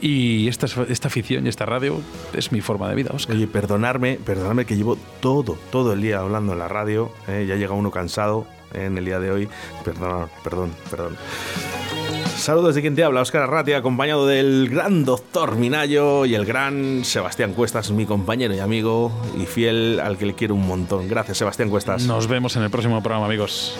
Y 0.00 0.48
esta, 0.48 0.66
esta 0.88 1.08
afición 1.08 1.46
y 1.46 1.48
esta 1.48 1.66
radio 1.66 2.00
es 2.32 2.52
mi 2.52 2.60
forma 2.60 2.88
de 2.88 2.94
vida, 2.94 3.10
Oscar. 3.12 3.36
Oye, 3.36 3.46
perdonarme, 3.46 4.18
perdonarme 4.24 4.64
que 4.64 4.76
llevo 4.76 4.96
todo, 5.20 5.58
todo 5.70 5.92
el 5.92 6.00
día 6.00 6.20
hablando 6.20 6.52
en 6.52 6.58
la 6.58 6.68
radio. 6.68 7.12
eh, 7.28 7.44
ya 7.46 7.56
llega 7.56 7.74
uno 7.74 7.90
cansado 7.90 8.46
eh, 8.72 8.86
en 8.86 8.96
el 8.96 9.04
día 9.04 9.18
de 9.18 9.30
hoy. 9.30 9.48
Perdón, 9.84 10.28
perdón, 10.42 10.72
perdón. 10.90 11.16
Saludos 12.40 12.74
de 12.74 12.80
quien 12.80 12.96
te 12.96 13.04
habla, 13.04 13.20
Óscar 13.20 13.42
Arratia, 13.42 13.76
acompañado 13.76 14.26
del 14.26 14.70
gran 14.70 15.04
doctor 15.04 15.56
Minayo 15.56 16.24
y 16.24 16.34
el 16.34 16.46
gran 16.46 17.04
Sebastián 17.04 17.52
Cuestas, 17.52 17.90
mi 17.90 18.06
compañero 18.06 18.54
y 18.54 18.60
amigo 18.60 19.12
y 19.38 19.44
fiel 19.44 20.00
al 20.00 20.16
que 20.16 20.24
le 20.24 20.34
quiero 20.34 20.54
un 20.54 20.66
montón. 20.66 21.06
Gracias, 21.06 21.36
Sebastián 21.36 21.68
Cuestas. 21.68 22.04
Nos 22.06 22.28
vemos 22.28 22.56
en 22.56 22.62
el 22.62 22.70
próximo 22.70 23.02
programa, 23.02 23.26
amigos. 23.26 23.78